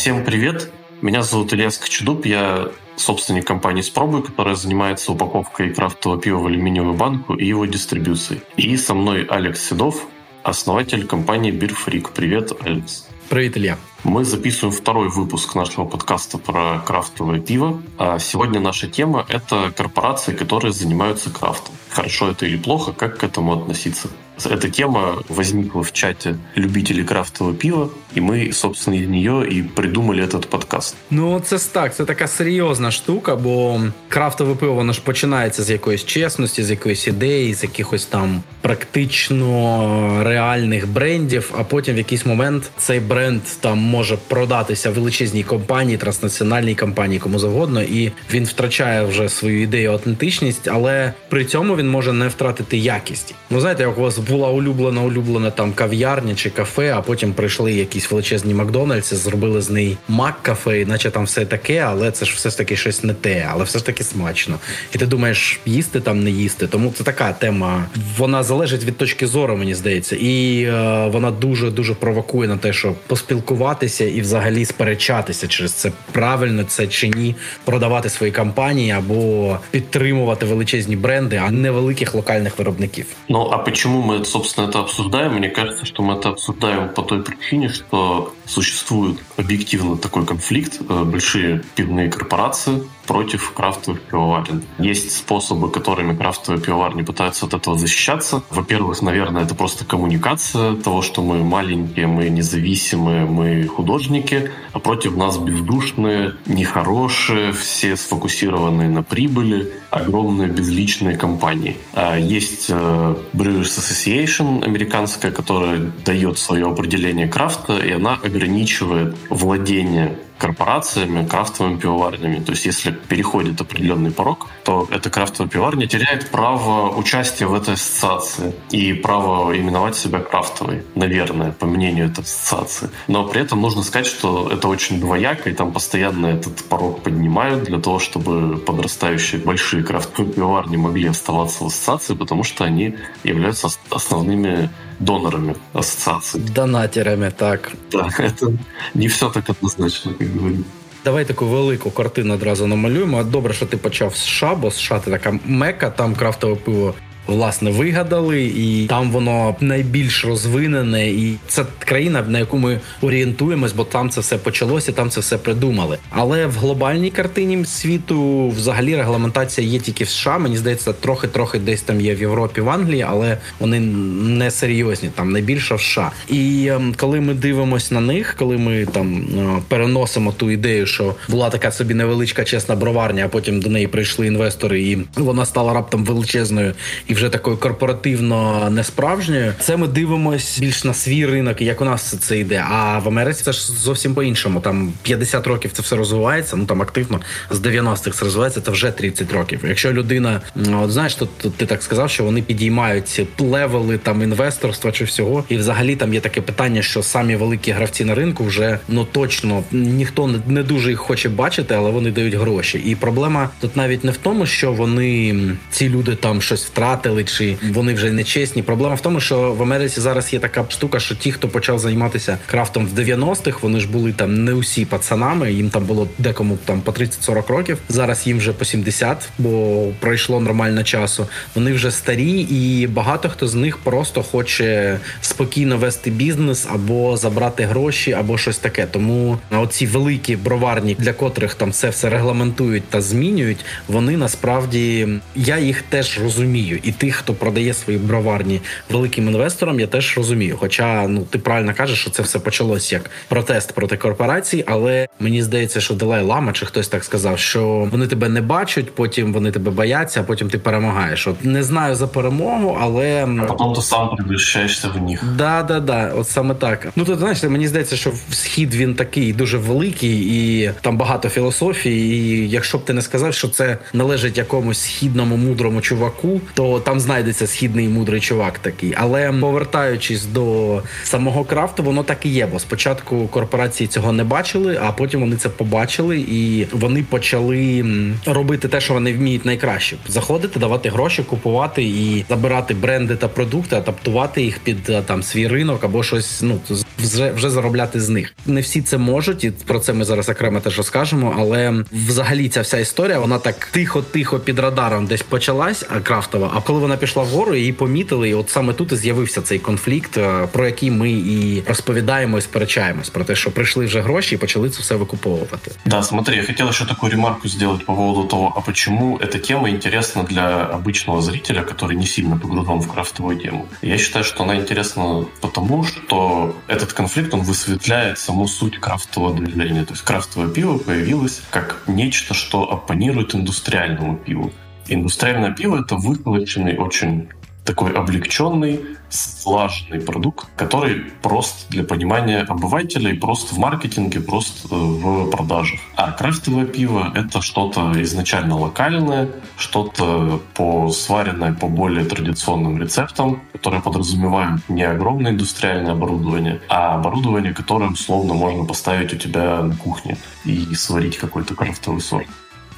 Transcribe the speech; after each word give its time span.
Всем 0.00 0.24
привет! 0.24 0.72
Меня 1.02 1.22
зовут 1.22 1.52
Илья 1.52 1.70
Скочедуб, 1.70 2.24
я 2.24 2.70
собственник 2.96 3.46
компании 3.46 3.82
«Спробуй», 3.82 4.22
которая 4.22 4.54
занимается 4.54 5.12
упаковкой 5.12 5.74
крафтового 5.74 6.18
пива 6.18 6.38
в 6.38 6.46
алюминиевую 6.46 6.94
банку 6.94 7.34
и 7.34 7.44
его 7.44 7.66
дистрибьюцией. 7.66 8.40
И 8.56 8.78
со 8.78 8.94
мной 8.94 9.24
Алекс 9.24 9.62
Седов, 9.62 10.06
основатель 10.42 11.06
компании 11.06 11.52
Beer 11.52 11.76
Freak. 11.76 12.14
Привет, 12.14 12.50
Алекс. 12.62 13.08
Привет, 13.28 13.58
Илья. 13.58 13.78
Мы 14.02 14.24
записываем 14.24 14.74
второй 14.74 15.10
выпуск 15.10 15.54
нашего 15.54 15.84
подкаста 15.84 16.38
про 16.38 16.78
крафтовое 16.78 17.38
пиво. 17.38 17.82
А 17.98 18.18
сегодня 18.18 18.58
наша 18.58 18.88
тема— 18.88 19.26
это 19.28 19.70
корпорации, 19.76 20.32
которые 20.32 20.72
занимаются 20.72 21.28
крафтом. 21.28 21.74
Хорошо 21.90 22.30
это 22.30 22.46
или 22.46 22.56
плохо, 22.56 22.94
как 22.94 23.18
к 23.18 23.24
этому 23.24 23.52
относиться? 23.52 24.08
Эта 24.46 24.70
тема 24.70 25.22
возникла 25.28 25.82
в 25.82 25.92
чате 25.92 26.36
любителей 26.56 27.04
крафтового 27.04 27.56
пива, 27.56 27.88
і 28.14 28.20
ми, 28.20 28.52
собственно, 28.52 29.00
із 29.00 29.08
нее 29.08 29.48
і 29.50 29.62
придумали 29.62 30.22
этот 30.22 30.46
подкаст. 30.46 30.96
Ну, 31.10 31.40
це 31.40 31.58
так, 31.72 31.94
це 31.94 32.04
така 32.04 32.26
серйозна 32.26 32.90
штука, 32.90 33.36
бо 33.36 33.80
крафтове 34.08 34.54
пиво 34.54 34.74
воно 34.74 34.92
ж 34.92 35.00
починається 35.00 35.62
з 35.62 35.70
якоїсь 35.70 36.04
чесності, 36.04 36.62
з 36.62 36.70
якоїсь 36.70 37.06
ідеї, 37.06 37.54
з 37.54 37.62
якихось 37.62 38.04
там 38.04 38.42
практично 38.60 40.22
реальних 40.24 40.88
брендів. 40.88 41.54
А 41.58 41.64
потім 41.64 41.94
в 41.94 41.98
якийсь 41.98 42.26
момент 42.26 42.70
цей 42.78 43.00
бренд 43.00 43.42
там 43.60 43.78
може 43.78 44.18
продатися 44.28 44.90
величезній 44.90 45.42
компанії, 45.42 45.98
транснаціональній 45.98 46.74
компанії, 46.74 47.20
кому 47.20 47.38
завгодно, 47.38 47.82
і 47.82 48.12
він 48.32 48.44
втрачає 48.44 49.04
вже 49.04 49.28
свою 49.28 49.62
ідею 49.62 49.90
аутентичність, 49.92 50.68
але 50.68 51.12
при 51.28 51.44
цьому 51.44 51.76
він 51.76 51.90
може 51.90 52.12
не 52.12 52.28
втратити 52.28 52.78
якість. 52.78 53.34
Ну 53.50 53.60
знаєте, 53.60 53.82
як 53.82 53.98
у 53.98 54.00
вас 54.00 54.18
була 54.30 54.50
улюблена, 54.50 55.02
улюблена 55.02 55.50
там 55.50 55.72
кав'ярня 55.72 56.34
чи 56.34 56.50
кафе, 56.50 56.94
а 56.96 57.00
потім 57.00 57.32
прийшли 57.32 57.72
якісь 57.72 58.10
величезні 58.10 58.54
Макдональдси, 58.54 59.16
зробили 59.16 59.62
з 59.62 59.70
неї 59.70 59.96
Мак-кафе, 60.08 60.88
наче 60.88 61.10
там 61.10 61.24
все 61.24 61.46
таке, 61.46 61.78
але 61.78 62.10
це 62.10 62.24
ж 62.24 62.34
все 62.34 62.50
ж 62.50 62.58
таки 62.58 62.76
щось 62.76 63.04
не 63.04 63.14
те, 63.14 63.48
але 63.50 63.64
все 63.64 63.78
ж 63.78 63.86
таки 63.86 64.04
смачно. 64.04 64.58
І 64.94 64.98
ти 64.98 65.06
думаєш, 65.06 65.60
їсти 65.66 66.00
там 66.00 66.24
не 66.24 66.30
їсти. 66.30 66.66
Тому 66.66 66.92
це 66.98 67.04
така 67.04 67.32
тема. 67.32 67.84
Вона 68.18 68.42
залежить 68.42 68.84
від 68.84 68.96
точки 68.96 69.26
зору, 69.26 69.56
мені 69.56 69.74
здається, 69.74 70.16
і 70.16 70.62
е, 70.62 71.08
вона 71.12 71.30
дуже 71.30 71.70
дуже 71.70 71.94
провокує 71.94 72.48
на 72.48 72.56
те, 72.56 72.72
щоб 72.72 72.94
поспілкуватися 72.94 74.04
і 74.04 74.20
взагалі 74.20 74.64
сперечатися 74.64 75.48
через 75.48 75.72
це 75.72 75.92
правильно 76.12 76.64
це 76.64 76.86
чи 76.86 77.08
ні, 77.08 77.34
продавати 77.64 78.08
свої 78.08 78.32
компанії 78.32 78.90
або 78.90 79.58
підтримувати 79.70 80.46
величезні 80.46 80.96
бренди, 80.96 81.36
а 81.46 81.50
не 81.50 81.70
великих 81.70 82.14
локальних 82.14 82.58
виробників. 82.58 83.06
Ну 83.28 83.50
а 83.52 83.70
чому 83.70 84.02
ми 84.02 84.19
собственно, 84.25 84.67
это 84.67 84.79
обсуждаем. 84.79 85.33
Мне 85.33 85.49
кажется, 85.49 85.85
что 85.85 86.03
мы 86.03 86.15
это 86.15 86.29
обсуждаем 86.29 86.89
по 86.89 87.01
той 87.01 87.23
причине, 87.23 87.69
что 87.69 88.33
существует 88.45 89.19
объективно 89.37 89.97
такой 89.97 90.25
конфликт. 90.25 90.81
Э, 90.87 91.03
большие 91.03 91.63
пивные 91.75 92.09
корпорации 92.09 92.83
против 93.10 93.50
крафтовых 93.50 94.02
пивоварен. 94.02 94.62
Есть 94.78 95.16
способы, 95.16 95.68
которыми 95.68 96.16
крафтовые 96.16 96.62
пивоварни 96.62 97.02
пытаются 97.02 97.46
от 97.46 97.54
этого 97.54 97.76
защищаться. 97.76 98.44
Во-первых, 98.50 99.02
наверное, 99.02 99.42
это 99.42 99.56
просто 99.56 99.84
коммуникация 99.84 100.76
того, 100.76 101.02
что 101.02 101.20
мы 101.20 101.42
маленькие, 101.42 102.06
мы 102.06 102.28
независимые, 102.28 103.24
мы 103.24 103.66
художники, 103.66 104.52
а 104.72 104.78
против 104.78 105.16
нас 105.16 105.38
бездушные, 105.38 106.34
нехорошие, 106.46 107.52
все 107.52 107.96
сфокусированные 107.96 108.88
на 108.88 109.02
прибыли, 109.02 109.72
огромные 109.90 110.48
безличные 110.48 111.16
компании. 111.16 111.78
А 111.94 112.16
есть 112.16 112.66
э, 112.68 113.16
Brewers 113.32 113.76
Association 113.80 114.64
американская, 114.64 115.32
которая 115.32 115.80
дает 116.04 116.38
свое 116.38 116.68
определение 116.68 117.26
крафта, 117.26 117.76
и 117.78 117.90
она 117.90 118.14
ограничивает 118.22 119.16
владение 119.30 120.16
корпорациями, 120.40 121.26
крафтовыми 121.26 121.78
пивоварнями. 121.78 122.40
То 122.40 122.52
есть 122.52 122.64
если 122.64 122.90
переходит 122.90 123.60
определенный 123.60 124.10
порог, 124.10 124.48
то 124.64 124.88
эта 124.90 125.10
крафтовая 125.10 125.50
пивоварня 125.50 125.86
теряет 125.86 126.30
право 126.30 126.96
участия 126.96 127.46
в 127.46 127.54
этой 127.54 127.74
ассоциации 127.74 128.54
и 128.70 128.94
право 128.94 129.56
именовать 129.56 129.96
себя 129.96 130.20
крафтовой, 130.20 130.82
наверное, 130.94 131.52
по 131.52 131.66
мнению 131.66 132.06
этой 132.06 132.24
ассоциации. 132.24 132.90
Но 133.06 133.26
при 133.28 133.42
этом 133.42 133.60
нужно 133.60 133.82
сказать, 133.82 134.06
что 134.06 134.50
это 134.50 134.66
очень 134.68 134.98
двояко, 134.98 135.50
и 135.50 135.52
там 135.52 135.72
постоянно 135.72 136.26
этот 136.26 136.64
порог 136.64 137.02
поднимают 137.02 137.64
для 137.64 137.78
того, 137.78 137.98
чтобы 137.98 138.56
подрастающие 138.56 139.40
большие 139.40 139.82
крафтовые 139.84 140.32
пивоварни 140.32 140.76
могли 140.76 141.08
оставаться 141.08 141.64
в 141.64 141.66
ассоциации, 141.66 142.14
потому 142.14 142.44
что 142.44 142.64
они 142.64 142.96
являются 143.24 143.68
основными 143.90 144.70
донорами 145.00 145.56
ассоциации. 145.72 146.38
Донатерами, 146.38 147.30
так. 147.30 147.72
Так, 147.90 148.20
это 148.20 148.56
не 148.94 149.08
все 149.08 149.30
так 149.30 149.48
однозначно, 149.50 150.12
как 150.18 150.28
говорится. 150.28 150.64
Давай 151.04 151.24
таку 151.24 151.46
велику 151.46 151.90
картину 151.90 152.34
одразу 152.34 152.66
намалюємо. 152.66 153.24
Добре, 153.24 153.54
що 153.54 153.66
ти 153.66 153.76
почав 153.76 154.16
з 154.16 154.18
США, 154.18 154.54
бо 154.54 154.70
США 154.70 155.00
це 155.04 155.10
така 155.10 155.38
мека, 155.44 155.90
там 155.90 156.14
крафтове 156.14 156.54
пиво 156.54 156.94
власне 157.30 157.70
вигадали, 157.70 158.42
і 158.44 158.86
там 158.86 159.10
воно 159.10 159.56
найбільш 159.60 160.24
розвинене, 160.24 161.08
і 161.08 161.36
це 161.46 161.64
країна, 161.78 162.24
на 162.28 162.38
яку 162.38 162.58
ми 162.58 162.80
орієнтуємось, 163.02 163.72
бо 163.72 163.84
там 163.84 164.10
це 164.10 164.20
все 164.20 164.38
почалося, 164.38 164.92
там 164.92 165.10
це 165.10 165.20
все 165.20 165.38
придумали. 165.38 165.98
Але 166.10 166.46
в 166.46 166.52
глобальній 166.52 167.10
картині 167.10 167.64
світу 167.64 168.48
взагалі 168.48 168.96
регламентація 168.96 169.66
є 169.66 169.78
тільки 169.78 170.04
в 170.04 170.08
США. 170.08 170.38
Мені 170.38 170.56
здається, 170.56 170.92
трохи-трохи 170.92 171.58
десь 171.58 171.82
там 171.82 172.00
є 172.00 172.14
в 172.14 172.20
Європі, 172.20 172.60
в 172.60 172.70
Англії, 172.70 173.06
але 173.08 173.38
вони 173.60 173.80
не 173.80 174.50
серйозні, 174.50 175.10
там 175.14 175.32
найбільше 175.32 175.74
в 175.74 175.80
США. 175.80 176.10
І 176.28 176.68
ем, 176.70 176.94
коли 176.96 177.20
ми 177.20 177.34
дивимося 177.34 177.94
на 177.94 178.00
них, 178.00 178.34
коли 178.38 178.58
ми 178.58 178.86
там 178.86 179.16
е, 179.16 179.62
переносимо 179.68 180.32
ту 180.32 180.50
ідею, 180.50 180.86
що 180.86 181.14
була 181.28 181.50
така 181.50 181.72
собі 181.72 181.94
невеличка 181.94 182.44
чесна 182.44 182.76
броварня, 182.76 183.24
а 183.24 183.28
потім 183.28 183.60
до 183.60 183.70
неї 183.70 183.86
прийшли 183.86 184.26
інвестори, 184.26 184.82
і 184.82 184.98
вона 185.16 185.46
стала 185.46 185.74
раптом 185.74 186.04
величезною 186.04 186.74
і 187.06 187.14
вже 187.20 187.28
такою 187.28 187.56
корпоративно 187.56 188.70
несправжньою. 188.70 189.54
Це 189.60 189.76
ми 189.76 189.88
дивимось 189.88 190.58
більш 190.58 190.84
на 190.84 190.94
свій 190.94 191.26
ринок, 191.26 191.60
як 191.60 191.80
у 191.80 191.84
нас 191.84 192.16
це 192.20 192.38
йде. 192.38 192.64
А 192.70 192.98
в 192.98 193.08
Америці 193.08 193.42
це 193.44 193.52
ж 193.52 193.72
зовсім 193.72 194.14
по-іншому. 194.14 194.60
Там 194.60 194.92
50 195.02 195.46
років 195.46 195.72
це 195.72 195.82
все 195.82 195.96
розвивається. 195.96 196.56
Ну 196.56 196.66
там 196.66 196.82
активно 196.82 197.20
з 197.50 197.60
90-х 197.60 198.18
це 198.18 198.24
розвивається. 198.24 198.60
Це 198.60 198.70
вже 198.70 198.90
30 198.90 199.32
років. 199.32 199.60
Якщо 199.68 199.92
людина, 199.92 200.40
от 200.82 200.90
знаєш, 200.90 201.14
тут 201.14 201.56
ти 201.56 201.66
так 201.66 201.82
сказав, 201.82 202.10
що 202.10 202.24
вони 202.24 202.42
підіймають 202.42 203.08
ці 203.08 203.26
левели 203.38 203.98
там 203.98 204.22
інвесторства 204.22 204.92
чи 204.92 205.04
всього, 205.04 205.44
і 205.48 205.56
взагалі 205.56 205.96
там 205.96 206.14
є 206.14 206.20
таке 206.20 206.40
питання, 206.40 206.82
що 206.82 207.02
самі 207.02 207.36
великі 207.36 207.72
гравці 207.72 208.04
на 208.04 208.14
ринку 208.14 208.44
вже 208.44 208.78
ну 208.88 209.06
точно 209.12 209.62
ніхто 209.72 210.34
не 210.46 210.62
дуже 210.62 210.90
їх 210.90 210.98
хоче 210.98 211.28
бачити, 211.28 211.74
але 211.74 211.90
вони 211.90 212.10
дають 212.10 212.34
гроші. 212.34 212.78
І 212.78 212.94
проблема 212.94 213.50
тут 213.60 213.76
навіть 213.76 214.04
не 214.04 214.10
в 214.10 214.16
тому, 214.16 214.46
що 214.46 214.72
вони 214.72 215.36
ці 215.70 215.88
люди 215.88 216.14
там 216.14 216.42
щось 216.42 216.64
втратили 216.64 216.99
втратили, 217.00 217.24
чи 217.24 217.56
вони 217.72 217.94
вже 217.94 218.10
не 218.10 218.24
чесні. 218.24 218.62
Проблема 218.62 218.94
в 218.94 219.00
тому, 219.00 219.20
що 219.20 219.52
в 219.52 219.62
Америці 219.62 220.00
зараз 220.00 220.32
є 220.32 220.38
така 220.38 220.64
штука, 220.68 221.00
що 221.00 221.14
ті, 221.14 221.32
хто 221.32 221.48
почав 221.48 221.78
займатися 221.78 222.38
крафтом 222.46 222.86
в 222.86 222.98
90-х, 222.98 223.58
вони 223.62 223.80
ж 223.80 223.88
були 223.88 224.12
там 224.12 224.44
не 224.44 224.54
усі 224.54 224.84
пацанами. 224.84 225.52
Їм 225.52 225.70
там 225.70 225.84
було 225.84 226.08
декому 226.18 226.58
там 226.64 226.80
по 226.80 226.92
30-40 226.92 227.46
років. 227.46 227.78
Зараз 227.88 228.26
їм 228.26 228.38
вже 228.38 228.52
по 228.52 228.64
70, 228.64 229.28
бо 229.38 229.86
пройшло 230.00 230.40
нормально 230.40 230.84
часу. 230.84 231.26
Вони 231.54 231.72
вже 231.72 231.90
старі, 231.90 232.40
і 232.40 232.86
багато 232.86 233.28
хто 233.28 233.48
з 233.48 233.54
них 233.54 233.78
просто 233.78 234.22
хоче 234.22 234.98
спокійно 235.20 235.76
вести 235.76 236.10
бізнес 236.10 236.66
або 236.72 237.16
забрати 237.16 237.64
гроші, 237.64 238.12
або 238.12 238.38
щось 238.38 238.58
таке. 238.58 238.86
Тому 238.90 239.38
оці 239.50 239.86
великі 239.86 240.36
броварні, 240.36 240.96
для 240.98 241.12
котрих 241.12 241.54
там 241.54 241.72
це 241.72 241.88
все 241.90 242.10
регламентують 242.10 242.84
та 242.84 243.00
змінюють, 243.00 243.64
вони 243.88 244.16
насправді 244.16 245.08
я 245.34 245.58
їх 245.58 245.82
теж 245.82 246.20
розумію 246.22 246.78
і 246.82 246.89
тих, 246.92 247.16
хто 247.16 247.34
продає 247.34 247.74
свої 247.74 247.98
броварні 247.98 248.60
великим 248.90 249.28
інвесторам, 249.28 249.80
я 249.80 249.86
теж 249.86 250.16
розумію. 250.16 250.56
Хоча 250.60 251.08
ну 251.08 251.26
ти 251.30 251.38
правильно 251.38 251.74
кажеш, 251.76 252.00
що 252.00 252.10
це 252.10 252.22
все 252.22 252.38
почалось 252.38 252.92
як 252.92 253.10
протест 253.28 253.72
проти 253.72 253.96
корпорацій, 253.96 254.64
але 254.66 255.08
мені 255.20 255.42
здається, 255.42 255.80
що 255.80 255.94
Далай 255.94 256.22
Лама 256.22 256.52
чи 256.52 256.66
хтось 256.66 256.88
так 256.88 257.04
сказав, 257.04 257.38
що 257.38 257.88
вони 257.90 258.06
тебе 258.06 258.28
не 258.28 258.40
бачать, 258.40 258.94
потім 258.94 259.32
вони 259.32 259.50
тебе 259.50 259.70
бояться, 259.70 260.20
а 260.20 260.22
потім 260.22 260.48
ти 260.48 260.58
перемагаєш. 260.58 261.26
От 261.26 261.44
не 261.44 261.62
знаю 261.62 261.94
за 261.94 262.06
перемогу, 262.06 262.78
але 262.80 263.24
а 263.40 263.44
потім 263.44 263.72
ти 263.72 263.82
сам 263.82 264.16
превращаєшся 264.16 264.88
в 264.88 265.02
них. 265.02 265.24
Да, 265.36 265.62
да, 265.62 265.80
да, 265.80 266.12
от 266.16 266.28
саме 266.28 266.54
так. 266.54 266.88
Ну 266.96 267.04
то 267.04 267.16
знаєш, 267.16 267.42
мені 267.42 267.68
здається, 267.68 267.96
що 267.96 268.12
схід 268.30 268.74
він 268.74 268.94
такий 268.94 269.32
дуже 269.32 269.58
великий, 269.58 270.18
і 270.18 270.70
там 270.80 270.96
багато 270.96 271.28
філософії. 271.28 272.14
І 272.14 272.48
якщо 272.48 272.78
б 272.78 272.84
ти 272.84 272.92
не 272.92 273.02
сказав, 273.02 273.34
що 273.34 273.48
це 273.48 273.78
належить 273.92 274.38
якомусь 274.38 274.78
східному 274.78 275.36
мудрому 275.36 275.80
чуваку, 275.80 276.40
то 276.54 276.79
там 276.80 277.00
знайдеться 277.00 277.46
східний 277.46 277.88
мудрий 277.88 278.20
чувак 278.20 278.58
такий. 278.58 278.94
Але 278.96 279.32
повертаючись 279.32 280.24
до 280.24 280.82
самого 281.04 281.44
крафту, 281.44 281.82
воно 281.82 282.02
так 282.02 282.26
і 282.26 282.28
є. 282.28 282.46
Бо 282.46 282.58
спочатку 282.58 283.28
корпорації 283.28 283.88
цього 283.88 284.12
не 284.12 284.24
бачили, 284.24 284.80
а 284.82 284.92
потім 284.92 285.20
вони 285.20 285.36
це 285.36 285.48
побачили 285.48 286.18
і 286.18 286.66
вони 286.72 287.02
почали 287.02 287.84
робити 288.26 288.68
те, 288.68 288.80
що 288.80 288.94
вони 288.94 289.12
вміють 289.12 289.44
найкраще: 289.44 289.96
заходити, 290.08 290.58
давати 290.58 290.88
гроші, 290.88 291.22
купувати 291.22 291.82
і 291.82 292.24
забирати 292.28 292.74
бренди 292.74 293.16
та 293.16 293.28
продукти, 293.28 293.76
адаптувати 293.76 294.42
їх 294.42 294.58
під 294.58 294.90
е, 294.90 295.02
там 295.02 295.22
свій 295.22 295.48
ринок 295.48 295.84
або 295.84 296.02
щось. 296.02 296.42
Ну 296.42 296.60
вже 296.98 297.30
вже 297.30 297.50
заробляти 297.50 298.00
з 298.00 298.08
них. 298.08 298.34
Не 298.46 298.60
всі 298.60 298.82
це 298.82 298.98
можуть, 298.98 299.44
і 299.44 299.50
про 299.50 299.80
це 299.80 299.92
ми 299.92 300.04
зараз 300.04 300.28
окремо 300.28 300.60
теж 300.60 300.76
розкажемо. 300.76 301.34
Але 301.38 301.84
взагалі 301.92 302.48
ця 302.48 302.60
вся 302.60 302.78
історія 302.78 303.18
вона 303.18 303.38
так 303.38 303.68
тихо-тихо 303.70 304.38
під 304.38 304.58
радаром 304.58 305.06
десь 305.06 305.22
почалась, 305.22 305.84
а 305.96 306.00
крафтова. 306.00 306.52
А 306.54 306.60
коли 306.69 306.79
вона 306.79 306.97
пішла 306.97 307.23
вгору, 307.23 307.55
її 307.55 307.73
помітили. 307.73 308.29
І 308.29 308.33
от 308.33 308.49
саме 308.49 308.73
тут 308.73 308.91
і 308.91 308.95
з'явився 308.95 309.41
цей 309.41 309.59
конфлікт, 309.59 310.17
е, 310.17 310.47
про 310.51 310.65
який 310.65 310.91
ми 310.91 311.11
і 311.11 311.63
розповідаємо 311.67 312.37
і 312.37 312.41
сперечаємось 312.41 313.09
про 313.09 313.23
те, 313.23 313.35
що 313.35 313.51
прийшли 313.51 313.85
вже 313.85 314.01
гроші 314.01 314.35
і 314.35 314.37
почали 314.37 314.69
це 314.69 314.81
все 314.81 314.95
викуповувати. 314.95 315.71
Да, 315.85 316.03
смотри, 316.03 316.35
я 316.35 316.43
хотел 316.43 316.69
еще 316.69 316.85
такую 316.85 317.11
ремарку 317.11 317.47
сделать 317.47 317.85
по 317.85 317.93
поводу 317.93 318.27
того, 318.27 318.53
а 318.55 318.61
почему 318.61 319.17
эта 319.17 319.39
тема 319.47 319.69
интересна 319.69 320.23
для 320.23 320.65
обычного 320.65 321.21
зрителя, 321.21 321.61
который 321.61 321.95
не 321.95 322.05
сильно 322.05 322.37
погружен 322.37 322.79
в 322.79 322.87
крафтовую 322.87 323.37
тему. 323.37 323.65
Я 323.81 323.97
считаю, 323.97 324.25
что 324.25 324.43
она 324.43 324.55
интересна 324.55 325.25
потому, 325.41 325.83
что 325.83 326.55
этот 326.67 326.93
конфликт, 326.93 327.33
он 327.33 327.41
высветляет 327.41 328.17
саму 328.17 328.47
суть 328.47 328.79
крафтового 328.79 329.33
движения. 329.33 329.85
То 329.85 329.93
есть 329.93 330.03
крафтовое 330.03 330.49
пиво 330.49 330.77
появилось 330.77 331.41
как 331.49 331.83
нечто, 331.87 332.33
что 332.33 332.71
оппонирует 332.71 333.35
индустриальному 333.35 334.17
пиву. 334.17 334.51
Индустриальное 334.90 335.52
пиво— 335.52 335.80
это 335.84 335.94
выколоченный 335.94 336.76
очень 336.76 337.28
такой 337.64 337.92
облегченный, 337.92 338.80
слаженный 339.08 340.00
продукт, 340.00 340.48
который 340.56 341.04
просто 341.22 341.70
для 341.70 341.84
понимания 341.84 342.40
обывателей, 342.40 343.14
просто 343.14 343.54
в 343.54 343.58
маркетинге, 343.58 344.20
просто 344.20 344.66
э, 344.68 344.74
в 344.74 345.30
продажах. 345.30 345.78
А 345.94 346.10
крафтовое 346.10 346.66
пиво— 346.66 347.12
это 347.14 347.40
что-то 347.40 347.92
изначально 348.02 348.56
локальное, 348.58 349.28
что-то 349.56 350.42
по 350.54 350.90
сваренное 350.90 351.52
по 351.52 351.68
более 351.68 352.04
традиционным 352.04 352.82
рецептам, 352.82 353.42
которые 353.52 353.82
подразумевают 353.82 354.68
не 354.68 354.82
огромное 354.82 355.30
индустриальное 355.30 355.92
оборудование, 355.92 356.60
а 356.68 356.96
оборудование, 356.96 357.54
которое 357.54 357.90
условно 357.90 358.34
можно 358.34 358.64
поставить 358.64 359.12
у 359.14 359.16
тебя 359.16 359.62
на 359.62 359.76
кухне 359.76 360.16
и 360.44 360.74
сварить 360.74 361.18
какой-то 361.18 361.54
крафтовый 361.54 362.00
сорт. 362.00 362.26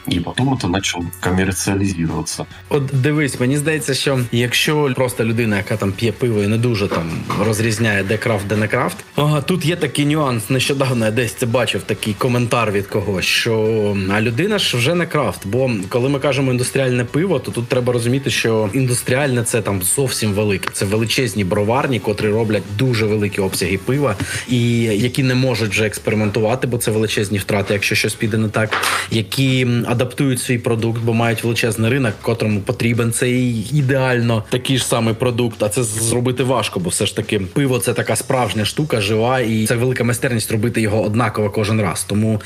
І 0.09 0.21
потім 0.21 0.59
це 0.63 0.69
почало 0.69 1.05
комерціалізуватися. 1.21 2.45
От 2.69 2.83
дивись, 2.93 3.41
мені 3.41 3.57
здається, 3.57 3.95
що 3.95 4.21
якщо 4.33 4.93
просто 4.95 5.25
людина, 5.25 5.57
яка 5.57 5.77
там 5.77 5.93
п'є 5.93 6.13
пиво 6.13 6.43
і 6.43 6.47
не 6.47 6.59
дуже 6.59 6.89
там 6.89 7.11
розрізняє, 7.41 8.03
де 8.03 8.19
крафт, 8.19 8.47
де 8.47 8.57
не 8.57 8.69
крафт. 8.69 8.97
Ага, 9.17 9.41
тут 9.41 9.65
є 9.65 9.77
такий 9.77 10.07
нюанс. 10.07 10.51
Нещодавно 10.51 11.05
я 11.05 11.11
десь 11.11 11.35
це 11.35 11.47
бачив 11.47 11.83
такий 11.83 12.15
коментар 12.15 12.73
від 12.73 12.87
когось, 12.87 13.25
що 13.25 13.97
а 14.13 14.21
людина 14.21 14.59
ж 14.59 14.77
вже 14.77 14.95
не 14.95 15.07
крафт. 15.07 15.47
Бо 15.47 15.71
коли 15.89 16.09
ми 16.09 16.19
кажемо 16.19 16.53
індустріальне 16.53 17.05
пиво, 17.05 17.39
то 17.39 17.51
тут 17.51 17.69
треба 17.69 17.93
розуміти, 17.93 18.31
що 18.31 18.71
індустріальне 18.73 19.45
це 19.45 19.63
там 19.63 19.83
зовсім 19.83 20.33
велике. 20.33 20.69
Це 20.73 20.85
величезні 20.85 21.45
броварні, 21.45 22.01
котрі 22.01 22.29
роблять 22.29 22.63
дуже 22.79 23.07
великі 23.07 23.43
обсяги 23.43 23.79
пива, 23.79 24.17
і 24.49 24.81
які 24.83 25.23
не 25.23 25.35
можуть 25.35 25.71
вже 25.71 25.87
експериментувати, 25.87 26.67
бо 26.67 26.79
це 26.79 26.91
величезні 26.91 27.39
втрати, 27.39 27.75
якщо 27.75 27.95
щось 27.95 28.15
піде 28.15 28.39
не 28.39 28.49
так, 28.49 28.77
які 29.11 29.67
адаптують 29.93 30.41
свій 30.41 30.59
продукт, 30.59 31.03
бо 31.05 31.15
мають 31.15 31.45
величезний 31.45 31.91
ринок, 31.91 32.15
котрому 32.23 32.61
потрібен 32.61 33.13
цей 33.13 33.67
ідеально 33.73 34.45
такий 34.51 34.79
ж 34.79 34.87
самий 34.87 35.15
продукт. 35.15 35.63
А 35.63 35.69
це 35.69 35.83
зробити 35.83 36.43
важко, 36.43 36.81
бо 36.81 36.91
все 36.91 37.07
ж 37.07 37.17
таки 37.17 37.41
пиво 37.41 37.79
це 37.79 37.93
така 37.93 38.17
справжня 38.17 38.65
штука, 38.65 39.01
жива, 39.01 39.41
і 39.41 39.67
це 39.67 39.77
велика 39.77 40.05
майстерність 40.05 40.53
робити 40.53 40.81
його 40.81 41.03
однаково 41.03 41.51
кожен 41.51 41.81
раз. 41.81 42.05
Тому 42.05 42.43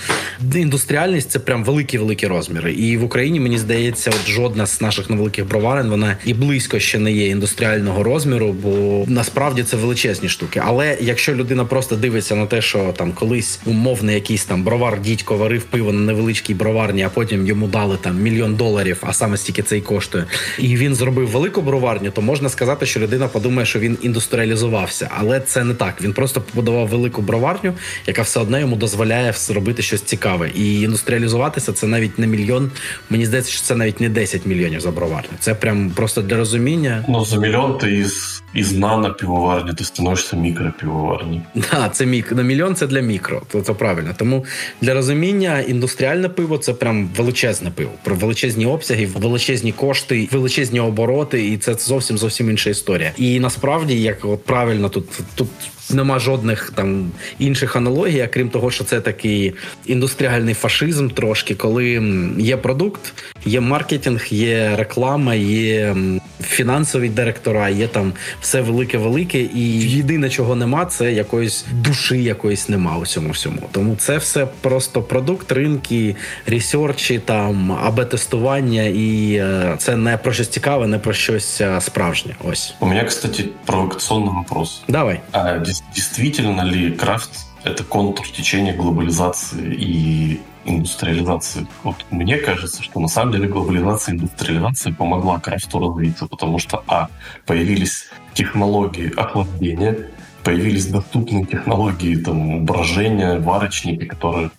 індустріальність 0.54 1.30
це 1.30 1.38
прям 1.38 1.64
великі 1.64 1.98
великі 1.98 2.26
розміри. 2.26 2.72
І 2.72 2.96
в 2.96 3.04
Україні 3.04 3.40
мені 3.40 3.58
здається, 3.58 4.10
от 4.10 4.28
жодна 4.28 4.66
з 4.66 4.80
наших 4.80 5.10
невеликих 5.10 5.48
броварен 5.48 5.88
вона 5.88 6.16
і 6.24 6.34
близько 6.34 6.78
ще 6.78 6.98
не 6.98 7.12
є 7.12 7.28
індустріального 7.28 8.02
розміру, 8.02 8.52
бо 8.62 9.04
насправді 9.08 9.62
це 9.62 9.76
величезні 9.76 10.28
штуки. 10.28 10.62
Але 10.64 10.98
якщо 11.00 11.34
людина 11.34 11.64
просто 11.64 11.96
дивиться 11.96 12.34
на 12.34 12.46
те, 12.46 12.62
що 12.62 12.94
там 12.96 13.12
колись 13.12 13.60
умовний 13.66 14.14
якийсь 14.14 14.44
там 14.44 14.62
бровар 14.62 15.00
дідько 15.00 15.36
варив 15.36 15.62
пиво 15.62 15.92
на 15.92 16.00
невеличкій 16.00 16.54
броварні, 16.54 17.02
а 17.02 17.08
потім 17.08 17.35
потім 17.36 17.46
йому 17.46 17.68
дали 17.68 17.96
там 17.96 18.22
мільйон 18.22 18.54
доларів, 18.54 19.02
а 19.06 19.12
саме 19.12 19.36
стільки 19.36 19.62
це 19.62 19.78
і 19.78 19.80
коштує, 19.80 20.24
і 20.58 20.76
він 20.76 20.94
зробив 20.94 21.28
велику 21.28 21.62
броварню, 21.62 22.10
то 22.10 22.22
можна 22.22 22.48
сказати, 22.48 22.86
що 22.86 23.00
людина 23.00 23.28
подумає, 23.28 23.66
що 23.66 23.78
він 23.78 23.98
індустріалізувався, 24.02 25.10
але 25.18 25.40
це 25.40 25.64
не 25.64 25.74
так. 25.74 26.02
Він 26.02 26.12
просто 26.12 26.40
побудував 26.40 26.88
велику 26.88 27.22
броварню, 27.22 27.72
яка 28.06 28.22
все 28.22 28.40
одно 28.40 28.58
йому 28.58 28.76
дозволяє 28.76 29.32
зробити 29.32 29.82
щось 29.82 30.02
цікаве. 30.02 30.50
І 30.54 30.80
індустріалізуватися 30.80 31.72
це 31.72 31.86
навіть 31.86 32.18
не 32.18 32.26
мільйон. 32.26 32.70
Мені 33.10 33.26
здається, 33.26 33.52
що 33.52 33.62
це 33.62 33.74
навіть 33.74 34.00
не 34.00 34.08
10 34.08 34.46
мільйонів 34.46 34.80
за 34.80 34.90
броварню. 34.90 35.30
Це 35.40 35.54
прям 35.54 35.90
просто 35.90 36.22
для 36.22 36.36
розуміння. 36.36 37.04
Ну 37.08 37.24
за 37.24 37.36
мільйон 37.36 37.78
ти 37.78 37.92
із 37.96 38.42
із 38.54 38.72
нано-півоварні 38.72 39.74
ти 39.74 39.84
становишся 39.84 40.36
мікропівоварні. 40.36 41.42
Да, 41.54 41.88
це 41.88 42.06
мік 42.06 42.32
на 42.32 42.42
мільйон. 42.42 42.74
Це 42.74 42.86
для 42.86 43.00
мікро. 43.00 43.42
То 43.52 43.60
це 43.60 43.72
правильно. 43.72 44.14
Тому 44.16 44.44
для 44.80 44.94
розуміння 44.94 45.60
індустріальне 45.60 46.28
пиво 46.28 46.58
це 46.58 46.72
прям 46.72 47.08
величезне 47.26 47.70
пиво, 47.70 47.90
про 48.02 48.14
величезні 48.14 48.66
обсяги, 48.66 49.06
величезні 49.06 49.72
кошти, 49.72 50.28
величезні 50.32 50.80
обороти, 50.80 51.46
і 51.46 51.56
це 51.56 51.74
зовсім 51.74 52.18
зовсім 52.18 52.50
інша 52.50 52.70
історія. 52.70 53.12
І 53.16 53.40
насправді, 53.40 54.02
як 54.02 54.24
от 54.24 54.44
правильно 54.44 54.88
тут 54.88 55.04
тут. 55.34 55.48
Нема 55.90 56.18
жодних 56.18 56.72
там 56.74 57.10
інших 57.38 57.76
аналогій, 57.76 58.28
крім 58.32 58.48
того, 58.48 58.70
що 58.70 58.84
це 58.84 59.00
такий 59.00 59.52
індустріальний 59.86 60.54
фашизм, 60.54 61.08
трошки, 61.08 61.54
коли 61.54 62.02
є 62.38 62.56
продукт, 62.56 63.14
є 63.44 63.60
маркетинг, 63.60 64.26
є 64.30 64.76
реклама, 64.76 65.34
є 65.34 65.96
фінансові 66.42 67.08
директора, 67.08 67.68
є 67.68 67.88
там 67.88 68.12
все 68.40 68.60
велике-велике, 68.60 69.38
і 69.54 69.80
єдине, 69.90 70.30
чого 70.30 70.56
нема, 70.56 70.86
це 70.86 71.12
якоїсь 71.12 71.64
душі, 71.72 72.22
якоїсь 72.22 72.68
нема 72.68 72.96
у 72.98 73.06
цьому 73.06 73.30
всьому. 73.30 73.68
Тому 73.72 73.96
це 73.96 74.18
все 74.18 74.48
просто 74.60 75.02
продукт, 75.02 75.52
ринки, 75.52 76.16
ресерчі, 76.46 77.15
там 77.25 77.71
АБ-тестування, 77.71 78.83
і 78.83 79.33
е, 79.33 79.75
це 79.77 79.95
не 79.95 80.17
про 80.17 80.33
щось 80.33 80.47
цікаве, 80.47 80.87
не 80.87 80.99
про 80.99 81.13
щось 81.13 81.61
е, 81.61 81.81
справжнє. 81.81 82.35
Ось 82.43 82.73
у 82.79 82.85
мене, 82.85 83.03
кстати, 83.03 83.45
провокаційний 83.65 84.29
вопрос. 84.29 84.81
Давай. 84.87 85.19
А 85.31 85.57
действительно 85.95 86.65
ли 86.65 86.91
крафт 86.91 87.29
это 87.65 87.83
контур 87.83 88.27
течения 88.27 88.73
глобализации 88.73 89.75
и 89.79 90.39
индустриализации. 90.65 91.67
Вот 91.83 91.95
мне 92.11 92.37
кажется, 92.37 92.83
что 92.83 92.99
на 92.99 93.07
самом 93.07 93.33
деле 93.33 93.47
глобализация 93.47 94.13
и 94.13 94.17
индустриализация 94.17 94.93
помогла 94.93 95.39
крафту 95.39 95.79
развиться, 95.79 96.27
потому 96.27 96.59
что, 96.59 96.83
а, 96.87 97.07
появились 97.45 98.09
технологии 98.33 99.11
охлаждения, 99.15 99.95
появились 100.43 100.87
доступные 100.87 101.45
технологии 101.45 102.15
там, 102.15 102.65
брожения, 102.65 103.39
варочники, 103.39 104.05
которые 104.05 104.51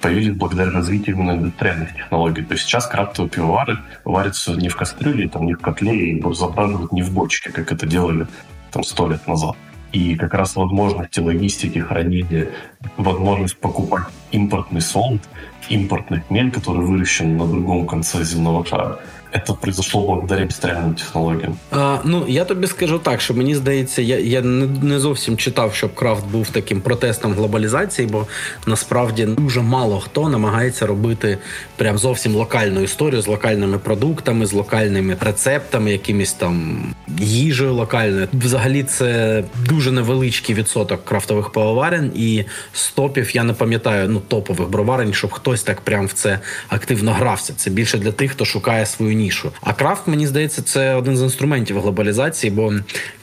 появились 0.00 0.34
благодаря 0.34 0.70
развитию 0.70 1.16
именно 1.16 1.32
индустриальных 1.32 1.94
технологий. 1.94 2.42
То 2.42 2.54
есть 2.54 2.64
сейчас 2.64 2.86
крафтовые 2.86 3.30
пивовары 3.30 3.78
варятся 4.04 4.52
не 4.54 4.68
в 4.68 4.76
кастрюле, 4.76 5.28
там, 5.28 5.46
не 5.46 5.54
в 5.54 5.58
котле 5.58 6.12
и 6.12 6.34
забраживают 6.34 6.92
не 6.92 7.02
в 7.02 7.12
бочке, 7.12 7.50
как 7.50 7.72
это 7.72 7.86
делали 7.86 8.26
там 8.70 8.84
сто 8.84 9.08
лет 9.08 9.26
назад. 9.26 9.56
И 9.92 10.14
как 10.16 10.32
раз 10.32 10.56
возможности 10.56 11.20
логистики, 11.20 11.78
хранения, 11.78 12.48
возможность 12.96 13.58
покупать 13.58 14.06
импортный 14.30 14.80
солд, 14.80 15.20
импортный 15.68 16.22
хмель, 16.22 16.50
который 16.50 16.84
выращен 16.86 17.36
на 17.36 17.46
другом 17.46 17.86
конце 17.86 18.24
земного 18.24 18.64
шара– 18.64 19.00
це 19.46 19.52
произошло 19.60 20.06
благодаря 20.06 20.42
індустріальним 20.42 20.94
технологіям. 20.94 21.54
А, 21.70 21.98
Ну 22.04 22.24
я 22.28 22.44
тобі 22.44 22.66
скажу 22.66 22.98
так, 22.98 23.20
що 23.20 23.34
мені 23.34 23.54
здається, 23.54 24.02
я 24.02 24.18
я 24.18 24.40
не, 24.40 24.66
не 24.82 25.00
зовсім 25.00 25.36
читав, 25.36 25.74
щоб 25.74 25.94
крафт 25.94 26.26
був 26.26 26.50
таким 26.50 26.80
протестом 26.80 27.32
глобалізації, 27.32 28.08
бо 28.08 28.26
насправді 28.66 29.26
дуже 29.26 29.60
мало 29.60 30.00
хто 30.00 30.28
намагається 30.28 30.86
робити 30.86 31.38
прям 31.76 31.98
зовсім 31.98 32.34
локальну 32.34 32.80
історію 32.80 33.22
з 33.22 33.26
локальними 33.26 33.78
продуктами, 33.78 34.46
з 34.46 34.52
локальними 34.52 35.16
рецептами, 35.20 35.92
якимись 35.92 36.32
там 36.32 36.84
їжею 37.18 37.74
локальною. 37.74 38.28
Взагалі, 38.32 38.82
це 38.82 39.44
дуже 39.68 39.92
невеличкий 39.92 40.54
відсоток 40.54 41.04
крафтових 41.04 41.50
пивоварень, 41.50 42.12
і 42.14 42.44
стопів 42.72 43.36
я 43.36 43.44
не 43.44 43.52
пам'ятаю 43.52 44.08
ну 44.08 44.20
топових 44.28 44.68
броварень, 44.68 45.12
щоб 45.12 45.32
хтось 45.32 45.62
так 45.62 45.80
прям 45.80 46.06
в 46.06 46.12
це 46.12 46.38
активно 46.68 47.12
грався. 47.12 47.52
Це 47.56 47.70
більше 47.70 47.98
для 47.98 48.12
тих, 48.12 48.30
хто 48.30 48.44
шукає 48.44 48.86
свою 48.86 49.14
нішу. 49.22 49.52
А 49.60 49.72
крафт, 49.72 50.08
мені 50.08 50.26
здається, 50.26 50.62
це 50.62 50.94
один 50.94 51.16
з 51.16 51.22
інструментів 51.22 51.80
глобалізації, 51.80 52.50
бо 52.50 52.72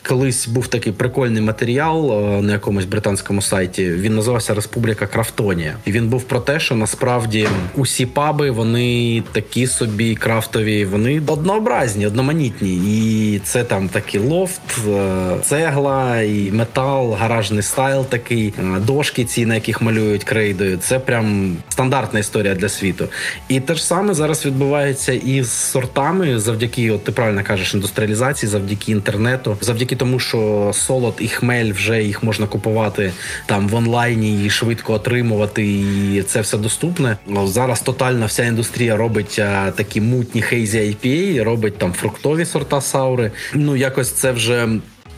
колись 0.09 0.47
був 0.47 0.67
такий 0.67 0.93
прикольний 0.93 1.41
матеріал 1.41 2.11
е, 2.11 2.41
на 2.41 2.53
якомусь 2.53 2.85
британському 2.85 3.41
сайті. 3.41 3.89
Він 3.89 4.15
називався 4.15 4.53
Республіка 4.53 5.07
Крафтонія, 5.07 5.75
і 5.85 5.91
він 5.91 6.07
був 6.07 6.23
про 6.23 6.39
те, 6.39 6.59
що 6.59 6.75
насправді 6.75 7.47
усі 7.75 8.05
паби 8.05 8.51
вони 8.51 9.23
такі 9.31 9.67
собі 9.67 10.15
крафтові, 10.15 10.85
вони 10.85 11.21
однообразні, 11.27 12.07
одноманітні, 12.07 12.75
і 12.75 13.39
це 13.39 13.63
там 13.63 13.89
такий 13.89 14.19
лофт, 14.19 14.61
е, 14.87 15.35
цегла 15.43 16.21
і 16.21 16.51
метал, 16.51 17.13
гаражний 17.13 17.63
стайл, 17.63 18.05
такий 18.05 18.53
е, 18.59 18.79
дошки, 18.79 19.25
ці 19.25 19.45
на 19.45 19.55
яких 19.55 19.81
малюють 19.81 20.23
крейдою. 20.23 20.77
Це 20.77 20.99
прям 20.99 21.57
стандартна 21.69 22.19
історія 22.19 22.55
для 22.55 22.69
світу. 22.69 23.07
І 23.47 23.59
те 23.59 23.75
ж 23.75 23.85
саме 23.85 24.13
зараз 24.13 24.45
відбувається 24.45 25.13
і 25.13 25.43
з 25.43 25.51
сортами, 25.51 26.39
завдяки, 26.39 26.91
от 26.91 27.03
ти 27.03 27.11
правильно 27.11 27.43
кажеш, 27.43 27.73
індустріалізації, 27.73 28.49
завдяки 28.49 28.91
інтернету, 28.91 29.57
завдяки 29.61 29.98
тому, 29.99 30.19
що 30.19 30.71
солод 30.73 31.13
і 31.19 31.27
хмель 31.27 31.73
вже 31.73 32.03
їх 32.03 32.23
можна 32.23 32.47
купувати 32.47 33.11
там 33.45 33.67
в 33.67 33.75
онлайні 33.75 34.45
і 34.45 34.49
швидко 34.49 34.93
отримувати, 34.93 35.67
і 35.67 36.23
це 36.27 36.41
все 36.41 36.57
доступне. 36.57 37.17
Зараз 37.45 37.81
тотально 37.81 38.25
вся 38.25 38.45
індустрія 38.45 38.97
робить 38.97 39.39
а, 39.39 39.71
такі 39.71 40.01
мутні 40.01 40.41
хейзі 40.41 40.79
IPA, 40.79 41.43
робить 41.43 41.77
там 41.77 41.93
фруктові 41.93 42.45
сорта 42.45 42.81
саури. 42.81 43.31
Ну 43.53 43.75
якось 43.75 44.11
це 44.11 44.31
вже 44.31 44.67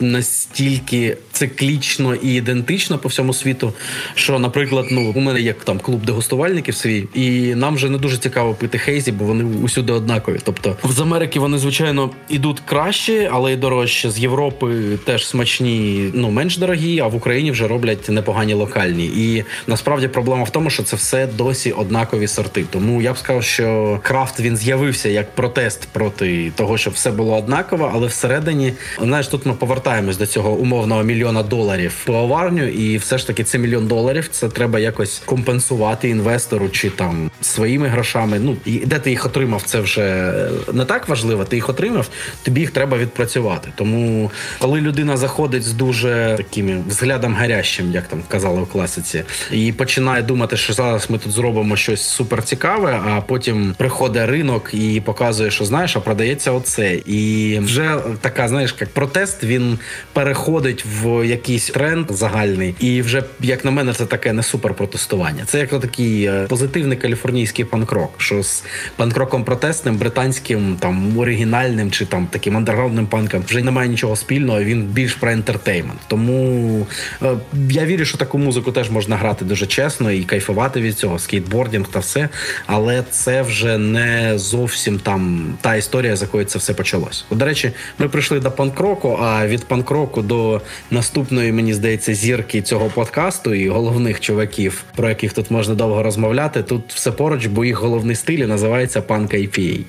настільки 0.00 1.16
циклічно 1.32 2.14
і 2.14 2.34
ідентично 2.34 2.98
по 2.98 3.08
всьому 3.08 3.34
світу, 3.34 3.72
що, 4.14 4.38
наприклад, 4.38 4.86
ну 4.90 5.12
у 5.16 5.20
мене 5.20 5.40
є 5.40 5.52
там 5.52 5.78
клуб 5.78 6.04
дегустувальників 6.04 6.74
свій, 6.74 7.08
і 7.14 7.54
нам 7.54 7.74
вже 7.74 7.88
не 7.88 7.98
дуже 7.98 8.18
цікаво 8.18 8.54
пити 8.54 8.78
хейзі, 8.78 9.12
бо 9.12 9.24
вони 9.24 9.44
усюди 9.44 9.92
однакові. 9.92 10.38
Тобто 10.42 10.76
з 10.84 11.00
Америки 11.00 11.40
вони 11.40 11.58
звичайно 11.58 12.10
ідуть 12.28 12.60
краще, 12.64 13.30
але 13.32 13.52
й 13.52 13.56
дорожче. 13.56 14.10
З 14.10 14.18
Європи 14.18 14.98
теж 15.04 15.26
смачні, 15.26 16.10
ну 16.14 16.30
менш 16.30 16.56
дорогі, 16.56 17.00
а 17.00 17.06
в 17.06 17.14
Україні 17.14 17.50
вже 17.50 17.68
роблять 17.68 18.08
непогані 18.08 18.54
локальні. 18.54 19.06
І 19.06 19.44
насправді 19.66 20.08
проблема 20.08 20.44
в 20.44 20.50
тому, 20.50 20.70
що 20.70 20.82
це 20.82 20.96
все 20.96 21.26
досі 21.26 21.72
однакові 21.72 22.28
сорти. 22.28 22.64
Тому 22.70 23.02
я 23.02 23.12
б 23.12 23.18
сказав, 23.18 23.44
що 23.44 24.00
крафт 24.02 24.40
він 24.40 24.56
з'явився 24.56 25.08
як 25.08 25.34
протест 25.34 25.88
проти 25.92 26.52
того, 26.56 26.78
щоб 26.78 26.92
все 26.92 27.10
було 27.10 27.36
однаково, 27.36 27.90
але 27.94 28.06
всередині, 28.06 28.72
знаєш, 29.00 29.28
тут 29.28 29.46
ми 29.46 29.52
повертаємось 29.82 30.16
до 30.16 30.26
цього 30.26 30.50
умовного 30.52 31.02
мільйона 31.02 31.42
доларів 31.42 32.02
пивоварню, 32.06 32.68
і 32.68 32.96
все 32.96 33.18
ж 33.18 33.26
таки 33.26 33.44
це 33.44 33.58
мільйон 33.58 33.86
доларів. 33.86 34.28
Це 34.30 34.48
треба 34.48 34.78
якось 34.78 35.22
компенсувати 35.24 36.08
інвестору 36.08 36.68
чи 36.68 36.90
там 36.90 37.30
своїми 37.40 37.88
грошами. 37.88 38.38
Ну 38.38 38.56
і 38.64 38.78
де 38.78 38.98
ти 38.98 39.10
їх 39.10 39.26
отримав, 39.26 39.62
це 39.62 39.80
вже 39.80 40.34
не 40.72 40.84
так 40.84 41.08
важливо. 41.08 41.44
Ти 41.44 41.56
їх 41.56 41.68
отримав, 41.68 42.08
тобі 42.42 42.60
їх 42.60 42.70
треба 42.70 42.98
відпрацювати. 42.98 43.68
Тому 43.74 44.30
коли 44.58 44.80
людина 44.80 45.16
заходить 45.16 45.62
з 45.62 45.72
дуже 45.72 46.34
таким 46.36 46.84
взглядом 46.88 47.34
гарящим, 47.34 47.92
як 47.92 48.08
там 48.08 48.22
казали 48.28 48.60
у 48.60 48.66
класиці, 48.66 49.24
і 49.52 49.72
починає 49.72 50.22
думати, 50.22 50.56
що 50.56 50.72
зараз 50.72 51.10
ми 51.10 51.18
тут 51.18 51.32
зробимо 51.32 51.76
щось 51.76 52.02
суперцікаве, 52.02 53.00
а 53.06 53.20
потім 53.20 53.74
приходить 53.78 54.28
ринок 54.28 54.70
і 54.72 55.00
показує, 55.00 55.50
що 55.50 55.64
знаєш, 55.64 55.96
а 55.96 56.00
продається 56.00 56.52
оце. 56.52 56.94
І 57.06 57.58
вже 57.58 57.98
така, 58.20 58.48
знаєш, 58.48 58.74
як 58.80 58.90
протест 58.90 59.44
він 59.44 59.71
переходить 60.12 60.84
в 61.02 61.26
якийсь 61.26 61.70
тренд 61.70 62.06
загальний, 62.10 62.74
і 62.80 63.02
вже 63.02 63.24
як 63.40 63.64
на 63.64 63.70
мене, 63.70 63.92
це 63.92 64.06
таке 64.06 64.32
не 64.32 64.42
суперпротестування. 64.42 65.44
Це 65.46 65.58
як 65.58 65.80
такий 65.80 66.24
е, 66.24 66.46
позитивний 66.48 66.96
каліфорнійський 66.96 67.64
панкрок, 67.64 68.14
що 68.16 68.42
з 68.42 68.64
панкроком 68.96 69.44
протестним, 69.44 69.96
британським, 69.96 70.76
там 70.80 71.18
оригінальним 71.18 71.90
чи 71.90 72.06
там 72.06 72.26
таким 72.26 72.56
андерграундним 72.56 73.06
панком 73.06 73.44
вже 73.48 73.62
немає 73.62 73.88
нічого 73.88 74.16
спільного. 74.16 74.62
Він 74.62 74.82
більш 74.82 75.14
про 75.14 75.30
ентертеймент. 75.30 76.00
Тому 76.08 76.86
е, 77.22 77.36
я 77.70 77.84
вірю, 77.84 78.04
що 78.04 78.18
таку 78.18 78.38
музику 78.38 78.72
теж 78.72 78.90
можна 78.90 79.16
грати 79.16 79.44
дуже 79.44 79.66
чесно 79.66 80.10
і 80.10 80.24
кайфувати 80.24 80.80
від 80.80 80.98
цього, 80.98 81.18
скейтбордінг 81.18 81.88
та 81.88 81.98
все. 81.98 82.28
Але 82.66 83.04
це 83.10 83.42
вже 83.42 83.78
не 83.78 84.38
зовсім 84.38 84.98
там 84.98 85.54
та 85.60 85.76
історія, 85.76 86.16
з 86.16 86.22
якої 86.22 86.44
це 86.44 86.58
все 86.58 86.74
почалось. 86.74 87.24
До 87.30 87.44
речі, 87.44 87.72
ми 87.98 88.08
прийшли 88.08 88.40
до 88.40 88.50
панкроку, 88.50 89.18
а 89.22 89.46
від 89.46 89.61
панкроку 89.67 90.21
до 90.21 90.61
наступної, 90.91 91.51
мені 91.51 91.73
здається, 91.73 92.13
зірки 92.13 92.61
цього 92.61 92.89
подкасту 92.89 93.53
і 93.53 93.69
головних 93.69 94.19
чуваків, 94.19 94.83
про 94.95 95.09
яких 95.09 95.33
тут 95.33 95.51
можна 95.51 95.75
довго 95.75 96.03
розмовляти. 96.03 96.63
Тут 96.63 96.93
все 96.93 97.11
поруч, 97.11 97.45
бо 97.45 97.65
їх 97.65 97.81
головний 97.81 98.15
стиль 98.15 98.45
називається 98.45 99.01
панк 99.01 99.33
IPA. 99.33 99.83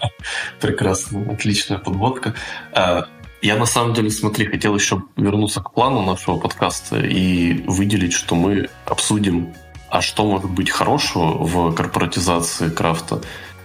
Прекрасно, 0.59 1.25
отличная 1.31 1.79
подводка. 1.79 2.33
Я 3.41 3.55
на 3.55 3.65
самом 3.65 3.93
деле, 3.93 4.09
смотри, 4.09 4.45
хотел 4.45 4.75
еще 4.75 5.01
вернуться 5.15 5.61
к 5.61 5.69
плану 5.73 6.01
нашего 6.01 6.39
подкаста 6.39 6.97
и 6.97 7.63
выделить, 7.67 8.13
что 8.13 8.35
мы 8.35 8.67
обсудим, 8.85 9.53
а 9.89 10.01
что 10.01 10.25
может 10.25 10.49
быть 10.49 10.71
хорошего 10.71 11.43
в 11.45 11.75
корпоратизации 11.75 12.69
крафта 12.69 13.21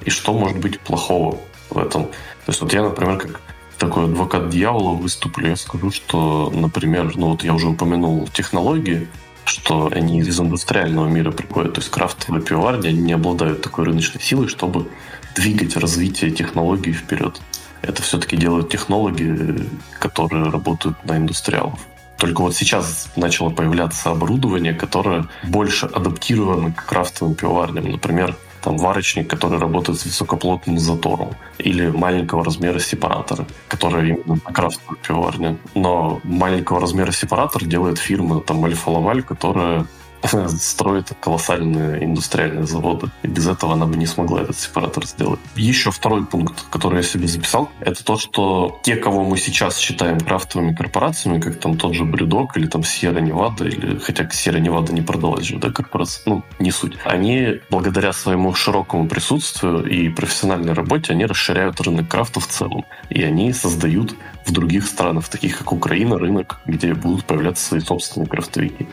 и 0.06 0.10
что 0.10 0.34
может 0.34 0.58
быть 0.58 0.78
плохого 0.80 1.38
в 1.70 1.78
этом. 1.78 2.04
То 2.04 2.48
есть 2.48 2.60
вот 2.60 2.74
я, 2.74 2.82
например, 2.82 3.18
как 3.18 3.40
такой 3.77 4.05
адвокат 4.05 4.49
дьявола 4.49 4.95
выступлю, 4.95 5.49
я 5.49 5.55
скажу, 5.55 5.91
что, 5.91 6.51
например, 6.53 7.13
ну 7.15 7.31
вот 7.31 7.43
я 7.43 7.53
уже 7.53 7.67
упомянул 7.67 8.27
технологии, 8.27 9.07
что 9.45 9.89
они 9.93 10.19
из 10.19 10.39
индустриального 10.39 11.07
мира 11.07 11.31
приходят, 11.31 11.73
то 11.73 11.79
есть 11.79 11.89
крафтовые 11.89 12.43
пивоварни, 12.43 12.89
они 12.89 13.01
не 13.01 13.13
обладают 13.13 13.61
такой 13.61 13.85
рыночной 13.85 14.21
силой, 14.21 14.47
чтобы 14.47 14.87
двигать 15.35 15.77
развитие 15.77 16.31
технологий 16.31 16.91
вперед. 16.91 17.39
Это 17.81 18.01
все-таки 18.01 18.35
делают 18.35 18.69
технологи, 18.69 19.63
которые 19.99 20.49
работают 20.49 20.97
на 21.05 21.17
индустриалов. 21.17 21.79
Только 22.17 22.41
вот 22.41 22.55
сейчас 22.55 23.09
начало 23.15 23.51
появляться 23.51 24.09
оборудование, 24.09 24.73
которое 24.73 25.27
больше 25.43 25.85
адаптировано 25.85 26.73
к 26.73 26.85
крафтовым 26.85 27.35
пивоварням. 27.35 27.91
Например, 27.91 28.35
там 28.67 28.77
варочник, 28.77 29.29
который 29.29 29.59
работает 29.59 29.97
с 29.97 30.05
высокоплотным 30.05 30.77
затором, 30.77 31.29
или 31.57 31.89
маленького 31.89 32.43
размера 32.43 32.79
сепаратора, 32.79 33.45
которые 33.69 34.09
именно 34.09 34.41
на 34.45 34.53
крафтовой 34.53 34.97
пивоварне. 35.07 35.57
Но 35.73 36.19
маленького 36.25 36.81
размера 36.81 37.11
сепаратор 37.13 37.63
делает 37.63 37.97
фирма 37.97 38.41
там 38.41 38.65
Альфа 38.65 38.89
Лаваль, 38.89 39.23
которая 39.23 39.85
строит 40.47 41.11
колоссальные 41.19 42.03
индустриальные 42.03 42.65
заводы. 42.65 43.09
И 43.23 43.27
без 43.27 43.47
этого 43.47 43.73
она 43.73 43.85
бы 43.85 43.97
не 43.97 44.05
смогла 44.05 44.41
этот 44.41 44.57
сепаратор 44.57 45.05
сделать. 45.05 45.39
Еще 45.55 45.91
второй 45.91 46.25
пункт, 46.25 46.65
который 46.69 46.97
я 46.97 47.03
себе 47.03 47.27
записал, 47.27 47.69
это 47.79 48.03
то, 48.03 48.17
что 48.17 48.79
те, 48.83 48.95
кого 48.95 49.23
мы 49.23 49.37
сейчас 49.37 49.77
считаем 49.77 50.19
крафтовыми 50.19 50.73
корпорациями, 50.73 51.39
как 51.39 51.59
там 51.59 51.77
тот 51.77 51.93
же 51.93 52.05
Бредок 52.05 52.57
или 52.57 52.67
там 52.67 52.83
Сьерра 52.83 53.19
Невада, 53.19 53.65
или 53.65 53.97
хотя 53.97 54.29
Сьерра 54.29 54.59
Невада 54.59 54.93
не 54.93 55.01
продалась 55.01 55.45
же, 55.45 55.57
да, 55.57 55.71
корпорация, 55.71 56.23
ну, 56.25 56.43
не 56.59 56.71
суть. 56.71 56.97
Они, 57.05 57.59
благодаря 57.69 58.13
своему 58.13 58.53
широкому 58.53 59.07
присутствию 59.07 59.85
и 59.85 60.09
профессиональной 60.09 60.73
работе, 60.73 61.13
они 61.13 61.25
расширяют 61.25 61.79
рынок 61.81 62.07
крафта 62.07 62.39
в 62.39 62.47
целом. 62.47 62.85
И 63.09 63.23
они 63.23 63.53
создают 63.53 64.15
в 64.45 64.51
других 64.51 64.85
странах, 64.85 65.27
таких 65.27 65.57
как 65.57 65.71
Украина, 65.71 66.17
рынок, 66.17 66.59
где 66.65 66.93
будут 66.93 67.25
появляться 67.25 67.65
свои 67.65 67.79
собственные 67.79 68.27
крафтовики. 68.27 68.87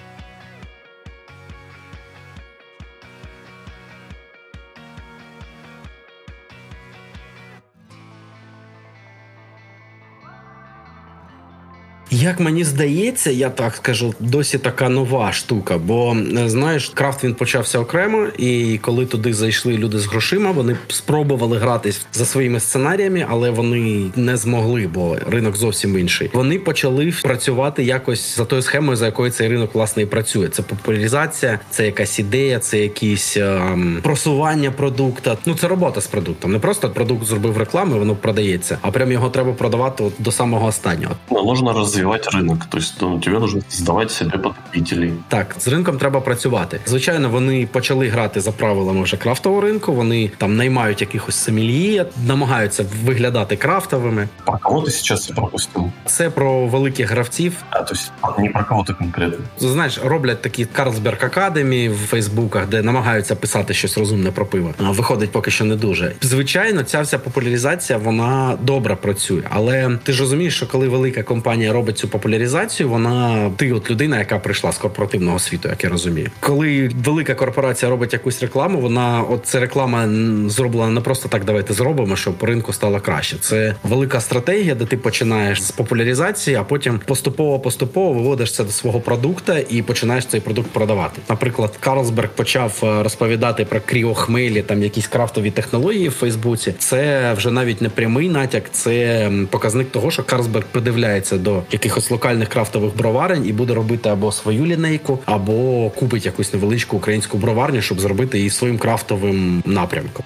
Як 12.10 12.40
мені 12.40 12.64
здається, 12.64 13.30
я 13.30 13.50
так 13.50 13.76
скажу, 13.76 14.14
досі 14.20 14.58
така 14.58 14.88
нова 14.88 15.32
штука. 15.32 15.78
Бо 15.78 16.16
е, 16.38 16.48
знаєш, 16.48 16.90
крафт 16.94 17.24
він 17.24 17.34
почався 17.34 17.78
окремо, 17.78 18.26
і 18.38 18.78
коли 18.82 19.06
туди 19.06 19.34
зайшли 19.34 19.78
люди 19.78 19.98
з 19.98 20.06
грошима, 20.06 20.50
вони 20.50 20.76
спробували 20.88 21.58
гратись 21.58 22.06
за 22.12 22.24
своїми 22.24 22.60
сценаріями, 22.60 23.26
але 23.30 23.50
вони 23.50 24.10
не 24.16 24.36
змогли, 24.36 24.90
бо 24.94 25.16
ринок 25.30 25.56
зовсім 25.56 25.98
інший. 25.98 26.30
Вони 26.32 26.58
почали 26.58 27.12
працювати 27.22 27.84
якось 27.84 28.36
за 28.36 28.44
тою 28.44 28.62
схемою, 28.62 28.96
за 28.96 29.06
якою 29.06 29.30
цей 29.30 29.48
ринок 29.48 29.74
власне 29.74 30.02
і 30.02 30.06
працює. 30.06 30.48
Це 30.48 30.62
популяризація, 30.62 31.58
це 31.70 31.86
якась 31.86 32.18
ідея, 32.18 32.58
це 32.58 32.78
якісь 32.78 33.36
ем, 33.36 33.98
просування 34.02 34.70
продукта. 34.70 35.36
Ну 35.46 35.54
це 35.54 35.68
робота 35.68 36.00
з 36.00 36.06
продуктом. 36.06 36.52
Не 36.52 36.58
просто 36.58 36.90
продукт 36.90 37.26
зробив 37.26 37.58
рекламу, 37.58 37.98
воно 37.98 38.16
продається, 38.16 38.78
а 38.82 38.90
прям 38.90 39.12
його 39.12 39.30
треба 39.30 39.52
продавати 39.52 40.04
от 40.04 40.12
до 40.18 40.32
самого 40.32 40.66
останнього. 40.66 41.14
Можна 41.30 41.72
розвивати 41.72 42.03
развивать 42.04 42.34
рынок. 42.34 42.66
То 42.70 42.78
есть 42.78 42.94
ну, 43.00 43.20
тебе 43.20 43.38
нужно 43.38 43.62
создавать 43.68 44.10
себе 44.10 44.38
потребителей. 44.38 45.12
Так, 45.28 45.56
з 45.58 45.68
ринком 45.68 45.98
треба 45.98 46.20
працювати. 46.20 46.80
Звичайно, 46.86 47.28
вони 47.28 47.68
почали 47.72 48.08
грати 48.08 48.40
за 48.40 48.52
правилами 48.52 49.02
вже 49.02 49.16
крафтового 49.16 49.60
ринку. 49.60 49.92
Вони 49.92 50.30
там 50.38 50.56
наймають 50.56 51.00
якихось 51.00 51.36
сомельє, 51.36 52.06
намагаються 52.26 52.84
виглядати 53.04 53.56
крафтовими. 53.56 54.28
Про 54.44 54.58
кого 54.62 54.82
ти 54.82 54.90
зараз 54.90 55.26
пропустив? 55.26 55.92
Це 56.06 56.30
про 56.30 56.66
великих 56.66 57.10
гравців. 57.10 57.52
А 57.70 57.82
то 57.82 57.94
есть 57.94 58.12
не 58.38 58.48
про 58.48 58.64
кого 58.64 58.84
ти 58.84 58.92
конкретно. 58.92 59.44
Знаєш, 59.58 60.00
роблять 60.04 60.42
такі 60.42 60.66
Carlsberg 60.78 61.34
Academy 61.34 61.90
в 61.92 62.06
Фейсбуках, 62.06 62.68
де 62.68 62.82
намагаються 62.82 63.36
писати 63.36 63.74
щось 63.74 63.98
розумне 63.98 64.30
про 64.30 64.46
пиво. 64.46 64.74
Виходить 64.78 65.30
поки 65.30 65.50
що 65.50 65.64
не 65.64 65.76
дуже. 65.76 66.12
Звичайно, 66.20 66.82
ця 66.82 67.00
вся 67.00 67.18
популяризація 67.18 67.98
вона 67.98 68.58
добре 68.62 68.96
працює, 68.96 69.42
але 69.50 69.98
ти 70.02 70.12
ж 70.12 70.20
розумієш, 70.20 70.56
що 70.56 70.66
коли 70.66 70.88
велика 70.88 71.22
компанія 71.22 71.72
робить 71.72 71.83
робить 71.84 71.98
цю 71.98 72.08
популяризацію, 72.08 72.88
вона 72.88 73.50
ти, 73.56 73.72
от 73.72 73.90
людина, 73.90 74.18
яка 74.18 74.38
прийшла 74.38 74.72
з 74.72 74.78
корпоративного 74.78 75.38
світу, 75.38 75.68
як 75.68 75.84
я 75.84 75.90
розумію. 75.90 76.30
Коли 76.40 76.90
велика 77.04 77.34
корпорація 77.34 77.90
робить 77.90 78.12
якусь 78.12 78.42
рекламу, 78.42 78.80
вона 78.80 79.22
от 79.22 79.46
ця 79.46 79.60
реклама 79.60 80.08
зроблена 80.48 80.90
не 80.90 81.00
просто 81.00 81.28
так. 81.28 81.44
Давайте 81.44 81.74
зробимо, 81.74 82.16
щоб 82.16 82.42
ринку 82.42 82.72
стало 82.72 83.00
краще. 83.00 83.36
Це 83.40 83.74
велика 83.82 84.20
стратегія, 84.20 84.74
де 84.74 84.84
ти 84.84 84.96
починаєш 84.96 85.62
з 85.62 85.70
популяризації, 85.70 86.56
а 86.56 86.64
потім 86.64 87.00
поступово-поступово 87.06 88.12
виводиш 88.12 88.52
це 88.52 88.64
до 88.64 88.70
свого 88.70 89.00
продукта 89.00 89.58
і 89.70 89.82
починаєш 89.82 90.26
цей 90.26 90.40
продукт 90.40 90.70
продавати. 90.70 91.20
Наприклад, 91.28 91.72
Карлсберг 91.80 92.28
почав 92.28 92.80
е, 92.82 93.02
розповідати 93.02 93.64
про 93.64 93.80
кріохмелі, 93.80 94.62
там 94.62 94.82
якісь 94.82 95.06
крафтові 95.06 95.50
технології 95.50 96.08
в 96.08 96.12
Фейсбуці. 96.12 96.74
Це 96.78 97.32
вже 97.32 97.50
навіть 97.50 97.80
не 97.82 97.88
прямий 97.88 98.28
натяк, 98.28 98.64
це 98.72 99.30
показник 99.50 99.90
того, 99.90 100.10
що 100.10 100.22
Карлсберг 100.22 100.66
придивляється 100.70 101.38
до 101.38 101.62
якихось 101.74 102.10
локальних 102.10 102.48
крафтових 102.48 102.96
броварень 102.96 103.46
і 103.46 103.52
буде 103.52 103.74
робити 103.74 104.08
або 104.08 104.32
свою 104.32 104.66
лінейку, 104.66 105.18
або 105.24 105.90
купить 105.90 106.26
якусь 106.26 106.52
невеличку 106.52 106.96
українську 106.96 107.38
броварню, 107.38 107.82
щоб 107.82 108.00
зробити 108.00 108.38
її 108.38 108.50
своїм 108.50 108.78
крафтовим 108.78 109.62
напрямком. 109.66 110.24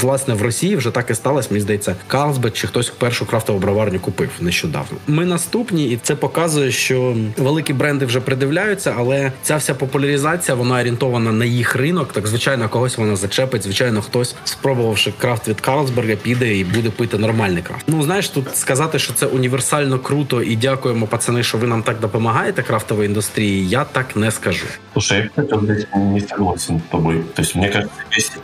Власне, 0.00 0.34
в 0.34 0.42
Росії 0.42 0.76
вже 0.76 0.90
так 0.90 1.10
і 1.10 1.14
сталося. 1.14 1.48
Мені 1.50 1.60
здається, 1.60 1.96
Карлсбет 2.06 2.56
чи 2.56 2.66
хтось 2.66 2.90
першу 2.90 3.26
крафтову 3.26 3.58
броварню 3.58 4.00
купив 4.00 4.30
нещодавно. 4.40 4.98
Ми 5.06 5.24
наступні, 5.24 5.84
і 5.84 5.98
це 6.02 6.14
показує, 6.14 6.72
що 6.72 7.16
великі 7.36 7.72
бренди 7.72 8.06
вже 8.06 8.20
придивляються, 8.20 8.94
але 8.98 9.32
ця 9.42 9.56
вся 9.56 9.74
популяризація 9.74 10.54
вона 10.54 10.80
орієнтована 10.80 11.32
на 11.32 11.44
їх 11.44 11.76
ринок. 11.76 12.12
Так 12.12 12.26
звичайно, 12.26 12.68
когось 12.68 12.98
вона 12.98 13.16
зачепить. 13.16 13.62
Звичайно, 13.62 14.02
хтось 14.02 14.34
спробувавши 14.44 15.12
крафт 15.18 15.48
від 15.48 15.60
Карлсберга, 15.60 16.16
піде 16.16 16.56
і 16.56 16.64
буде 16.64 16.90
пити 16.90 17.18
нормальний 17.18 17.62
крафт. 17.62 17.84
Ну 17.86 18.02
знаєш, 18.02 18.28
тут 18.28 18.56
сказати, 18.56 18.98
що 18.98 19.12
це 19.12 19.26
універсально 19.26 19.98
круто 19.98 20.42
і 20.42 20.56
дякуємо, 20.56 21.06
пацани, 21.06 21.42
що 21.42 21.58
ви 21.58 21.66
нам 21.66 21.82
так 21.82 22.00
допомагаєте 22.00 22.62
крафтовій 22.62 23.06
індустрії. 23.06 23.68
Я 23.68 23.84
так 23.84 24.16
не 24.16 24.30
скажу. 24.30 24.66
Слушай, 24.92 25.30
я 25.36 25.98
не 25.98 26.20
согласен 26.20 26.80
з 26.88 26.92
тобою. 26.92 27.24
Тобто, 27.34 27.58
мені 27.58 27.72
кажется, 27.72 27.94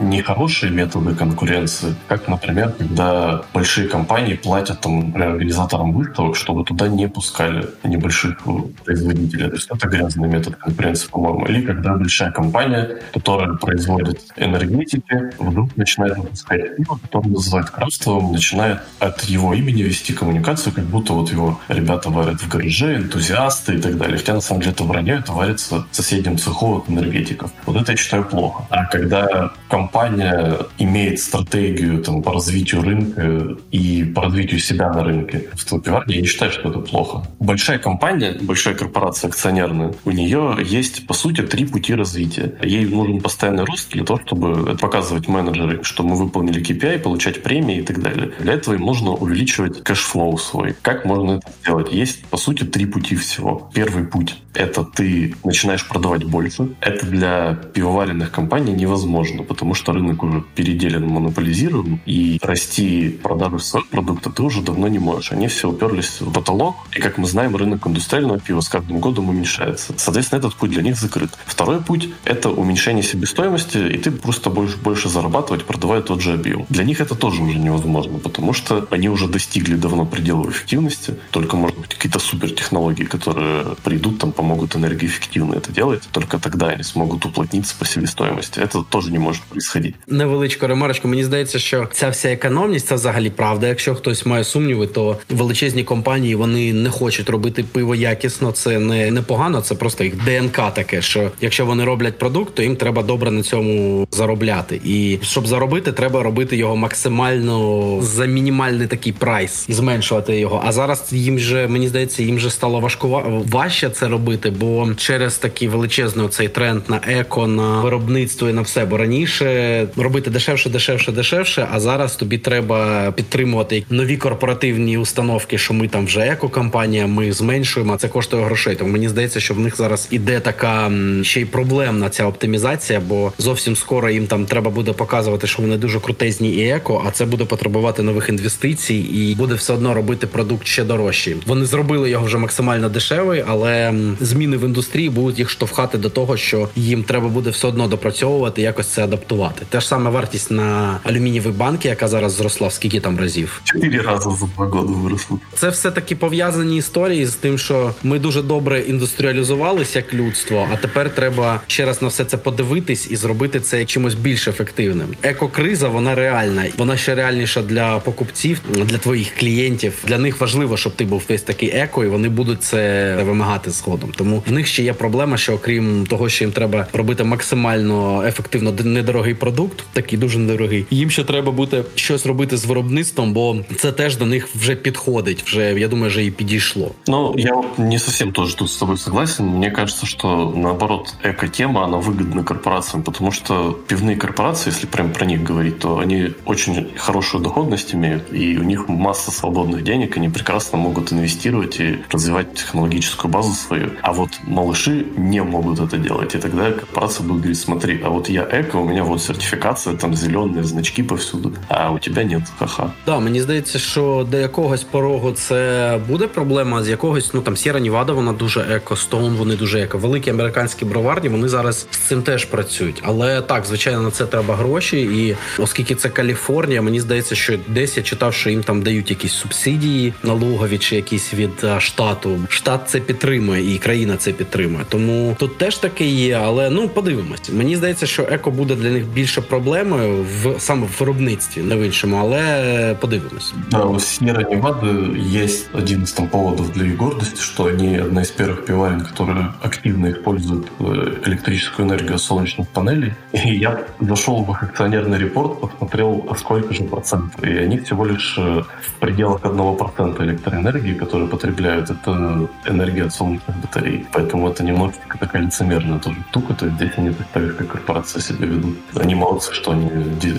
є 0.01 0.07
нехороші 0.07 0.67
методи 0.67 1.08
методы 1.09 1.19
конкуренции. 1.19 1.95
Как, 2.09 2.29
например, 2.29 2.73
когда 2.79 3.43
большие 3.55 3.89
компании 3.89 4.35
платят 4.35 4.81
там, 4.81 5.15
организаторам 5.17 5.93
выставок, 5.93 6.37
чтобы 6.37 6.65
туда 6.65 6.89
не 6.89 7.09
пускали 7.09 7.67
небольших 7.85 8.39
э, 8.47 8.51
производителей. 8.85 9.49
То 9.49 9.55
есть 9.55 9.69
это 9.71 9.89
грязный 9.89 10.29
метод 10.29 10.57
конкуренции, 10.57 11.09
по-моему. 11.09 11.47
Или 11.47 11.67
когда 11.67 11.95
большая 11.95 12.31
компания, 12.31 13.01
которая 13.13 13.55
производит 13.55 14.21
энергетики, 14.37 15.33
вдруг 15.39 15.77
начинает 15.77 16.17
выпускать 16.17 16.77
пиво, 16.77 16.99
которое 17.03 17.29
называют 17.29 17.71
крафтовым, 17.71 18.33
начинает 18.33 18.81
от 18.99 19.23
его 19.25 19.55
имени 19.55 19.83
вести 19.83 20.13
коммуникацию, 20.13 20.73
как 20.73 20.85
будто 20.85 21.13
вот 21.13 21.31
его 21.33 21.61
ребята 21.69 22.11
варят 22.11 22.41
в 22.41 22.49
гараже, 22.49 22.97
энтузиасты 22.97 23.75
и 23.75 23.81
так 23.81 23.97
далее. 23.97 24.19
Хотя 24.19 24.35
на 24.35 24.41
самом 24.41 24.61
деле 24.61 24.73
это 24.73 24.85
вранье, 24.85 25.15
это 25.15 25.33
варится 25.33 25.87
в 25.91 25.97
соседнем 25.97 26.39
цеху 26.39 26.79
от 26.79 26.91
энергетиков. 26.91 27.51
Вот 27.67 27.77
это 27.77 27.93
я 27.93 27.99
считаю 27.99 28.25
плохо. 28.25 28.65
А 28.71 28.87
когда 28.87 29.53
компания 29.69 30.59
имеет 30.79 30.98
имеет 30.99 31.21
стратегию 31.21 32.03
там, 32.03 32.23
по 32.23 32.33
развитию 32.33 32.83
рынка 32.83 33.57
и 33.71 34.05
по 34.05 34.23
развитию 34.23 34.61
себя 34.61 34.93
на 34.93 35.05
рынке 35.05 35.49
в 35.55 35.61
столпиварне, 35.61 36.17
я 36.17 36.21
не 36.23 36.27
считаю, 36.27 36.51
что 36.51 36.71
это 36.71 36.81
плохо. 36.81 37.27
Большая 37.39 37.79
компания, 37.79 38.37
большая 38.41 38.75
корпорация 38.75 39.29
акционерная, 39.29 39.95
у 40.05 40.11
нее 40.11 40.57
есть, 40.65 41.07
по 41.07 41.15
сути, 41.15 41.43
три 41.43 41.67
пути 41.67 41.95
развития. 41.95 42.55
Ей 42.63 42.87
нужен 42.87 43.21
постоянный 43.21 43.65
рост 43.65 43.91
для 43.93 44.05
того, 44.05 44.21
чтобы 44.25 44.77
показывать 44.77 45.29
менеджеры, 45.29 45.83
что 45.83 46.03
мы 46.03 46.17
выполнили 46.17 46.61
KPI, 46.61 46.99
получать 46.99 47.43
премии 47.43 47.79
и 47.79 47.83
так 47.83 48.03
далее. 48.03 48.33
Для 48.41 48.55
этого 48.55 48.75
им 48.75 48.83
нужно 48.83 49.11
увеличивать 49.13 49.83
кэшфлоу 49.83 50.39
свой. 50.39 50.75
Как 50.83 51.05
можно 51.05 51.33
это 51.33 51.53
сделать? 51.63 51.93
Есть, 51.93 52.25
по 52.27 52.37
сути, 52.37 52.65
три 52.65 52.87
пути 52.87 53.17
всего. 53.17 53.71
Первый 53.75 54.05
путь– 54.05 54.37
это 54.55 54.85
ты 54.85 55.35
начинаешь 55.45 55.87
продавать 55.87 56.25
больше. 56.25 56.69
Это 56.81 57.07
для 57.07 57.55
пивоваренных 57.55 58.31
компаний 58.31 58.73
невозможно, 58.73 59.43
потому 59.43 59.75
что 59.75 59.93
рынок 59.93 60.23
уже 60.23 60.43
переделан 60.55 60.88
деле 60.89 60.99
монополизирован, 60.99 62.01
и 62.07 62.39
расти 62.43 63.11
продажи 63.23 63.59
своего 63.59 63.89
продукта 63.89 64.31
ты 64.31 64.43
уже 64.43 64.63
давно 64.63 64.89
не 64.89 64.99
можешь. 64.99 65.33
Они 65.33 65.49
все 65.49 65.69
уперлись 65.69 66.21
в 66.21 66.33
потолок, 66.33 66.77
и, 66.95 67.01
как 67.01 67.19
мы 67.19 67.27
знаем, 67.27 67.57
рынок 67.57 67.87
индустриального 67.87 68.39
пива 68.39 68.61
с 68.61 68.69
каждым 68.69 68.99
годом 69.01 69.29
уменьшается. 69.29 69.95
Соответственно, 69.97 70.39
этот 70.39 70.55
путь 70.55 70.71
для 70.71 70.83
них 70.83 70.97
закрыт. 70.97 71.31
Второй 71.47 71.81
путь— 71.81 72.09
это 72.25 72.51
уменьшение 72.51 73.03
себестоимости, 73.03 73.79
и 73.79 73.99
ты 73.99 74.11
просто 74.11 74.51
больше, 74.51 74.77
больше 74.79 75.09
зарабатывать, 75.09 75.65
продавая 75.65 76.03
тот 76.03 76.21
же 76.21 76.33
объем. 76.33 76.67
Для 76.69 76.85
них 76.85 77.01
это 77.01 77.15
тоже 77.15 77.43
уже 77.43 77.59
невозможно, 77.59 78.19
потому 78.19 78.53
что 78.53 78.87
они 78.91 79.09
уже 79.09 79.29
достигли 79.29 79.77
давно 79.77 80.07
пределов 80.07 80.51
эффективности, 80.51 81.15
только, 81.31 81.57
может 81.57 81.79
быть, 81.79 81.95
какие-то 81.95 82.19
супертехнологии, 82.19 83.05
которые 83.05 83.77
придут, 83.83 84.19
там, 84.19 84.33
помогут 84.33 84.77
энергоэффективно 84.77 85.55
это 85.55 85.73
делать, 85.73 86.09
только 86.13 86.39
тогда 86.39 86.69
они 86.69 86.83
смогут 86.83 87.25
уплотниться 87.25 87.75
по 87.79 87.85
себестоимости. 87.85 88.61
Это 88.61 88.83
тоже 88.83 89.11
не 89.11 89.19
может 89.19 89.43
происходить. 89.43 89.97
Невеличка 90.07 90.67
ремарочку, 90.79 91.09
мені 91.09 91.25
здається, 91.25 91.59
що 91.59 91.89
ця 91.93 92.09
вся 92.09 92.33
економність 92.33 92.87
це 92.87 92.95
взагалі 92.95 93.31
правда. 93.31 93.69
Якщо 93.69 93.95
хтось 93.95 94.27
має 94.27 94.45
сумніви, 94.45 94.87
то 94.87 95.17
величезні 95.31 95.85
компанії 95.85 96.35
вони 96.35 96.73
не 96.73 96.91
хочуть 96.91 97.31
робити 97.31 97.65
пиво 97.73 97.95
якісно. 97.95 98.53
Це 98.53 98.79
не 98.79 99.11
непогано, 99.11 99.61
це 99.61 99.75
просто 99.75 100.05
їх 100.05 100.25
ДНК 100.25 100.75
таке. 100.75 101.03
Що 101.03 101.31
якщо 101.41 101.67
вони 101.67 101.85
роблять 101.85 102.19
продукт, 102.19 102.55
то 102.55 102.63
їм 102.63 102.77
треба 102.77 103.03
добре 103.03 103.31
на 103.31 103.43
цьому 103.43 104.07
заробляти. 104.11 104.81
І 104.85 105.19
щоб 105.23 105.47
заробити, 105.47 105.93
треба 105.93 106.23
робити 106.23 106.57
його 106.57 106.77
максимально 106.77 107.99
за 108.03 108.25
мінімальний 108.25 108.87
такий 108.87 109.13
прайс 109.13 109.67
і 109.69 109.73
зменшувати 109.73 110.39
його. 110.39 110.63
А 110.65 110.73
зараз 110.73 111.05
їм 111.11 111.39
же 111.39 111.69
мені 111.69 111.89
здається, 111.89 112.23
їм 112.23 112.39
же 112.39 112.51
стало 112.51 112.81
важко 112.81 113.43
важче 113.51 113.91
це 113.91 114.09
робити, 114.09 114.51
бо 114.51 114.89
через 114.97 115.37
такий 115.37 115.69
величезний 115.69 116.29
цей 116.29 116.49
тренд 116.49 116.83
на 116.89 117.01
еко, 117.09 117.47
на 117.47 117.81
виробництво 117.81 118.49
і 118.49 118.53
на 118.53 118.63
все. 118.63 118.85
Бо 118.85 118.97
раніше 118.97 119.87
робити 119.97 120.31
дешевше 120.31 120.68
дешевше, 120.69 121.09
дешевше, 121.13 121.13
дешевше. 121.13 121.69
А 121.73 121.81
зараз 121.81 122.17
тобі 122.17 122.39
треба 122.39 123.11
підтримувати 123.13 123.85
нові 123.91 124.17
корпоративні 124.17 124.99
установки, 124.99 125.59
що 125.59 125.75
ми 125.75 125.89
там 125.89 126.07
вже 126.07 126.21
екокомпанія, 126.21 127.07
ми 127.07 127.33
зменшуємо. 127.33 127.97
Це 127.97 128.09
коштує 128.09 128.45
грошей. 128.45 128.77
Тому 128.77 128.91
мені 128.91 129.09
здається, 129.09 129.41
що 129.41 129.55
в 129.55 129.61
них 129.61 129.77
зараз 129.77 130.09
іде 130.11 130.41
така 130.41 130.93
ще 131.23 131.41
й 131.41 131.45
проблемна 131.45 132.09
ця 132.09 132.27
оптимізація, 132.27 133.01
бо 133.01 133.33
зовсім 133.39 133.77
скоро 133.77 134.11
їм 134.11 134.27
там 134.27 134.47
треба 134.47 134.71
буде 134.71 134.93
показувати, 134.93 135.47
що 135.47 135.63
вони 135.63 135.77
дуже 135.77 136.01
крутезні 136.01 136.51
і 136.51 136.69
еко, 136.69 137.05
а 137.07 137.11
це 137.11 137.25
буде 137.25 137.45
потребувати 137.45 138.03
нових 138.03 138.29
інвестицій 138.29 138.95
і 138.95 139.35
буде 139.35 139.55
все 139.55 139.73
одно 139.73 139.95
робити 139.95 140.27
продукт 140.27 140.67
ще 140.67 140.85
дорожчий. 140.85 141.37
Вони 141.47 141.65
зробили 141.65 142.11
його 142.11 142.27
вже 142.27 142.39
максимально 142.39 142.89
дешевий, 142.89 143.45
але 143.49 143.95
зміни 144.21 144.57
в 144.57 144.65
індустрії 144.65 145.11
будуть 145.11 145.39
їх 145.39 145.51
штовхати 145.51 145.99
до 145.99 146.11
того, 146.11 146.37
що 146.37 146.69
їм 146.77 147.03
треба 147.03 147.29
буде 147.29 147.51
все 147.51 147.69
одно 147.69 147.89
допрацьовувати, 147.89 148.63
якось 148.63 148.87
це 148.87 149.05
адаптувати. 149.05 149.67
Те 149.69 149.81
ж 149.81 149.87
саме 149.87 150.11
вартість 150.11 150.51
на 150.59 151.01
алюмінієвій 151.05 151.49
банки, 151.49 151.89
яка 151.89 152.09
зараз 152.09 152.33
зросла 152.33 152.69
в 152.69 152.73
скільки 152.73 153.01
там 153.01 153.19
разів? 153.19 153.61
Чотири 153.65 153.99
рази 153.99 154.31
за 154.41 154.47
два 154.47 154.65
роки 154.65 154.93
виросло. 155.03 155.39
Це 155.55 155.69
все 155.69 155.91
таки 155.91 156.17
пов'язані 156.17 156.77
історії 156.77 157.27
з 157.27 157.35
тим, 157.35 157.59
що 157.59 157.95
ми 158.03 158.19
дуже 158.19 158.43
добре 158.43 158.81
індустріалізувалися 158.81 159.99
як 159.99 160.15
людство, 160.15 160.69
а 160.73 160.77
тепер 160.77 161.15
треба 161.15 161.61
ще 161.67 161.85
раз 161.85 162.03
на 162.03 162.09
все 162.09 162.25
це 162.25 162.37
подивитись 162.37 163.11
і 163.11 163.17
зробити 163.17 163.61
це 163.61 163.85
чимось 163.85 164.15
більш 164.15 164.49
ефективним. 164.49 165.07
Екокриза 165.23 165.89
вона 165.89 166.15
реальна, 166.15 166.65
вона 166.79 166.97
ще 166.97 167.15
реальніша 167.15 167.63
для 167.63 167.99
покупців, 167.99 168.61
для 168.75 168.99
твоїх 168.99 169.35
клієнтів. 169.39 169.93
Для 170.07 170.19
них 170.19 170.41
важливо, 170.41 170.77
щоб 170.77 170.95
ти 170.95 171.05
був 171.05 171.23
весь 171.29 171.43
такий 171.43 171.69
еко, 171.69 172.05
і 172.05 172.09
вони 172.09 172.29
будуть 172.29 172.63
це 172.63 173.15
вимагати 173.23 173.71
згодом. 173.71 174.13
Тому 174.17 174.43
в 174.47 174.53
них 174.53 174.67
ще 174.67 174.83
є 174.83 174.93
проблема, 174.93 175.37
що 175.37 175.55
окрім 175.55 176.07
того, 176.07 176.29
що 176.29 176.45
їм 176.45 176.53
треба 176.53 176.87
робити 176.93 177.25
максимально 177.25 178.25
ефективно 178.27 178.73
недорогий 178.85 179.35
продукт, 179.35 179.85
такий 179.93 180.19
дуже 180.19 180.38
недорогий. 180.38 180.86
Їм 180.92 181.10
ще 181.10 181.24
треба 181.24 181.52
буде 181.52 181.84
щось 181.96 182.26
робити 182.26 182.58
з 182.58 182.66
виробництвом, 182.66 183.34
бо 183.34 183.58
це 183.78 183.92
теж 183.92 184.18
до 184.18 184.26
них 184.26 184.48
вже 184.56 184.76
підходить. 184.76 185.44
Вже 185.44 185.80
я 185.80 185.88
думаю, 185.88 186.10
вже 186.10 186.26
і 186.26 186.32
підійшло. 186.32 186.92
Ну 187.08 187.36
я 187.38 187.54
вот 187.54 187.80
не 187.80 188.00
совсем 188.00 188.32
тоже 188.32 188.58
тут 188.58 188.70
с 188.70 188.78
тобой 188.78 188.98
согласен. 188.98 189.46
Мне 189.46 189.72
кажется, 189.72 190.06
что 190.06 190.54
наоборот 190.56 191.16
эко-тема 191.24 191.84
она 191.84 191.98
выгодна 191.98 192.44
корпорациям, 192.44 193.04
потому 193.04 193.32
что 193.32 193.78
пивные 193.88 194.16
корпорации, 194.16 194.70
если 194.70 194.88
прям 194.88 195.12
про 195.12 195.26
них 195.26 195.50
говорить, 195.50 195.80
то 195.80 195.98
они 195.98 196.32
очень 196.46 196.88
хорошую 196.98 197.44
доходность 197.44 197.96
имеют, 197.96 198.34
и 198.34 198.58
у 198.58 198.64
них 198.64 198.90
масса 198.90 199.32
свободных 199.32 199.84
денег, 199.84 200.18
они 200.18 200.30
прекрасно 200.30 200.78
могут 200.78 201.14
инвестировать 201.14 201.80
и 201.80 202.00
развивать 202.12 202.54
технологическую 202.54 203.32
базу 203.32 203.54
свою. 203.54 203.90
А 204.02 204.14
вот 204.14 204.30
малыши 204.48 205.06
не 205.18 205.44
могут 205.44 205.80
это 205.80 205.98
делать, 205.98 206.36
и 206.36 206.38
тогда 206.40 206.72
корпорация 206.72 207.26
будет 207.26 207.42
говорить: 207.42 207.60
смотри, 207.60 208.02
а 208.04 208.10
вот 208.10 208.30
я 208.30 208.44
эко, 208.52 208.78
у 208.78 208.88
меня 208.88 209.04
вот 209.04 209.22
сертификация 209.22 209.96
там 209.96 210.16
зеленая 210.16 210.27
зеленые 210.29 210.65
значки 210.65 211.03
повсюду, 211.03 211.53
а 211.69 211.91
у 211.91 211.99
тебя 211.99 212.25
нет. 212.25 212.43
Ха-ха. 212.59 212.93
Да, 213.07 213.19
мені 213.19 213.41
здається, 213.41 213.79
що 213.79 214.27
до 214.31 214.37
якогось 214.37 214.85
порогу 214.85 215.33
це 215.33 216.01
буде 216.09 216.27
проблема, 216.27 216.83
з 216.83 216.89
якогось, 216.89 217.35
ну 217.35 217.41
там 217.41 217.57
Сіра 217.57 217.81
Нівада, 217.81 218.13
вона 218.13 218.33
дуже 218.33 218.61
еко, 218.61 218.97
Стоун, 218.97 219.35
вони 219.35 219.57
дуже 219.57 219.81
еко. 219.81 219.99
Великі 219.99 220.31
американські 220.31 220.85
броварні, 220.85 221.29
вони 221.29 221.49
зараз 221.49 221.87
з 221.91 221.97
цим 221.97 222.23
теж 222.23 222.45
працюють. 222.45 223.03
Але 223.03 223.43
так, 223.43 223.65
звичайно, 223.67 224.03
на 224.03 224.11
це 224.11 224.27
треба 224.27 224.57
гроші. 224.57 225.01
І 225.01 225.37
оскільки 225.63 225.95
це 225.95 226.09
Каліфорнія, 226.09 226.83
мені 226.83 227.01
здається, 227.01 227.35
що 227.35 227.59
десь 227.69 227.97
я 227.97 228.03
читав, 228.03 228.35
що 228.35 228.51
їм 228.51 228.63
там 228.63 228.83
дають 228.83 229.11
якісь 229.11 229.33
субсидії 229.33 230.15
налогові 230.23 230.79
чи 230.79 230.97
якісь 230.97 231.35
від 231.35 231.65
а, 231.65 231.81
штату. 231.81 232.39
Штат 232.49 232.81
це 232.87 233.01
підтримує 233.01 233.75
і 233.75 233.79
країна 233.79 234.17
це 234.17 234.33
підтримує. 234.33 234.85
Тому 234.89 235.37
тут 235.39 235.59
теж 235.59 235.77
таке 235.77 236.05
є, 236.05 236.41
але 236.45 236.71
ну 236.71 236.89
подивимось. 236.89 237.51
Мені 237.53 237.77
здається, 237.77 238.07
що 238.07 238.23
еко 238.31 238.51
буде 238.51 238.75
для 238.75 238.91
них 238.91 239.07
більше 239.07 239.41
проблемою 239.41 240.18
в 240.23 240.61
саме 240.61 240.87
в 240.87 241.01
виробництві, 241.01 241.63
не 241.63 241.77
в 241.77 241.83
іншому, 241.83 242.17
але 242.17 242.97
подивимось. 243.01 243.55
Да, 243.71 243.85
у 243.85 244.01
Сьерра 244.01 244.45
Невады 244.51 245.19
есть 245.45 245.69
один 245.75 246.03
из 246.03 246.13
там 246.13 246.29
поводов 246.29 246.73
для 246.73 246.85
их 246.85 246.97
гордости, 246.97 247.41
что 247.41 247.65
они 247.65 247.97
одна 247.97 248.23
из 248.23 248.31
первых 248.31 248.65
пиварен, 248.65 249.01
которые 249.01 249.47
активно 249.63 250.11
используют 250.11 250.67
э, 250.81 250.85
электрическую 251.27 251.89
энергию 251.89 252.19
солнечных 252.19 252.69
панелей. 252.69 253.13
И 253.33 253.59
я 253.59 253.85
зашел 254.01 254.45
в 254.45 254.51
их 254.51 254.63
акционерный 254.63 255.19
репорт, 255.19 255.61
посмотрел, 255.61 256.37
сколько 256.39 256.75
же 256.75 256.85
процентов. 256.85 257.43
И 257.45 257.65
они 257.65 257.79
всего 257.79 258.07
лишь 258.07 258.39
э, 258.39 258.63
в 258.87 258.95
пределах 259.01 259.43
1% 259.43 260.25
электроэнергии, 260.25 260.95
которую 260.95 261.29
потребляют, 261.29 261.91
это 261.91 262.49
энергия 262.67 263.05
от 263.05 263.15
солнечных 263.15 263.57
батарей. 263.57 264.07
Поэтому 264.13 264.49
это 264.49 264.65
немножечко 264.65 265.19
такая 265.19 265.43
лицемерная 265.43 265.99
тоже 265.99 266.17
штука. 266.31 266.55
То 266.55 266.67
есть 266.67 266.77
здесь 266.77 266.93
они 266.97 267.11
представляют, 267.11 267.57
как 267.57 267.69
корпорация 267.69 268.23
себя 268.23 268.47
ведут. 268.47 268.77
Они 268.95 269.15
молодцы, 269.15 269.53
что 269.53 269.73
они 269.73 269.89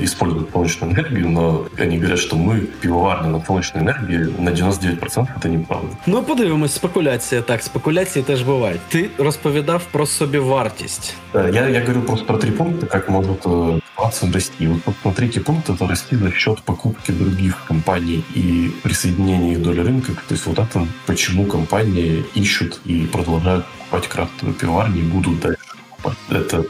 используют 0.04 0.50
солнечную 0.52 0.92
энергию, 0.92 1.28
но 1.28 1.66
они 1.78 1.98
говорят, 1.98 2.18
что 2.18 2.36
мы 2.36 2.60
пивоварня 2.60 3.30
на 3.30 3.44
солнечной 3.44 3.82
энергии 3.82 4.34
на 4.38 4.50
99% 4.50 5.28
это 5.36 5.48
неправда. 5.48 5.88
Ну, 6.06 6.22
подивимось, 6.22 6.74
спекуляція. 6.74 7.42
Так, 7.42 7.62
спекуляції 7.62 8.24
теж 8.24 8.42
бувають. 8.42 8.80
Ти 8.88 9.10
розповідав 9.18 9.82
про 9.92 10.06
собівартість. 10.06 11.14
Да, 11.32 11.48
я, 11.48 11.68
я 11.68 11.80
говорю 11.80 12.00
просто 12.00 12.26
про 12.26 12.38
три 12.38 12.50
пункта, 12.50 12.86
как 12.86 13.10
может 13.10 13.46
э, 13.46 13.80
ситуация 13.94 14.32
расти. 14.32 14.66
Вот 14.66 14.82
посмотрите, 14.82 15.14
третий 15.24 15.40
пункт 15.40 15.70
это 15.70 15.88
расти 15.88 16.16
за 16.16 16.30
счет 16.30 16.62
покупки 16.62 17.12
других 17.12 17.64
компаний 17.68 18.24
и 18.34 18.70
присоединения 18.82 19.52
их 19.52 19.62
доли 19.62 19.80
рынка. 19.80 20.12
То 20.28 20.34
есть 20.34 20.46
вот 20.46 20.58
это 20.58 20.86
почему 21.06 21.46
компании 21.46 22.24
ищут 22.34 22.80
и 22.84 23.06
продолжают 23.06 23.64
покупать 23.66 24.08
крафтовые 24.08 24.54
пивоварни 24.54 25.00
и 25.00 25.02
будут 25.02 25.40
дальше 25.40 25.58
покупать. 25.90 26.18
Это 26.30 26.64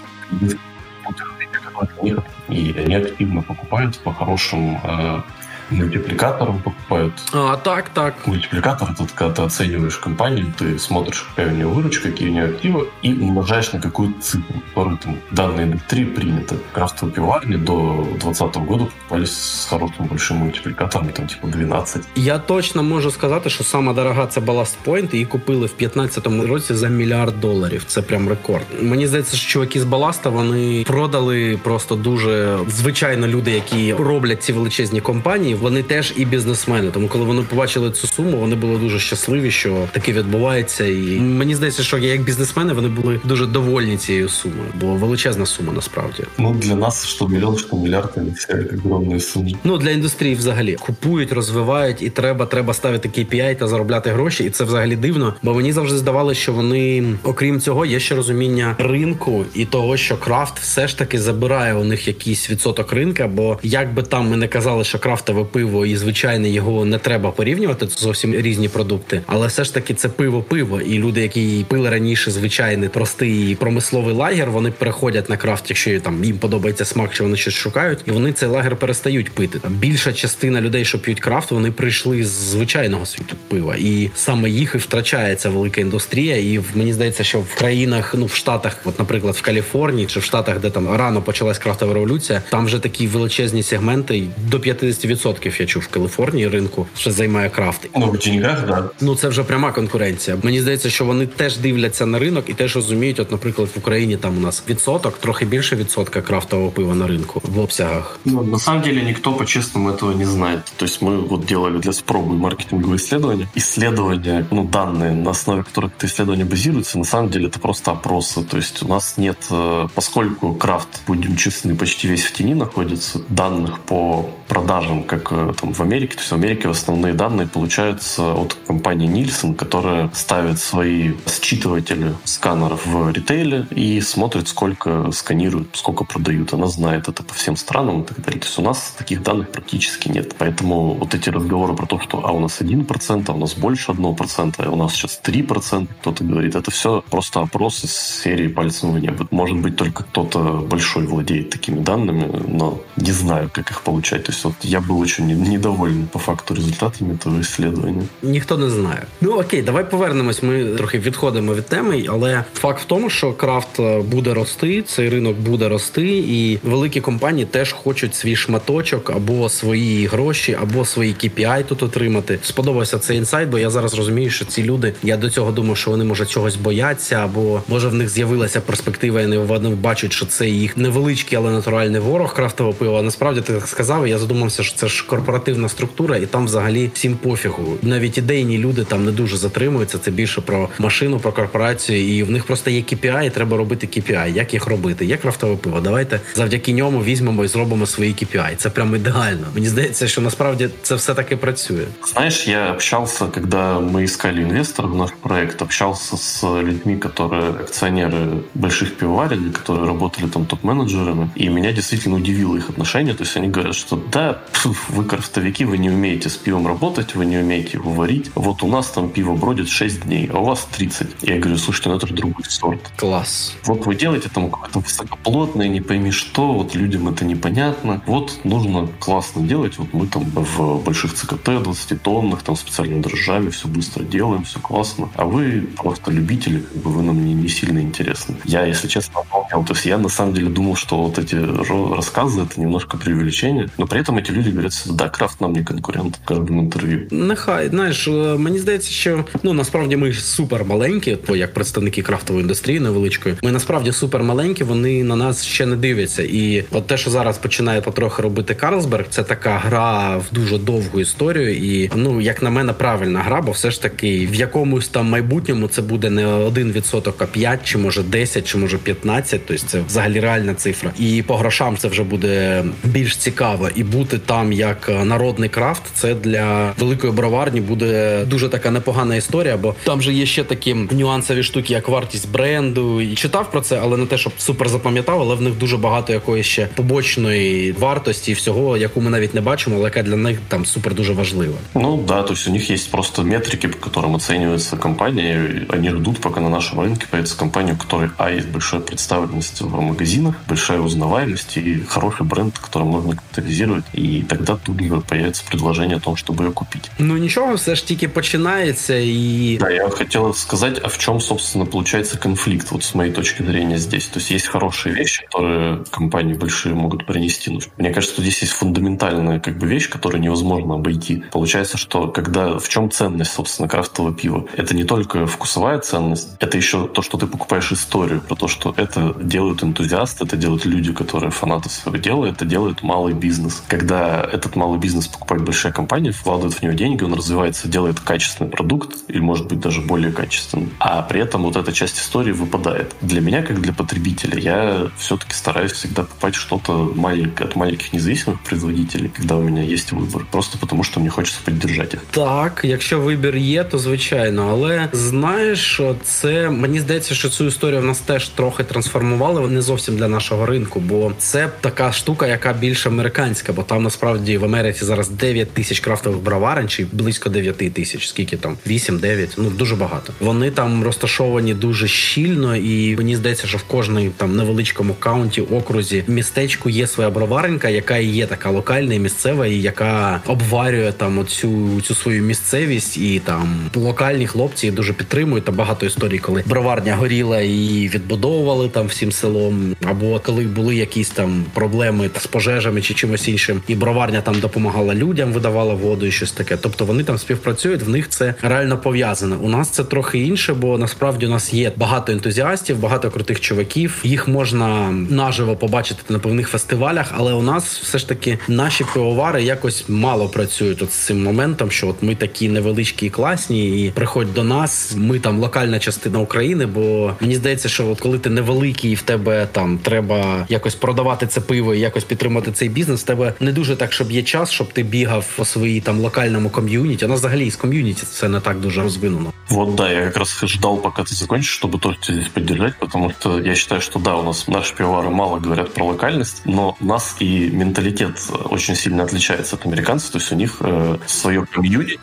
и 2.50 2.78
они 2.78 2.96
активно 2.96 3.42
покупают 3.42 3.98
по 4.00 4.14
хорошим 4.14 4.80
э, 4.84 5.22
мультипликатором 5.71 6.59
покупают. 6.63 7.13
А, 7.33 7.57
так, 7.57 7.89
так. 7.89 8.27
Мультипликатор 8.27 8.91
это 8.91 9.07
когда 9.15 9.35
ты 9.35 9.43
оцениваешь 9.43 9.97
компанию, 9.97 10.53
ты 10.59 10.79
смотришь, 10.79 11.27
какая 11.35 11.53
у 11.53 11.57
нее 11.57 11.67
выручка, 11.67 12.11
какие 12.11 12.29
у 12.29 12.33
нее 12.33 12.45
активы, 12.45 12.89
и 13.03 13.13
умножаешь 13.13 13.73
на 13.73 13.81
какую 13.81 14.15
цифру, 14.21 14.63
которую 14.69 14.99
там 14.99 15.17
в 15.31 15.35
данной 15.35 15.65
индустрии 15.65 16.05
принято. 16.05 16.57
Крафтовые 16.73 17.15
пиварни 17.15 17.57
до 17.57 18.07
2020 18.21 18.57
года 18.57 18.85
покупались 18.85 19.33
с 19.33 19.67
хорошим 19.67 20.07
большим 20.07 20.37
мультипликатором, 20.37 21.09
там 21.09 21.27
типа 21.27 21.49
12. 21.49 22.03
Я 22.17 22.39
точно 22.39 22.83
можу 22.83 23.11
сказати, 23.11 23.51
що 23.51 23.65
сама 23.65 23.93
дорога 23.93 24.27
це 24.27 24.41
Ballast 24.41 24.75
Point, 24.87 25.13
її 25.13 25.27
купили 25.27 25.67
в 25.67 25.75
2015 25.79 26.27
році 26.27 26.75
за 26.75 26.89
мільярд 26.89 27.41
доларів. 27.41 27.85
Це 27.87 28.03
прям 28.03 28.29
рекорд. 28.29 28.65
Мені 28.81 29.07
здається, 29.07 29.37
що 29.37 29.49
чуваки 29.49 29.81
з 29.81 29.85
Баласта 29.85 30.31
вони 30.31 30.85
продали 30.87 31.59
просто 31.63 31.95
дуже 31.95 32.59
звичайно 32.69 33.27
люди, 33.27 33.51
які 33.51 33.95
роблять 33.95 34.43
ці 34.43 34.53
величезні 34.53 35.01
компанії 35.01 35.55
вони 35.60 35.84
теж 35.84 36.14
і 36.18 36.26
бізнесмени. 36.26 36.92
Тому 36.92 37.08
коли 37.08 37.26
вони 37.26 37.42
побачили 37.42 37.92
цю 37.92 38.08
суму, 38.08 38.38
вони 38.38 38.56
були 38.56 38.78
дуже 38.78 39.00
щасливі, 39.00 39.52
що 39.52 39.88
таке 39.92 40.12
відбувається. 40.12 40.86
І 40.86 41.20
мені 41.20 41.56
здається, 41.56 41.84
що 41.84 41.98
як 41.98 42.22
бізнесмени 42.22 42.74
вони 42.74 42.88
були 42.88 43.20
дуже 43.24 43.46
довольні 43.46 43.98
цією 43.98 44.30
сумою, 44.30 44.70
бо 44.82 44.88
величезна 44.88 45.46
сума 45.46 45.74
насправді. 45.74 46.24
Ну 46.38 46.54
для 46.54 46.76
нас 46.76 47.08
що 47.08 47.28
мільйон, 47.28 47.58
що 47.58 47.76
мільярд, 47.76 48.18
це 48.38 48.66
огромні 48.86 49.20
суми. 49.20 49.52
Ну 49.64 49.78
для 49.78 49.90
індустрії 49.90 50.36
взагалі 50.36 50.76
купують, 50.76 51.32
розвивають, 51.32 52.02
і 52.02 52.10
треба 52.10 52.46
треба 52.46 52.74
ставити 52.74 53.10
KPI 53.10 53.56
та 53.56 53.68
заробляти 53.68 54.10
гроші. 54.10 54.44
І 54.44 54.50
це 54.50 54.64
взагалі 54.64 54.96
дивно. 54.96 55.34
Бо 55.44 55.54
мені 55.54 55.72
завжди 55.72 55.98
здавалося, 55.98 56.42
що 56.42 56.54
вони, 56.54 57.04
окрім 57.24 57.60
цього, 57.60 57.86
є 57.86 58.00
ще 58.00 58.16
розуміння 58.16 58.76
ринку 58.80 59.46
і 59.54 59.66
того, 59.66 59.98
що 59.98 60.18
крафт 60.18 60.60
все 60.60 60.88
ж 60.88 60.98
таки 60.98 61.20
забирає 61.20 61.74
у 61.74 61.84
них 61.84 62.08
якийсь 62.08 62.50
відсоток 62.50 62.94
ринка. 62.94 63.28
Бо 63.28 63.60
як 63.64 63.94
би 63.94 64.04
там 64.04 64.30
ми 64.30 64.38
не 64.38 64.48
казали, 64.48 64.84
що 64.84 65.00
крафтове 65.00 65.44
пиво 65.52 65.86
і 65.86 65.96
звичайне 65.96 66.50
його 66.50 66.86
не 66.86 66.98
треба 66.98 67.32
порівнювати. 67.32 67.88
Це 67.88 68.00
зовсім 68.00 68.36
різні 68.36 68.70
продукти, 68.70 69.22
але 69.26 69.48
все 69.48 69.64
ж 69.64 69.74
таки 69.74 69.94
це 69.94 70.08
пиво-пиво. 70.08 70.82
І 70.82 71.00
люди, 71.00 71.22
які 71.22 71.66
пили 71.68 71.90
раніше 71.90 72.32
звичайний 72.32 72.90
простий 72.90 73.56
промисловий 73.56 74.16
лагер, 74.16 74.52
вони 74.52 74.72
переходять 74.72 75.30
на 75.30 75.38
крафт, 75.38 75.66
якщо 75.70 76.00
там 76.00 76.24
їм 76.24 76.38
подобається 76.38 76.86
смак, 76.86 77.14
чи 77.14 77.24
вони 77.24 77.38
щось 77.38 77.54
шукають, 77.54 78.00
і 78.06 78.12
вони 78.12 78.34
цей 78.34 78.50
лагер 78.50 78.76
перестають 78.76 79.32
пити. 79.32 79.60
Там 79.60 79.74
більша 79.74 80.14
частина 80.14 80.62
людей, 80.62 80.86
що 80.86 81.00
п'ють 81.00 81.20
крафт, 81.20 81.52
вони 81.52 81.72
прийшли 81.72 82.24
з 82.24 82.30
звичайного 82.30 83.06
світу 83.06 83.36
пива, 83.48 83.76
і 83.76 84.10
саме 84.16 84.50
їх 84.50 84.76
і 84.76 84.78
втрачається 84.78 85.50
велика 85.50 85.82
індустрія. 85.82 86.38
І 86.38 86.60
мені 86.76 86.94
здається, 86.94 87.24
що 87.24 87.40
в 87.40 87.56
країнах, 87.56 88.16
ну 88.18 88.26
в 88.26 88.34
штатах, 88.34 88.78
от, 88.86 89.00
наприклад, 89.00 89.36
в 89.36 89.42
Каліфорнії 89.42 90.08
чи 90.08 90.20
в 90.20 90.24
штатах, 90.24 90.60
де 90.60 90.70
там 90.70 90.96
рано 90.96 91.22
почалась 91.22 91.58
крафтова 91.58 91.94
революція, 91.94 92.42
там 92.50 92.66
вже 92.66 92.80
такі 92.80 93.08
величезні 93.08 93.64
сегменти 93.64 94.24
до 94.38 94.58
50% 94.58 95.39
я 95.61 95.67
чув 95.67 95.83
в 95.83 95.89
Каліфорнії 95.89 96.49
ринку, 96.49 96.87
що 96.97 97.11
займає 97.11 97.51
крафт. 97.51 97.89
Ну 97.97 98.11
в 98.11 98.19
деньгах, 98.19 98.67
да. 98.67 98.91
Ну 99.01 99.17
це 99.17 99.29
вже 99.29 99.45
пряма 99.45 99.73
конкуренція. 99.73 100.37
Мені 100.43 100.61
здається, 100.61 100.91
що 100.91 101.05
вони 101.05 101.27
теж 101.27 101.57
дивляться 101.57 102.07
на 102.07 102.19
ринок 102.19 102.45
і 102.49 102.55
теж 102.55 102.77
розуміють. 102.77 103.21
От, 103.21 103.33
наприклад, 103.33 103.69
в 103.75 103.79
Україні 103.79 104.17
там 104.17 104.37
у 104.37 104.41
нас 104.41 104.63
відсоток, 104.69 105.19
трохи 105.19 105.45
більше 105.45 105.77
відсотка 105.77 106.23
крафтового 106.23 106.71
пива 106.71 106.95
на 106.95 107.07
ринку 107.07 107.43
в 107.45 107.59
обсягах. 107.59 108.19
Ну, 108.25 108.43
на 108.43 108.59
самом 108.59 108.83
деле 108.83 109.03
никто 109.03 109.33
по-честному 109.33 109.91
этого 109.91 110.13
не 110.13 110.27
знает. 110.27 110.61
То 110.77 110.85
есть 110.85 111.03
мы 111.03 111.29
вот 111.29 111.47
делали 111.47 111.79
для 111.79 111.93
спробы 111.93 112.37
маркетинговые 112.37 112.97
исследования. 112.97 113.49
Исследования, 113.57 114.47
ну, 114.51 114.65
данные, 114.65 115.13
на 115.13 115.31
основе 115.31 115.63
которых 115.63 115.91
это 115.99 116.07
исследование 116.07 116.45
базируется, 116.45 116.99
на 116.99 117.05
самом 117.05 117.31
деле 117.31 117.47
это 117.47 117.59
просто 117.59 117.91
опросы. 117.91 118.45
То 118.45 118.57
есть 118.57 118.83
у 118.83 118.89
нас 118.89 119.17
нет, 119.17 119.39
э, 119.51 119.89
поскольку 119.95 120.55
крафт, 120.55 120.89
будем 121.07 121.37
честны, 121.37 121.75
почти 121.77 122.09
весь 122.09 122.25
в 122.25 122.33
тени 122.33 122.55
находится, 122.55 123.21
данных 123.29 123.79
по 123.87 124.29
продажам, 124.49 125.03
как 125.03 125.28
э, 125.32 125.54
там 125.60 125.74
в 125.74 125.82
Америке. 125.82 126.14
То 126.14 126.20
есть 126.20 126.32
в 126.32 126.36
Америке 126.36 126.70
основные 126.70 127.14
данные 127.14 127.48
получаются 127.48 128.34
от 128.34 128.54
компании 128.68 129.10
Nielsen, 129.10 129.56
которая 129.56 130.10
ставит 130.14 130.60
свои 130.60 131.14
считыватели 131.28 132.14
сканеров 132.24 132.86
в 132.86 133.12
ритейле 133.12 133.68
и 133.72 134.02
смотрит, 134.02 134.48
сколько 134.48 135.12
сканируют, 135.12 135.70
сколько 135.74 136.04
продают. 136.04 136.54
Она 136.54 136.68
знает 136.68 137.08
это 137.08 137.24
по 137.24 137.34
всем 137.34 137.56
странам 137.56 138.02
и 138.02 138.06
так 138.06 138.22
далее. 138.22 138.40
То 138.40 138.48
есть 138.48 138.60
у 138.60 138.62
нас 138.62 138.94
таких 138.98 139.24
данных 139.24 139.52
практически 139.52 140.10
нет. 140.10 140.36
Поэтому 140.38 140.94
вот 140.94 141.14
эти 141.14 141.30
разговоры 141.30 141.76
про 141.76 141.86
то, 141.86 142.00
что 142.00 142.26
а 142.26 142.32
у 142.32 142.40
нас 142.40 142.62
1%, 142.62 143.26
а 143.28 143.34
у 143.34 143.38
нас 143.38 143.54
больше 143.54 143.92
1%, 143.92 144.56
а 144.58 144.70
у 144.70 144.76
нас 144.76 144.94
сейчас 144.94 145.20
3%, 145.24 145.88
кто-то 146.02 146.24
говорит, 146.24 146.56
это 146.56 146.72
все 146.72 147.04
просто 147.10 147.42
опросы 147.42 147.88
с 147.88 148.22
серии 148.24 148.48
пальцем 148.48 148.94
в 148.94 149.00
небо. 149.00 149.28
Может 149.32 149.58
быть, 149.58 149.76
только 149.76 150.04
кто-то 150.04 150.40
большой 150.70 151.06
владеет 151.06 151.50
такими 151.50 151.80
данными, 151.80 152.30
но 152.48 152.82
не 152.96 153.12
знаю, 153.12 153.50
как 153.52 153.72
их 153.72 153.82
получать. 153.82 154.26
То 154.26 154.32
есть 154.32 154.44
вот 154.44 154.56
я 154.62 154.82
был 154.82 155.00
очень 155.00 155.19
недоволен 155.22 156.08
по 156.12 156.20
факту 156.20 156.56
результатами 156.56 157.18
того 157.24 157.40
исследования. 157.40 158.04
Ніхто 158.24 158.58
не 158.58 158.70
знає. 158.70 159.04
Ну 159.22 159.32
окей, 159.32 159.62
давай 159.62 159.90
повернемось. 159.90 160.44
Ми 160.44 160.66
трохи 160.66 161.00
відходимо 161.00 161.54
від 161.54 161.66
теми, 161.66 162.06
але 162.10 162.44
факт 162.54 162.82
в 162.82 162.86
тому, 162.86 163.10
що 163.10 163.34
крафт 163.34 163.80
е, 163.80 164.00
буде 164.00 164.34
рости, 164.34 164.82
цей 164.82 165.10
ринок 165.10 165.38
буде 165.38 165.70
рости, 165.70 166.08
і 166.08 166.60
великі 166.64 167.02
компанії 167.02 167.46
теж 167.46 167.74
хочуть 167.74 168.16
свій 168.16 168.36
шматочок 168.36 169.10
або 169.10 169.50
свої 169.50 170.06
гроші, 170.08 170.58
або 170.62 170.86
свої 170.86 171.14
KPI 171.14 171.64
тут 171.64 171.84
отримати. 171.84 172.40
Сподобався 172.42 173.00
цей 173.00 173.18
інсайт, 173.18 173.50
бо 173.50 173.60
я 173.60 173.70
зараз 173.70 173.94
розумію, 173.94 174.30
що 174.30 174.46
ці 174.46 174.64
люди. 174.64 174.94
Я 175.04 175.18
до 175.18 175.30
цього 175.30 175.52
думав, 175.52 175.78
що 175.78 175.92
вони 175.92 176.04
може 176.04 176.26
чогось 176.26 176.56
бояться, 176.56 177.16
або 177.16 177.62
може 177.68 177.88
в 177.88 177.94
них 177.94 178.10
з'явилася 178.10 178.62
перспектива, 178.62 179.22
і 179.22 179.38
вони 179.38 179.70
бачать, 179.70 180.14
що 180.14 180.26
це 180.26 180.48
їх 180.50 180.78
невеличкий, 180.78 181.38
але 181.38 181.52
натуральний 181.52 182.02
ворог 182.02 182.34
крафтового 182.34 182.76
пива. 182.76 183.02
Насправді 183.02 183.42
ти 183.42 183.54
так 183.54 183.68
сказав. 183.68 184.06
і 184.06 184.10
Я 184.10 184.18
задумався, 184.18 184.64
що 184.64 184.76
це 184.76 184.88
ж 184.88 184.99
ж 184.99 185.07
корпоративна 185.07 185.69
структура, 185.69 186.17
і 186.17 186.27
там 186.27 186.45
взагалі 186.45 186.91
всім 186.95 187.17
пофігу. 187.17 187.77
Навіть 187.83 188.19
ідейні 188.19 188.59
люди 188.59 188.85
там 188.85 189.05
не 189.05 189.13
дуже 189.13 189.37
затримуються. 189.37 189.99
Це 189.99 190.11
більше 190.11 190.41
про 190.41 190.69
машину, 190.79 191.19
про 191.21 191.33
корпорацію, 191.33 192.17
і 192.17 192.23
в 192.23 192.31
них 192.31 192.45
просто 192.45 192.71
є 192.71 192.81
KPI, 192.81 193.27
і 193.27 193.31
треба 193.31 193.57
робити 193.57 193.87
KPI. 193.87 194.35
Як 194.35 194.55
їх 194.55 194.67
робити? 194.67 195.07
Як 195.07 195.21
крафтове 195.21 195.57
пиво? 195.57 195.81
Давайте 195.81 196.21
завдяки 196.35 196.73
ньому 196.73 197.05
візьмемо 197.05 197.45
і 197.45 197.49
зробимо 197.49 197.87
свої 197.87 198.13
KPI. 198.13 198.57
Це 198.57 198.71
прям 198.71 198.95
ідеально. 198.95 199.47
Мені 199.55 199.69
здається, 199.69 200.09
що 200.09 200.21
насправді 200.21 200.69
це 200.83 200.95
все 200.95 201.15
таки 201.15 201.37
працює. 201.37 201.85
Знаешь, 202.13 202.49
я 202.49 202.73
общался, 202.73 203.27
когда 203.27 203.81
мы 203.81 204.05
искали 204.05 204.41
инвесторов 204.41 204.93
в 204.93 204.97
наш 204.97 205.11
проект, 205.21 205.63
общался 205.63 206.17
с 206.17 206.45
людьми, 206.63 206.97
которые 206.97 207.51
акционеры 207.51 208.43
больших 208.55 208.97
пивоварен, 208.97 209.53
которые 209.53 209.87
работали 209.87 210.29
там 210.29 210.47
топ-менеджерами, 210.47 211.31
и 211.37 211.49
меня 211.49 211.73
действительно 211.73 212.17
удивило 212.17 212.57
их 212.57 212.71
отношение. 212.71 213.15
То 213.15 213.25
есть 213.25 213.37
они 213.37 213.49
говорят, 213.49 213.75
что 213.75 213.97
да, 214.13 214.43
вы 214.90 215.06
крафтовики, 215.06 215.66
вы 215.66 215.78
не 215.78 215.90
умеете 215.90 216.30
с 216.30 216.36
пивом 216.36 216.68
работать, 216.68 217.16
вы 217.16 217.26
не 217.26 217.38
умеете 217.38 217.78
его 217.78 217.92
варить. 217.92 218.32
Вот 218.36 218.64
у 218.64 218.68
нас 218.68 218.88
там 218.88 219.10
пиво 219.10 219.36
бродит 219.36 219.70
6 219.70 220.02
дней, 220.06 220.30
а 220.32 220.40
у 220.40 220.46
вас 220.46 220.68
30. 220.72 221.08
Я 221.22 221.38
говорю, 221.40 221.58
слушайте, 221.58 221.90
ну 221.90 221.96
это 221.96 222.08
же 222.08 222.14
другой 222.14 222.44
сорт. 222.48 222.82
Класс. 222.98 223.56
Вот 223.66 223.86
вы 223.86 223.96
делаете 223.96 224.30
там 224.34 224.50
какое-то 224.50 224.80
высокоплотное, 224.80 225.68
не 225.68 225.82
пойми 225.82 226.12
что, 226.12 226.54
вот 226.54 226.76
людям 226.76 227.08
это 227.08 227.26
непонятно. 227.26 228.02
Вот 228.06 228.40
нужно 228.44 228.88
классно 229.00 229.42
делать. 229.46 229.78
Вот 229.78 229.94
мы 229.94 230.08
там 230.08 230.24
в 230.24 230.84
больших 230.84 231.14
ЦКТ 231.14 231.50
20-тонных, 231.50 232.42
там 232.44 232.56
специальными 232.56 233.02
дрожжами, 233.02 233.50
все 233.50 233.68
быстро 233.68 234.04
делаем, 234.04 234.44
все 234.44 234.60
классно. 234.60 235.10
А 235.16 235.26
вы 235.26 235.68
просто 235.78 236.12
любители, 236.12 236.60
как 236.60 236.78
бы 236.78 236.92
вы 236.92 237.04
нам 237.04 237.24
не, 237.24 237.34
не 237.34 237.48
сильно 237.48 237.80
интересны. 237.80 238.36
Я, 238.46 238.66
если 238.66 238.88
честно, 238.88 239.22
обалдел. 239.22 239.64
То 239.64 239.74
есть 239.74 239.86
я 239.86 239.98
на 239.98 240.10
самом 240.10 240.34
деле 240.34 240.50
думал, 240.50 240.76
что 240.76 241.04
вот 241.04 241.20
эти 241.20 241.36
рассказы 241.36 242.42
это 242.42 242.60
немножко 242.60 242.98
преувеличение, 242.98 243.70
но 243.78 243.88
при 243.88 244.00
этом 244.00 244.18
эти 244.18 244.32
люди 244.32 244.50
говорят, 244.50 244.74
да, 244.86 245.10
крафт 245.10 245.42
нам 245.42 245.54
не 245.54 245.64
конкурент 245.64 246.20
в 246.24 246.28
каждому 246.28 246.62
інтерв'ю. 246.62 247.08
Нехай 247.12 247.70
знаєш, 247.70 248.08
мені 248.38 248.60
здається, 248.60 248.92
що 248.92 249.26
ну 249.44 249.54
насправді 249.54 249.98
ми 249.98 250.14
супер 250.14 250.66
маленькі, 250.66 251.18
як 251.30 251.54
представники 251.54 252.02
крафтової 252.02 252.44
індустрії 252.44 252.80
невеличкої. 252.80 253.36
Ми 253.44 253.52
насправді 253.52 253.92
супер 253.92 254.24
маленькі. 254.24 254.64
Вони 254.64 255.04
на 255.04 255.16
нас 255.16 255.46
ще 255.46 255.66
не 255.66 255.76
дивляться. 255.76 256.24
І 256.24 256.64
от 256.72 256.88
те, 256.88 256.98
що 256.98 257.10
зараз 257.10 257.38
починає 257.38 257.82
потрохи 257.82 258.22
робити 258.22 258.54
Карлсберг, 258.54 259.06
це 259.10 259.24
така 259.24 259.58
гра 259.58 260.18
в 260.18 260.26
дуже 260.32 260.58
довгу 260.58 261.00
історію. 261.00 261.56
І 261.56 261.92
ну 261.96 262.22
як 262.22 262.42
на 262.42 262.50
мене, 262.50 262.74
правильна 262.74 263.20
гра, 263.20 263.42
бо 263.42 263.52
все 263.52 263.72
ж 263.72 263.82
таки 263.82 264.28
в 264.32 264.36
якомусь 264.36 264.88
там 264.88 265.10
майбутньому 265.10 265.68
це 265.68 265.82
буде 265.82 266.10
не 266.10 266.26
один 266.26 266.72
відсоток, 266.72 267.22
а 267.22 267.26
5, 267.26 267.60
чи 267.64 267.78
може 267.78 268.04
10, 268.04 268.48
чи 268.48 268.58
може 268.58 268.78
15, 268.78 269.42
Тобто 269.46 269.64
це 269.68 269.82
взагалі 269.82 270.20
реальна 270.20 270.54
цифра. 270.54 270.92
І 271.00 271.24
по 271.28 271.38
грошам 271.38 271.78
це 271.78 271.88
вже 271.88 272.04
буде 272.04 272.64
більш 272.84 273.18
цікаво. 273.18 273.70
І 273.76 273.84
бути 273.84 274.18
там 274.18 274.54
як 274.54 274.69
народний 275.05 275.49
крафт, 275.49 275.83
це 275.95 276.15
для 276.15 276.73
великої 276.79 277.13
броварні 277.13 277.61
буде 277.61 278.25
дуже 278.25 278.49
така 278.49 278.71
непогана 278.71 279.17
історія, 279.17 279.57
бо 279.57 279.75
там 279.85 280.03
же 280.03 280.13
є 280.13 280.27
ще 280.27 280.45
такі 280.45 280.75
нюансові 280.75 281.43
штуки, 281.43 281.73
як 281.73 281.89
вартість 281.89 282.33
бренду. 282.33 283.01
І 283.01 283.15
читав 283.15 283.51
про 283.51 283.61
це, 283.61 283.81
але 283.83 283.97
не 283.97 284.07
те, 284.07 284.19
щоб 284.19 284.33
супер 284.39 284.69
запам'ятав, 284.69 285.21
але 285.21 285.35
в 285.35 285.43
них 285.43 285.55
дуже 285.55 285.77
багато 285.77 286.13
якоїсь 286.13 286.47
ще 286.47 286.69
побочної 286.75 287.73
вартості 287.73 288.33
всього, 288.33 288.77
яку 288.77 289.01
ми 289.01 289.11
навіть 289.11 289.35
не 289.35 289.41
бачимо, 289.41 289.77
але 289.77 289.85
яка 289.85 290.03
для 290.03 290.17
них 290.17 290.39
там 290.49 290.67
супер 290.67 290.95
дуже 290.95 291.13
важлива. 291.13 291.55
Ну 291.75 292.05
да, 292.09 292.23
то 292.23 292.33
есть 292.33 292.49
у 292.49 292.51
них 292.51 292.71
есть 292.71 292.91
просто 292.91 293.23
метрики, 293.23 293.69
по 293.69 293.91
которым 293.91 294.15
оценивается 294.17 294.77
компания. 294.77 295.67
Они 295.69 295.91
ждут, 295.91 296.21
пока 296.21 296.41
на 296.41 296.49
нашем 296.49 296.81
рынке 296.81 297.07
появится 297.11 297.39
компания, 297.39 297.73
у 297.73 297.77
которой 297.77 298.11
а 298.19 298.31
есть 298.31 298.49
большая 298.49 298.81
представленность 298.81 299.61
в 299.61 299.81
магазинах, 299.81 300.35
большая 300.49 300.81
узнаваемость 300.81 301.57
и 301.57 301.83
хороший 301.89 302.27
бренд, 302.27 302.59
который 302.59 302.85
можно 302.85 303.17
капитализировать, 303.17 303.85
и 303.93 304.25
тогда 304.29 304.57
тут 304.64 304.82
же 304.82 305.02
появится 305.02 305.44
предложение 305.46 305.98
о 305.98 306.00
том, 306.00 306.16
чтобы 306.16 306.44
ее 306.44 306.52
купить. 306.52 306.92
Ну 307.00 307.18
ничего, 307.18 307.56
все 307.56 307.76
ж 307.76 307.88
тільки 307.88 308.08
починається 308.08 308.96
и... 308.96 309.58
Да, 309.60 309.70
я 309.70 309.90
хотел 309.90 310.34
сказать, 310.34 310.80
а 310.84 310.88
в 310.88 310.98
чем, 310.98 311.22
собственно, 311.22 311.66
получается 311.66 312.18
конфликт, 312.18 312.72
вот 312.72 312.84
с 312.84 312.96
моей 312.96 313.12
точки 313.12 313.44
зрения 313.44 313.78
здесь. 313.78 314.06
То 314.08 314.20
есть 314.20 314.32
есть 314.32 314.48
хорошие 314.48 314.96
вещи, 314.96 315.26
которые 315.26 315.84
компании 315.92 316.34
большие 316.34 316.76
могут 316.76 317.06
принести. 317.06 317.52
Но 317.52 317.60
мне 317.78 317.90
кажется, 317.90 318.16
что 318.16 318.22
здесь 318.22 318.42
есть 318.42 318.54
фундаментальная 318.54 319.40
как 319.40 319.58
бы 319.58 319.68
вещь, 319.68 319.90
которую 319.90 320.22
невозможно 320.22 320.76
обойти. 320.76 321.24
Получается, 321.32 321.78
что 321.78 322.08
когда 322.08 322.58
в 322.58 322.70
чем 322.70 322.92
ценность, 322.92 323.34
собственно, 323.34 323.68
крафтового 323.68 324.14
пива? 324.14 324.46
Это 324.58 324.76
не 324.76 324.84
только 324.84 325.26
вкусовая 325.26 325.80
ценность, 325.80 326.30
это 326.40 326.58
еще 326.58 326.88
то, 326.88 327.02
что 327.02 327.18
ты 327.18 327.28
покупаешь 327.28 327.72
историю, 327.72 328.22
про 328.22 328.36
то, 328.36 328.48
что 328.48 328.74
это 328.78 329.16
делают 329.22 329.64
энтузиасты, 329.64 330.26
это 330.26 330.38
делают 330.38 330.66
люди, 330.66 330.94
которые 330.94 331.32
фанаты 331.32 331.70
своего 331.70 331.98
дела, 331.98 332.26
это 332.26 332.46
делает 332.46 332.84
малый 332.84 333.14
бизнес. 333.14 333.64
Когда 333.68 334.22
этот 334.49 334.57
малый 334.57 334.79
бизнес 334.79 335.09
покупает 335.09 335.43
большая 335.43 335.73
компания, 335.73 336.13
вкладывает 336.13 336.55
в 336.55 336.63
него 336.63 336.75
деньги, 336.75 337.05
он 337.05 337.15
развивается, 337.15 337.69
делает 337.69 338.01
качественный 338.01 338.51
продукт, 338.51 338.97
или, 339.09 339.21
может 339.21 339.47
быть, 339.47 339.61
даже 339.61 339.81
более 339.81 340.13
качественный. 340.13 340.69
А 340.79 341.03
при 341.03 341.21
этом 341.21 341.43
вот 341.43 341.57
эта 341.57 341.73
часть 341.73 341.99
истории 341.99 342.33
выпадает. 342.33 342.95
Для 343.01 343.21
меня, 343.21 343.43
как 343.43 343.61
для 343.61 343.73
потребителя, 343.73 344.39
я 344.39 344.87
все-таки 344.99 345.35
стараюсь 345.35 345.73
всегда 345.73 346.03
покупать 346.03 346.35
что-то 346.35 346.93
маленькое 346.95 347.49
от 347.49 347.57
маленьких 347.57 347.93
независимых 347.93 348.41
производителей, 348.41 349.09
когда 349.09 349.37
у 349.37 349.43
меня 349.43 349.63
есть 349.63 349.93
выбор. 349.93 350.27
Просто 350.31 350.59
потому, 350.59 350.85
что 350.85 351.01
мне 351.01 351.11
хочется 351.11 351.41
поддержать 351.45 351.95
их. 351.95 352.01
Так, 352.11 352.61
якщо 352.65 353.01
вибір 353.01 353.37
є, 353.37 353.65
то 353.65 353.79
звичайно. 353.79 354.49
Але 354.51 354.89
знаєш, 354.93 355.81
це 356.03 356.51
мені 356.51 356.81
здається, 356.81 357.15
що 357.15 357.29
цю 357.29 357.45
історію 357.45 357.81
в 357.81 357.85
нас 357.85 357.99
теж 357.99 358.29
трохи 358.29 358.65
трансформували. 358.65 359.49
Не 359.49 359.63
зовсім 359.63 359.97
для 359.97 360.09
нашого 360.09 360.47
ринку, 360.47 360.81
бо 360.81 361.13
це 361.19 361.51
така 361.61 361.93
штука, 361.93 362.27
яка 362.27 362.53
більш 362.53 362.87
американська, 362.87 363.53
бо 363.53 363.63
там 363.63 363.83
насправді 363.83 364.38
в 364.40 364.46
Америці 364.46 364.86
зараз 364.86 365.10
9 365.10 365.52
тисяч 365.52 365.80
крафтових 365.80 366.20
броварень, 366.20 366.68
чи 366.68 366.86
близько 366.92 367.30
9 367.30 367.74
тисяч. 367.74 368.08
Скільки 368.08 368.38
там? 368.38 368.58
8-9, 368.68 369.28
ну 369.38 369.50
дуже 369.50 369.76
багато. 369.76 370.14
Вони 370.20 370.52
там 370.52 370.84
розташовані 370.84 371.54
дуже 371.54 371.88
щільно, 371.88 372.56
і 372.56 372.96
мені 372.96 373.16
здається, 373.16 373.48
що 373.48 373.58
в 373.58 373.64
кожній 373.64 374.12
там 374.18 374.36
невеличкому 374.36 374.94
каунті, 374.94 375.42
окрузі, 375.42 376.04
містечку 376.08 376.70
є 376.70 376.88
своя 376.88 377.10
броваренька, 377.10 377.70
яка 377.70 377.98
і 377.98 378.06
є 378.06 378.28
така 378.28 378.50
локальна 378.50 378.94
і 378.94 379.00
місцева, 379.00 379.48
і 379.48 379.62
яка 379.62 380.22
обварює 380.28 380.92
там 380.92 381.20
оцю 381.20 381.82
цю 381.82 381.96
свою 381.96 382.24
місцевість, 382.24 382.98
і 382.98 383.20
там 383.20 383.70
локальні 383.76 384.28
хлопці 384.28 384.72
дуже 384.72 384.94
підтримують. 384.94 385.46
Та 385.46 385.52
багато 385.52 385.86
історій, 385.86 386.20
коли 386.20 386.44
броварня 386.46 386.96
горіла 386.96 387.42
і 387.42 387.90
відбудовували 387.94 388.70
там 388.70 388.88
всім 388.88 389.12
селом, 389.12 389.76
або 389.84 390.20
коли 390.20 390.44
були 390.44 390.76
якісь 390.76 391.10
там 391.10 391.46
проблеми 391.54 392.10
з 392.20 392.28
пожежами 392.28 392.82
чи 392.82 392.94
чимось 392.94 393.28
іншим, 393.28 393.62
і 393.68 393.76
броварня 393.76 394.22
там 394.32 394.40
допомагала 394.40 394.96
людям, 394.96 395.34
видавала 395.34 395.74
воду 395.74 396.06
і 396.06 396.12
щось 396.12 396.32
таке. 396.32 396.58
Тобто 396.58 396.86
вони 396.86 397.04
там 397.04 397.18
співпрацюють, 397.18 397.82
в 397.82 397.90
них 397.90 398.10
це 398.10 398.34
реально 398.42 398.78
пов'язане. 398.78 399.36
У 399.36 399.50
нас 399.50 399.70
це 399.70 399.84
трохи 399.84 400.20
інше, 400.20 400.54
бо 400.54 400.78
насправді 400.78 401.26
у 401.26 401.30
нас 401.30 401.54
є 401.54 401.72
багато 401.76 402.12
ентузіастів, 402.12 402.80
багато 402.80 403.12
крутих 403.12 403.40
чуваків. 403.40 404.00
Їх 404.04 404.28
можна 404.28 404.92
наживо 404.92 405.56
побачити 405.56 406.02
на 406.10 406.20
певних 406.20 406.48
фестивалях, 406.48 407.14
але 407.18 407.34
у 407.34 407.42
нас 407.42 407.80
все 407.80 407.98
ж 407.98 408.08
таки 408.08 408.40
наші 408.48 408.86
пивовари 408.94 409.44
якось 409.44 409.86
мало 409.88 410.30
працюють 410.30 410.82
от 410.82 410.92
з 410.92 410.96
цим 410.96 411.24
моментом, 411.24 411.72
що 411.72 411.88
от 411.88 411.96
ми 412.02 412.16
такі 412.16 412.50
невеличкі 412.50 413.06
і 413.06 413.10
класні, 413.10 413.86
і 413.86 413.92
приходь 413.92 414.34
до 414.34 414.44
нас. 414.44 414.94
Ми 414.98 415.20
там 415.20 415.40
локальна 415.40 415.80
частина 415.80 416.20
України, 416.20 416.66
бо 416.66 417.14
мені 417.20 417.36
здається, 417.36 417.70
що 417.70 417.88
от 417.88 418.00
коли 418.00 418.20
ти 418.20 418.30
невеликий, 418.30 418.92
і 418.92 418.96
в 418.96 419.02
тебе 419.02 419.48
там 419.52 419.78
треба 419.78 420.46
якось 420.50 420.76
продавати 420.76 421.28
це 421.28 421.42
пиво 421.42 421.76
і 421.76 421.80
якось 421.80 422.04
підтримати 422.04 422.52
цей 422.52 422.70
бізнес. 422.70 423.02
в 423.02 423.06
Тебе 423.06 423.34
не 423.40 423.52
дуже 423.52 423.76
так, 423.76 423.94
щоб 423.94 424.09
є 424.11 424.23
час, 424.23 424.51
щоб 424.51 424.73
ти 424.73 424.83
бігав 424.83 425.27
по 425.37 425.45
своїй 425.45 425.81
там 425.81 426.01
локальному 426.01 426.51
ком'юніті. 426.51 427.05
У 427.05 427.09
нас 427.09 427.19
взагалі 427.19 427.47
із 427.47 427.57
ком'юніті 427.57 428.03
це 428.07 428.29
не 428.29 428.41
так 428.41 428.61
дуже 428.61 428.83
розвинено. 428.83 429.33
Вот 429.49 429.75
да, 429.75 429.91
я 429.91 430.05
как 430.05 430.17
раз 430.17 430.41
ждал, 430.43 430.81
пока 430.81 431.03
ты 431.03 431.15
закончишь, 431.15 431.61
чтобы 431.63 431.79
тоже 431.79 431.99
тебя 432.01 432.17
здесь 432.17 432.29
поддержать, 432.29 432.79
потому 432.79 433.11
что 433.11 433.41
я 433.41 433.55
считаю, 433.55 433.81
что 433.81 433.99
да, 433.99 434.17
у 434.17 434.23
нас 434.23 434.49
наши 434.49 434.75
пивовары 434.75 435.11
мало 435.11 435.39
говорят 435.39 435.75
про 435.75 435.85
локальность, 435.85 436.43
но 436.45 436.77
у 436.81 436.85
нас 436.85 437.17
и 437.21 437.51
менталитет 437.51 438.21
очень 438.51 438.77
сильно 438.77 439.03
отличается 439.05 439.57
от 439.57 439.67
американцев, 439.67 440.11
то 440.11 440.19
есть 440.19 440.33
у 440.33 440.37
них 440.37 440.57
э, 440.61 440.99
свое 441.07 441.47
комьюнити, 441.47 441.99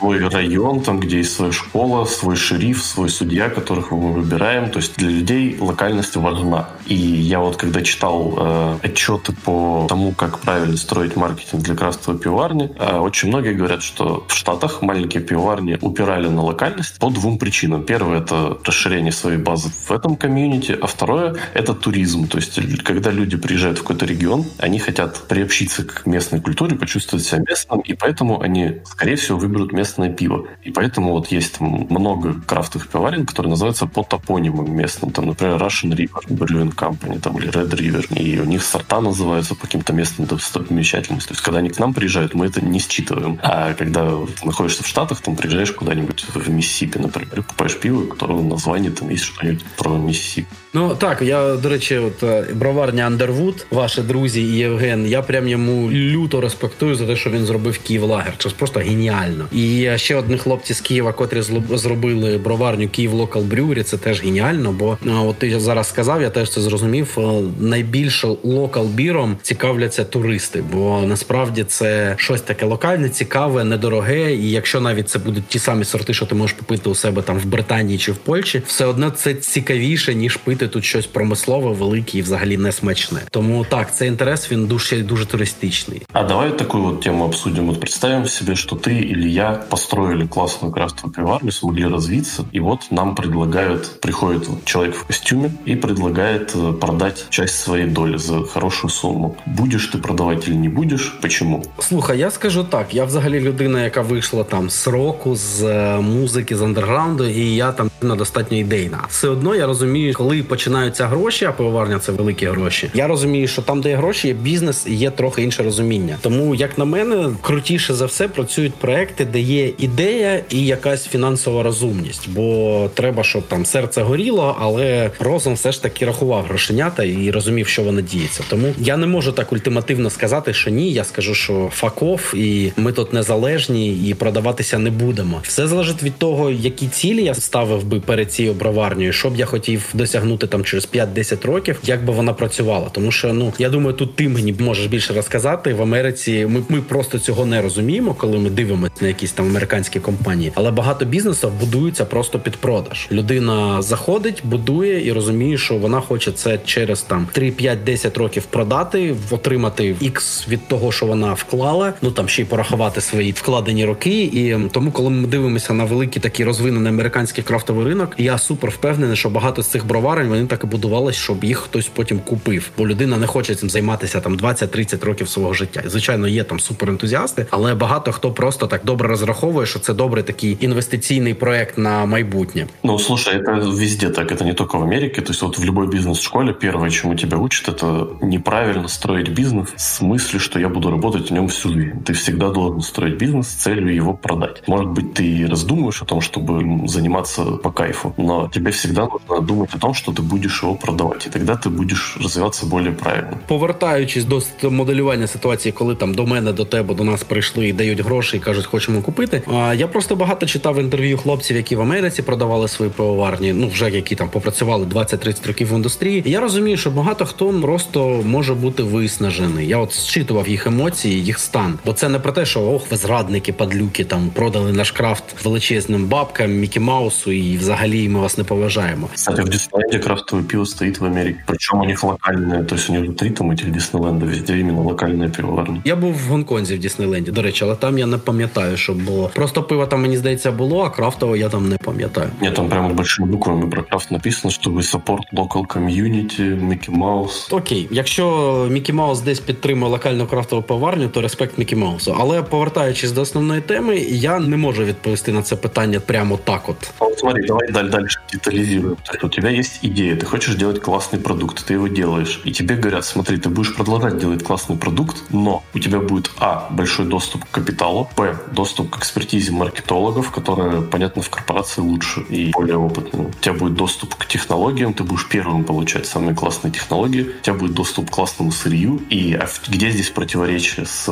свой 0.00 0.26
район, 0.28 0.80
там, 0.80 0.98
где 0.98 1.18
есть 1.18 1.34
своя 1.34 1.52
школа, 1.52 2.06
свой 2.06 2.34
шериф, 2.34 2.82
свой 2.82 3.10
судья, 3.10 3.50
которых 3.50 3.90
мы 3.90 4.12
выбираем. 4.12 4.70
То 4.70 4.78
есть 4.78 4.96
для 4.96 5.10
людей 5.10 5.58
локальность 5.60 6.16
важна. 6.16 6.70
И 6.86 6.94
я 6.94 7.40
вот 7.40 7.56
когда 7.56 7.82
читал 7.82 8.34
э, 8.36 8.78
отчеты 8.82 9.32
по 9.44 9.86
тому, 9.88 10.12
как 10.12 10.38
правильно 10.38 10.78
строить 10.78 11.16
маркетинг 11.16 11.62
для 11.62 11.74
крафтовой 11.74 12.18
пивоварни, 12.18 12.70
э, 12.78 12.96
очень 12.96 13.28
многие 13.28 13.52
говорят, 13.52 13.82
что 13.82 14.24
в 14.26 14.34
Штатах 14.34 14.80
маленькие 14.80 15.22
пивоварни 15.22 15.76
упирали 15.82 16.28
на 16.28 16.42
локальность 16.42 16.98
по 16.98 17.10
двум 17.10 17.38
причинам. 17.38 17.84
Первое– 17.84 18.20
это 18.20 18.56
расширение 18.64 19.12
своей 19.12 19.38
базы 19.38 19.68
в 19.68 19.90
этом 19.92 20.16
комьюнити, 20.16 20.78
а 20.80 20.86
второе– 20.86 21.36
это 21.54 21.74
туризм. 21.74 22.26
То 22.26 22.38
есть 22.38 22.58
когда 22.82 23.10
люди 23.10 23.36
приезжают 23.36 23.78
в 23.78 23.82
какой-то 23.82 24.06
регион, 24.06 24.46
они 24.56 24.78
хотят 24.78 25.28
приобщиться 25.28 25.84
к 25.84 26.06
местной 26.06 26.40
культуре, 26.40 26.76
почувствовать 26.76 27.26
себя 27.26 27.42
местным, 27.46 27.80
и 27.80 27.92
поэтому 27.92 28.40
они, 28.40 28.80
скорее 28.86 29.16
всего, 29.16 29.36
выберут 29.38 29.72
место 29.72 29.89
местное 29.90 30.10
пиво. 30.10 30.46
И 30.62 30.70
поэтому 30.70 31.12
вот 31.12 31.28
есть 31.32 31.60
много 31.60 32.40
крафтовых 32.46 32.88
пивоварен, 32.88 33.26
которые 33.26 33.50
называются 33.50 33.86
по 33.86 34.02
топонимам 34.02 34.72
местным. 34.72 35.10
Там, 35.10 35.26
например, 35.26 35.56
Russian 35.56 35.90
River 35.90 36.26
Brewing 36.28 36.74
Company 36.74 37.18
там, 37.20 37.36
или 37.38 37.50
Red 37.50 37.70
River, 37.70 38.14
и 38.14 38.38
у 38.38 38.44
них 38.44 38.62
сорта 38.62 39.00
называются 39.00 39.54
по 39.54 39.62
каким-то 39.62 39.92
местным 39.92 40.28
достопримечательностям. 40.28 41.28
То 41.28 41.32
есть, 41.32 41.42
когда 41.42 41.58
они 41.58 41.70
к 41.70 41.78
нам 41.78 41.92
приезжают, 41.92 42.34
мы 42.34 42.46
это 42.46 42.64
не 42.64 42.78
считываем. 42.78 43.38
А 43.42 43.74
когда 43.74 44.10
ты 44.10 44.46
находишься 44.46 44.84
в 44.84 44.86
Штатах, 44.86 45.20
там 45.20 45.36
приезжаешь 45.36 45.72
куда-нибудь 45.72 46.24
в 46.34 46.48
Миссисипи, 46.48 46.98
например, 46.98 47.28
и 47.32 47.42
покупаешь 47.42 47.78
пиво, 47.78 48.06
которого 48.06 48.42
название 48.42 48.92
там 48.92 49.08
есть 49.08 49.24
что-нибудь 49.24 49.64
про 49.76 49.90
Миссисипи. 49.96 50.48
Ну 50.72 50.94
так, 50.94 51.22
я, 51.22 51.56
до 51.56 51.68
речі, 51.68 51.96
от 51.96 52.22
е, 52.22 52.46
броварня 52.54 53.04
Андервуд, 53.04 53.66
ваші 53.70 54.02
друзі 54.02 54.42
і 54.42 54.56
Євген, 54.56 55.06
я 55.06 55.22
прям 55.22 55.48
йому 55.48 55.90
люто 55.90 56.40
респектую 56.40 56.94
за 56.94 57.06
те, 57.06 57.16
що 57.16 57.30
він 57.30 57.44
зробив 57.44 57.78
Київ-лагер. 57.78 58.34
Це 58.38 58.48
просто 58.48 58.80
геніально. 58.80 59.46
І 59.52 59.88
ще 59.96 60.16
одні 60.16 60.38
хлопці 60.38 60.74
з 60.74 60.80
Києва, 60.80 61.12
котрі 61.12 61.42
зробили 61.70 62.38
броварню 62.38 62.88
Київ 62.88 63.12
Локал 63.12 63.42
Брюрі, 63.42 63.82
це 63.82 63.96
теж 63.96 64.22
геніально. 64.22 64.72
Бо 64.72 64.98
е, 65.06 65.10
от 65.10 65.38
ти 65.38 65.60
зараз 65.60 65.88
сказав, 65.88 66.22
я 66.22 66.30
теж 66.30 66.50
це 66.50 66.60
зрозумів. 66.60 67.16
Е, 67.18 67.22
найбільше 67.60 68.28
локал 68.42 68.86
біром 68.86 69.36
цікавляться 69.42 70.04
туристи, 70.04 70.64
бо 70.72 71.02
насправді 71.06 71.64
це 71.64 72.14
щось 72.18 72.42
таке 72.42 72.66
локальне, 72.66 73.08
цікаве, 73.08 73.64
недороге. 73.64 74.34
І 74.34 74.50
якщо 74.50 74.80
навіть 74.80 75.08
це 75.08 75.18
будуть 75.18 75.46
ті 75.46 75.58
самі 75.58 75.84
сорти, 75.84 76.14
що 76.14 76.26
ти 76.26 76.34
можеш 76.34 76.56
попити 76.56 76.90
у 76.90 76.94
себе 76.94 77.22
там 77.22 77.38
в 77.38 77.44
Британії 77.44 77.98
чи 77.98 78.12
в 78.12 78.16
Польщі, 78.16 78.62
все 78.66 78.86
одно 78.86 79.10
це 79.10 79.34
цікавіше 79.34 80.14
ніж 80.14 80.36
пити 80.36 80.59
робити 80.59 80.67
тут 80.67 80.85
щось 80.85 81.05
промислове, 81.05 81.71
велике 81.71 82.17
і 82.17 82.21
взагалі 82.21 82.57
не 82.57 82.71
смачне. 82.71 83.19
Тому 83.31 83.65
так, 83.69 83.95
цей 83.95 84.07
інтерес 84.07 84.51
він 84.51 84.67
дуже 84.67 84.97
дуже 84.97 85.25
туристичний. 85.25 86.01
А 86.13 86.23
давай 86.23 86.57
такую 86.57 86.83
вот 86.83 87.01
тему 87.01 87.25
обсудим. 87.25 87.67
Вот 87.67 87.79
представим 87.79 88.25
себе, 88.25 88.55
что 88.55 88.75
ты 88.75 88.91
или 89.11 89.29
я 89.29 89.63
построили 89.69 90.27
классную 90.27 90.73
крафтовую 90.73 91.13
пиварню, 91.13 91.51
смогли 91.51 91.87
развиться, 91.87 92.43
и 92.55 92.59
вот 92.59 92.79
нам 92.91 93.15
предлагают, 93.15 94.01
приходит 94.01 94.65
человек 94.65 94.95
в 94.95 95.05
костюме 95.05 95.51
и 95.65 95.75
предлагает 95.75 96.55
э, 96.55 96.73
продать 96.73 97.25
часть 97.29 97.59
своей 97.59 97.87
доли 97.87 98.17
за 98.17 98.43
хорошую 98.43 98.91
сумму. 98.91 99.37
Будешь 99.45 99.87
ты 99.87 99.97
продавать 99.97 100.47
или 100.47 100.55
не 100.55 100.69
будешь? 100.69 101.17
Почему? 101.21 101.63
Слухай, 101.79 102.19
я 102.19 102.31
скажу 102.31 102.63
так: 102.63 102.93
я 102.93 103.05
взагалі 103.05 103.39
людина, 103.39 103.83
яка 103.83 104.01
вийшла 104.01 104.43
там 104.43 104.69
з 104.69 104.87
року, 104.87 105.35
з 105.35 105.63
е, 105.63 106.01
музики, 106.01 106.55
з 106.55 106.61
андерграунду, 106.61 107.25
і 107.25 107.55
я 107.55 107.71
там 107.71 107.89
достатньо 108.01 108.57
ідейна. 108.57 108.99
Все 109.09 109.27
одно 109.27 109.55
я 109.55 109.67
розумію, 109.67 110.13
коли 110.13 110.43
починаються 110.50 111.06
гроші, 111.06 111.44
а 111.44 111.52
пивоварня 111.52 111.98
це 111.98 112.12
великі 112.12 112.46
гроші. 112.46 112.90
Я 112.94 113.06
розумію, 113.06 113.48
що 113.48 113.62
там, 113.62 113.80
де 113.80 113.88
є 113.88 113.96
гроші, 113.96 114.28
є 114.28 114.34
бізнес 114.34 114.86
і 114.86 114.94
є 114.94 115.10
трохи 115.10 115.42
інше 115.42 115.62
розуміння. 115.62 116.16
Тому, 116.20 116.54
як 116.54 116.78
на 116.78 116.84
мене, 116.84 117.30
крутіше 117.40 117.94
за 117.94 118.06
все 118.06 118.28
працюють 118.28 118.74
проекти, 118.74 119.24
де 119.24 119.40
є 119.40 119.72
ідея 119.78 120.40
і 120.50 120.66
якась 120.66 121.06
фінансова 121.06 121.62
розумність. 121.62 122.28
Бо 122.28 122.90
треба, 122.94 123.22
щоб 123.22 123.42
там 123.42 123.66
серце 123.66 124.02
горіло, 124.02 124.56
але 124.60 125.10
розум 125.20 125.54
все 125.54 125.72
ж 125.72 125.82
таки 125.82 126.06
рахував 126.06 126.44
грошенята 126.44 127.04
і 127.04 127.30
розумів, 127.30 127.68
що 127.68 127.82
воно 127.82 128.00
діється. 128.00 128.44
Тому 128.50 128.74
я 128.78 128.96
не 128.96 129.06
можу 129.06 129.32
так 129.32 129.52
ультимативно 129.52 130.10
сказати, 130.10 130.52
що 130.52 130.70
ні. 130.70 130.92
Я 130.92 131.04
скажу, 131.04 131.34
що 131.34 131.70
факов, 131.72 132.32
і 132.34 132.72
ми 132.76 132.92
тут 132.92 133.12
незалежні 133.12 134.08
і 134.08 134.14
продаватися 134.14 134.78
не 134.78 134.90
будемо. 134.90 135.40
Все 135.42 135.66
залежить 135.66 136.02
від 136.02 136.18
того, 136.18 136.50
які 136.50 136.88
цілі 136.88 137.24
я 137.24 137.34
ставив 137.34 137.84
би 137.84 138.00
перед 138.00 138.32
цією 138.32 138.54
броварнею, 138.54 139.12
що 139.12 139.30
б 139.30 139.36
я 139.36 139.46
хотів 139.46 139.84
досягнути 139.94 140.39
досягнути 140.40 140.46
там 140.46 140.64
через 140.64 140.88
5-10 140.88 141.46
років, 141.46 141.78
як 141.84 142.04
би 142.04 142.12
вона 142.12 142.32
працювала. 142.32 142.88
Тому 142.92 143.12
що 143.12 143.32
ну 143.32 143.52
я 143.58 143.68
думаю, 143.68 143.96
тут 143.96 144.16
ти 144.16 144.28
мені 144.28 144.54
можеш 144.58 144.86
більше 144.86 145.14
розказати 145.14 145.74
в 145.74 145.82
Америці. 145.82 146.46
Ми 146.46 146.62
ми 146.68 146.80
просто 146.80 147.18
цього 147.18 147.46
не 147.46 147.62
розуміємо, 147.62 148.14
коли 148.14 148.38
ми 148.38 148.50
дивимося 148.50 148.92
на 149.00 149.08
якісь 149.08 149.32
там 149.32 149.46
американські 149.46 150.00
компанії. 150.00 150.52
Але 150.54 150.70
багато 150.70 151.04
бізнесів 151.04 151.50
будуються 151.60 152.04
просто 152.04 152.38
під 152.38 152.56
продаж. 152.56 153.08
Людина 153.12 153.82
заходить, 153.82 154.42
будує 154.44 155.06
і 155.06 155.12
розуміє, 155.12 155.58
що 155.58 155.74
вона 155.74 156.00
хоче 156.00 156.32
це 156.32 156.58
через 156.64 157.02
там 157.02 157.28
3-5-10 157.34 158.18
років 158.18 158.44
продати, 158.44 159.14
отримати 159.30 159.94
X 160.02 160.48
від 160.48 160.68
того, 160.68 160.92
що 160.92 161.06
вона 161.06 161.32
вклала. 161.32 161.92
Ну 162.02 162.10
там 162.10 162.28
ще 162.28 162.42
й 162.42 162.44
порахувати 162.44 163.00
свої 163.00 163.32
вкладені 163.32 163.84
роки. 163.84 164.22
І 164.22 164.56
тому, 164.70 164.90
коли 164.92 165.10
ми 165.10 165.28
дивимося 165.28 165.74
на 165.74 165.84
великий 165.84 166.22
такий 166.22 166.46
розвинений 166.46 166.92
американський 166.92 167.44
крафтовий 167.44 167.86
ринок, 167.86 168.14
я 168.18 168.38
супер 168.38 168.70
впевнений, 168.70 169.16
що 169.16 169.30
багато 169.30 169.62
з 169.62 169.66
цих 169.66 169.86
броварень 169.86 170.29
вони 170.29 170.45
так 170.45 170.63
і 170.63 170.67
будувалися, 170.67 171.19
щоб 171.19 171.43
їх 171.43 171.57
хтось 171.57 171.87
потім 171.87 172.19
купив. 172.19 172.69
Бо 172.77 172.87
людина 172.87 173.17
не 173.17 173.27
хоче 173.27 173.55
цим 173.55 173.69
займатися 173.69 174.21
там 174.21 174.37
20-30 174.37 175.05
років 175.05 175.29
свого 175.29 175.53
життя. 175.53 175.83
Звичайно, 175.85 176.27
є 176.27 176.43
там 176.43 176.59
суперентузіасти, 176.59 177.45
але 177.49 177.75
багато 177.75 178.11
хто 178.11 178.31
просто 178.31 178.67
так 178.67 178.81
добре 178.83 179.09
розраховує, 179.09 179.67
що 179.67 179.79
це 179.79 179.93
добрий 179.93 180.23
такий 180.23 180.57
інвестиційний 180.59 181.33
проект 181.33 181.77
на 181.77 182.05
майбутнє. 182.05 182.67
Ну 182.83 182.99
слушай, 182.99 183.37
это 183.37 183.79
везде 183.79 184.09
так, 184.09 184.31
это 184.31 184.45
не 184.45 184.53
только 184.53 184.77
в 184.77 184.83
Америке. 184.83 185.21
То 185.21 185.31
есть 185.31 185.41
вот 185.41 185.59
в 185.59 185.63
любой 185.63 185.87
бизнес-школе 185.87 186.53
первое, 186.53 186.89
чему 186.89 187.15
тебя 187.15 187.37
учат, 187.37 187.69
это 187.69 188.07
неправильно 188.21 188.87
строить 188.87 189.29
бизнес 189.29 189.69
с 189.75 190.01
мыслью, 190.01 190.39
что 190.39 190.59
я 190.59 190.69
буду 190.69 190.91
работать 190.91 191.29
в 191.29 191.33
нем 191.33 191.47
всю 191.47 191.69
жизнь. 191.73 192.03
Ты 192.05 192.13
всегда 192.13 192.49
должен 192.49 192.81
строить 192.81 193.17
бизнес 193.17 193.47
с 193.47 193.53
целью 193.53 193.95
его 193.95 194.13
продать. 194.13 194.63
Может 194.67 194.87
быть, 194.87 195.13
ты 195.13 195.47
раздумываешь 195.47 196.01
о 196.01 196.05
том, 196.05 196.21
чтобы 196.21 196.87
заниматься 196.87 197.43
по 197.43 197.71
кайфу, 197.71 198.13
но 198.17 198.49
тебе 198.53 198.71
всегда 198.71 199.07
нужно 199.07 199.45
думать 199.47 199.69
о 199.73 199.79
том, 199.79 199.93
что 199.93 200.11
ты 200.11 200.18
будешь 200.22 200.62
його 200.62 200.74
продавати, 200.74 201.28
і 201.28 201.32
тоді 201.32 201.52
ти 201.62 201.68
будеш 201.68 202.18
розвиватися 202.22 202.66
більш 202.66 202.94
правильно. 203.00 203.38
Повертаючись 203.46 204.24
до 204.24 204.40
моделювання 204.70 205.26
ситуації, 205.26 205.72
коли 205.72 205.94
там 205.94 206.14
до 206.14 206.26
мене, 206.26 206.52
до 206.52 206.64
тебе, 206.64 206.94
до 206.94 207.04
нас 207.04 207.22
прийшли 207.22 207.68
і 207.68 207.72
дають 207.72 208.00
гроші 208.00 208.36
і 208.36 208.40
кажуть, 208.40 208.66
хочемо 208.66 209.02
купити. 209.02 209.42
А 209.54 209.74
я 209.74 209.88
просто 209.88 210.16
багато 210.16 210.46
читав 210.46 210.78
інтерв'ю 210.78 211.18
хлопців, 211.18 211.56
які 211.56 211.76
в 211.76 211.80
Америці 211.80 212.22
продавали 212.22 212.68
свої 212.68 212.90
пивоварні, 212.90 213.52
ну 213.52 213.68
вже 213.68 213.90
які 213.90 214.14
там 214.14 214.28
попрацювали 214.28 214.86
20-30 214.86 215.46
років 215.46 215.72
в 215.72 215.76
індустрії. 215.76 216.22
І 216.26 216.30
я 216.30 216.40
розумію, 216.40 216.76
що 216.76 216.90
багато 216.90 217.26
хто 217.26 217.60
просто 217.60 218.22
може 218.26 218.54
бути 218.54 218.82
виснажений. 218.82 219.68
Я 219.68 219.78
от 219.78 219.94
зчитував 219.94 220.48
їх 220.48 220.66
емоції, 220.66 221.24
їх 221.24 221.38
стан, 221.38 221.78
бо 221.84 221.92
це 221.92 222.08
не 222.08 222.18
про 222.18 222.32
те, 222.32 222.46
що 222.46 222.60
ох, 222.60 222.90
ви 222.90 222.96
зрадники, 222.96 223.52
падлюки 223.52 224.04
там 224.04 224.30
продали 224.34 224.72
наш 224.72 224.90
крафт 224.90 225.44
величезним 225.44 226.06
бабкам, 226.06 226.52
Мікі 226.52 226.80
Маусу, 226.80 227.32
і 227.32 227.56
взагалі 227.56 228.08
ми 228.08 228.20
вас 228.20 228.38
не 228.38 228.44
поважаємо. 228.44 229.08
Кстати, 229.14 229.42
в 229.42 229.48
Диснейленде 229.48 229.98
крафтовое 230.10 230.44
пиво 230.44 230.64
стоит 230.64 230.98
в 230.98 231.04
Америке. 231.04 231.44
Причем 231.46 231.80
у 231.80 231.84
них 231.84 232.02
локальное, 232.02 232.64
то 232.64 232.74
есть 232.74 232.90
у 232.90 232.92
них 232.92 233.02
внутри 233.02 233.30
там 233.30 233.50
этих 233.50 233.70
Диснейлендов 233.70 234.28
везде 234.28 234.58
именно 234.58 234.82
локальная 234.82 235.28
пивоварня. 235.28 235.82
Я 235.84 235.96
був 235.96 236.14
в 236.14 236.28
Гонконзі 236.28 236.74
в 236.74 236.78
Діснейленді, 236.78 237.30
до 237.30 237.42
речі, 237.42 237.64
але 237.64 237.76
там 237.76 237.98
я 237.98 238.06
не 238.06 238.18
пам'ятаю, 238.18 238.76
що 238.76 238.94
було. 238.94 239.30
Просто 239.34 239.62
пиво 239.62 239.86
там, 239.86 240.02
мені 240.02 240.16
здається, 240.16 240.52
було, 240.52 240.82
а 240.82 240.90
крафтово 240.90 241.36
я 241.36 241.48
там 241.48 241.68
не 241.68 241.76
пам'ятаю. 241.76 242.30
Ні, 242.40 242.50
там 242.50 242.68
прямо 242.68 242.88
большими 242.88 243.28
буквами 243.28 243.66
про 243.66 243.82
крафт 243.82 244.10
написано, 244.10 244.52
що 244.52 244.70
ви 244.70 244.80
support 244.80 245.20
local 245.32 245.66
community, 245.66 246.64
Мікі 246.64 246.90
Маус. 246.90 247.52
Окей, 247.52 247.88
якщо 247.90 248.66
Мікі 248.70 248.92
Маус 248.92 249.20
десь 249.20 249.40
підтримує 249.40 249.92
локальну 249.92 250.26
крафтову 250.26 250.62
пивоварню, 250.62 251.08
то 251.08 251.20
респект 251.20 251.58
Мікі 251.58 251.76
Маусу. 251.76 252.16
Але 252.18 252.42
повертаючись 252.42 253.12
до 253.12 253.20
основної 253.20 253.60
теми, 253.60 253.98
я 253.98 254.38
не 254.38 254.56
можу 254.56 254.84
відповісти 254.84 255.32
на 255.32 255.42
це 255.42 255.56
питання 255.56 256.00
прямо 256.00 256.36
так. 256.44 256.68
От, 256.68 256.90
от 256.98 257.18
смотри, 257.18 257.42
давай 257.46 257.68
далі 257.72 258.06
деталізуємо. 258.32 258.96
Тобто 259.02 259.26
у 259.26 259.30
тебе 259.30 259.54
є 259.54 259.62
ідея, 259.90 260.16
ти 260.16 260.26
хочешь 260.26 260.54
делать 260.54 260.80
классный 260.80 261.18
продукт, 261.18 261.66
ты 261.66 261.74
его 261.74 261.88
делаешь, 261.88 262.40
и 262.44 262.52
тебе 262.52 262.76
говорят, 262.76 263.04
смотри, 263.04 263.36
ты 263.36 263.48
будешь 263.48 263.74
продолжать 263.74 264.18
делать 264.18 264.42
классный 264.42 264.76
продукт, 264.76 265.16
но 265.30 265.62
у 265.74 265.78
тебя 265.78 265.98
будет, 265.98 266.30
а, 266.38 266.68
большой 266.70 267.06
доступ 267.06 267.44
к 267.44 267.50
капиталу, 267.50 268.08
б, 268.16 268.36
доступ 268.52 268.90
к 268.90 268.98
экспертизе 268.98 269.52
маркетологов, 269.52 270.30
которые, 270.30 270.82
понятно, 270.82 271.22
в 271.22 271.30
корпорации 271.30 271.82
лучше 271.82 272.20
и 272.20 272.50
более 272.50 272.76
опытные. 272.76 273.28
У 273.28 273.40
тебя 273.40 273.54
будет 273.54 273.74
доступ 273.74 274.14
к 274.14 274.26
технологиям, 274.26 274.94
ты 274.94 275.04
будешь 275.04 275.28
первым 275.28 275.64
получать 275.64 276.06
самые 276.06 276.34
классные 276.34 276.72
технологии, 276.72 277.22
у 277.40 277.42
тебя 277.42 277.54
будет 277.54 277.74
доступ 277.74 278.10
к 278.10 278.14
классному 278.14 278.52
сырью, 278.52 279.00
и 279.10 279.34
а 279.34 279.48
где 279.68 279.90
здесь 279.90 280.10
противоречие 280.10 280.86
с 280.86 281.10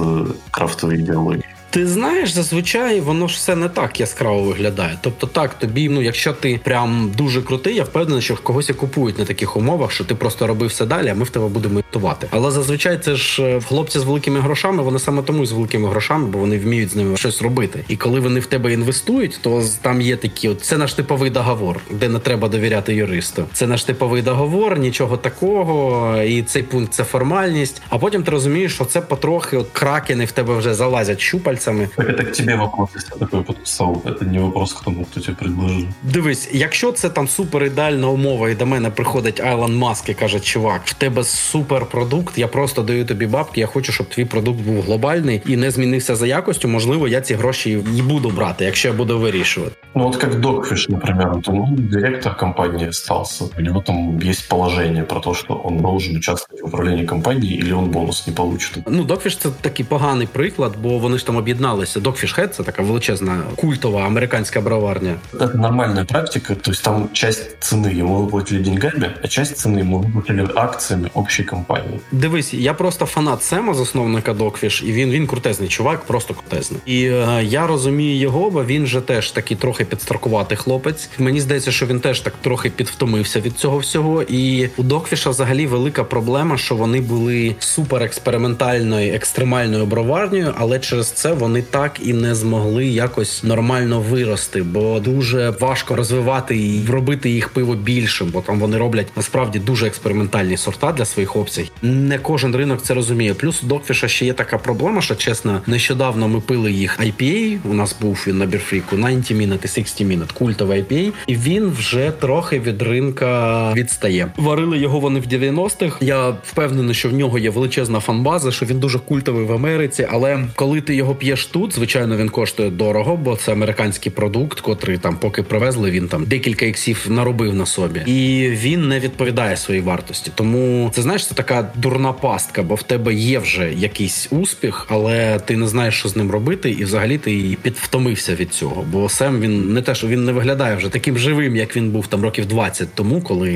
крафтовой 0.51 0.97
идеологией? 0.97 1.58
Ти 1.71 1.87
знаєш, 1.87 2.31
зазвичай 2.31 3.01
воно 3.01 3.29
ж 3.29 3.35
все 3.35 3.57
не 3.57 3.69
так 3.69 4.01
яскраво 4.01 4.43
виглядає. 4.43 4.99
Тобто, 5.01 5.27
так 5.27 5.55
тобі, 5.55 5.89
ну 5.89 6.03
якщо 6.03 6.33
ти 6.33 6.61
прям 6.65 7.13
дуже 7.17 7.43
крутий, 7.43 7.75
я 7.75 7.85
впевнений, 7.85 8.23
що 8.23 8.37
когось 8.37 8.71
і 8.71 8.75
купують 8.75 9.19
на 9.19 9.25
таких 9.25 9.57
умовах, 9.57 9.93
що 9.93 10.05
ти 10.05 10.15
просто 10.15 10.47
робив 10.47 10.69
все 10.69 10.87
далі, 10.87 11.09
а 11.09 11.15
ми 11.15 11.25
в 11.25 11.31
тебе 11.31 11.49
будемо 11.49 11.75
імітувати. 11.75 12.27
Але 12.31 12.51
зазвичай 12.51 12.99
це 12.99 13.15
ж 13.17 13.43
е, 13.43 13.61
хлопці 13.61 13.99
з 13.99 14.05
великими 14.05 14.41
грошами, 14.41 14.83
вони 14.83 14.99
саме 14.99 15.23
тому 15.23 15.47
з 15.47 15.53
великими 15.53 15.89
грошами, 15.89 16.27
бо 16.27 16.39
вони 16.39 16.59
вміють 16.59 16.91
з 16.91 16.97
ними 16.97 17.17
щось 17.17 17.43
робити. 17.43 17.85
І 17.89 17.97
коли 17.97 18.21
вони 18.21 18.41
в 18.41 18.47
тебе 18.47 18.73
інвестують, 18.73 19.39
то 19.43 19.63
там 19.83 20.01
є 20.01 20.17
такі: 20.17 20.49
от 20.49 20.61
це 20.61 20.77
наш 20.77 20.95
типовий 20.95 21.31
договор, 21.31 21.81
де 21.91 22.09
не 22.09 22.19
треба 22.19 22.49
довіряти 22.49 22.95
юристу. 22.95 23.45
Це 23.53 23.67
наш 23.67 23.85
типовий 23.85 24.23
договор, 24.23 24.79
нічого 24.79 25.17
такого, 25.17 26.17
і 26.23 26.43
цей 26.43 26.63
пункт 26.63 26.95
це 26.95 27.05
формальність. 27.05 27.83
А 27.89 27.99
потім 27.99 28.23
ти 28.23 28.31
розумієш, 28.31 28.75
що 28.75 28.85
це 28.85 29.01
потрохи 29.01 29.57
от 29.57 29.67
кракени 29.73 30.25
в 30.25 30.33
тебе 30.33 30.55
вже 30.55 30.75
залазять 30.75 31.21
щупаль 31.21 31.58
пальцами. 31.59 31.89
Так 31.97 32.09
это 32.09 32.25
к 32.25 32.33
тебе 32.33 32.57
вопрос, 32.57 32.91
если 32.97 33.13
я 33.15 33.27
такой 33.27 33.43
подписав. 33.43 34.03
Це 34.19 34.25
не 34.25 34.41
вопрос 34.41 34.73
к 34.73 34.85
тому, 34.85 35.07
хто 35.11 35.21
тебе 35.21 35.37
предложив. 35.41 35.87
Дивись, 36.03 36.49
якщо 36.53 36.93
це 36.93 37.11
там 37.11 37.29
супер 37.29 37.65
ідеальна 37.65 38.09
умова, 38.09 38.51
і 38.51 38.55
до 38.55 38.67
мене 38.67 38.91
приходить 38.91 39.41
Айлон 39.41 39.77
Маск 39.77 40.09
і 40.09 40.15
каже, 40.15 40.41
чувак, 40.41 40.81
в 40.85 40.93
тебе 40.93 41.25
супер 41.25 41.87
продукт, 41.87 42.39
я 42.39 42.49
просто 42.49 42.83
даю 42.83 43.05
тобі 43.05 43.27
бабки, 43.27 43.61
я 43.61 43.67
хочу, 43.67 43.93
щоб 43.93 44.09
твій 44.09 44.25
продукт 44.25 44.61
був 44.61 44.83
глобальний 44.83 45.43
і 45.47 45.57
не 45.57 45.71
змінився 45.71 46.17
за 46.17 46.27
якостю, 46.27 46.69
можливо, 46.69 47.09
я 47.09 47.21
ці 47.21 47.35
гроші 47.35 47.85
і 47.97 48.03
буду 48.03 48.31
брати, 48.31 48.65
якщо 48.65 48.89
я 48.89 48.95
буду 48.95 49.19
вирішувати. 49.19 49.73
Ну 49.95 50.05
вот 50.05 50.17
как 50.17 50.41
Докфиш, 50.41 50.89
например, 50.89 51.29
вот 51.35 51.49
он 51.49 51.75
директор 51.77 52.37
компании 52.37 52.89
остался. 52.89 53.45
У 53.59 53.61
него 53.61 53.81
там 53.81 54.19
есть 54.19 54.49
положение 54.49 55.03
про 55.03 55.21
то, 55.21 55.35
что 55.35 55.61
он 55.65 55.79
должен 55.79 56.17
участвовать 56.17 56.63
в 56.63 56.67
управлении 56.67 57.07
компанией 57.07 57.59
или 57.59 57.73
он 57.73 57.85
бонус 57.91 58.27
не 58.27 58.35
получит. 58.35 58.79
Ну, 58.87 59.05
Докфіш 59.05 59.37
це 59.37 59.49
такий 59.61 59.87
поганий 59.87 60.27
приклад, 60.33 60.73
бо 60.83 60.99
вони 60.99 61.19
ж 61.19 61.27
там 61.27 61.37
об'єдналися. 61.48 62.00
Докфіш 62.00 62.38
Head – 62.38 62.50
це 62.50 62.64
така 62.64 62.84
величезна 62.84 63.42
культова 63.56 64.02
американська 64.06 64.62
броварня. 64.62 65.16
Это 65.34 65.58
нормальная 65.58 66.06
практика, 66.06 66.56
то 66.56 66.72
есть 66.72 66.84
там 66.84 67.10
часть 67.14 67.58
цены 67.60 68.02
ему 68.02 68.26
выплатили 68.26 68.64
деньгами, 68.64 69.12
а 69.24 69.28
часть 69.28 69.58
цены 69.58 69.80
ему 69.80 70.00
выплатили 70.00 70.48
акциями 70.56 71.10
общей 71.14 71.46
компании. 71.46 72.00
Дивись, 72.12 72.54
я 72.54 72.74
просто 72.74 73.06
фанат 73.06 73.44
Сема, 73.44 73.74
засновника 73.74 74.34
Докфіш, 74.34 74.84
і 74.84 74.92
він 74.92 75.12
він 75.12 75.28
крутезний 75.28 75.70
чувак, 75.70 76.02
просто 76.02 76.34
крутезний. 76.34 76.82
І 76.86 77.06
е, 77.06 77.44
я 77.44 77.68
розумію 77.68 78.20
його, 78.20 78.50
бо 78.50 78.66
він 78.66 78.88
же 78.88 79.02
теж 79.02 79.32
такий 79.32 79.58
трохи 79.58 79.86
підстаркуватий 79.86 80.58
хлопець. 80.58 81.10
Мені 81.18 81.42
здається, 81.42 81.72
що 81.72 81.86
він 81.86 82.00
теж 82.00 82.20
так 82.20 82.34
трохи 82.42 82.70
підвтомився 82.70 83.40
від 83.40 83.58
цього 83.58 83.78
всього. 83.78 84.24
І 84.24 84.70
у 84.78 84.84
Докфіша 84.84 85.30
взагалі 85.30 85.68
велика 85.68 86.04
проблема, 86.04 86.58
що 86.58 86.76
вони 86.76 87.02
були 87.02 87.56
супер 87.60 88.04
експериментальною, 88.04 89.14
екстремальною 89.14 89.86
броварнею, 89.86 90.54
але 90.58 90.80
через 90.80 91.12
це 91.12 91.34
вони 91.39 91.63
так 91.63 91.97
і 92.03 92.13
не 92.13 92.35
змогли 92.35 92.87
якось 92.87 93.45
нормально 93.45 94.01
вирости, 94.01 94.63
бо 94.63 95.01
дуже 95.01 95.51
важко 95.51 95.97
розвивати 95.97 96.57
і 96.57 96.87
робити 96.91 97.31
їх 97.31 97.49
пиво 97.49 97.75
більшим, 97.75 98.29
бо 98.29 98.41
там 98.41 98.59
вони 98.59 98.79
роблять 98.79 99.07
насправді 99.17 99.59
дуже 99.59 99.87
експериментальні 99.87 100.57
сорта 100.57 100.93
для 100.93 101.05
своїх 101.05 101.37
обсягів. 101.37 101.71
Не 101.83 102.19
кожен 102.19 102.57
ринок 102.57 102.83
це 102.83 102.95
розуміє. 102.95 103.35
Плюс 103.35 103.63
у 103.63 103.67
Докфіша 103.67 104.09
ще 104.09 104.27
є 104.27 104.33
така 104.33 104.59
проблема, 104.59 105.03
що 105.03 105.15
чесно, 105.15 105.61
нещодавно 105.67 106.29
ми 106.29 106.41
пили 106.41 106.73
їх 106.73 107.01
IPA, 107.01 107.59
У 107.65 107.75
нас 107.75 107.97
був 108.01 108.25
він 108.27 108.39
на 108.39 108.47
бірфріку 108.47 108.97
90 108.97 109.35
Minute 109.35 109.65
і 109.65 109.69
60 109.69 110.01
Minute, 110.01 110.33
культовий 110.33 110.83
IPA, 110.83 111.13
і 111.27 111.37
він 111.37 111.71
вже 111.71 112.13
трохи 112.21 112.61
від 112.61 112.83
ринка 112.83 113.73
відстає. 113.73 114.29
Варили 114.37 114.79
його 114.79 115.01
вони 115.01 115.21
в 115.21 115.27
90-х. 115.27 115.97
Я 116.01 116.29
впевнений, 116.29 116.95
що 116.95 117.09
в 117.09 117.13
нього 117.13 117.39
є 117.39 117.51
величезна 117.51 118.01
фанбаза, 118.01 118.53
що 118.53 118.67
він 118.67 118.81
дуже 118.81 118.99
культовий 118.99 119.45
в 119.45 119.53
Америці. 119.53 120.09
Але 120.11 120.45
коли 120.55 120.81
ти 120.81 120.95
його 120.95 121.15
п'єш 121.15 121.28
тут, 121.37 121.75
звичайно, 121.75 122.17
він 122.17 122.29
коштує 122.29 122.71
дорого, 122.71 123.17
бо 123.17 123.37
це 123.37 123.53
американський 123.53 124.13
продукт, 124.13 124.61
котрий 124.61 124.99
там, 124.99 125.17
поки 125.17 125.43
привезли, 125.43 125.91
він 125.91 126.09
там 126.09 126.25
декілька 126.25 126.67
іксів 126.67 127.07
наробив 127.09 127.55
на 127.55 127.67
собі, 127.67 128.01
і 128.07 128.49
він 128.51 128.89
не 128.89 129.01
відповідає 129.01 129.57
своїй 129.57 129.81
вартості. 129.81 130.31
Тому 130.35 130.91
це 130.95 131.03
знаєш, 131.03 131.27
це 131.27 131.35
така 131.35 131.73
дурна 131.75 132.13
пастка, 132.13 132.63
бо 132.63 132.75
в 132.75 132.83
тебе 132.83 133.15
є 133.15 133.39
вже 133.39 133.73
якийсь 133.73 134.29
успіх, 134.31 134.87
але 134.89 135.39
ти 135.39 135.57
не 135.57 135.69
знаєш, 135.69 135.95
що 135.95 136.09
з 136.09 136.17
ним 136.17 136.31
робити, 136.31 136.71
і 136.71 136.85
взагалі 136.85 137.19
ти 137.19 137.57
підвтомився 137.63 138.35
від 138.35 138.53
цього. 138.53 138.85
Бо 138.93 139.09
Сем 139.09 139.41
він 139.41 139.73
не 139.73 139.83
те, 139.83 139.95
що 139.95 140.07
він 140.07 140.25
не 140.25 140.33
виглядає 140.33 140.77
вже 140.77 140.89
таким 140.89 141.19
живим, 141.19 141.57
як 141.57 141.77
він 141.77 141.91
був 141.91 142.07
там 142.07 142.23
років 142.23 142.47
20 142.47 142.95
тому, 142.95 143.21
коли 143.21 143.51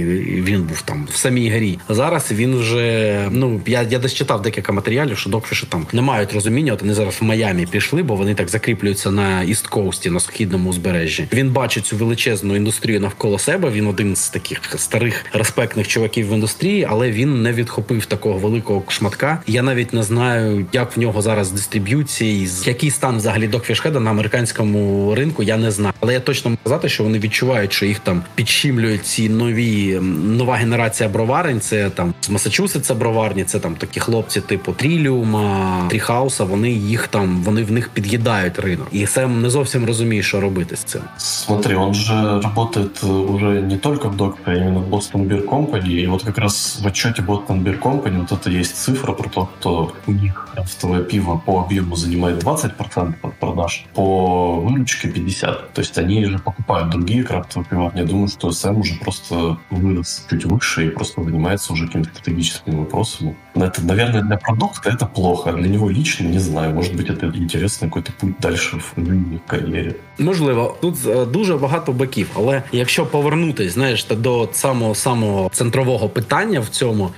він 0.45 0.62
був 0.62 0.83
там 0.83 1.09
в 1.11 1.16
самій 1.16 1.49
грі. 1.49 1.79
Зараз 1.89 2.33
він 2.33 2.57
вже 2.57 3.18
ну 3.31 3.61
я 3.66 3.83
я 3.83 3.99
десь 3.99 4.14
читав 4.14 4.43
декілька 4.43 4.73
матеріалів, 4.73 5.18
що 5.18 5.31
докфіші 5.31 5.66
там 5.68 5.87
не 5.93 6.03
мають 6.03 6.33
розуміння. 6.33 6.73
От 6.73 6.81
вони 6.83 6.95
зараз 6.95 7.14
в 7.20 7.25
Майамі 7.25 7.62
пішли, 7.67 8.03
бо 8.03 8.15
вони 8.15 8.35
так 8.35 8.49
закріплюються 8.49 9.11
на 9.11 9.43
іст 9.43 9.67
коусті 9.67 10.11
на 10.11 10.21
східному 10.21 10.71
узбережжі. 10.71 11.29
Він 11.33 11.51
бачить 11.51 11.87
цю 11.87 11.97
величезну 11.97 12.57
індустрію 12.57 13.01
навколо 13.01 13.39
себе. 13.39 13.71
Він 13.71 13.87
один 13.87 14.17
з 14.17 14.29
таких 14.29 14.61
старих 14.77 15.25
респектних 15.33 15.89
чуваків 15.89 16.29
в 16.29 16.35
індустрії, 16.35 16.87
але 16.91 17.11
він 17.11 17.43
не 17.43 17.53
відхопив 17.53 18.07
такого 18.07 18.39
великого 18.39 18.83
шматка. 18.89 19.43
Я 19.47 19.63
навіть 19.63 19.93
не 19.93 20.03
знаю, 20.03 20.67
як 20.73 20.97
в 20.97 21.01
нього 21.01 21.23
зараз 21.23 21.51
дистриб'юції, 21.51 22.49
який 22.65 22.91
стан 22.91 23.17
взагалі 23.17 23.49
докфішхеда 23.49 24.01
на 24.01 24.11
американському 24.11 25.15
ринку. 25.15 25.43
Я 25.43 25.57
не 25.57 25.71
знаю, 25.71 25.95
але 26.01 26.13
я 26.13 26.21
точно 26.21 26.51
можу 26.51 26.61
сказати, 26.63 26.89
що 26.89 27.05
вони 27.05 27.19
відчувають, 27.19 27.73
що 27.73 27.87
їх 27.87 27.99
там 27.99 28.23
підщімлюють 28.35 29.07
ці 29.07 29.29
нові 29.29 30.01
нова 30.25 30.55
генерація 30.57 31.09
броварень. 31.09 31.61
Це 31.61 31.91
там 31.91 32.15
з 32.21 32.29
Масачусетса 32.31 32.95
броварні, 32.95 33.45
це 33.45 33.59
там 33.59 33.75
такі 33.75 34.01
хлопці, 34.01 34.41
типу 34.41 34.73
Тріліума, 34.73 35.87
Тріхауса. 35.91 36.45
Вони 36.45 36.71
їх 36.71 37.09
там, 37.09 37.43
вони 37.52 37.64
в 37.64 37.72
них 37.72 37.89
під'їдають 37.89 38.60
ринок, 38.60 38.88
і 38.91 39.06
Сем 39.06 39.41
не 39.41 39.50
зовсім 39.50 39.86
розуміє, 39.86 40.24
що 40.24 40.41
робити 40.41 40.76
з 40.76 40.80
цим. 40.80 41.02
Смотри, 41.18 41.76
он 41.76 41.93
же 41.93 42.41
работает 42.41 43.04
уже 43.04 43.62
не 43.62 43.78
только 43.78 44.10
в 44.10 44.16
Докпе, 44.16 44.52
а 44.52 44.56
именно 44.56 44.80
в 44.80 44.93
Boston 44.93 45.28
Beer 45.28 45.45
Company. 45.45 46.04
И 46.04 46.08
вот 46.08 46.24
как 46.24 46.38
раз 46.38 46.80
в 46.84 46.88
отчете 46.88 47.22
Boston 47.22 47.64
Beer 47.64 47.80
Company 47.80 48.20
вот 48.20 48.32
это 48.32 48.60
есть 48.60 48.76
цифра 48.76 49.14
про 49.14 49.30
то, 49.30 49.50
что 49.60 49.93
у 50.08 50.12
них 50.12 50.48
крафтовое 50.54 51.04
пиво 51.04 51.41
по 51.45 51.60
объему 51.62 51.95
занимает 51.95 52.43
20% 52.43 53.14
от 53.22 53.34
продаж, 53.39 53.86
по 53.93 54.60
выручке 54.62 55.08
50%. 55.08 55.56
То 55.74 55.82
есть 55.82 55.98
они 55.98 56.26
же 56.26 56.39
покупают 56.39 56.89
другие 56.89 57.24
крафтовые 57.24 57.70
пива. 57.70 57.91
Я 57.95 58.04
думаю, 58.04 58.28
что 58.28 58.52
Сэм 58.52 58.78
уже 58.78 58.95
просто 58.95 59.58
вырос 59.70 60.26
чуть 60.30 60.45
выше 60.45 60.88
и 60.88 60.89
просто 60.89 61.24
занимается 61.24 61.74
уже 61.74 61.86
какими-то 61.88 62.10
стратегическими 62.10 62.76
вопросами. 62.76 63.36
Это, 63.56 63.82
наверное, 63.82 64.22
для 64.22 64.38
продукта 64.38 64.89
это 64.89 65.06
плохо. 65.06 65.52
Для 65.52 65.68
него 65.68 65.89
лично 65.89 66.28
не 66.28 66.39
знаю. 66.39 66.74
Может 66.74 66.95
быть, 66.95 67.10
это 67.10 67.26
интересный 67.26 67.88
какой-то 67.88 68.12
путь 68.20 68.36
дальше 68.41 68.78
в 68.78 68.93
жизни, 68.98 69.39
в 69.45 69.50
кар'єрі. 69.50 69.95
Можливо, 70.20 70.76
тут 70.82 70.95
е, 71.08 71.26
дуже 71.26 71.58
багато 71.58 71.91
боків, 71.91 72.30
але 72.36 72.64
якщо 72.72 73.06
повернутись, 73.06 73.74
знаєш, 73.74 74.06
до 74.06 74.50
самого 74.52 74.95
самого 74.95 75.50
центрового 75.54 76.10
питання 76.10 76.60
в 76.60 76.68
цьому, 76.68 77.10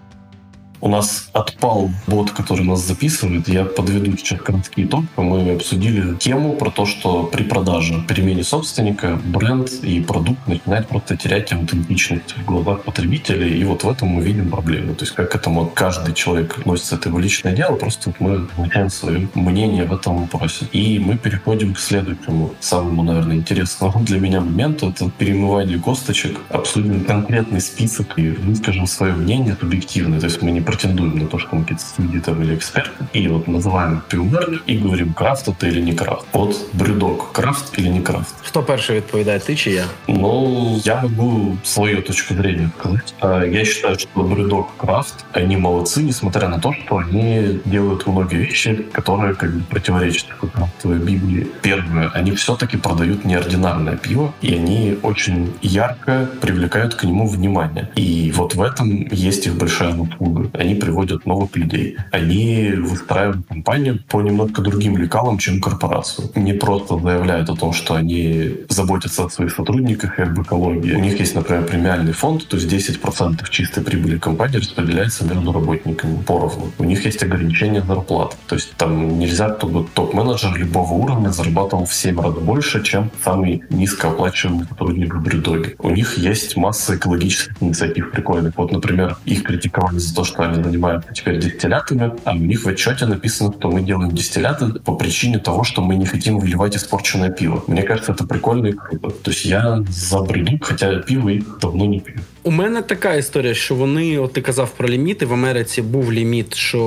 у 0.85 0.89
нас 0.89 1.31
отпал 1.33 1.91
бот, 2.07 2.31
который 2.31 2.67
нас 2.67 2.87
записывает. 2.87 3.49
Я 3.49 3.65
подведу 3.65 4.15
сейчас 4.19 4.39
короткий 4.39 4.85
итог. 4.85 5.05
Мы 5.17 5.55
обсудили 5.55 6.15
тему 6.17 6.53
про 6.57 6.71
то, 6.71 6.85
что 6.85 7.23
при 7.23 7.43
продаже, 7.43 8.05
перемене 8.07 8.45
собственника, 8.45 9.19
бренд 9.25 9.71
и 9.83 10.03
продукт 10.03 10.47
начинает 10.47 10.87
просто 10.87 11.17
терять 11.17 11.51
аутентичность 11.55 12.37
в 12.37 12.45
глазах 12.45 12.83
потребителей. 12.83 13.59
И 13.59 13.65
вот 13.65 13.83
в 13.83 13.89
этом 13.89 14.09
мы 14.09 14.23
видим 14.23 14.51
проблему. 14.51 14.95
То 14.95 15.05
есть 15.05 15.15
как 15.15 15.31
к 15.31 15.35
этому 15.35 15.65
каждый 15.65 16.13
человек 16.13 16.59
относится, 16.59 16.97
это 16.97 17.09
его 17.09 17.19
личное 17.19 17.57
дело. 17.57 17.77
Просто 17.77 18.13
мы 18.19 18.45
получаем 18.45 18.91
свое 18.91 19.27
мнение 19.35 19.85
в 19.85 19.95
этом 19.95 20.19
вопросе. 20.19 20.67
И 20.73 20.99
мы 20.99 21.17
переходим 21.17 21.73
к 21.73 21.79
следующему, 21.79 22.53
самому, 22.61 23.03
наверное, 23.05 23.37
интересному 23.37 24.01
для 24.01 24.21
меня 24.21 24.43
моменту. 24.43 24.91
Это 24.91 25.11
перемывание 25.17 25.79
косточек. 25.79 26.41
Обсудим 26.51 27.07
конкретный 27.07 27.63
список 27.63 28.19
и 28.19 28.29
выскажем 28.29 28.87
свое 28.87 29.15
мнение 29.15 29.57
субъективное. 29.59 30.21
То 30.21 30.27
есть 30.27 30.43
мы 30.43 30.51
не 30.51 30.61
претендуем 30.74 31.18
на 31.18 31.26
то, 31.26 31.40
что 31.40 31.56
мы 31.56 31.62
какие-то 31.62 31.84
судьи 31.96 32.20
там 32.20 32.42
или 32.44 32.56
эксперты, 32.56 33.06
и 33.14 33.28
вот 33.28 33.48
называем 33.48 34.02
пивоварню 34.10 34.60
и 34.66 34.78
говорим, 34.78 35.14
крафт 35.14 35.48
это 35.48 35.68
или 35.68 35.82
не 35.82 35.94
крафт. 35.94 36.26
Вот 36.34 36.56
брюдок, 36.74 37.32
крафт 37.32 37.80
или 37.80 37.90
не 37.90 38.02
крафт. 38.02 38.36
Хто 38.44 38.64
перший 38.64 38.96
відповідає, 38.96 39.40
ти 39.40 39.56
чи 39.56 39.72
я? 39.72 39.86
Ну, 40.08 40.82
я 40.84 41.02
могу 41.02 41.58
свою 41.64 42.02
точку 42.02 42.34
зрения 42.34 42.70
сказать. 42.80 43.14
Я 43.54 43.66
считаю, 43.66 44.00
что 44.00 44.24
брюдок, 44.24 44.68
крафт, 44.78 45.26
они 45.34 45.58
молодцы, 45.58 46.04
несмотря 46.04 46.48
на 46.48 46.60
то, 46.60 46.74
что 46.74 46.98
они 46.98 47.60
делают 47.66 48.08
многие 48.08 48.38
вещи, 48.38 48.86
которые 48.92 49.36
как 49.36 49.54
бы 49.54 49.62
противоречат 49.70 50.28
крафтовой 50.54 50.98
Библии. 50.98 51.48
Первое, 51.62 52.10
они 52.10 52.32
все-таки 52.32 52.78
продают 52.78 53.26
неординарное 53.26 53.98
пиво, 53.98 54.34
и 54.42 54.54
они 54.56 54.98
очень 55.04 55.54
ярко 55.62 56.28
привлекают 56.42 56.96
к 56.96 57.04
нему 57.04 57.28
внимание. 57.28 57.90
И 57.96 58.32
вот 58.36 58.56
в 58.56 58.62
этом 58.62 59.08
есть 59.12 59.48
их 59.48 59.56
большая 59.56 59.92
заслуга 59.92 60.50
они 60.55 60.75
приводят 60.75 61.27
новых 61.27 61.57
людей. 61.57 61.97
Они 62.13 62.73
выстраивают 62.77 63.47
компанию 63.47 64.01
по 64.09 64.23
немножко 64.23 64.63
другим 64.63 64.97
лекалам, 64.97 65.39
чем 65.39 65.61
корпорацию. 65.61 66.31
Не 66.35 66.53
просто 66.53 66.99
заявляют 66.99 67.51
о 67.51 67.57
том, 67.57 67.73
что 67.73 67.95
они 67.95 68.57
заботятся 68.69 69.25
о 69.25 69.31
своих 69.31 69.53
сотрудниках 69.53 70.19
и 70.19 70.23
об 70.23 70.41
экологии. 70.41 70.95
У 70.95 71.01
них 71.01 71.19
есть, 71.19 71.35
например, 71.35 71.65
премиальный 71.65 72.13
фонд, 72.13 72.47
то 72.49 72.57
есть 72.57 72.73
10% 72.73 73.49
чистой 73.51 73.83
прибыли 73.83 74.19
компании 74.19 74.59
распределяется 74.59 75.25
между 75.25 75.53
работниками 75.53 76.23
поровну. 76.23 76.71
У 76.79 76.85
них 76.85 77.05
есть 77.05 77.23
ограничение 77.23 77.83
зарплат. 77.83 78.37
То 78.47 78.55
есть 78.55 78.75
там 78.77 79.19
нельзя, 79.19 79.57
чтобы 79.57 79.87
топ-менеджер 79.95 80.57
любого 80.57 80.93
уровня 80.93 81.31
зарабатывал 81.31 81.87
в 81.87 81.95
7 81.95 82.21
раз 82.21 82.35
больше, 82.35 82.83
чем 82.83 83.11
самый 83.25 83.63
низкооплачиваемый 83.71 84.67
сотрудник 84.67 85.15
в 85.15 85.23
Брюдоге. 85.23 85.75
У 85.79 85.91
них 85.91 86.17
есть 86.19 86.57
масса 86.57 86.97
экологических 86.97 87.61
инициатив 87.61 88.11
прикольных. 88.13 88.57
Вот, 88.57 88.73
например, 88.73 89.17
их 89.25 89.43
критиковали 89.43 89.99
за 89.99 90.15
то, 90.15 90.25
что 90.25 90.44
они 90.47 90.63
занимаются 90.63 91.13
теперь 91.13 91.39
дистиллятами, 91.41 92.13
а 92.25 92.33
у 92.33 92.39
них 92.39 92.65
в 92.65 92.69
отчете 92.69 93.07
написано, 93.07 93.53
что 93.53 93.71
мы 93.71 93.83
делаем 93.83 94.11
дистилляты 94.13 94.67
по 94.81 94.95
причине 94.95 95.39
того, 95.39 95.65
что 95.65 95.83
мы 95.83 95.97
не 95.97 96.07
хотим 96.07 96.39
выливать 96.39 96.77
испорченное 96.77 97.31
пиво. 97.31 97.63
Мне 97.67 97.83
кажется, 97.83 98.13
это 98.13 98.27
прикольно 98.27 98.67
и 98.67 98.73
круто. 98.73 99.11
То 99.11 99.31
есть 99.31 99.45
я 99.45 99.83
за 99.89 100.21
бреду, 100.21 100.59
хотя 100.61 101.01
пиво 101.01 101.29
их 101.29 101.59
давно 101.61 101.87
не 101.87 102.01
пью. 102.01 102.21
У 102.47 102.51
мене 102.51 102.83
така 102.83 103.15
історія, 103.15 103.55
що 103.55 103.75
вони, 103.75 104.19
от 104.19 104.33
ти 104.33 104.41
казав 104.41 104.71
про 104.77 104.89
ліміти. 104.89 105.27
В 105.27 105.33
Америці 105.33 105.83
був 105.83 106.13
ліміт, 106.13 106.55
що 106.55 106.79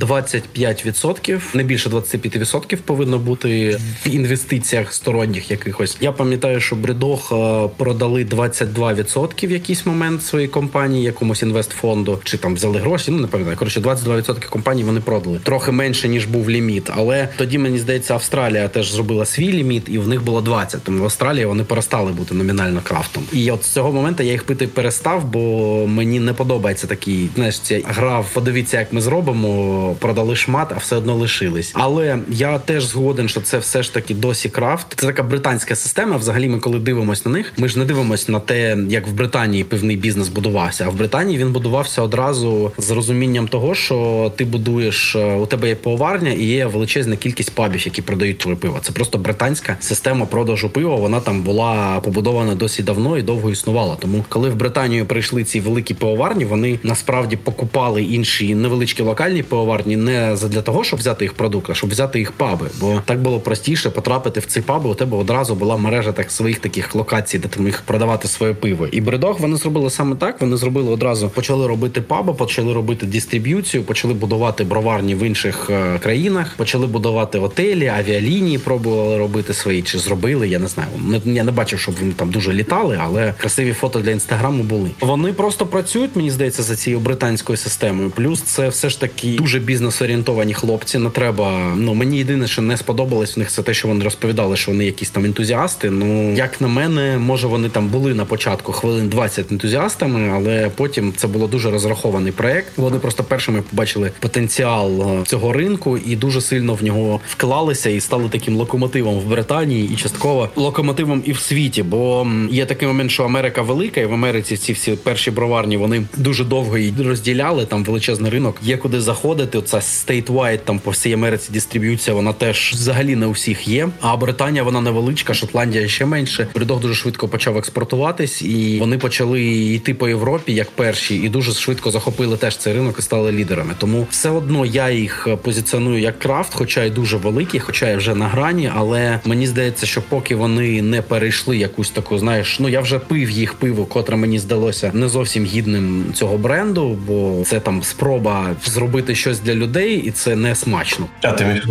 25%, 0.00 1.40
не 1.54 1.62
більше 1.62 1.90
25% 1.90 2.76
повинно 2.76 3.18
бути 3.18 3.78
в 4.06 4.08
інвестиціях 4.08 4.92
сторонніх 4.92 5.50
якихось. 5.50 5.96
Я 6.00 6.12
пам'ятаю, 6.12 6.60
що 6.60 6.76
Бредох 6.76 7.32
е, 7.32 7.68
продали 7.76 8.24
22% 8.24 9.46
в 9.48 9.50
якийсь 9.50 9.86
момент 9.86 10.24
своєї 10.24 10.48
компанії, 10.48 11.04
якомусь 11.04 11.42
інвестфонду, 11.42 12.20
чи 12.24 12.38
там 12.38 12.54
взяли 12.54 12.78
гроші. 12.78 13.10
Ну 13.10 13.18
не 13.18 13.26
пам'ятаю. 13.26 13.56
Коротше, 13.56 13.80
22% 13.80 14.48
компаній 14.48 14.84
вони 14.84 15.00
продали 15.00 15.38
трохи 15.42 15.72
менше 15.72 16.08
ніж 16.08 16.26
був 16.26 16.50
ліміт. 16.50 16.90
Але 16.96 17.28
тоді 17.36 17.58
мені 17.58 17.78
здається, 17.78 18.14
Австралія 18.14 18.68
теж 18.68 18.92
зробила 18.92 19.24
свій 19.24 19.52
ліміт, 19.52 19.82
і 19.86 19.98
в 19.98 20.08
них 20.08 20.22
було 20.24 20.40
20. 20.40 20.82
Тому 20.82 21.00
в 21.00 21.04
Австралії 21.04 21.46
вони 21.46 21.64
перестали 21.64 22.12
бути 22.12 22.34
номінально 22.34 22.80
крафтом. 22.84 23.24
І 23.32 23.50
от 23.50 23.64
з 23.64 23.68
цього 23.68 23.92
моменту 23.92 24.22
я 24.22 24.32
їх 24.32 24.44
пити 24.44 24.66
перестав, 24.66 24.97
бо 25.32 25.86
мені 25.86 26.20
не 26.20 26.32
подобається 26.32 26.86
такий. 26.86 27.28
Знаєш, 27.34 27.58
ця 27.58 27.80
гра. 27.84 28.24
Подивіться, 28.32 28.78
як 28.78 28.92
ми 28.92 29.00
зробимо. 29.00 29.94
Продали 29.98 30.36
шмат, 30.36 30.72
а 30.72 30.78
все 30.78 30.96
одно 30.96 31.14
лишились. 31.14 31.70
Але 31.74 32.18
я 32.28 32.58
теж 32.58 32.84
згоден, 32.84 33.28
що 33.28 33.40
це 33.40 33.58
все 33.58 33.82
ж 33.82 33.94
таки 33.94 34.14
досі 34.14 34.48
крафт. 34.48 34.86
Це 34.96 35.06
така 35.06 35.22
британська 35.22 35.76
система. 35.76 36.16
Взагалі, 36.16 36.48
ми 36.48 36.58
коли 36.58 36.78
дивимося 36.78 37.22
на 37.24 37.30
них, 37.30 37.52
ми 37.56 37.68
ж 37.68 37.78
не 37.78 37.84
дивимося 37.84 38.32
на 38.32 38.40
те, 38.40 38.78
як 38.88 39.08
в 39.08 39.12
Британії 39.12 39.64
пивний 39.64 39.96
бізнес 39.96 40.28
будувався. 40.28 40.84
А 40.86 40.88
в 40.88 40.94
Британії 40.94 41.38
він 41.38 41.52
будувався 41.52 42.02
одразу 42.02 42.72
з 42.78 42.90
розумінням 42.90 43.48
того, 43.48 43.74
що 43.74 44.32
ти 44.36 44.44
будуєш 44.44 45.16
е, 45.16 45.34
у 45.34 45.46
тебе 45.46 45.68
є 45.68 45.74
поварня 45.74 46.30
і 46.30 46.44
є 46.44 46.66
величезна 46.66 47.16
кількість 47.16 47.50
пабів, 47.50 47.84
які 47.84 48.02
продають 48.02 48.38
твоє 48.38 48.56
пиво. 48.56 48.78
Це 48.82 48.92
просто 48.92 49.18
британська 49.18 49.76
система 49.80 50.26
продажу 50.26 50.70
пива. 50.70 50.96
Вона 50.96 51.20
там 51.20 51.42
була 51.42 52.00
побудована 52.00 52.54
досить 52.54 52.84
давно 52.84 53.18
і 53.18 53.22
довго 53.22 53.50
існувала. 53.50 53.96
Тому, 53.96 54.24
коли 54.28 54.50
в 54.50 54.54
Британію 54.88 55.06
прийшли 55.06 55.44
ці 55.44 55.60
великі 55.60 55.94
пивоварні, 55.94 56.44
вони 56.44 56.78
насправді 56.82 57.36
покупали 57.36 58.02
інші 58.02 58.54
невеличкі 58.54 59.02
локальні 59.02 59.42
пивоварні 59.42 59.96
не 59.96 60.36
для 60.48 60.62
того, 60.62 60.84
щоб 60.84 60.98
взяти 60.98 61.24
їх 61.24 61.34
продукт, 61.34 61.70
а 61.70 61.74
щоб 61.74 61.90
взяти 61.90 62.18
їх 62.18 62.32
паби. 62.32 62.66
Бо 62.80 63.02
так 63.04 63.22
було 63.22 63.40
простіше 63.40 63.90
потрапити 63.90 64.40
в 64.40 64.46
ці 64.46 64.60
паби. 64.60 64.90
У 64.90 64.94
тебе 64.94 65.16
одразу 65.16 65.54
була 65.54 65.76
мережа 65.76 66.12
так 66.12 66.30
своїх 66.30 66.58
таких 66.58 66.94
локацій, 66.94 67.38
де 67.38 67.48
ти 67.48 67.60
міг 67.60 67.82
продавати 67.86 68.28
своє 68.28 68.54
пиво. 68.54 68.86
І 68.86 69.00
бредох 69.00 69.40
вони 69.40 69.56
зробили 69.56 69.90
саме 69.90 70.16
так. 70.16 70.40
Вони 70.40 70.56
зробили 70.56 70.90
одразу, 70.90 71.28
почали 71.28 71.66
робити 71.66 72.00
паби, 72.00 72.34
почали 72.34 72.72
робити 72.74 73.06
дистриб'юцію, 73.06 73.82
почали 73.82 74.14
будувати 74.14 74.64
броварні 74.64 75.14
в 75.14 75.22
інших 75.22 75.70
е, 75.70 75.98
країнах, 75.98 76.54
почали 76.56 76.86
будувати 76.86 77.38
готелі, 77.38 77.86
авіалінії, 77.86 78.58
пробували 78.58 79.18
робити 79.18 79.54
свої 79.54 79.82
чи 79.82 79.98
зробили. 79.98 80.48
Я 80.48 80.58
не 80.58 80.68
знаю. 80.68 80.88
Не, 81.24 81.34
я 81.34 81.44
не 81.44 81.52
бачив, 81.52 81.78
щоб 81.78 81.94
вони 82.00 82.12
там 82.12 82.30
дуже 82.30 82.52
літали, 82.52 82.98
але 83.00 83.34
красиві 83.38 83.72
фото 83.72 84.00
для 84.00 84.10
інстаграму 84.10 84.62
були. 84.62 84.77
Вони 85.00 85.32
просто 85.32 85.66
працюють, 85.66 86.16
мені 86.16 86.30
здається, 86.30 86.62
за 86.62 86.76
цією 86.76 87.00
британською 87.00 87.56
системою. 87.56 88.10
Плюс 88.10 88.42
це 88.42 88.68
все 88.68 88.90
ж 88.90 89.00
таки 89.00 89.36
дуже 89.38 89.58
бізнес-орієнтовані 89.58 90.54
хлопці. 90.54 90.98
Не 90.98 91.10
треба. 91.10 91.74
Ну 91.76 91.94
мені 91.94 92.18
єдине, 92.18 92.46
що 92.46 92.62
не 92.62 92.76
сподобалось 92.76 93.36
в 93.36 93.38
них, 93.38 93.50
це 93.50 93.62
те, 93.62 93.74
що 93.74 93.88
вони 93.88 94.04
розповідали, 94.04 94.56
що 94.56 94.70
вони 94.70 94.84
якісь 94.84 95.10
там 95.10 95.24
ентузіасти. 95.24 95.90
Ну 95.90 96.32
як 96.34 96.60
на 96.60 96.68
мене, 96.68 97.18
може 97.18 97.46
вони 97.46 97.68
там 97.68 97.88
були 97.88 98.14
на 98.14 98.24
початку 98.24 98.72
хвилин 98.72 99.08
20 99.08 99.52
ентузіастами, 99.52 100.30
але 100.34 100.70
потім 100.74 101.12
це 101.16 101.26
було 101.26 101.46
дуже 101.46 101.70
розрахований 101.70 102.32
проект. 102.32 102.78
Вони 102.78 102.98
просто 102.98 103.24
першими 103.24 103.62
побачили 103.62 104.12
потенціал 104.20 105.02
е, 105.02 105.24
цього 105.24 105.52
ринку 105.52 105.98
і 105.98 106.16
дуже 106.16 106.40
сильно 106.40 106.74
в 106.74 106.84
нього 106.84 107.20
вклалися 107.28 107.90
і 107.90 108.00
стали 108.00 108.28
таким 108.28 108.56
локомотивом 108.56 109.18
в 109.20 109.24
Британії 109.24 109.90
і 109.92 109.96
частково 109.96 110.48
локомотивом 110.56 111.22
і 111.24 111.32
в 111.32 111.38
світі. 111.38 111.82
Бо 111.82 112.26
є 112.50 112.66
такий 112.66 112.88
момент, 112.88 113.10
що 113.10 113.24
Америка 113.24 113.62
велика, 113.62 114.00
і 114.00 114.06
в 114.06 114.12
Америці 114.12 114.56
ці 114.68 114.72
всі 114.72 114.92
перші 114.92 115.30
броварні 115.30 115.76
вони 115.76 116.02
дуже 116.16 116.44
довго 116.44 116.78
її 116.78 116.94
розділяли. 117.04 117.66
Там 117.66 117.84
величезний 117.84 118.30
ринок. 118.30 118.56
Є 118.62 118.76
куди 118.76 119.00
заходити. 119.00 119.58
Оця 119.58 119.76
statewide, 119.76 120.58
там 120.58 120.78
по 120.78 120.90
всій 120.90 121.12
Америці 121.12 121.52
дистриб'юція, 121.52 122.16
вона 122.16 122.32
теж 122.32 122.72
взагалі 122.74 123.16
не 123.16 123.26
у 123.26 123.30
всіх 123.30 123.68
є. 123.68 123.88
А 124.00 124.16
Британія 124.16 124.62
вона 124.62 124.80
невеличка, 124.80 125.34
Шотландія 125.34 125.88
ще 125.88 126.06
менше. 126.06 126.48
Бридох 126.54 126.80
дуже 126.80 126.94
швидко 126.94 127.28
почав 127.28 127.56
експортуватись, 127.56 128.42
і 128.42 128.78
вони 128.80 128.98
почали 128.98 129.42
йти 129.44 129.94
по 129.94 130.08
Європі 130.08 130.54
як 130.54 130.70
перші, 130.70 131.16
і 131.16 131.28
дуже 131.28 131.52
швидко 131.52 131.90
захопили 131.90 132.36
теж 132.36 132.56
цей 132.56 132.74
ринок 132.74 132.98
і 132.98 133.02
стали 133.02 133.32
лідерами. 133.32 133.74
Тому 133.78 134.06
все 134.10 134.30
одно 134.30 134.66
я 134.66 134.90
їх 134.90 135.28
позиціоную 135.42 136.00
як 136.00 136.18
крафт, 136.18 136.54
хоча 136.54 136.84
й 136.84 136.90
дуже 136.90 137.16
великі, 137.16 137.58
хоча 137.58 137.90
й 137.90 137.96
вже 137.96 138.14
на 138.14 138.28
грані. 138.28 138.70
Але 138.74 139.20
мені 139.24 139.46
здається, 139.46 139.86
що 139.86 140.02
поки 140.02 140.34
вони 140.34 140.82
не 140.82 141.02
перейшли 141.02 141.56
якусь 141.56 141.90
таку, 141.90 142.18
знаєш, 142.18 142.60
ну 142.60 142.68
я 142.68 142.80
вже 142.80 142.98
пив 142.98 143.30
їх 143.30 143.54
пиво, 143.54 143.86
котре 143.86 144.16
мені 144.16 144.38
здалося 144.48 144.90
не 144.94 145.08
зовсім 145.08 145.44
гідним 145.44 146.04
цього 146.14 146.38
бренду, 146.38 146.98
бо 147.06 147.42
це 147.44 147.60
там 147.60 147.82
спроба 147.82 148.50
зробити 148.64 149.14
щось 149.14 149.40
для 149.40 149.54
людей, 149.54 149.96
і 149.96 150.10
це 150.10 150.36
не 150.36 150.54
смачно. 150.54 151.06
А 151.22 151.32
ти 151.32 151.44
маєш 151.44 151.64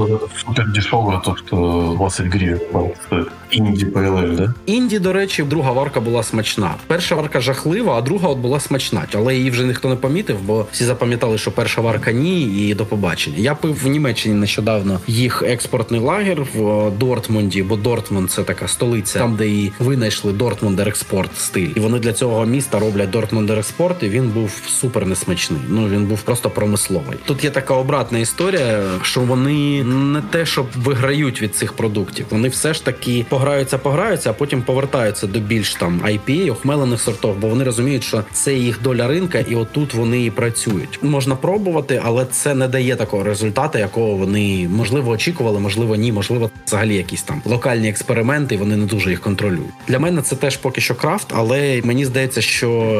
супер 0.46 0.72
дешеве, 0.76 1.22
то 1.26 1.36
що 1.48 1.56
20 1.98 2.26
гривень 2.26 2.60
стоїть. 3.06 3.28
Інді 3.52 3.86
PLL, 3.86 4.36
да? 4.36 4.54
Інді, 4.66 5.00
до 5.00 5.14
речі, 5.14 5.44
друга 5.44 5.72
варка 5.72 6.00
була 6.00 6.24
смачна. 6.24 6.76
Перша 6.88 7.16
варка 7.16 7.40
жахлива, 7.40 7.98
а 7.98 8.02
друга 8.02 8.30
от 8.30 8.38
була 8.38 8.60
смачна. 8.60 9.06
Але 9.14 9.36
її 9.36 9.50
вже 9.50 9.64
ніхто 9.66 9.90
не 9.90 9.96
помітив, 9.96 10.38
бо 10.42 10.66
всі 10.72 10.86
запам'ятали, 10.86 11.38
що 11.38 11.52
перша 11.52 11.82
варка 11.82 12.12
ні, 12.12 12.42
і 12.42 12.74
до 12.74 12.86
побачення. 12.86 13.38
Я 13.40 13.56
пив 13.56 13.84
в 13.84 13.88
Німеччині 13.88 14.36
нещодавно 14.36 15.00
їх 15.08 15.44
експортний 15.48 16.02
лагер 16.02 16.42
в 16.56 16.92
Дортмунді, 16.92 17.64
бо 17.64 17.76
Дортмунд 17.76 18.32
це 18.32 18.44
така 18.44 18.68
столиця, 18.68 19.20
там 19.20 19.36
де 19.36 19.48
і 19.48 19.72
винайшли 19.80 20.34
Дортмундер 20.34 20.88
експорт 20.88 21.38
стиль. 21.38 21.70
І 21.76 21.80
вони 21.80 22.00
для 22.00 22.14
цього 22.14 22.46
міста 22.46 22.66
роблять 22.74 23.09
Дортмундер 23.09 23.59
експорт, 23.59 24.03
і 24.03 24.09
він 24.09 24.30
був 24.30 24.51
супер 24.68 25.05
несмачний. 25.05 25.61
Ну 25.70 25.89
він 25.89 26.05
був 26.05 26.22
просто 26.22 26.49
промисловий. 26.49 27.18
Тут 27.26 27.43
є 27.43 27.49
така 27.49 27.74
обратна 27.74 28.20
історія, 28.20 28.84
що 29.01 29.22
вони 29.22 29.84
не 29.84 30.22
те, 30.22 30.45
щоб 30.45 30.68
виграють 30.76 31.41
від 31.41 31.55
цих 31.55 31.74
продуктів, 31.74 32.26
вони 32.30 32.47
все 32.47 32.74
ж 32.74 32.86
таки 32.86 33.26
пограються, 33.30 33.78
пограються, 33.78 34.30
а 34.30 34.34
потім 34.34 34.61
повертаються 34.61 35.28
до 35.28 35.39
більш 35.39 35.76
там 35.76 36.01
IPA, 36.05 36.51
охмелених 36.51 37.01
сортів, 37.01 37.36
бо 37.39 37.47
вони 37.47 37.63
розуміють, 37.63 38.03
що 38.03 38.24
це 38.32 38.53
їх 38.53 38.82
доля 38.82 39.07
ринка, 39.07 39.39
і 39.39 39.55
отут 39.55 39.93
вони 39.93 40.26
і 40.26 40.32
працюють. 40.32 40.99
Можна 41.01 41.36
пробувати, 41.36 42.01
але 42.05 42.26
це 42.26 42.55
не 42.55 42.68
дає 42.68 42.95
такого 42.95 43.24
результату, 43.24 43.78
якого 43.78 44.13
вони 44.13 44.68
можливо 44.72 45.11
очікували, 45.11 45.59
можливо, 45.59 45.95
ні, 45.95 46.11
можливо, 46.11 46.49
взагалі 46.68 46.95
якісь 46.95 47.24
там 47.24 47.41
локальні 47.45 47.89
експерименти. 47.89 48.57
Вони 48.57 48.78
не 48.78 48.86
дуже 48.86 49.09
їх 49.09 49.22
контролюють. 49.22 49.74
Для 49.88 49.99
мене 49.99 50.22
це 50.22 50.36
теж 50.36 50.57
поки 50.57 50.82
що 50.82 50.95
крафт, 50.95 51.28
але 51.36 51.82
мені 51.84 52.05
здається, 52.05 52.41
що 52.41 52.57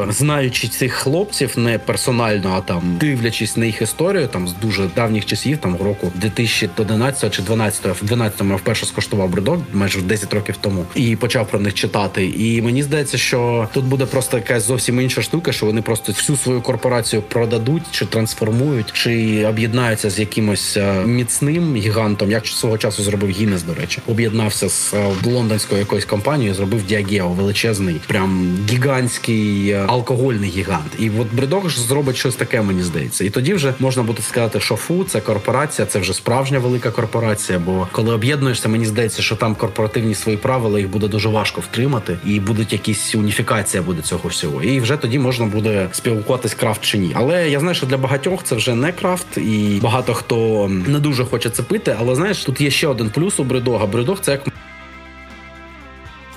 знаючи 0.10 0.68
цих 0.68 0.94
хлопців 0.94 1.60
не 1.60 1.80
персонально, 1.80 2.54
а 2.58 2.62
там 2.62 2.98
дивлячись 3.00 3.58
на 3.58 3.66
їх 3.66 3.82
історію, 3.82 4.28
там 4.28 4.48
з 4.48 4.54
дуже 4.54 4.90
давніх 4.96 5.26
часів, 5.26 5.58
там 5.58 5.78
року 5.78 6.12
2011 6.16 7.34
чи 7.34 7.42
12 7.42 8.02
в 8.02 8.06
12-му 8.06 8.52
я 8.52 8.56
вперше 8.56 8.86
скоштував 8.86 9.30
бридок, 9.30 9.60
майже 9.74 10.02
10 10.02 10.34
років 10.34 10.56
тому, 10.62 10.86
і 10.96 11.16
почав 11.16 11.48
про 11.48 11.60
них 11.60 11.74
читати. 11.74 12.26
І 12.38 12.62
мені 12.62 12.84
здається, 12.84 13.18
що 13.18 13.68
тут 13.74 13.86
буде 13.86 14.06
просто 14.06 14.38
якась 14.38 14.64
зовсім 14.64 15.02
інша 15.02 15.22
штука, 15.22 15.52
що 15.52 15.66
вони 15.66 15.82
просто 15.82 16.12
всю 16.12 16.38
свою 16.38 16.62
корпорацію 16.62 17.22
продадуть 17.22 17.84
чи 17.92 18.06
трансформують, 18.06 18.92
чи 18.94 19.46
об'єднаються 19.46 20.10
з 20.10 20.20
якимось 20.20 20.78
е, 20.78 20.94
міцним 21.06 21.76
гігантом, 21.76 22.32
як 22.32 22.48
свого 22.48 22.78
часу 22.78 23.04
зробив 23.04 23.30
Гіннес, 23.30 23.64
до 23.64 23.74
речі, 23.74 24.02
об'єднався 24.08 24.70
з 24.70 24.94
е, 24.94 25.14
лондонською 25.26 25.80
якоюсь 25.80 26.06
компанією, 26.06 26.56
зробив 26.56 26.86
Діагео 26.86 27.30
величезний, 27.30 27.96
прям 28.08 28.58
гігантський 28.70 29.47
е, 29.70 29.86
алкогольний 29.88 30.50
гігант. 30.50 30.92
І 31.00 31.10
от 31.10 31.28
Бридок 31.34 31.70
ж 31.70 31.82
зробить 31.82 32.16
щось 32.16 32.36
таке, 32.36 32.62
мені 32.62 32.84
здається. 32.84 33.24
І 33.24 33.30
тоді 33.30 33.54
вже 33.54 33.74
можна 33.80 34.04
буде 34.04 34.22
сказати, 34.22 34.60
що 34.60 34.76
фу, 34.76 35.04
це 35.04 35.22
корпорація, 35.22 35.86
це 35.86 36.00
вже 36.00 36.14
справжня 36.14 36.60
велика 36.60 36.92
корпорація. 36.92 37.60
Бо 37.60 37.88
коли 37.92 38.14
об'єднуєшся, 38.14 38.70
мені 38.70 38.86
здається, 38.86 39.22
що 39.22 39.36
там 39.36 39.56
корпоративні 39.56 40.16
свої 40.16 40.38
правила 40.38 40.80
їх 40.80 40.90
буде 40.90 41.08
дуже 41.08 41.30
важко 41.30 41.62
втримати, 41.62 42.18
і 42.26 42.40
будуть 42.40 42.74
якісь 42.74 43.16
уніфікація 43.16 43.84
буде 43.84 44.02
цього 44.02 44.30
всього. 44.30 44.64
І 44.64 44.80
вже 44.80 44.98
тоді 44.98 45.20
можна 45.20 45.46
буде 45.46 45.90
спілкуватись 45.92 46.54
крафт 46.54 46.82
чи 46.82 46.98
ні. 46.98 47.12
Але 47.14 47.50
я 47.50 47.60
знаю, 47.60 47.76
що 47.76 47.86
для 47.86 47.98
багатьох 47.98 48.44
це 48.44 48.56
вже 48.56 48.76
не 48.76 48.92
крафт, 48.92 49.38
і 49.38 49.80
багато 49.84 50.14
хто 50.14 50.68
не 50.88 51.00
дуже 51.00 51.26
хоче 51.26 51.50
це 51.50 51.64
пити. 51.64 51.96
Але 52.00 52.16
знаєш, 52.16 52.44
тут 52.44 52.62
є 52.62 52.72
ще 52.72 52.88
один 52.88 53.10
плюс 53.10 53.40
у 53.40 53.44
бридога. 53.44 53.86
Бридог 53.86 54.20
це 54.22 54.32
як 54.32 54.42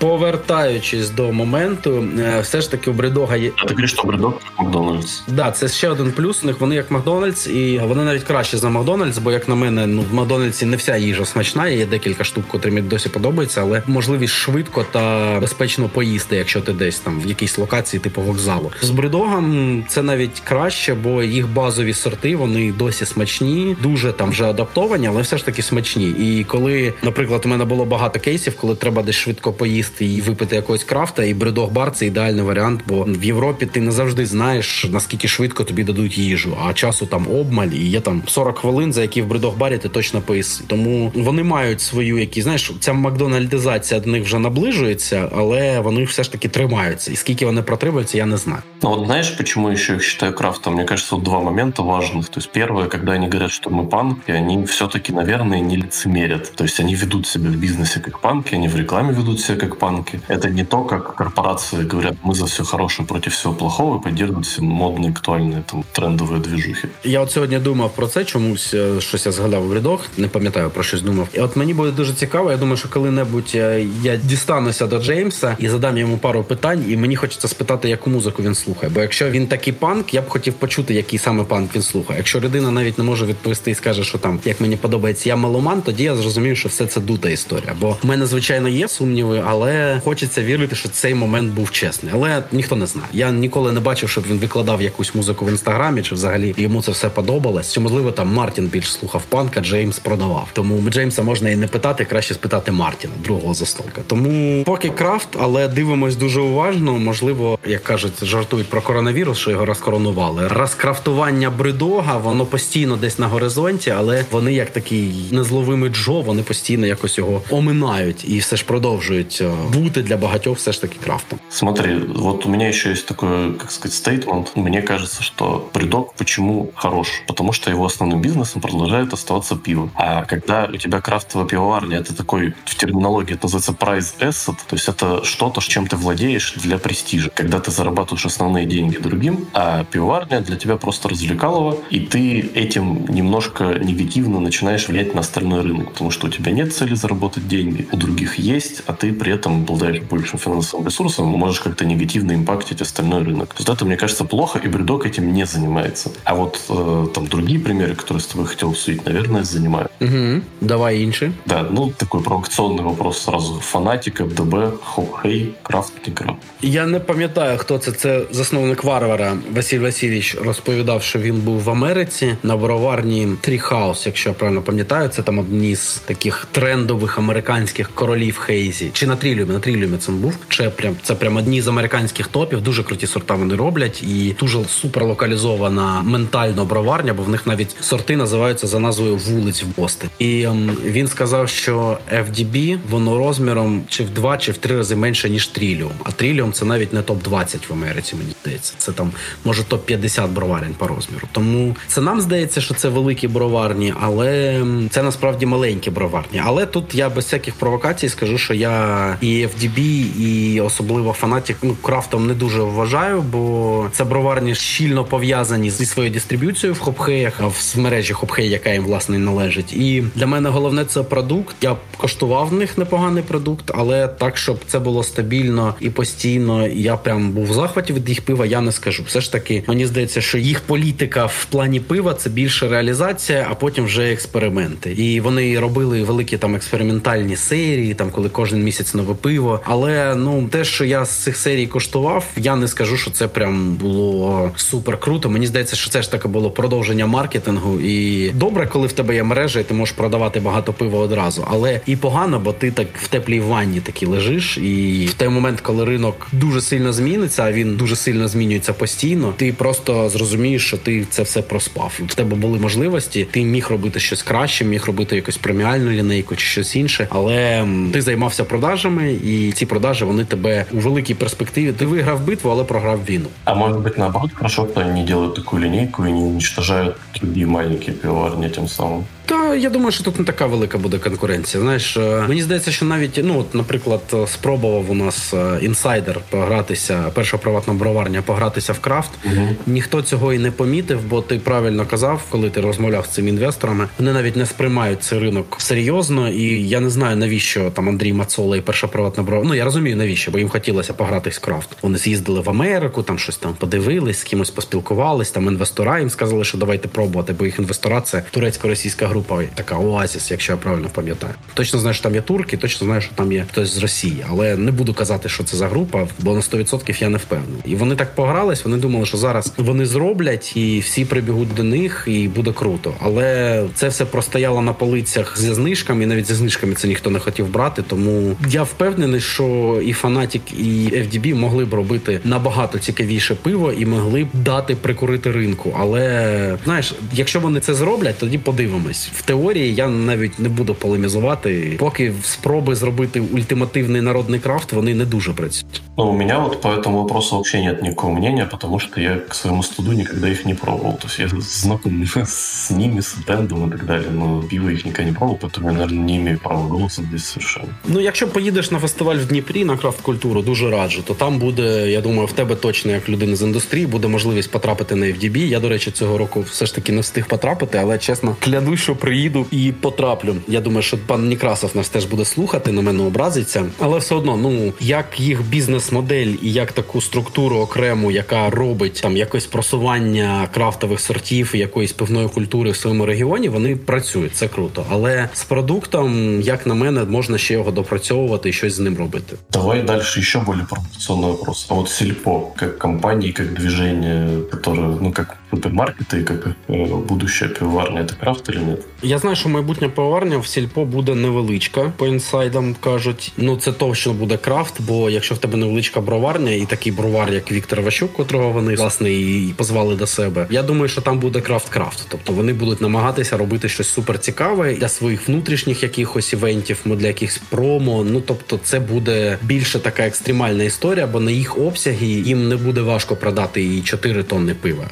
Повертаючись 0.01 1.11
до 1.11 1.33
моменту, 1.33 2.09
е, 2.19 2.41
все 2.41 2.61
ж 2.61 2.71
таки 2.71 2.91
у 2.91 2.93
Бредога 2.93 3.37
є. 3.37 3.51
А 3.57 3.67
ти 3.67 3.87
що 3.87 4.03
Бредок 4.03 4.43
Макдональдс. 4.59 5.23
Да, 5.29 5.51
це 5.51 5.69
ще 5.69 5.89
один 5.89 6.13
плюс. 6.13 6.45
У 6.45 6.47
них 6.47 6.61
вони 6.61 6.75
як 6.75 6.91
Макдональдс, 6.91 7.47
і 7.47 7.79
вони 7.79 8.05
навіть 8.05 8.23
краще 8.23 8.59
за 8.59 8.69
Макдональдс, 8.69 9.19
бо 9.19 9.33
як 9.33 9.49
на 9.49 9.55
мене, 9.55 9.87
ну 9.87 10.05
в 10.11 10.15
Макдональдсі 10.15 10.67
не 10.67 10.77
вся 10.77 10.97
їжа 10.97 11.25
смачна. 11.25 11.69
Є 11.69 11.87
декілька 11.87 12.25
штук, 12.25 12.45
котрі 12.49 12.71
мені 12.71 12.89
досі 12.89 13.09
подобаються, 13.09 13.61
але 13.61 13.83
можливість 13.87 14.35
швидко 14.35 14.87
та 14.91 15.37
безпечно 15.41 15.89
поїсти, 15.89 16.37
якщо 16.37 16.61
ти 16.61 16.73
десь 16.73 16.99
там 16.99 17.21
в 17.21 17.27
якійсь 17.27 17.59
локації, 17.59 18.01
типу 18.01 18.23
вокзалу. 18.23 18.73
З 18.83 18.91
Бредогом 18.91 19.85
це 19.89 20.03
навіть 20.03 20.43
краще, 20.45 20.95
бо 20.95 21.23
їх 21.23 21.49
базові 21.49 21.95
сорти 21.95 22.37
вони 22.37 22.73
досі 22.73 23.07
смачні, 23.07 23.77
дуже 23.83 24.13
там 24.13 24.31
вже 24.31 24.45
адаптовані, 24.45 25.09
але 25.09 25.23
все 25.23 25.39
ж 25.39 25.45
таки 25.45 25.63
смачні. 25.63 26.09
І 26.09 26.45
коли, 26.45 26.95
наприклад, 27.03 27.43
у 27.45 27.49
мене 27.49 27.65
було 27.65 27.85
багато 27.85 28.21
кейсів, 28.21 28.57
коли 28.57 28.75
треба 28.75 29.03
десь 29.03 29.17
швидко 29.17 29.53
поїсти 29.53 29.90
поїсти 29.91 30.05
і 30.05 30.21
випити 30.21 30.57
якогось 30.57 30.85
крафта, 30.85 31.25
і 31.25 31.35
бредох 31.35 31.73
бар 31.73 31.93
це 31.93 32.07
ідеальний 32.07 32.45
варіант, 32.45 32.81
бо 32.87 33.05
в 33.05 33.25
Європі 33.25 33.67
ти 33.67 33.81
не 33.81 33.91
завжди 33.91 34.27
знаєш 34.27 34.87
наскільки 34.91 35.29
швидко 35.29 35.65
тобі 35.65 35.85
дадуть 35.85 36.19
їжу, 36.19 36.57
а 36.67 36.73
часу 36.73 37.07
там 37.07 37.27
обмаль, 37.31 37.69
і 37.69 37.89
є 37.89 38.01
там 38.01 38.23
40 38.27 38.59
хвилин, 38.59 38.93
за 38.93 39.03
які 39.03 39.23
в 39.23 39.27
бредох 39.27 39.59
барі 39.59 39.79
ти 39.79 39.89
точно 39.89 40.21
поїси. 40.21 40.65
Тому 40.67 41.13
вони 41.15 41.43
мають 41.43 41.81
свою, 41.81 42.19
які 42.19 42.43
знаєш, 42.43 42.73
ця 42.81 42.93
макдональдизація 42.93 44.01
до 44.01 44.11
них 44.11 44.25
вже 44.25 44.39
наближується, 44.39 45.29
але 45.37 45.81
вони 45.81 46.05
все 46.05 46.23
ж 46.23 46.33
таки 46.33 46.49
тримаються. 46.49 47.13
І 47.13 47.17
скільки 47.17 47.47
вони 47.47 47.63
протримуються, 47.63 48.19
я 48.19 48.27
не 48.27 48.37
знаю. 48.37 48.63
Ну 48.83 48.91
вот 48.91 49.07
знаешь, 49.07 49.31
почему 49.31 49.69
еще 49.69 49.95
их 49.95 50.03
считаю 50.03 50.33
крафтом? 50.33 50.75
Мне 50.75 50.85
кажется, 50.85 51.15
вот 51.15 51.25
два 51.25 51.41
момента 51.41 51.83
важных. 51.83 52.29
То 52.29 52.41
есть 52.41 52.53
первое, 52.53 52.87
когда 52.87 53.13
они 53.13 53.27
говорят, 53.27 53.51
что 53.51 53.71
мы 53.71 53.87
панки, 53.87 54.33
они 54.33 54.65
все-таки, 54.65 55.13
наверное, 55.13 55.61
не 55.61 55.77
лицемерят. 55.77 56.53
То 56.55 56.65
есть 56.65 56.81
они 56.81 56.95
ведут 56.95 57.27
себя 57.27 57.51
в 57.51 57.57
бизнесе 57.57 58.01
как 58.01 58.21
панки, 58.21 58.55
они 58.55 58.69
в 58.69 58.77
рекламе 58.77 59.13
ведут 59.13 59.41
себя 59.41 59.59
как 59.59 59.77
панки. 59.80 60.20
Это 60.28 60.50
не 60.50 60.64
то, 60.64 60.84
как 60.84 61.16
корпорации 61.16 61.84
говорят, 61.92 62.16
мы 62.24 62.36
за 62.36 62.46
все 62.46 62.64
хорошее 62.64 63.08
против 63.08 63.34
всего 63.34 63.54
плохого 63.54 64.00
и 64.00 64.04
поддерживают 64.04 64.46
все 64.46 64.62
модные, 64.62 65.12
актуальные 65.12 65.64
там 65.72 65.84
трендовые 65.94 66.42
движухи. 66.42 66.88
Я 67.04 67.22
от 67.22 67.32
сьогодні 67.32 67.60
думав 67.60 67.92
про 67.96 68.08
це 68.08 68.26
чомусь, 68.26 68.74
е, 68.74 69.02
щось 69.02 69.26
я 69.26 69.32
згадав 69.32 69.64
в 69.68 69.74
рядок, 69.74 70.02
не 70.18 70.28
пам'ятаю 70.28 70.70
про 70.70 70.84
щось 70.84 71.02
думав. 71.02 71.28
І 71.34 71.40
от 71.40 71.56
мені 71.56 71.74
буде 71.74 71.92
дуже 71.92 72.14
цікаво. 72.14 72.52
Я 72.52 72.58
думаю, 72.58 72.78
що 72.78 72.90
коли-небудь 72.90 73.52
е, 73.56 73.86
я 74.04 74.18
дістануся 74.18 74.88
до 74.88 75.00
Джеймса 75.00 75.56
і 75.60 75.70
задам 75.70 75.98
йому 75.98 76.18
пару 76.18 76.44
питань, 76.44 76.86
і 76.90 76.98
мені 76.98 77.16
хочеться 77.16 77.48
спитати, 77.48 77.90
яку 77.90 78.10
музику 78.10 78.44
він 78.44 78.56
слухає. 78.56 78.92
Бо 78.96 79.02
якщо 79.02 79.30
він 79.30 79.48
такий 79.48 79.74
панк, 79.74 80.14
я 80.14 80.22
б 80.22 80.30
хотів 80.30 80.54
почути, 80.54 80.94
який 80.94 81.20
саме 81.20 81.44
панк 81.44 81.76
він 81.76 81.82
слухає. 81.82 82.20
Якщо 82.20 82.40
людина 82.40 82.72
навіть 82.72 82.98
не 82.98 83.04
може 83.04 83.26
відповісти 83.26 83.72
і 83.72 83.76
скаже, 83.76 84.04
що 84.04 84.18
там 84.18 84.40
як 84.46 84.62
мені 84.62 84.76
подобається, 84.76 85.30
я 85.30 85.36
меломан, 85.36 85.82
тоді 85.82 86.04
я 86.04 86.16
зрозумію, 86.16 86.56
що 86.56 86.70
все 86.70 86.88
це 86.88 87.02
дута 87.02 87.30
історія. 87.30 87.76
Бо 87.80 87.98
в 88.04 88.06
мене 88.06 88.26
звичайно 88.26 88.70
є 88.70 88.88
сумніви, 88.88 89.44
але 89.48 89.69
хочеться 90.05 90.43
вірити, 90.43 90.77
що 90.77 90.89
цей 90.89 91.15
момент 91.15 91.53
був 91.55 91.71
чесний. 91.71 92.13
Але 92.15 92.43
ніхто 92.53 92.77
не 92.77 92.87
знає. 92.87 93.09
Я 93.13 93.31
ніколи 93.31 93.73
не 93.73 93.81
бачив, 93.81 94.09
щоб 94.09 94.25
він 94.27 94.39
викладав 94.39 94.83
якусь 94.83 95.15
музику 95.15 95.45
в 95.45 95.49
інстаграмі, 95.49 96.03
чи 96.03 96.15
взагалі 96.15 96.55
йому 96.57 96.83
це 96.83 96.93
все 96.93 97.09
подобалось. 97.09 97.73
Чи 97.73 97.81
можливо 97.81 98.13
там 98.13 98.35
Мартін 98.35 98.67
більш 98.67 98.93
слухав 98.93 99.23
панка, 99.23 99.61
Джеймс 99.61 99.99
продавав. 99.99 100.49
Тому 100.53 100.91
Джеймса 100.91 101.23
можна 101.23 101.51
і 101.51 101.57
не 101.57 101.67
питати, 101.67 102.05
краще 102.05 102.35
спитати 102.35 102.73
Мартіна, 102.73 103.13
другого 103.25 103.55
застолка. 103.55 104.01
Тому 104.07 104.63
поки 104.65 104.91
крафт, 104.91 105.29
але 105.41 105.69
дивимось 105.69 106.17
дуже 106.17 106.41
уважно. 106.41 106.99
Можливо, 106.99 107.59
як 107.67 107.83
кажуть, 107.83 108.25
жартують 108.25 108.69
про 108.69 108.83
коронавірус, 108.83 109.39
що 109.39 109.51
його 109.51 109.65
розкоронували. 109.65 110.49
Розкрафтування 110.49 111.51
BrewDog 111.51 112.04
а, 112.04 112.19
воно 112.19 112.47
постійно 112.47 112.97
десь 112.97 113.19
на 113.19 113.27
горизонті, 113.27 113.91
але 113.91 114.25
вони 114.31 114.53
як 114.55 114.71
такий 114.71 115.13
незловимий 115.31 115.91
Джо, 115.91 116.21
вони 116.21 116.43
постійно 116.43 116.87
якось 116.87 117.19
його 117.19 117.43
оминають 117.51 118.29
і 118.29 118.39
все 118.39 118.57
ж 118.57 118.65
продовжують 118.65 119.39
е, 119.43 119.51
бути 119.73 120.03
для 120.03 120.17
багатьох 120.17 120.59
все 120.59 120.73
ж 120.73 120.79
таки 120.81 120.99
крафтом. 120.99 121.39
Смотри, 121.49 121.97
вот 121.97 122.47
у 122.47 122.49
меня 122.49 122.69
еще 122.69 122.91
есть 122.91 123.07
такой, 123.07 123.55
как 123.55 123.71
сказать, 123.71 123.97
statement. 123.97 124.53
Мне 124.55 124.83
кажется, 124.83 125.23
что 125.23 125.69
BrewDog 125.73 126.15
почему 126.15 126.71
хорош? 126.75 127.09
Потому 127.27 127.53
что 127.53 127.71
его 127.71 127.85
основным 127.85 128.21
бизнесом 128.21 128.61
продолжает 128.61 129.13
оставаться 129.13 129.57
пиво. 129.57 129.91
А 129.95 130.25
когда 130.25 130.69
у 130.73 130.77
тебя 130.77 131.01
крафтовая 131.01 131.47
пивоварня, 131.47 131.99
это 131.99 132.15
такой, 132.15 132.55
в 132.65 132.75
терминологии 132.75 133.35
это 133.35 133.45
называется 133.45 133.73
prize 133.73 134.19
asset, 134.21 134.57
то 134.69 134.77
есть 134.77 134.89
это 134.89 135.25
что-то, 135.25 135.61
чем 135.61 135.87
ты 135.87 135.97
владеешь 135.97 136.55
для 136.57 136.79
престижа. 136.79 137.31
Когда 137.31 137.61
ты 137.61 137.71
зарабатываешь 137.71 138.27
основные 138.27 138.67
деньги 138.67 138.97
другим, 138.97 139.49
а 139.55 139.85
пивоварня 139.85 140.41
для 140.41 140.57
тебя 140.57 140.77
просто 140.77 141.09
развлекалово, 141.09 141.79
и 141.91 142.01
ты 142.01 142.41
этим 142.55 143.07
немножко 143.09 143.79
негативно 143.83 144.41
начинаешь 144.41 144.89
влиять 144.89 145.15
на 145.15 145.21
остальной 145.21 145.63
рынок, 145.63 145.93
потому 145.93 146.11
что 146.11 146.27
у 146.27 146.31
тебя 146.31 146.53
нет 146.53 146.75
цели 146.75 146.95
заработать 146.95 147.49
деньги, 147.49 147.89
у 147.93 147.97
других 147.97 148.39
есть, 148.39 148.83
а 148.87 148.93
ты 148.93 149.13
при 149.13 149.33
этом 149.33 149.50
обладаешь 149.50 150.02
большим 150.02 150.40
финансовым 150.40 150.86
ресурсом, 150.86 151.28
можешь 151.28 151.60
как-то 151.60 151.86
негативно 151.86 152.34
импактить 152.34 152.82
остальной 152.82 153.24
рынок. 153.24 153.54
То 153.54 153.60
есть 153.60 153.70
это, 153.70 153.86
мне 153.86 153.98
кажется, 153.98 154.24
плохо, 154.26 154.60
и 154.60 154.68
бредок 154.68 155.06
этим 155.06 155.34
не 155.34 155.46
занимается. 155.46 156.12
А 156.24 156.36
вот 156.36 156.62
э, 156.70 157.08
там 157.14 157.28
другие 157.28 157.60
примеры, 157.60 157.96
которые 157.96 158.22
с 158.22 158.28
тобой 158.28 158.48
хотел 158.48 158.70
обсудить, 158.70 159.06
наверное, 159.06 159.44
занимают. 159.44 159.92
Угу. 160.02 160.42
Давай 160.62 161.02
інші. 161.02 161.32
Да, 161.46 161.66
ну 161.72 161.94
такой 161.98 162.22
провокационный 162.22 162.84
вопрос 162.84 163.22
сразу. 163.24 163.60
Фанатик, 163.62 164.18
ФДБ, 164.18 164.72
Хоп-Хей, 164.84 165.54
Крафт, 165.64 166.08
не 166.08 166.14
Крафт. 166.14 166.40
Я 166.62 166.86
не 166.86 167.00
пам'ятаю, 167.00 167.58
хто 167.58 167.78
це. 167.78 167.92
Це 167.92 168.22
засновник 168.32 168.84
варвара 168.84 169.38
Василь 169.54 169.80
Васильович 169.80 170.36
розповідав, 170.36 171.04
що 171.04 171.20
він 171.20 171.36
був 171.36 171.62
в 171.64 171.70
Америці 171.70 172.38
на 172.44 172.58
броварні 172.58 173.28
Тріхаус, 173.42 174.06
якщо 174.06 174.30
я 174.30 174.36
правильно 174.36 174.62
пам'ятаю. 174.62 175.10
Це 175.10 175.24
там 175.24 175.40
одні 175.40 175.76
з 175.76 176.02
таких 176.06 176.48
трендових 176.52 177.18
американських 177.18 177.90
королів 177.90 178.38
Хейзі. 178.38 178.90
Чи 178.94 179.08
на 179.08 179.16
тріліумі? 179.31 179.53
На 179.53 179.61
Trillium 179.61 179.95
і 179.95 179.99
це 179.99 180.13
був. 180.13 180.37
Чи 180.49 180.71
прям 180.71 180.97
це 181.03 181.15
прям 181.15 181.37
одні 181.37 181.63
з 181.63 181.69
американських 181.69 182.27
топів. 182.27 182.61
Дуже 182.61 182.83
круті 182.83 183.07
сорта 183.07 183.35
вони 183.35 183.57
роблять, 183.57 184.03
і 184.03 184.37
дуже 184.41 184.65
супер 184.65 185.05
локалізована 185.05 186.03
ментально 186.03 186.65
броварня, 186.65 187.15
бо 187.15 187.23
в 187.23 187.29
них 187.29 187.47
навіть 187.47 187.77
сорти 187.81 188.17
називаються 188.17 188.67
за 188.67 188.79
назвою 188.79 189.17
вулиць 189.17 189.63
в 189.63 189.67
Бостон. 189.77 190.11
І 190.19 190.43
ем, 190.43 190.77
він 190.85 191.09
сказав, 191.09 191.49
що 191.49 191.99
FDB, 192.13 192.79
воно 192.91 193.19
розміром 193.19 193.83
чи 193.89 194.05
в 194.05 194.11
два, 194.11 194.39
чи 194.39 194.53
в 194.53 194.57
три 194.57 194.77
рази 194.77 194.97
менше 194.97 195.31
ніж 195.31 195.47
тріліум. 195.47 195.93
А 196.05 196.11
тріліум 196.11 196.53
це 196.53 196.65
навіть 196.65 196.93
не 196.93 197.03
топ 197.03 197.23
20 197.23 197.71
в 197.71 197.73
Америці. 197.73 198.17
Мені 198.17 198.33
здається, 198.43 198.75
це 198.79 198.93
там 198.93 199.13
може 199.45 199.63
топ 199.65 199.87
50 199.87 200.31
броварень 200.31 200.75
по 200.79 200.87
розміру. 200.87 201.29
Тому 201.33 201.77
це 201.87 202.01
нам 202.01 202.21
здається, 202.21 202.61
що 202.61 202.75
це 202.75 202.89
великі 202.89 203.29
броварні, 203.29 203.95
але 204.01 204.57
ем, 204.57 204.89
це 204.91 205.03
насправді 205.03 205.47
маленькі 205.47 205.91
броварні. 205.91 206.43
Але 206.45 206.67
тут 206.67 206.95
я 206.95 207.09
без 207.09 207.25
всяких 207.25 207.55
провокацій 207.55 208.09
скажу, 208.09 208.39
що 208.39 208.55
я 208.55 209.17
і 209.21 209.47
FDB, 209.47 209.79
і 210.21 210.61
особливо 210.61 211.13
фанатік 211.13 211.57
ну, 211.63 211.77
крафтом 211.83 212.27
не 212.27 212.35
дуже 212.35 212.63
вважаю, 212.63 213.23
бо 213.23 213.87
це 213.93 214.05
броварні 214.05 214.55
щільно 214.55 215.05
пов'язані 215.05 215.71
зі 215.71 215.87
своєю 215.87 216.15
дистриб'юцією 216.15 216.75
в 216.75 216.79
хопхеях, 216.79 217.41
в 217.41 217.79
мережі 217.79 218.13
хопхей, 218.13 218.49
яка 218.49 218.71
їм 218.71 218.85
власне 218.85 219.19
належить. 219.19 219.73
І 219.73 220.05
для 220.15 220.27
мене 220.27 220.49
головне 220.49 220.85
це 220.85 221.03
продукт. 221.03 221.57
Я 221.61 221.77
коштував 221.97 222.49
в 222.49 222.53
них 222.53 222.79
непоганий 222.79 223.23
продукт, 223.23 223.71
але 223.75 224.09
так, 224.09 224.37
щоб 224.37 224.59
це 224.67 224.79
було 224.79 225.03
стабільно 225.03 225.75
і 225.81 225.91
постійно. 225.91 226.67
Я 226.67 226.97
прям 226.97 227.31
був 227.31 227.51
в 227.51 227.53
захваті 227.53 227.93
від 227.93 228.09
їх 228.09 228.21
пива. 228.21 228.47
Я 228.47 228.61
не 228.61 228.73
скажу. 228.73 229.03
Все 229.07 229.21
ж 229.21 229.33
таки, 229.33 229.65
мені 229.67 229.87
здається, 229.87 230.21
що 230.21 230.39
їх 230.39 230.61
політика 230.61 231.27
в 231.27 231.45
плані 231.45 231.81
пива 231.81 232.15
це 232.15 232.31
більше 232.31 232.69
реалізація, 232.69 233.47
а 233.51 233.55
потім 233.55 233.85
вже 233.85 234.13
експерименти. 234.13 234.93
І 234.93 235.21
вони 235.21 235.61
робили 235.61 236.03
великі 236.03 236.39
там 236.39 236.55
експериментальні 236.55 237.37
серії, 237.37 237.95
там 237.95 238.11
коли 238.11 238.29
кожен 238.29 238.63
місяць 238.63 238.95
нове 239.11 239.21
пиво. 239.21 239.61
Але 239.65 240.15
ну 240.15 240.49
те, 240.49 240.65
що 240.65 240.85
я 240.85 241.05
з 241.05 241.11
цих 241.11 241.37
серій 241.37 241.67
коштував, 241.67 242.25
я 242.37 242.57
не 242.57 242.69
скажу, 242.69 242.97
що 242.97 243.11
це 243.11 243.29
прям 243.29 243.75
було 243.75 244.51
супер 244.57 245.01
круто. 245.01 245.31
Мені 245.31 245.47
здається, 245.47 245.77
що 245.77 245.91
це 245.91 246.03
ж 246.03 246.11
таке 246.11 246.29
було 246.29 246.51
продовження 246.51 247.07
маркетингу. 247.07 247.81
І 247.81 248.31
добре, 248.31 248.67
коли 248.67 248.87
в 248.87 248.93
тебе 248.93 249.15
є 249.15 249.23
мережа, 249.23 249.61
і 249.61 249.65
ти 249.65 249.75
можеш 249.75 249.95
продавати 249.95 250.41
багато 250.41 250.73
пива 250.73 250.99
одразу. 250.99 251.47
Але 251.51 251.81
і 251.87 251.97
погано, 251.97 252.39
бо 252.39 252.53
ти 252.53 252.71
так 252.71 252.87
в 253.03 253.09
теплій 253.09 253.41
ванні 253.41 253.81
такі 253.81 254.07
лежиш, 254.07 254.59
і 254.59 255.07
в 255.11 255.15
той 255.15 255.29
момент, 255.29 255.61
коли 255.61 255.85
ринок 255.85 256.27
дуже 256.33 256.61
сильно 256.61 256.93
зміниться, 256.93 257.43
а 257.43 257.53
він 257.53 257.77
дуже 257.77 257.97
сильно 257.97 258.29
змінюється 258.29 258.73
постійно. 258.73 259.35
Ти 259.37 259.53
просто 259.53 260.09
зрозумієш, 260.09 260.67
що 260.67 260.77
ти 260.77 261.07
це 261.11 261.23
все 261.23 261.43
проспав. 261.43 262.01
В 262.09 262.15
тебе 262.15 262.37
були 262.37 262.59
можливості, 262.59 263.27
ти 263.31 263.45
міг 263.45 263.67
робити 263.71 264.01
щось 264.01 264.23
краще, 264.23 264.65
міг 264.65 264.85
робити 264.87 265.17
якусь 265.17 265.37
преміальну 265.37 265.91
лінейку 265.91 266.37
чи 266.37 266.47
щось 266.47 266.77
інше, 266.77 267.09
але 267.11 267.67
ти 267.93 268.03
займався 268.03 268.45
продажами, 268.45 269.00
і 269.07 269.53
ці 269.53 269.67
продажі 269.67 270.05
вони 270.05 270.25
тебе 270.25 270.65
у 270.73 270.77
великій 270.77 271.15
перспективі. 271.15 271.73
Ти 271.73 271.87
виграв 271.87 272.27
битву, 272.27 272.51
але 272.51 272.65
програв 272.65 273.05
війну. 273.05 273.27
А 273.45 273.55
може 273.55 273.75
бути 273.75 274.01
наоборот, 274.01 274.31
хорошо, 274.35 274.69
що 274.73 274.83
вони 274.83 275.05
делают 275.05 275.35
такую 275.35 275.63
линейку 275.63 276.07
и 276.07 276.11
не 276.13 276.19
уничтожають 276.19 276.95
другие 277.21 277.47
маленькі 277.47 277.93
піварні 277.93 278.49
тим 278.49 278.65
самым? 278.65 279.03
Та 279.31 279.55
я 279.55 279.71
думаю, 279.71 279.93
що 279.93 280.05
тут 280.05 280.19
не 280.19 280.25
така 280.25 280.47
велика 280.47 280.79
буде 280.79 280.99
конкуренція. 280.99 281.63
Знаєш, 281.63 281.97
е, 281.97 282.25
мені 282.29 282.43
здається, 282.43 282.73
що 282.73 282.85
навіть 282.85 283.21
ну, 283.25 283.39
от, 283.39 283.55
наприклад, 283.55 284.01
е, 284.15 284.27
спробував 284.27 284.91
у 284.91 284.95
нас 284.95 285.35
е, 285.35 285.59
інсайдер 285.63 286.21
погратися, 286.31 287.11
перша 287.15 287.39
приватна 287.39 287.75
броварня 287.75 288.23
погратися 288.23 288.73
в 288.73 288.79
крафт. 288.79 289.11
Угу. 289.25 289.49
Ніхто 289.67 290.03
цього 290.03 290.33
і 290.33 290.39
не 290.39 290.51
помітив, 290.51 291.01
бо 291.09 291.23
ти 291.23 291.39
правильно 291.39 291.87
казав, 291.87 292.23
коли 292.31 292.51
ти 292.51 292.61
розмовляв 292.61 293.07
з 293.07 293.09
цими 293.09 293.29
інвесторами. 293.29 293.89
Вони 293.99 294.13
навіть 294.13 294.37
не 294.37 294.47
сприймають 294.47 295.03
цей 295.03 295.19
ринок 295.19 295.57
серйозно, 295.59 296.29
і 296.31 296.69
я 296.69 296.81
не 296.81 296.91
знаю 296.91 297.17
навіщо 297.17 297.71
там 297.71 297.89
Андрій 297.89 298.13
Мацола 298.13 298.57
і 298.57 298.61
перша 298.61 298.87
приватна 298.87 299.23
броварня. 299.23 299.49
Ну 299.49 299.55
я 299.55 299.65
розумію 299.65 299.97
навіщо, 299.97 300.31
бо 300.31 300.39
їм 300.39 300.49
хотілося 300.49 300.93
погратись 300.93 301.37
в 301.37 301.41
крафт. 301.41 301.69
Вони 301.83 301.99
з'їздили 301.99 302.41
в 302.41 302.51
Америку, 302.51 303.03
там 303.03 303.19
щось 303.19 303.37
там 303.37 303.55
подивились, 303.55 304.19
з 304.19 304.25
кимось 304.25 304.51
поспілкувались. 304.51 305.31
Там 305.31 305.47
інвестора 305.47 305.99
їм 305.99 306.11
сказали, 306.11 306.45
що 306.45 306.59
давайте 306.59 306.89
пробувати, 306.89 307.33
бо 307.33 307.45
їх 307.45 307.59
інвестора 307.59 308.01
це 308.01 308.23
турецько-російська 308.31 309.07
група. 309.07 309.20
Група 309.21 309.43
така 309.55 309.79
Оазіс, 309.79 310.31
якщо 310.31 310.53
я 310.53 310.57
правильно 310.57 310.89
пам'ятаю. 310.93 311.35
Точно 311.55 311.79
знаю, 311.79 311.95
що 311.95 312.03
там 312.03 312.15
є 312.15 312.21
турки, 312.21 312.57
точно 312.57 312.85
знаю, 312.85 313.01
що 313.01 313.11
там 313.15 313.33
є 313.33 313.47
хтось 313.51 313.75
з 313.75 313.79
Росії, 313.79 314.25
але 314.31 314.57
не 314.57 314.71
буду 314.71 314.95
казати, 314.95 315.29
що 315.29 315.45
це 315.45 315.57
за 315.57 315.69
група, 315.69 316.09
бо 316.19 316.35
на 316.35 316.41
100% 316.41 317.03
я 317.03 317.09
не 317.09 317.19
впевнений. 317.19 317.63
І 317.65 317.77
вони 317.77 317.97
так 317.97 318.15
погрались. 318.15 318.65
Вони 318.65 318.77
думали, 318.77 319.07
що 319.07 319.17
зараз 319.17 319.53
вони 319.57 319.87
зроблять 319.87 320.57
і 320.57 320.81
всі 320.81 321.05
прибігуть 321.05 321.55
до 321.55 321.65
них, 321.65 322.05
і 322.07 322.29
буде 322.29 322.53
круто. 322.53 322.95
Але 323.01 323.65
це 323.75 323.89
все 323.89 324.05
простояло 324.05 324.63
на 324.63 324.73
полицях 324.73 325.39
зі 325.39 325.55
знижками, 325.55 326.03
і 326.03 326.07
навіть 326.07 326.27
зі 326.27 326.35
знижками 326.35 326.75
це 326.75 326.89
ніхто 326.89 327.11
не 327.11 327.19
хотів 327.19 327.49
брати. 327.49 327.83
Тому 327.83 328.37
я 328.49 328.63
впевнений, 328.63 329.21
що 329.21 329.81
і 329.85 329.93
Фанатік, 329.93 330.43
і 330.53 330.91
FDB 330.93 331.35
могли 331.35 331.65
б 331.65 331.75
робити 331.75 332.21
набагато 332.25 332.79
цікавіше 332.79 333.35
пиво 333.35 333.73
і 333.73 333.87
могли 333.87 334.25
б 334.25 334.29
дати 334.33 334.75
прикурити 334.77 335.33
ринку. 335.33 335.77
Але 335.79 336.59
знаєш, 336.65 336.95
якщо 337.13 337.41
вони 337.41 337.61
це 337.61 337.75
зроблять, 337.75 338.19
тоді 338.19 338.39
подивимось. 338.39 339.10
В 339.13 339.23
теорії 339.23 339.75
я 339.75 339.89
навіть 339.89 340.39
не 340.39 340.49
буду 340.49 340.75
полемізувати, 340.75 341.77
поки 341.79 342.13
спроби 342.23 342.75
зробити 342.75 343.21
ультимативний 343.21 344.03
народний 344.03 344.41
крафт 344.41 344.73
вони 344.73 344.95
не 344.95 345.05
дуже 345.05 345.33
працюють. 345.33 345.83
Ну, 345.99 346.07
у 346.07 346.13
меня 346.13 346.39
вот 346.39 346.61
по 346.61 346.69
этому 346.69 347.03
вопросу 347.03 347.37
вообще 347.37 347.61
нет 347.61 347.83
никакого 347.83 348.15
мнения, 348.15 348.47
потому 348.47 348.81
что 348.81 349.01
я 349.01 349.17
к 349.29 349.35
своему 349.35 349.63
студу 349.63 349.93
никогда 349.93 350.29
их 350.29 350.47
не 350.47 350.55
пробовал. 350.55 350.99
То 350.99 351.09
есть 351.09 351.19
я 351.19 351.29
знаком 351.41 352.05
с 352.25 352.71
ними, 352.71 353.01
с 353.01 353.17
брендом 353.27 353.69
и 353.69 353.71
так 353.71 353.85
далее, 353.87 354.11
но 354.11 354.43
пиво 354.43 354.71
их 354.71 354.85
никогда 354.85 355.11
не 355.11 355.17
пробовал, 355.17 355.39
поэтому 355.43 355.67
я, 355.67 355.73
наверное, 355.73 356.05
не 356.05 356.17
имею 356.17 356.39
права 356.39 356.69
голоса 356.69 357.03
здесь 357.03 357.25
совершенно. 357.25 357.69
Ну, 357.87 358.01
якщо 358.01 358.29
поїдеш 358.29 358.71
на 358.71 358.79
фестиваль 358.79 359.17
в 359.17 359.27
Дніпрі 359.27 359.65
на 359.65 359.77
крафт 359.77 360.01
культуру, 360.01 360.43
дуже 360.43 360.71
раджу, 360.71 361.03
то 361.03 361.15
там 361.15 361.39
буде, 361.39 361.91
я 361.91 362.01
думаю, 362.01 362.27
в 362.27 362.33
тебе 362.33 362.55
точно 362.57 362.93
як 362.93 363.09
людини 363.09 363.37
з 363.37 363.43
індустрії 363.43 363.87
буде 363.87 364.09
можливість 364.09 364.51
потрапити 364.51 364.95
на 364.95 365.07
FDB. 365.07 365.37
Я, 365.37 365.61
до 365.61 365.69
речі, 365.69 365.91
цього 365.91 366.19
року 366.19 366.41
все 366.41 366.67
ж 366.67 366.75
таки 366.75 366.93
не 366.93 367.01
встиг 367.01 367.27
потрапити, 367.27 367.79
але 367.79 367.99
чесно, 367.99 368.37
клянусь, 368.41 368.81
що 368.91 368.97
приїду 368.97 369.47
і 369.51 369.73
потраплю. 369.81 370.37
Я 370.49 370.61
думаю, 370.61 370.83
що 370.83 370.99
пан 371.07 371.29
Нікрасов 371.29 371.71
нас 371.75 371.89
теж 371.89 372.05
буде 372.05 372.25
слухати, 372.25 372.73
на 372.73 372.83
мене 372.83 373.03
образиться. 373.03 373.65
Але 373.79 373.99
все 373.99 374.15
одно, 374.15 374.37
ну 374.37 374.73
як 374.81 375.21
їх 375.21 375.43
бізнес-модель 375.43 376.35
і 376.43 376.53
як 376.53 376.73
таку 376.73 377.01
структуру 377.01 377.57
окрему, 377.57 378.11
яка 378.11 378.51
робить 378.51 379.01
там 379.03 379.17
якось 379.17 379.47
просування 379.47 380.49
крафтових 380.55 381.01
сортів, 381.01 381.57
якоїсь 381.57 381.93
певної 381.93 382.29
культури 382.29 382.71
в 382.71 382.77
своєму 382.77 383.07
регіоні, 383.07 383.49
вони 383.49 383.77
працюють. 383.77 384.35
Це 384.37 384.49
круто. 384.49 384.85
Але 384.91 385.29
з 385.35 385.45
продуктом, 385.45 386.41
як 386.41 386.67
на 386.67 386.75
мене, 386.75 387.05
можна 387.05 387.39
ще 387.39 387.55
його 387.55 387.71
допрацьовувати 387.71 388.49
і 388.49 388.53
щось 388.53 388.75
з 388.75 388.79
ним 388.79 388.99
робити. 388.99 389.37
Давай 389.53 389.83
дальше 389.83 390.21
еще 390.21 390.39
более 390.39 390.65
провокационный 390.65 391.31
вопрос. 391.31 391.67
А 391.71 391.75
вот 391.75 391.89
Сельпо, 391.89 392.41
как 392.57 392.79
компания, 392.79 393.33
как 393.33 393.55
движение, 393.55 394.43
которое, 394.51 394.99
ну, 395.01 395.13
как 395.13 395.37
супермаркеты 395.52 396.22
и 396.22 396.24
как 396.24 396.48
э, 396.68 396.86
будущая 396.86 397.50
пивоварня, 397.50 398.02
это 398.02 398.16
крафт 398.16 398.50
или 398.50 398.60
нет? 398.60 398.86
Я 399.02 399.18
знаю, 399.18 399.36
що 399.36 399.50
майбутня 399.50 399.90
пивоварня 399.90 400.38
в 400.38 400.48
сільпо 400.48 400.86
буде 400.86 401.16
невеличка, 401.16 401.94
по 401.98 402.08
інсайдам 402.08 402.76
кажуть. 402.80 403.34
Ну 403.38 403.58
це 403.58 403.72
точно 403.72 404.14
буде 404.14 404.38
крафт, 404.38 404.82
бо 404.82 405.10
якщо 405.10 405.36
в 405.36 405.38
тебе 405.38 405.58
невеличка 405.58 406.02
броварня 406.02 406.52
і 406.52 406.66
такий 406.66 406.92
бровар, 406.92 407.34
як 407.34 407.52
Віктор 407.52 407.82
Ващук, 407.82 408.14
котрого 408.14 408.52
вони 408.52 408.76
власне 408.76 409.12
і 409.12 409.54
позвали 409.56 409.96
до 409.96 410.08
себе. 410.08 410.48
Я 410.50 410.64
думаю, 410.64 410.88
що 410.88 411.02
там 411.02 411.20
буде 411.20 411.40
крафт-крафт. 411.40 412.06
Тобто 412.08 412.34
вони 412.34 412.54
будуть 412.54 412.82
намагатися 412.82 413.38
робити 413.38 413.70
щось 413.70 413.90
супер 413.90 414.20
цікаве 414.20 414.74
для 414.74 414.90
своїх 414.90 415.28
внутрішніх 415.28 415.84
якихось 415.84 416.34
івентів, 416.34 416.82
для 416.86 417.08
якихось 417.08 417.42
промо. 417.50 418.04
Ну 418.04 418.22
тобто, 418.22 418.60
це 418.64 418.80
буде 418.80 419.38
більше 419.42 419.80
така 419.80 420.04
екстремальна 420.04 420.64
історія, 420.64 421.08
бо 421.08 421.20
на 421.20 421.32
їх 421.32 421.58
обсяги 421.58 422.06
їм 422.06 422.50
не 422.50 422.56
буде 422.56 422.82
важко 422.82 423.16
продати 423.16 423.64
і 423.64 423.82
4 423.82 424.24
тонни 424.24 424.54
пива 424.54 424.84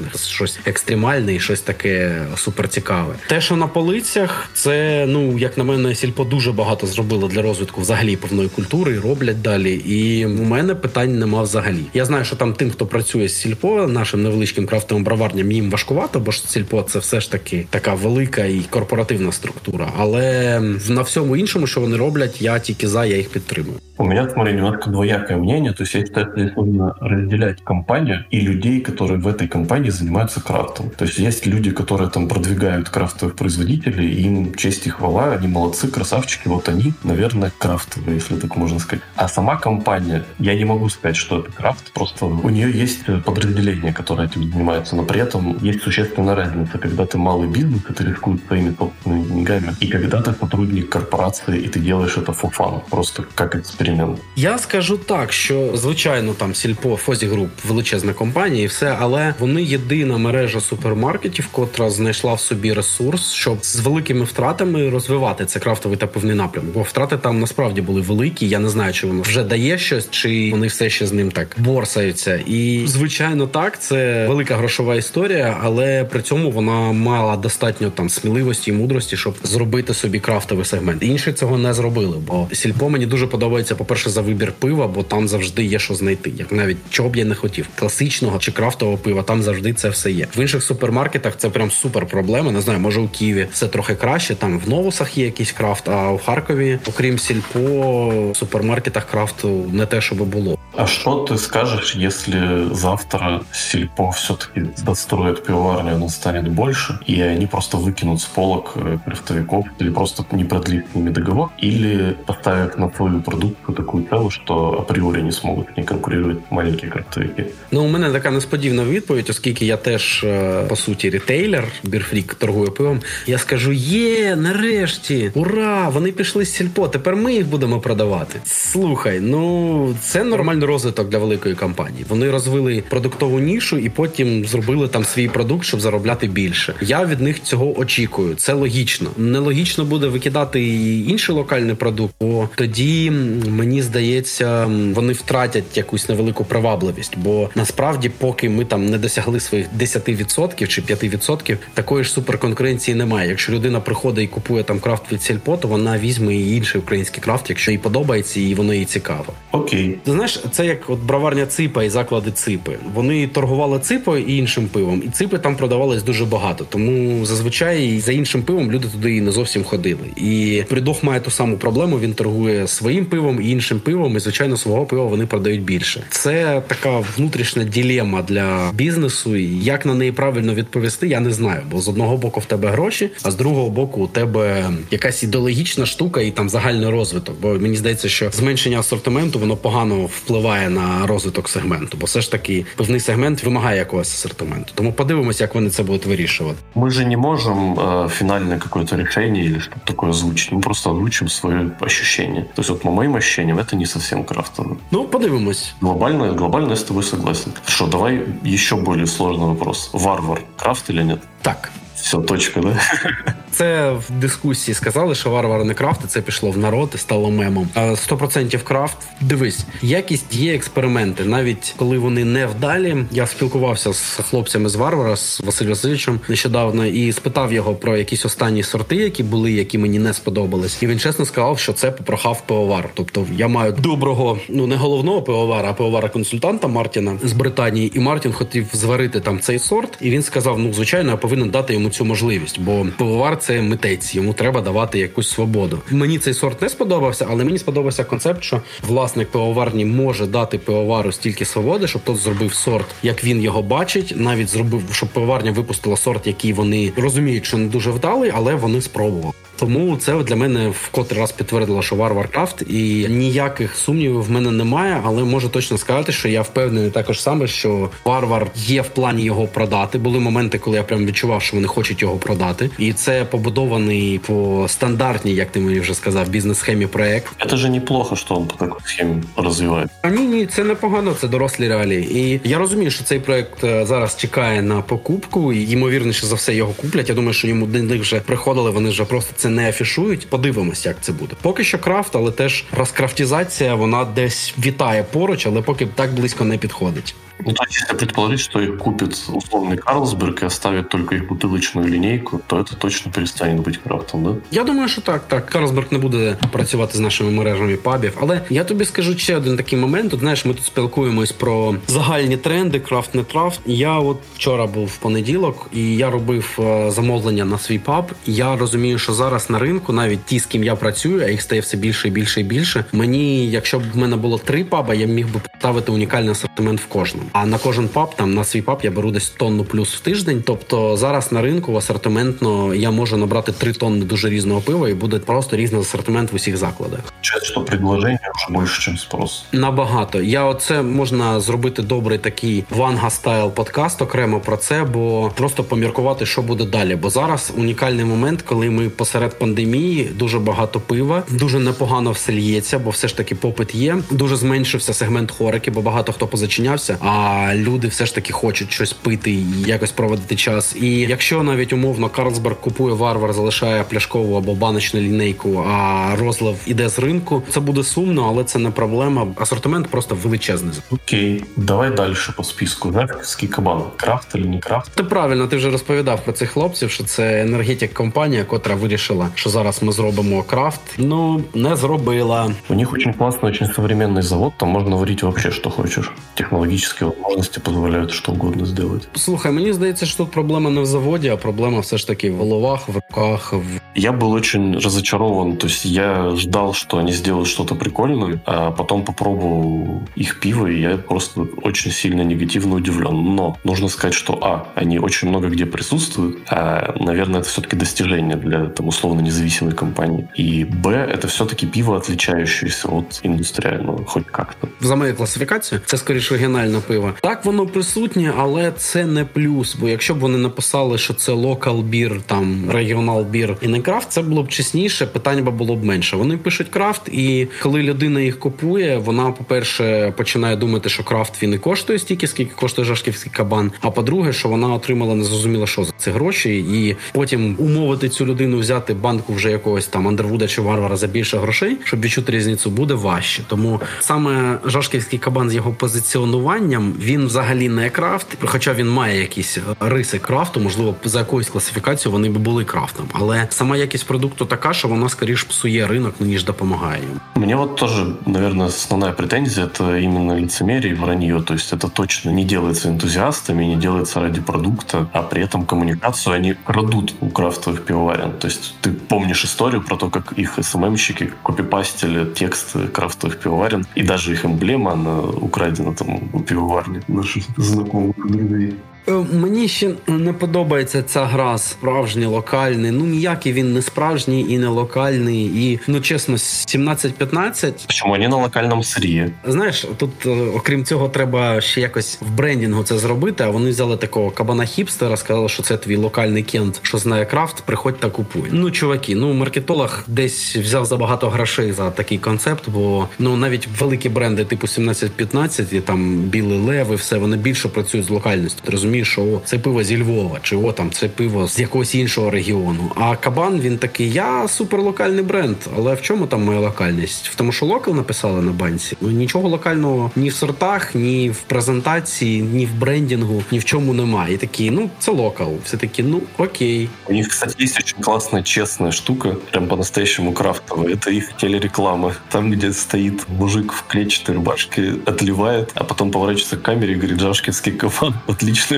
зварених. 0.00 0.30
Щось 0.30 0.58
екстремальне 0.66 1.34
і 1.34 1.40
щось 1.40 1.60
таке 1.60 2.22
супер 2.36 2.68
цікаве. 2.68 3.14
Те, 3.26 3.40
що 3.40 3.56
на 3.56 3.66
полицях, 3.66 4.48
це 4.54 5.04
ну 5.08 5.38
як 5.38 5.58
на 5.58 5.64
мене, 5.64 5.94
сільпо 5.94 6.24
дуже 6.24 6.52
багато 6.52 6.86
зробило 6.86 7.28
для 7.28 7.42
розвитку 7.42 7.80
взагалі 7.80 8.16
певної 8.16 8.48
культури 8.48 8.92
і 8.92 8.98
роблять 8.98 9.42
далі. 9.42 9.74
І 9.74 10.26
у 10.26 10.44
мене 10.44 10.74
питань 10.74 11.18
нема 11.18 11.42
взагалі. 11.42 11.84
Я 11.94 12.04
знаю, 12.04 12.24
що 12.24 12.36
там 12.36 12.52
тим, 12.52 12.70
хто 12.70 12.86
працює 12.86 13.28
з 13.28 13.40
сільпо, 13.40 13.86
нашим 13.86 14.22
невеличким 14.22 14.66
крафтовим 14.66 15.04
броварням, 15.04 15.52
їм 15.52 15.70
важкувато, 15.70 16.20
бо 16.20 16.30
ж 16.30 16.48
сільпо 16.48 16.82
це 16.82 16.98
все 16.98 17.20
ж 17.20 17.32
таки 17.32 17.66
така 17.70 17.94
велика 17.94 18.44
і 18.44 18.60
корпоративна 18.70 19.32
структура. 19.32 19.92
Але 19.98 20.60
на 20.88 21.02
всьому 21.02 21.36
іншому, 21.36 21.66
що 21.66 21.80
вони 21.80 21.96
роблять, 21.96 22.42
я 22.42 22.58
тільки 22.58 22.88
за 22.88 23.04
я 23.04 23.16
їх 23.16 23.28
підтримую. 23.28 23.78
У 24.00 24.04
меня, 24.04 24.26
смотри, 24.30 24.54
немножко 24.54 24.88
двоякое 24.88 25.36
мнение. 25.36 25.72
То 25.72 25.82
есть 25.82 25.94
я 25.94 26.00
считаю, 26.00 26.26
что 26.30 26.40
здесь 26.40 26.56
нужно 26.56 26.94
разделять 27.00 27.60
компанию 27.60 28.24
и 28.30 28.40
людей, 28.40 28.80
которые 28.80 29.18
в 29.18 29.28
этой 29.28 29.46
компании 29.46 29.89
занимаются 29.89 30.41
крафтом. 30.41 30.89
То 30.89 31.05
есть 31.05 31.19
есть 31.19 31.45
люди, 31.45 31.71
которые 31.71 32.09
там 32.09 32.27
продвигают 32.27 32.89
крафтовых 32.89 33.35
производителей, 33.35 34.09
и 34.11 34.21
им 34.21 34.53
честь 34.55 34.87
и 34.87 34.89
хвала, 34.89 35.33
они 35.33 35.47
молодцы, 35.47 35.87
красавчики, 35.87 36.47
вот 36.47 36.69
они, 36.69 36.93
наверное, 37.03 37.51
крафтовые, 37.57 38.15
если 38.15 38.35
так 38.35 38.55
можно 38.55 38.79
сказать. 38.79 39.03
А 39.15 39.27
сама 39.27 39.57
компания, 39.57 40.23
я 40.39 40.55
не 40.55 40.65
могу 40.65 40.89
сказать, 40.89 41.15
что 41.15 41.39
это 41.39 41.51
крафт, 41.51 41.91
просто 41.93 42.25
у 42.25 42.49
нее 42.49 42.71
есть 42.71 43.05
подразделение, 43.25 43.93
которое 43.93 44.27
этим 44.27 44.51
занимается, 44.51 44.95
но 44.95 45.03
при 45.03 45.21
этом 45.21 45.57
есть 45.61 45.81
существенная 45.81 46.35
разница, 46.35 46.77
когда 46.77 47.05
ты 47.05 47.17
малый 47.17 47.47
бизнес, 47.47 47.81
и 47.89 47.93
ты 47.93 48.03
рискуешь 48.03 48.39
своими 48.47 48.75
собственными 48.79 49.27
деньгами, 49.27 49.75
и 49.79 49.87
когда 49.87 50.21
ты 50.21 50.33
сотрудник 50.33 50.89
корпорации, 50.89 51.59
и 51.59 51.67
ты 51.67 51.79
делаешь 51.79 52.17
это 52.17 52.31
for 52.31 52.51
fun, 52.57 52.81
просто 52.89 53.25
как 53.35 53.55
эксперимент. 53.55 54.19
Я 54.35 54.57
скажу 54.57 54.97
так, 54.97 55.33
що 55.33 55.71
звичайно 55.77 56.33
там 56.33 56.55
сільпо 56.55 56.95
Фозі 56.95 57.27
Груп 57.27 57.49
величезна 57.67 58.13
компанія, 58.13 58.63
і 58.63 58.67
все, 58.67 58.97
але 58.99 59.33
вони 59.39 59.61
єдина 59.80 60.18
мережа 60.18 60.60
супермаркетів, 60.60 61.46
котра 61.46 61.90
знайшла 61.90 62.34
в 62.34 62.40
собі 62.40 62.72
ресурс, 62.72 63.32
щоб 63.32 63.64
з 63.64 63.80
великими 63.80 64.24
втратами 64.24 64.90
розвивати 64.90 65.46
це 65.46 65.60
крафтовий 65.60 65.98
та 65.98 66.06
певний 66.06 66.34
напрямок. 66.34 66.72
Бо 66.74 66.82
втрати 66.82 67.16
там 67.16 67.40
насправді 67.40 67.80
були 67.80 68.00
великі. 68.00 68.48
Я 68.48 68.58
не 68.58 68.68
знаю, 68.68 68.92
чи 68.92 69.06
воно 69.06 69.22
вже 69.22 69.44
дає 69.44 69.78
щось, 69.78 70.10
чи 70.10 70.50
вони 70.50 70.66
все 70.66 70.90
ще 70.90 71.06
з 71.06 71.12
ним 71.12 71.30
так 71.30 71.56
борсаються. 71.58 72.40
І 72.46 72.82
звичайно, 72.86 73.46
так 73.46 73.80
це 73.80 74.26
велика 74.28 74.56
грошова 74.56 74.96
історія, 74.96 75.58
але 75.62 76.04
при 76.04 76.22
цьому 76.22 76.50
вона 76.50 76.92
мала 76.92 77.36
достатньо 77.36 77.90
там 77.90 78.08
сміливості 78.08 78.70
і 78.70 78.72
мудрості, 78.72 79.16
щоб 79.16 79.34
зробити 79.42 79.94
собі 79.94 80.20
крафтовий 80.20 80.64
сегмент. 80.64 81.02
Інші 81.02 81.32
цього 81.32 81.58
не 81.58 81.74
зробили, 81.74 82.16
бо 82.26 82.48
сільпо 82.52 82.90
мені 82.90 83.06
дуже 83.06 83.26
подобається 83.26 83.74
по-перше, 83.74 84.10
за 84.10 84.20
вибір 84.20 84.52
пива, 84.58 84.86
бо 84.88 85.02
там 85.02 85.28
завжди 85.28 85.64
є 85.64 85.78
що 85.78 85.94
знайти. 85.94 86.32
Як 86.38 86.52
навіть 86.52 86.76
чого 86.90 87.08
б 87.08 87.16
я 87.16 87.24
не 87.24 87.34
хотів, 87.34 87.66
класичного 87.78 88.38
чи 88.38 88.52
крафтового 88.52 88.98
пива, 88.98 89.22
там 89.22 89.42
завжди 89.42 89.69
це 89.73 89.89
все 89.89 90.11
є. 90.11 90.27
В 90.37 90.39
інших 90.39 90.63
супермаркетах 90.63 91.37
це 91.37 91.49
прям 91.49 91.71
супер 91.71 92.05
проблема. 92.05 92.51
Не 92.51 92.61
знаю, 92.61 92.79
може 92.79 92.99
у 92.99 93.07
Києві 93.07 93.47
все 93.51 93.67
трохи 93.67 93.95
краще. 93.95 94.35
Там 94.35 94.59
в 94.59 94.69
новусах 94.69 95.17
є 95.17 95.25
якийсь 95.25 95.51
крафт, 95.51 95.89
а 95.89 96.11
у 96.11 96.17
Харкові, 96.17 96.79
окрім 96.87 97.19
сільпо, 97.19 98.31
в 98.31 98.37
супермаркетах 98.37 99.05
крафту 99.05 99.69
не 99.73 99.85
те, 99.85 100.01
щоб 100.01 100.17
було. 100.17 100.57
А 100.77 100.87
что 100.87 101.23
ты 101.23 101.37
скажешь, 101.37 101.95
если 101.95 102.67
завтра 102.73 103.41
Сельпо 103.53 104.11
все-таки 104.11 104.61
достроит 104.85 105.43
пивоварню, 105.45 105.95
она 105.95 106.09
станет 106.09 106.49
больше, 106.49 106.99
и 107.07 107.21
они 107.21 107.47
просто 107.47 107.77
выкинут 107.77 108.19
с 108.19 108.25
полок 108.25 108.73
э, 108.75 108.97
крафтовиков, 109.05 109.65
или 109.79 109.89
просто 109.89 110.25
не 110.31 110.43
продлит 110.43 110.83
с 110.91 110.95
ними 110.95 111.11
договор, 111.11 111.49
или 111.63 112.17
поставят 112.25 112.77
на 112.77 112.91
свою 112.91 113.21
продукцию 113.21 113.75
такую 113.75 114.03
цену, 114.09 114.29
что 114.29 114.79
априори 114.81 115.21
не 115.21 115.31
смогут 115.31 115.67
с 115.73 115.77
ней 115.77 115.85
конкурировать 115.85 116.37
маленькие 116.49 116.91
крафтовики? 116.91 117.45
Ну, 117.71 117.85
у 117.85 117.87
мене 117.87 118.11
така 118.11 118.31
несподівана 118.31 118.83
відповідь, 118.83 119.29
оскільки 119.29 119.48
я 119.62 119.76
теж 119.76 120.24
е, 120.24 120.64
по 120.68 120.76
суті 120.76 121.10
рітейлер, 121.10 121.64
бірфрік 121.84 122.34
торгує 122.34 122.70
пивом. 122.70 123.00
Я 123.26 123.38
скажу: 123.38 123.72
є, 123.72 124.36
нарешті, 124.36 125.30
ура! 125.34 125.88
Вони 125.88 126.12
пішли 126.12 126.44
з 126.44 126.54
сільпо. 126.54 126.88
Тепер 126.88 127.16
ми 127.16 127.34
їх 127.34 127.46
будемо 127.46 127.80
продавати. 127.80 128.38
Слухай, 128.44 129.20
ну 129.20 129.94
це 130.02 130.24
нормальний 130.24 130.66
розвиток 130.66 131.08
для 131.08 131.18
великої 131.18 131.54
компанії. 131.54 132.04
Вони 132.08 132.30
розвили 132.30 132.82
продуктову 132.88 133.40
нішу 133.40 133.78
і 133.78 133.88
потім 133.88 134.44
зробили 134.44 134.88
там 134.88 135.04
свій 135.04 135.28
продукт, 135.28 135.64
щоб 135.64 135.80
заробляти 135.80 136.26
більше. 136.26 136.74
Я 136.80 137.04
від 137.04 137.20
них 137.20 137.42
цього 137.42 137.78
очікую. 137.78 138.34
Це 138.34 138.52
логічно. 138.52 139.10
Нелогічно 139.16 139.84
буде 139.84 140.06
викидати 140.06 140.62
і 140.62 141.08
інший 141.08 141.34
локальний 141.34 141.74
продукт, 141.74 142.14
бо 142.20 142.48
тоді 142.54 143.10
мені 143.48 143.82
здається, 143.82 144.66
вони 144.94 145.12
втратять 145.12 145.76
якусь 145.76 146.08
невелику 146.08 146.44
привабливість. 146.44 147.18
Бо 147.18 147.50
насправді, 147.54 148.08
поки 148.08 148.48
ми 148.48 148.64
там 148.64 148.86
не 148.86 148.98
досягли 148.98 149.39
своїх 149.42 149.66
10% 149.78 150.66
чи 150.66 150.82
5%, 150.82 151.56
такої 151.74 152.04
ж 152.04 152.10
суперконкуренції 152.10 152.94
немає. 152.94 153.28
Якщо 153.28 153.52
людина 153.52 153.80
приходить 153.80 154.24
і 154.24 154.28
купує 154.28 154.62
там 154.62 154.80
крафт 154.80 155.12
від 155.12 155.22
сільпо, 155.22 155.56
то 155.56 155.68
вона 155.68 155.98
візьме 155.98 156.34
і 156.34 156.56
інший 156.56 156.80
український 156.80 157.22
крафт, 157.22 157.50
якщо 157.50 157.70
їй 157.70 157.78
подобається 157.78 158.40
і 158.40 158.54
воно 158.54 158.74
їй 158.74 158.84
цікаво. 158.84 159.26
Окей. 159.52 159.98
Ти 160.04 160.10
знаєш, 160.10 160.40
це 160.50 160.66
як 160.66 160.90
от 160.90 160.98
броварня 160.98 161.46
ципа 161.46 161.84
і 161.84 161.90
заклади 161.90 162.30
ципи. 162.30 162.78
Вони 162.94 163.26
торгували 163.26 163.78
ципою 163.78 164.24
і 164.24 164.36
іншим 164.36 164.66
пивом, 164.66 165.02
і 165.06 165.08
ципи 165.08 165.38
там 165.38 165.56
продавались 165.56 166.02
дуже 166.02 166.24
багато. 166.24 166.64
Тому 166.68 167.26
зазвичай 167.26 168.00
за 168.00 168.12
іншим 168.12 168.42
пивом 168.42 168.72
люди 168.72 168.88
туди 168.88 169.16
і 169.16 169.20
не 169.20 169.30
зовсім 169.30 169.64
ходили. 169.64 170.06
І 170.16 170.62
придох 170.68 171.02
має 171.02 171.20
ту 171.20 171.30
саму 171.30 171.56
проблему. 171.56 172.00
Він 172.00 172.14
торгує 172.14 172.66
своїм 172.66 173.06
пивом 173.06 173.42
і 173.42 173.50
іншим 173.50 173.80
пивом, 173.80 174.16
і 174.16 174.20
звичайно 174.20 174.56
свого 174.56 174.86
пива 174.86 175.04
вони 175.04 175.26
продають 175.26 175.62
більше. 175.62 176.02
Це 176.10 176.62
така 176.66 177.04
внутрішня 177.16 177.64
ділема 177.64 178.22
для 178.22 178.70
бізнесу 178.74 179.29
і 179.29 179.63
Як 179.63 179.85
на 179.85 179.93
неї 179.93 180.11
правильно 180.11 180.53
відповісти, 180.53 181.07
я 181.07 181.19
не 181.19 181.31
знаю. 181.31 181.61
Бо 181.71 181.81
з 181.81 181.87
одного 181.87 182.17
боку 182.17 182.39
в 182.39 182.45
тебе 182.45 182.69
гроші, 182.69 183.09
а 183.23 183.31
з 183.31 183.35
другого 183.35 183.69
боку 183.69 184.01
у 184.01 184.07
тебе 184.07 184.69
якась 184.91 185.23
ідеологічна 185.23 185.85
штука 185.85 186.21
і 186.21 186.31
там 186.31 186.49
загальний 186.49 186.89
розвиток. 186.89 187.35
Бо 187.41 187.47
мені 187.47 187.75
здається, 187.75 188.09
що 188.09 188.31
зменшення 188.31 188.79
асортименту 188.79 189.39
воно 189.39 189.57
погано 189.57 190.05
впливає 190.05 190.69
на 190.69 191.07
розвиток 191.07 191.49
сегменту, 191.49 191.97
бо 191.97 192.05
все 192.05 192.21
ж 192.21 192.31
таки 192.31 192.65
певний 192.75 192.99
сегмент 192.99 193.43
вимагає 193.43 193.77
якогось 193.77 194.13
асортименту. 194.13 194.71
Тому 194.75 194.93
подивимося, 194.93 195.43
як 195.43 195.55
вони 195.55 195.69
це 195.69 195.83
будуть 195.83 196.05
вирішувати. 196.05 196.57
Мы 196.75 196.89
же 196.89 197.05
не 197.05 197.17
можем 197.17 197.79
э, 197.79 198.09
финальное 198.09 198.57
какое-то 198.59 198.97
решение 198.97 199.45
или 199.45 199.59
что-то 199.59 199.85
такое 199.85 200.09
озвучить. 200.09 200.51
Мы 200.51 200.61
просто 200.61 200.91
озвучим 200.91 201.29
свои 201.29 201.69
ощущения. 201.79 202.45
То 202.55 202.61
есть 202.61 202.69
вот 202.69 202.81
по 202.81 202.91
моим 202.91 203.15
ощущениям 203.15 203.59
это 203.59 203.75
не 203.75 203.85
совсем 203.85 204.23
крафтово. 204.23 204.77
Ну 204.91 205.07
подивимось. 205.07 205.73
Глобально, 205.81 206.33
глобально 206.33 206.69
я 206.69 206.75
с 206.75 206.83
тобой 206.83 207.03
согласен. 207.03 207.51
Хорошо, 207.65 207.87
давай 207.87 208.21
еще 208.45 208.75
более 208.75 209.05
сложный 209.20 209.48
вопрос. 209.48 209.90
Варвар, 209.92 210.40
крафт 210.56 210.88
или 210.88 211.02
нет? 211.02 211.22
Так. 211.42 211.70
Все, 212.02 212.18
точка, 212.18 212.60
да? 212.60 212.80
Це 213.50 213.92
в 213.92 214.10
дискусії 214.10 214.74
сказали, 214.74 215.14
що 215.14 215.30
варвар 215.30 215.64
не 215.64 215.74
крафт, 215.74 216.00
і 216.04 216.06
це 216.06 216.20
пішло 216.20 216.50
в 216.50 216.58
народ 216.58 216.90
і 216.94 216.98
стало 216.98 217.30
мемом. 217.30 217.68
А 217.74 217.80
100% 217.80 218.62
крафт. 218.62 218.96
Дивись, 219.20 219.64
якість 219.82 220.34
є 220.34 220.54
експерименти. 220.54 221.24
Навіть 221.24 221.74
коли 221.76 221.98
вони 221.98 222.24
не 222.24 222.46
вдалі. 222.46 222.96
Я 223.10 223.26
спілкувався 223.26 223.92
з 223.92 224.20
хлопцями 224.30 224.68
з 224.68 224.74
варвара 224.74 225.16
з 225.16 225.40
Василем 225.40 225.70
Васильовичем 225.70 226.20
нещодавно 226.28 226.86
і 226.86 227.12
спитав 227.12 227.52
його 227.52 227.74
про 227.74 227.96
якісь 227.96 228.26
останні 228.26 228.62
сорти, 228.62 228.96
які 228.96 229.22
були, 229.22 229.52
які 229.52 229.78
мені 229.78 229.98
не 229.98 230.14
сподобались. 230.14 230.82
І 230.82 230.86
він 230.86 230.98
чесно 230.98 231.24
сказав, 231.24 231.58
що 231.58 231.72
це 231.72 231.90
попрохав 231.90 232.42
пивовар. 232.46 232.88
Тобто 232.94 233.26
я 233.32 233.48
маю 233.48 233.72
доброго, 233.72 234.38
ну 234.48 234.66
не 234.66 234.76
головного 234.76 235.22
пивовара, 235.22 235.70
а 235.70 235.72
пивовара 235.72 236.08
консультанта 236.08 236.68
Мартіна 236.68 237.18
з 237.22 237.32
Британії. 237.32 237.92
І 237.94 238.00
Мартін 238.00 238.32
хотів 238.32 238.66
зварити 238.72 239.20
там 239.20 239.40
цей 239.40 239.58
сорт. 239.58 239.98
І 240.00 240.10
він 240.10 240.22
сказав: 240.22 240.58
Ну, 240.58 240.72
звичайно, 240.72 241.10
я 241.10 241.16
повинен 241.16 241.50
дати 241.50 241.72
йому 241.72 241.89
цю 241.90 242.04
можливість, 242.04 242.60
бо 242.60 242.86
пивовар 242.98 243.38
це 243.38 243.62
митець, 243.62 244.14
йому 244.14 244.32
треба 244.32 244.60
давати 244.60 244.98
якусь 244.98 245.28
свободу. 245.28 245.78
Мені 245.90 246.18
цей 246.18 246.34
сорт 246.34 246.62
не 246.62 246.68
сподобався, 246.68 247.26
але 247.30 247.44
мені 247.44 247.58
сподобався 247.58 248.04
концепт, 248.04 248.42
що 248.42 248.62
власник 248.82 249.30
пивоварні 249.30 249.84
може 249.84 250.26
дати 250.26 250.58
пивовару 250.58 251.12
стільки 251.12 251.44
свободи, 251.44 251.86
щоб 251.86 252.02
тот 252.02 252.16
зробив 252.16 252.54
сорт, 252.54 252.86
як 253.02 253.24
він 253.24 253.42
його 253.42 253.62
бачить. 253.62 254.14
Навіть 254.16 254.48
зробив, 254.48 254.82
щоб 254.92 255.08
пивоварня 255.08 255.52
випустила 255.52 255.96
сорт, 255.96 256.26
який 256.26 256.52
вони 256.52 256.92
розуміють, 256.96 257.46
що 257.46 257.58
не 257.58 257.66
дуже 257.66 257.90
вдалий, 257.90 258.32
але 258.34 258.54
вони 258.54 258.80
спробували. 258.80 259.32
Тому 259.60 259.96
це 259.96 260.14
для 260.14 260.36
мене 260.36 260.68
в 260.68 260.88
котрий 260.90 261.20
раз 261.20 261.32
підтвердило, 261.32 261.82
що 261.82 261.96
вар 261.96 262.14
Варкрафт, 262.14 262.62
і 262.62 263.06
ніяких 263.08 263.76
сумнівів 263.76 264.22
в 264.22 264.30
мене 264.30 264.50
немає, 264.50 265.00
але 265.04 265.24
можу 265.24 265.48
точно 265.48 265.78
сказати, 265.78 266.12
що 266.12 266.28
я 266.28 266.42
впевнений 266.42 266.90
також 266.90 267.22
саме, 267.22 267.46
що 267.46 267.90
варвар 268.04 268.46
є 268.56 268.82
в 268.82 268.88
плані 268.88 269.22
його 269.24 269.46
продати. 269.46 269.98
Були 269.98 270.20
моменти, 270.20 270.58
коли 270.58 270.76
я 270.76 270.82
прям 270.82 271.06
відчував, 271.06 271.42
що 271.42 271.56
вони 271.56 271.68
хочуть 271.68 271.79
його 271.88 272.16
продати, 272.16 272.70
і 272.78 272.92
це 272.92 273.24
побудований 273.24 274.18
по 274.18 274.66
стандартній, 274.68 275.34
як 275.34 275.50
ти 275.50 275.60
мені 275.60 275.80
вже 275.80 275.94
сказав, 275.94 276.28
бізнес-схемі 276.28 276.86
проект. 276.86 277.26
Это 277.46 277.56
же 277.56 277.68
неплохо, 277.68 278.16
что 278.16 278.36
он 278.36 278.46
по 278.46 278.56
такой 278.56 278.80
схеме 278.84 279.22
развивает. 279.36 279.88
А 280.02 280.10
ні, 280.10 280.26
ні, 280.26 280.46
це 280.46 280.64
непогано, 280.64 281.14
це 281.20 281.28
дорослі 281.28 281.68
реалії. 281.68 282.18
І 282.18 282.40
я 282.48 282.58
розумію, 282.58 282.90
що 282.90 283.04
цей 283.04 283.20
проект 283.20 283.64
е, 283.64 283.86
зараз 283.86 284.16
чекає 284.16 284.62
на 284.62 284.82
покупку, 284.82 285.52
і 285.52 285.70
ймовірніше 285.70 286.26
за 286.26 286.34
все 286.34 286.54
його 286.54 286.72
куплять. 286.72 287.08
Я 287.08 287.14
думаю, 287.14 287.32
що 287.32 287.48
йому 287.48 287.66
до 287.66 287.82
них 287.82 288.00
вже 288.00 288.20
приходили, 288.20 288.70
вони 288.70 288.90
вже 288.90 289.04
просто 289.04 289.32
це 289.36 289.48
не 289.48 289.68
афішують. 289.68 290.28
Подивимось, 290.28 290.86
як 290.86 290.96
це 291.00 291.12
буде. 291.12 291.34
Поки 291.42 291.64
що 291.64 291.78
крафт, 291.78 292.16
але 292.16 292.30
теж 292.30 292.64
розкрафтізація, 292.72 293.74
вона 293.74 294.04
десь 294.04 294.54
вітає 294.58 295.04
поруч, 295.12 295.46
але 295.46 295.62
поки 295.62 295.86
так 295.86 296.14
близько 296.14 296.44
не 296.44 296.58
підходить. 296.58 297.14
Ну, 297.45 297.53
то 297.53 297.63
есть, 297.63 297.75
если 297.75 297.95
предположить, 297.95 298.39
что 298.39 298.59
их 298.61 298.77
купит 298.77 299.13
условный 299.27 299.77
Карлсберг 299.77 300.43
и 300.43 300.45
оставит 300.45 300.89
только 300.89 301.15
их 301.15 301.27
бутылочную 301.27 301.87
линейку, 301.87 302.41
то 302.47 302.59
это 302.59 302.75
точно 302.75 303.11
перестанет 303.11 303.61
быть 303.61 303.77
крафтом, 303.77 304.23
да? 304.23 304.35
Я 304.51 304.63
думаю, 304.63 304.89
що 304.89 305.01
так. 305.01 305.27
Так, 305.27 305.45
Карлсберг 305.45 305.87
не 305.91 305.97
буде 305.97 306.37
працювати 306.51 306.97
з 306.97 306.99
нашими 306.99 307.31
мережами 307.31 307.75
пабів. 307.75 308.17
Але 308.21 308.41
я 308.49 308.63
тобі 308.63 308.85
скажу 308.85 309.17
ще 309.17 309.37
один 309.37 309.57
такий 309.57 309.79
момент. 309.79 310.13
От, 310.13 310.19
знаєш, 310.19 310.45
ми 310.45 310.53
тут 310.53 310.65
спілкуємось 310.65 311.31
про 311.31 311.75
загальні 311.87 312.37
тренди, 312.37 312.79
крафт 312.79 313.15
не 313.15 313.23
крафт. 313.23 313.59
Я 313.65 313.99
от 313.99 314.17
вчора 314.35 314.67
був 314.67 314.87
в 314.87 314.97
понеділок, 314.97 315.69
і 315.73 315.95
я 315.95 316.09
робив 316.09 316.59
е, 316.59 316.91
замовлення 316.91 317.45
на 317.45 317.57
свій 317.57 317.79
паб. 317.79 318.11
Я 318.25 318.55
розумію, 318.55 318.99
що 318.99 319.13
зараз 319.13 319.49
на 319.49 319.59
ринку, 319.59 319.93
навіть 319.93 320.25
ті, 320.25 320.39
з 320.39 320.45
ким 320.45 320.63
я 320.63 320.75
працюю, 320.75 321.23
а 321.25 321.29
їх 321.29 321.41
стає 321.41 321.61
все 321.61 321.77
більше 321.77 322.07
і 322.07 322.11
більше 322.11 322.41
і 322.41 322.43
більше. 322.43 322.85
Мені, 322.93 323.49
якщо 323.49 323.79
б 323.79 323.83
в 323.93 323.97
мене 323.97 324.15
було 324.15 324.37
три 324.37 324.63
паба, 324.63 324.93
я 324.93 325.05
міг 325.05 325.27
би 325.27 325.39
поставити 325.53 325.91
унікальний 325.91 326.31
асортимент 326.31 326.81
в 326.81 326.85
кожному. 326.85 327.25
А 327.32 327.46
на 327.46 327.58
кожен 327.58 327.88
паб, 327.88 328.16
там 328.16 328.34
на 328.34 328.44
свій 328.44 328.62
паб 328.62 328.80
я 328.82 328.90
беру 328.90 329.10
десь 329.10 329.28
тонну 329.28 329.64
плюс 329.64 329.94
в 329.94 330.00
тиждень. 330.00 330.42
Тобто 330.46 330.96
зараз 330.96 331.32
на 331.32 331.42
ринку 331.42 331.76
асортиментно 331.76 332.74
я 332.74 332.90
можу 332.90 333.16
набрати 333.16 333.52
три 333.52 333.72
тонни 333.72 334.04
дуже 334.04 334.30
різного 334.30 334.60
пива, 334.60 334.88
і 334.88 334.94
буде 334.94 335.18
просто 335.18 335.56
різний 335.56 335.80
асортимент 335.80 336.32
в 336.32 336.34
усіх 336.34 336.56
закладах. 336.56 337.00
Получается, 337.00 337.52
что 337.52 337.64
предложение 337.64 338.30
уже 338.36 338.58
больше, 338.58 338.82
чем 338.82 338.98
спрос. 338.98 339.44
Набагато. 339.52 340.22
Я 340.22 340.44
оце 340.44 340.82
можна 340.82 341.40
зробити 341.40 341.82
добрий 341.82 342.18
такий 342.18 342.64
ванга 342.70 343.10
style 343.10 343.50
подкаст 343.50 344.02
окремо 344.02 344.40
про 344.40 344.56
це, 344.56 344.84
бо 344.84 345.32
просто 345.36 345.64
поміркувати, 345.64 346.26
що 346.26 346.42
буде 346.42 346.64
далі. 346.64 346.96
Бо 346.96 347.10
зараз 347.10 347.52
унікальний 347.56 348.04
момент, 348.04 348.42
коли 348.42 348.70
ми 348.70 348.88
посеред 348.88 349.38
пандемії 349.38 350.10
дуже 350.14 350.38
багато 350.38 350.80
пива, 350.80 351.22
дуже 351.30 351.58
непогано 351.58 352.12
все 352.12 352.32
лється, 352.32 352.78
бо 352.78 352.90
все 352.90 353.08
ж 353.08 353.16
таки 353.16 353.34
попит 353.34 353.74
є. 353.74 353.98
Дуже 354.10 354.36
зменшився 354.36 354.94
сегмент 354.94 355.30
хорики, 355.30 355.70
бо 355.70 355.80
багато 355.80 356.12
хто 356.12 356.26
позачинявся. 356.26 356.96
А 357.00 357.19
люди 357.54 357.88
все 357.88 358.06
ж 358.06 358.14
таки 358.14 358.32
хочуть 358.32 358.72
щось 358.72 358.92
пити 358.92 359.30
і 359.30 359.62
якось 359.66 359.92
проводити 359.92 360.36
час. 360.36 360.76
І 360.80 361.00
якщо 361.00 361.42
навіть 361.42 361.72
умовно 361.72 362.08
Карлсберг 362.08 362.56
купує 362.56 362.94
варвар, 362.94 363.32
залишає 363.32 363.84
пляшкову 363.84 364.36
або 364.36 364.54
баночну 364.54 365.00
лінейку, 365.00 365.64
а 365.68 366.16
розлив 366.16 366.56
іде 366.66 366.88
з 366.88 366.98
ринку, 366.98 367.42
це 367.50 367.60
буде 367.60 367.82
сумно, 367.82 368.26
але 368.28 368.44
це 368.44 368.58
не 368.58 368.70
проблема. 368.70 369.26
Асортимент 369.36 369.88
просто 369.88 370.14
величезний. 370.14 370.74
Окей, 370.90 371.44
давай 371.56 371.90
дальше 371.90 372.32
по 372.36 372.44
списку. 372.44 372.88
Вертовский 372.88 373.48
кабан. 373.48 373.82
Крафт 373.96 374.34
или 374.34 374.44
не 374.48 374.58
крафт? 374.58 374.92
Ти 374.94 375.02
правильно, 375.02 375.46
ти 375.46 375.56
вже 375.56 375.70
розповідав 375.70 376.24
про 376.24 376.32
цих 376.32 376.50
хлопців, 376.50 376.90
що 376.90 377.04
це 377.04 377.42
енергетик 377.42 377.94
компанія, 377.94 378.44
котра 378.44 378.74
вирішила, 378.74 379.28
що 379.34 379.50
зараз 379.50 379.82
ми 379.82 379.92
зробимо 379.92 380.42
крафт. 380.42 380.80
Ну 380.98 381.44
не 381.54 381.76
зробила. 381.76 382.50
У 382.68 382.74
них 382.74 382.92
очень 382.92 383.12
классный, 383.12 383.46
очень 383.46 383.66
современный 383.66 384.22
завод. 384.22 384.52
Там 384.56 384.68
можно 384.68 384.96
варить 384.96 385.22
вообще, 385.22 385.50
что 385.50 385.70
хочешь. 385.70 386.12
Технологические 386.34 387.09
возможности 387.35 387.59
позволяют 387.59 388.11
что 388.11 388.31
угодно 388.31 388.65
сделать. 388.65 389.07
Слухай, 389.15 389.51
мені 389.51 389.73
здається, 389.73 390.05
що 390.05 390.17
тут 390.17 390.31
проблема 390.31 390.69
не 390.69 390.81
в 390.81 390.85
заводі, 390.85 391.29
а 391.29 391.37
проблема 391.37 391.79
все 391.79 391.97
ж 391.97 392.07
таки 392.07 392.31
в 392.31 392.35
головах, 392.37 392.89
в 392.89 392.95
руках. 392.95 393.53
В 393.53 393.79
Я 393.95 394.11
был 394.11 394.31
очень 394.33 394.79
разочарован. 394.79 395.57
То 395.57 395.67
есть 395.67 395.85
я 395.85 396.35
ждал, 396.35 396.73
что 396.73 396.97
они 396.97 397.11
сделают 397.13 397.47
что-то 397.47 397.75
прикольное, 397.75 398.39
а 398.45 398.71
потом 398.71 399.03
попробовал 399.03 400.01
их 400.17 400.39
пиво, 400.39 400.67
и 400.67 400.81
я 400.81 400.97
просто 400.97 401.47
очень 401.63 401.91
сильно 401.91 402.23
негативно 402.23 402.75
удивлен. 402.75 403.35
Но 403.35 403.57
нужно 403.63 403.89
сказать, 403.89 404.13
что 404.13 404.37
а, 404.41 404.67
они 404.75 404.99
очень 404.99 405.29
много 405.29 405.47
где 405.47 405.65
присутствуют, 405.65 406.37
а, 406.49 406.93
наверное, 406.99 407.39
это 407.39 407.49
все-таки 407.49 407.75
достижение 407.75 408.35
для 408.35 408.65
там, 408.65 408.87
условно 408.87 409.21
независимой 409.21 409.73
компании. 409.73 410.27
И 410.39 410.65
б, 410.65 410.89
это 410.89 411.27
все-таки 411.27 411.67
пиво, 411.67 411.95
отличающееся 411.97 412.87
от 412.87 413.19
индустриального, 413.23 414.05
хоть 414.05 414.25
как-то. 414.25 414.67
за 414.81 414.95
мою 414.95 415.15
класифікацію, 415.15 415.81
це 415.85 415.97
скоріше 415.97 416.33
регіональне 416.33 416.79
пиво. 416.87 416.98
Так 417.20 417.44
воно 417.44 417.66
присутнє, 417.66 418.32
але 418.36 418.72
це 418.72 419.06
не 419.06 419.24
плюс. 419.24 419.76
Бо 419.80 419.88
якщо 419.88 420.14
б 420.14 420.18
вони 420.18 420.38
написали, 420.38 420.98
що 420.98 421.14
це 421.14 421.32
локал 421.32 421.80
бір, 421.80 422.20
там 422.26 422.70
регіонал 422.70 423.22
бір 423.22 423.56
і 423.62 423.68
не 423.68 423.80
крафт, 423.80 424.12
це 424.12 424.22
було 424.22 424.42
б 424.42 424.48
чесніше, 424.48 425.06
питань 425.06 425.44
би 425.44 425.50
було 425.50 425.76
б 425.76 425.84
менше. 425.84 426.16
Вони 426.16 426.36
пишуть 426.36 426.68
крафт, 426.68 427.08
і 427.08 427.48
коли 427.62 427.82
людина 427.82 428.20
їх 428.20 428.38
купує, 428.38 428.98
вона, 428.98 429.30
по-перше, 429.30 430.14
починає 430.16 430.56
думати, 430.56 430.88
що 430.88 431.04
крафт 431.04 431.42
він 431.42 431.54
і 431.54 431.58
коштує 431.58 431.98
стільки, 431.98 432.26
скільки 432.26 432.54
коштує 432.54 432.86
жашківський 432.86 433.32
кабан. 433.32 433.72
А 433.80 433.90
по-друге, 433.90 434.32
що 434.32 434.48
вона 434.48 434.74
отримала 434.74 435.14
незрозуміло, 435.14 435.66
що 435.66 435.84
за 435.84 435.92
ці 435.98 436.10
гроші, 436.10 436.58
і 436.58 436.96
потім 437.12 437.56
умовити 437.58 438.08
цю 438.08 438.26
людину 438.26 438.58
взяти 438.58 438.94
банку 438.94 439.32
вже 439.32 439.50
якогось 439.50 439.86
там 439.86 440.08
Андервуда 440.08 440.48
чи 440.48 440.62
варвара 440.62 440.96
за 440.96 441.06
більше 441.06 441.38
грошей, 441.38 441.76
щоб 441.84 442.00
відчути 442.00 442.32
різницю, 442.32 442.70
буде 442.70 442.94
важче. 442.94 443.42
Тому 443.48 443.80
саме 444.00 444.58
жашківський 444.64 445.18
кабан 445.18 445.50
з 445.50 445.54
його 445.54 445.72
позиціонуванням 445.72 446.79
він 446.99 447.25
взагалі 447.25 447.69
не 447.69 447.89
крафт, 447.89 448.27
хоча 448.45 448.73
він 448.73 448.89
має 448.89 449.19
якісь 449.19 449.57
риси 449.79 450.19
крафту, 450.19 450.59
можливо, 450.59 450.95
за 451.03 451.19
якоюсь 451.19 451.49
класифікацією 451.49 452.13
вони 452.13 452.29
б 452.29 452.37
були 452.37 452.65
крафтом. 452.65 453.05
Але 453.13 453.47
сама 453.49 453.77
якість 453.77 454.07
продукту 454.07 454.45
така, 454.45 454.73
що 454.73 454.87
вона 454.87 455.09
скоріш 455.09 455.43
псує 455.43 455.87
ринок, 455.87 456.15
ніж 456.19 456.43
допомагає 456.43 457.01
йому. 457.03 457.19
Мне 457.35 457.55
вот 457.55 457.75
тоже 457.75 457.95
тоже, 457.95 458.15
наверное, 458.25 458.67
основная 458.67 459.13
претензия — 459.13 459.65
это 459.65 459.97
именно 459.97 460.33
лицемерие 460.33 460.93
и 460.93 460.95
вранье. 460.95 461.41
То 461.41 461.53
есть 461.53 461.73
это 461.73 461.89
точно 461.89 462.31
не 462.31 462.43
делается 462.43 462.89
энтузиастами, 462.89 463.65
не 463.65 463.75
делается 463.75 464.19
ради 464.19 464.41
продукта, 464.41 465.07
а 465.13 465.21
при 465.21 465.43
этом 465.43 465.65
коммуникацию 465.65 466.35
они 466.35 466.55
крадут 466.65 467.13
у 467.21 467.29
крафтовых 467.29 467.83
пивоварен. 467.85 468.31
То 468.39 468.47
есть 468.47 468.75
ты 468.81 468.91
помнишь 468.91 469.45
историю 469.45 469.81
про 469.81 469.97
то, 469.97 470.09
как 470.09 470.33
их 470.33 470.59
СММщики 470.61 471.31
копипастили 471.43 472.25
тексты 472.33 472.87
крафтовых 472.87 473.37
пивоварен, 473.37 473.85
и 473.95 474.03
даже 474.03 474.33
их 474.33 474.45
эмблема, 474.45 474.91
она 474.91 475.19
украдена 475.19 475.93
там 475.93 476.29
у 476.33 476.39
пивоварни 476.70 477.02
наших 477.08 477.44
знакомых 477.56 478.16
друзей. 478.16 478.76
Е, 479.08 479.12
мені 479.12 479.68
ще 479.68 479.90
не 480.06 480.32
подобається 480.32 481.02
ця 481.02 481.24
гра 481.24 481.58
справжній 481.58 482.26
локальний. 482.26 482.90
Ну 482.90 483.04
ніякий 483.04 483.52
він 483.52 483.72
не 483.72 483.82
справжній 483.82 484.46
і 484.48 484.58
не 484.58 484.68
локальний. 484.68 485.44
І 485.44 485.80
ну 485.86 486.00
чесно, 486.00 486.36
17-15... 486.36 487.72
Чому 487.86 488.12
вони 488.12 488.28
на 488.28 488.36
локальному 488.36 488.84
сирі? 488.84 489.26
Знаєш, 489.44 489.86
тут 489.96 490.10
е, 490.26 490.30
окрім 490.30 490.84
цього, 490.84 491.08
треба 491.08 491.60
ще 491.60 491.80
якось 491.80 492.18
в 492.20 492.30
брендінгу 492.30 492.82
це 492.82 492.98
зробити. 492.98 493.44
А 493.44 493.50
вони 493.50 493.70
взяли 493.70 493.96
такого 493.96 494.30
кабана 494.30 494.64
хіпстера, 494.64 495.16
сказали, 495.16 495.48
що 495.48 495.62
це 495.62 495.76
твій 495.76 495.96
локальний 495.96 496.42
кент, 496.42 496.80
що 496.82 496.98
знає 496.98 497.24
крафт. 497.24 497.60
Приходь 497.60 498.00
та 498.00 498.10
купуй. 498.10 498.42
Ну 498.50 498.70
чуваки, 498.70 499.14
ну 499.14 499.32
маркетолог 499.32 500.04
десь 500.06 500.56
взяв 500.56 500.84
забагато 500.84 501.30
грошей 501.30 501.72
за 501.72 501.90
такий 501.90 502.18
концепт, 502.18 502.64
бо 502.68 503.08
ну 503.18 503.36
навіть 503.36 503.68
великі 503.78 504.08
бренди, 504.08 504.44
типу 504.44 504.66
17-15 504.66 505.74
і 505.74 505.80
там 505.80 506.14
білий 506.14 506.58
лев, 506.58 506.92
і 506.92 506.94
все 506.94 507.18
вони 507.18 507.36
більше 507.36 507.68
працюють 507.68 508.06
з 508.06 508.10
локальністю. 508.10 508.60
Ти 508.64 508.72
розумієш? 508.72 508.99
Що 509.04 509.40
це 509.44 509.58
пиво 509.58 509.82
зі 509.82 510.02
Львова, 510.02 510.38
чи 510.42 510.56
о 510.56 510.72
там 510.72 510.90
це 510.90 511.08
пиво 511.08 511.48
з 511.48 511.58
якогось 511.58 511.94
іншого 511.94 512.30
регіону. 512.30 512.92
А 512.94 513.16
кабан 513.16 513.60
він 513.60 513.78
такий: 513.78 514.12
я 514.12 514.48
суперлокальний 514.48 515.24
бренд. 515.24 515.56
Але 515.76 515.94
в 515.94 516.02
чому 516.02 516.26
там 516.26 516.44
моя 516.44 516.60
локальність? 516.60 517.28
В 517.28 517.34
тому, 517.34 517.52
що 517.52 517.66
локал 517.66 517.94
написали 517.94 518.42
на 518.42 518.52
банці. 518.52 518.96
Ну 519.00 519.10
нічого 519.10 519.48
локального 519.48 520.10
ні 520.16 520.28
в 520.28 520.34
сортах, 520.34 520.94
ні 520.94 521.30
в 521.30 521.40
презентації, 521.40 522.42
ні 522.42 522.66
в 522.66 522.74
брендінгу, 522.74 523.42
ні 523.52 523.58
в 523.58 523.64
чому 523.64 523.94
немає. 523.94 524.34
І 524.34 524.36
такі, 524.36 524.70
ну 524.70 524.90
це 524.98 525.10
локал. 525.10 525.56
Все 525.64 525.76
таки, 525.76 526.02
ну 526.02 526.22
окей. 526.38 526.88
У 527.08 527.12
них, 527.12 527.28
кстати, 527.28 527.64
есть 527.64 527.78
очень 527.78 528.00
классная, 528.00 528.42
честная 528.42 528.92
штука, 528.92 529.36
прям 529.50 529.66
по-настоящему 529.66 530.32
крафтовая. 530.32 530.94
Это 530.94 531.10
их 531.10 531.36
телереклама. 531.36 532.14
Там, 532.28 532.52
где 532.52 532.72
стоит 532.72 533.28
мужик 533.28 533.72
в 533.72 533.82
клетчатой 533.82 534.34
рубашке, 534.34 534.94
отливает, 535.06 535.72
а 535.74 535.84
потом 535.84 536.10
поворачивается 536.10 536.56
к 536.56 536.62
камере 536.62 536.92
и 536.92 536.96
говорит, 536.96 537.20
Жашкинский 537.20 537.72
кафан, 537.72 538.14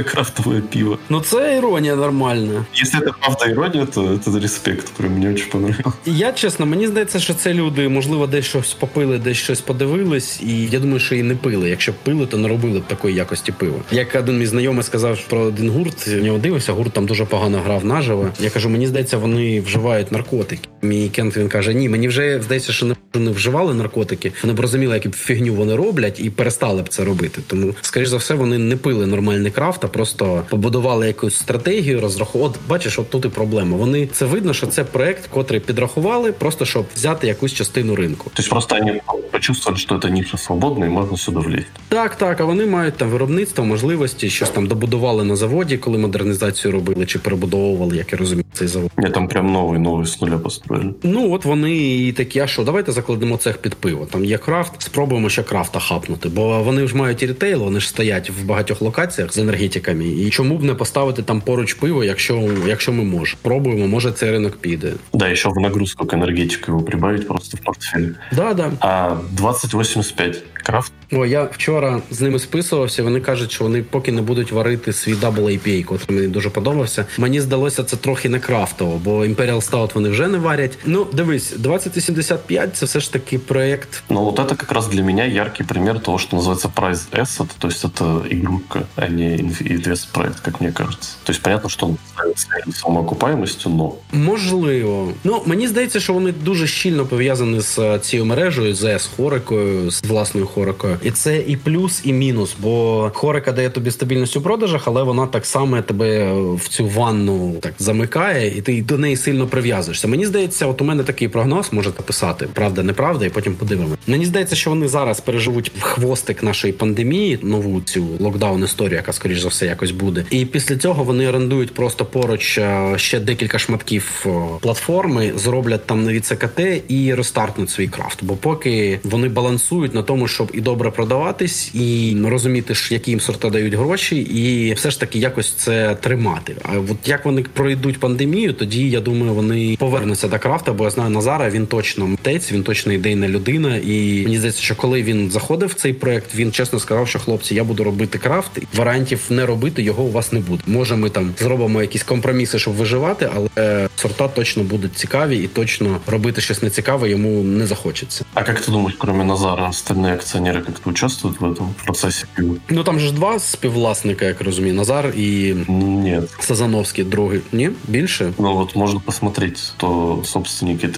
отличная 0.02 0.04
крафтовое 0.04 0.60
пиво. 0.60 0.98
Ну 1.08 1.20
це 1.20 1.56
іронія 1.56 1.96
нормальна. 1.96 2.64
Если 2.82 3.00
это 3.00 3.12
правда 3.20 3.46
іронія, 3.46 3.86
то 3.86 4.02
это 4.02 4.40
респект. 4.40 4.88
Прям 4.92 5.12
мені 5.12 5.26
дуже 5.26 5.44
понравилось. 5.44 5.94
Я 6.06 6.32
чесно, 6.32 6.66
мені 6.66 6.86
здається, 6.86 7.20
що 7.20 7.34
це 7.34 7.54
люди, 7.54 7.88
можливо, 7.88 8.26
десь 8.26 8.44
щось 8.44 8.72
попили, 8.72 9.18
десь 9.18 9.36
щось 9.36 9.60
подивились, 9.60 10.40
і 10.42 10.66
я 10.66 10.78
думаю, 10.78 11.00
що 11.00 11.14
і 11.14 11.22
не 11.22 11.34
пили. 11.34 11.70
Якщо 11.70 11.92
б 11.92 11.94
пили, 11.94 12.26
то 12.26 12.38
не 12.38 12.48
робили 12.48 12.78
б 12.78 12.86
такої 12.86 13.14
якості 13.14 13.52
пива. 13.52 13.78
Як 13.90 14.14
один 14.14 14.38
мій 14.38 14.46
знайомий 14.46 14.82
сказав 14.82 15.18
про 15.28 15.40
один 15.40 15.70
гурт, 15.70 16.06
в 16.06 16.22
нього 16.22 16.38
дивився, 16.38 16.72
гурт 16.72 16.92
там 16.92 17.06
дуже 17.06 17.24
погано 17.24 17.58
грав 17.58 17.84
наживо. 17.84 18.28
Я 18.40 18.50
кажу, 18.50 18.68
мені 18.68 18.86
здається, 18.86 19.18
вони 19.18 19.60
вживають 19.60 20.12
наркотики. 20.12 20.68
Мій 20.82 21.08
Кент 21.08 21.36
він 21.36 21.48
каже: 21.48 21.74
Ні, 21.74 21.88
мені 21.88 22.08
вже 22.08 22.40
здається, 22.42 22.72
що 22.72 22.86
не 23.14 23.30
вживали 23.30 23.74
наркотики. 23.74 24.32
Вони 24.42 24.54
б 24.54 24.60
розуміли, 24.60 24.94
яку 24.94 25.16
фігню 25.16 25.54
вони 25.54 25.76
роблять, 25.76 26.20
і 26.20 26.30
перестали 26.30 26.82
б 26.82 26.88
це 26.88 27.04
робити. 27.04 27.40
Тому, 27.46 27.74
скоріш 27.80 28.08
за 28.08 28.16
все, 28.16 28.34
вони 28.34 28.58
не 28.58 28.76
пили 28.76 29.06
нормальний 29.06 29.52
крафт, 29.52 29.84
а 29.84 29.88
просто 29.92 30.42
побудували 30.50 31.06
якусь 31.06 31.36
стратегію, 31.36 32.00
розрахували. 32.00 32.42
От 32.42 32.58
бачиш, 32.68 32.98
от 32.98 33.10
тут 33.10 33.24
і 33.24 33.28
проблема. 33.28 33.76
Вони 33.76 34.06
це 34.06 34.24
видно, 34.24 34.54
що 34.54 34.66
це 34.66 34.84
проект, 34.84 35.26
котрий 35.26 35.60
підрахували, 35.60 36.32
просто 36.32 36.64
щоб 36.64 36.86
взяти 36.94 37.26
якусь 37.26 37.52
частину 37.52 37.94
ринку. 37.96 38.30
Тобто 38.34 38.50
просто 38.50 38.76
вони 38.76 39.00
почувствовали, 39.30 39.80
що 39.80 39.98
це 39.98 40.10
ніша 40.10 40.38
свободна 40.38 40.86
і 40.86 40.88
можна 40.88 41.16
сюди 41.16 41.38
влізти. 41.38 41.66
Так, 41.88 42.16
так. 42.16 42.40
А 42.40 42.44
вони 42.44 42.66
мають 42.66 42.94
там 42.96 43.08
виробництво, 43.08 43.64
можливості, 43.64 44.30
щось 44.30 44.50
там 44.50 44.66
добудували 44.66 45.24
на 45.24 45.36
заводі, 45.36 45.76
коли 45.76 45.98
модернізацію 45.98 46.72
робили 46.72 47.06
чи 47.06 47.18
перебудовували, 47.18 47.96
як 47.96 48.12
я 48.12 48.18
розумію, 48.18 48.44
цей 48.52 48.68
завод. 48.68 48.90
Я 48.98 49.10
там 49.10 49.28
прям 49.28 49.52
новий, 49.52 49.78
новий 49.80 50.06
з 50.06 50.22
нуля 50.22 50.38
построїли. 50.38 50.94
Ну 51.02 51.32
от 51.32 51.44
вони 51.44 51.76
і 51.76 52.12
такі, 52.12 52.40
а 52.40 52.46
що 52.46 52.64
давайте 52.64 52.92
закладемо 52.92 53.36
цех 53.36 53.58
під 53.58 53.74
пиво. 53.74 54.08
Там 54.12 54.24
є 54.24 54.38
крафт, 54.38 54.72
спробуємо 54.82 55.28
ще 55.28 55.42
крафта 55.42 55.80
хапнути, 55.80 56.28
бо 56.28 56.62
вони 56.62 56.86
ж 56.86 56.96
мають 56.96 57.22
і 57.22 57.26
рітейл, 57.26 57.58
вони 57.58 57.80
ж 57.80 57.88
стоять 57.88 58.30
в 58.30 58.44
багатьох 58.44 58.82
локаціях 58.82 59.32
з 59.32 59.38
енергетиками 59.38 59.81
І 59.81 60.29
чому 60.29 60.57
б 60.57 60.63
не 60.63 60.73
поставити 60.73 61.23
там 61.23 61.41
поруч 61.41 61.73
пиво, 61.73 62.03
якщо 62.03 62.49
якщо 62.67 62.91
ми 62.91 63.03
можемо? 63.03 63.39
Пробуємо, 63.41 63.87
може 63.87 64.11
цей 64.11 64.31
ринок 64.31 64.57
піде. 64.57 64.93
Да, 65.13 65.35
ще 65.35 65.49
в 65.49 65.59
нагрузку 65.59 66.05
к 66.05 66.15
енергетику 66.15 66.63
його 66.67 66.81
прибавить 66.83 67.27
просто 67.27 67.57
в 67.57 67.59
портфель. 67.59 68.09
Да, 68.31 68.53
да. 68.53 68.71
А 68.79 69.15
2085 69.31 70.43
крафт. 70.67 70.91
О, 71.11 71.25
я 71.25 71.43
вчора 71.43 72.01
з 72.11 72.21
ними 72.21 72.39
списувався. 72.39 73.03
Вони 73.03 73.21
кажуть, 73.21 73.51
що 73.51 73.63
вони 73.63 73.83
поки 73.83 74.11
не 74.11 74.21
будуть 74.21 74.51
варити 74.51 74.93
свій 74.93 75.13
Double 75.13 75.43
IPA, 75.43 75.83
котрий 75.83 76.17
мені 76.17 76.27
дуже 76.31 76.49
подобався. 76.49 77.05
Мені 77.17 77.41
здалося 77.41 77.83
це 77.83 77.97
трохи 77.97 78.29
не 78.29 78.39
крафтово, 78.39 79.01
бо 79.03 79.25
Imperial 79.25 79.69
Stout 79.69 79.93
вони 79.93 80.09
вже 80.09 80.27
не 80.27 80.37
варять. 80.37 80.77
Ну, 80.85 81.07
дивись, 81.13 81.53
2075 81.57 82.77
це 82.77 82.85
все 82.85 82.99
ж 82.99 83.13
таки 83.13 83.39
проект. 83.39 84.03
Ну, 84.09 84.23
вот 84.23 84.39
это 84.39 84.55
как 84.55 84.71
раз 84.71 84.87
для 84.87 85.03
меня 85.03 85.25
яркий 85.25 85.65
пример 85.65 85.99
того, 85.99 86.17
что 86.17 86.37
называется 86.37 86.69
Price 86.75 87.21
Asset, 87.21 87.47
то 87.57 87.67
есть 87.67 87.85
это 87.85 88.21
игрушка, 88.29 88.81
а 88.95 89.07
не 89.07 89.37
инвест-проект, 89.72 90.40
как 90.40 90.60
мне 90.60 90.72
кажется. 90.72 91.10
То 91.24 91.32
есть 91.32 91.42
понятно, 91.42 91.70
он 91.80 91.98
ставит 92.36 92.76
самоокупаємістю, 92.76 93.70
но... 93.70 93.94
Можливо. 94.12 95.12
Ну, 95.24 95.42
мені 95.46 95.68
здається, 95.68 96.00
що 96.00 96.12
вони 96.12 96.32
дуже 96.32 96.66
щільно 96.66 97.06
пов'язані 97.06 97.60
з 97.60 97.98
цією 97.98 98.26
мережею, 98.26 98.74
з 98.74 99.10
хорикою, 99.16 99.90
з 99.90 100.04
власною 100.04 100.46
хорикою. 100.46 100.96
І 101.02 101.10
це 101.10 101.38
і 101.38 101.56
плюс, 101.56 102.00
і 102.04 102.12
мінус, 102.12 102.54
бо 102.58 103.10
хорика 103.14 103.52
дає 103.52 103.70
тобі 103.70 103.90
стабільність 103.90 104.36
у 104.36 104.40
продажах, 104.40 104.82
але 104.86 105.02
вона 105.02 105.26
так 105.26 105.46
само 105.46 105.82
тебе 105.82 106.32
в 106.54 106.68
цю 106.68 106.86
ванну 106.86 107.56
так 107.60 107.74
замикає, 107.78 108.58
і 108.58 108.62
ти 108.62 108.82
до 108.82 108.98
неї 108.98 109.16
сильно 109.16 109.46
прив'язуєшся. 109.46 110.08
Мені 110.08 110.26
здається, 110.26 110.66
от 110.66 110.80
у 110.80 110.84
мене 110.84 111.02
такий 111.02 111.28
прогноз 111.28 111.72
можете 111.72 112.02
писати, 112.02 112.48
правда, 112.52 112.82
неправда, 112.82 113.26
і 113.26 113.30
потім 113.30 113.54
подивимося. 113.54 113.98
Мені 114.06 114.26
здається, 114.26 114.56
що 114.56 114.70
вони 114.70 114.88
зараз 114.88 115.20
переживуть 115.20 115.72
хвостик 115.80 116.42
нашої 116.42 116.72
пандемії, 116.72 117.38
нову 117.42 117.80
цю 117.80 118.06
локдаун 118.20 118.64
історію, 118.64 118.96
яка 118.96 119.12
скоріш 119.12 119.40
за 119.40 119.48
все 119.48 119.61
якось 119.66 119.90
буде. 119.90 120.24
І 120.30 120.44
після 120.44 120.76
цього 120.76 121.04
вони 121.04 121.28
орендують 121.28 121.74
просто 121.74 122.04
поруч 122.04 122.58
е, 122.58 122.94
ще 122.96 123.20
декілька 123.20 123.58
шматків 123.58 124.26
е, 124.26 124.30
платформи, 124.60 125.32
зроблять 125.36 125.86
там 125.86 126.04
нові 126.04 126.20
ЦКТ 126.20 126.60
і 126.88 127.14
розстартнуть 127.14 127.70
свій 127.70 127.88
крафт. 127.88 128.18
Бо 128.24 128.36
поки 128.36 129.00
вони 129.04 129.28
балансують 129.28 129.94
на 129.94 130.02
тому, 130.02 130.28
щоб 130.28 130.50
і 130.54 130.60
добре 130.60 130.90
продаватись, 130.90 131.74
і 131.74 132.16
розуміти, 132.24 132.74
які 132.90 133.10
їм 133.10 133.20
сорта 133.20 133.50
дають 133.50 133.74
гроші, 133.74 134.16
і 134.16 134.72
все 134.74 134.90
ж 134.90 135.00
таки 135.00 135.18
якось 135.18 135.52
це 135.52 135.94
тримати. 135.94 136.56
А 136.62 136.78
от 136.78 137.08
як 137.08 137.24
вони 137.24 137.42
пройдуть 137.42 138.00
пандемію, 138.00 138.52
тоді 138.52 138.90
я 138.90 139.00
думаю, 139.00 139.34
вони 139.34 139.76
повернуться 139.78 140.28
до 140.28 140.38
крафта, 140.38 140.72
бо 140.72 140.84
я 140.84 140.90
знаю 140.90 141.10
Назара. 141.10 141.50
Він 141.50 141.66
точно 141.66 142.06
мтець, 142.06 142.52
він 142.52 142.62
точно 142.62 142.92
ідейна 142.92 143.28
людина. 143.28 143.76
І 143.76 144.22
мені 144.24 144.38
здається, 144.38 144.62
що 144.62 144.76
коли 144.76 145.02
він 145.02 145.30
заходив 145.30 145.68
в 145.68 145.74
цей 145.74 145.92
проект, 145.92 146.34
він 146.34 146.52
чесно 146.52 146.78
сказав, 146.78 147.08
що 147.08 147.18
хлопці, 147.18 147.54
я 147.54 147.64
буду 147.64 147.84
робити 147.84 148.18
крафт. 148.18 148.50
Варіантів 148.74 149.20
не 149.30 149.46
робити 149.52 149.82
його 149.82 150.02
у 150.02 150.10
вас 150.10 150.32
не 150.32 150.40
буде. 150.40 150.62
Може, 150.66 150.96
ми 150.96 151.10
там 151.10 151.34
зробимо 151.38 151.82
якісь 151.82 152.02
компроміси, 152.02 152.58
щоб 152.58 152.74
виживати, 152.74 153.30
але 153.34 153.88
сорта 153.96 154.28
точно 154.28 154.62
будуть 154.62 154.96
цікаві, 154.96 155.36
і 155.38 155.46
точно 155.46 156.00
робити 156.06 156.40
щось 156.40 156.62
нецікаве 156.62 157.10
йому 157.10 157.42
не 157.42 157.66
захочеться. 157.66 158.24
А 158.34 158.40
як 158.40 158.60
ти 158.60 158.72
думаєш, 158.72 158.96
крім 158.98 159.26
Назара, 159.26 159.68
остальні 159.68 160.10
акціонери 160.10 160.62
як-то 160.66 160.90
участвують 160.90 161.36
в 161.40 161.40
цьому 161.40 161.74
процесі? 161.84 162.24
Ну 162.68 162.84
там 162.84 163.00
же 163.00 163.06
ж 163.06 163.14
два 163.14 163.38
співвласника, 163.38 164.24
як 164.24 164.40
розумію, 164.40 164.74
Назар 164.74 165.12
і 165.16 165.54
Ні. 165.68 166.20
Сазановський, 166.40 167.04
другий. 167.04 167.40
Ні, 167.52 167.70
більше. 167.88 168.32
Ну 168.38 168.56
от 168.58 168.76
можна 168.76 169.00
посмотрети, 169.00 169.60
хто 169.76 170.18
собственники 170.24 170.88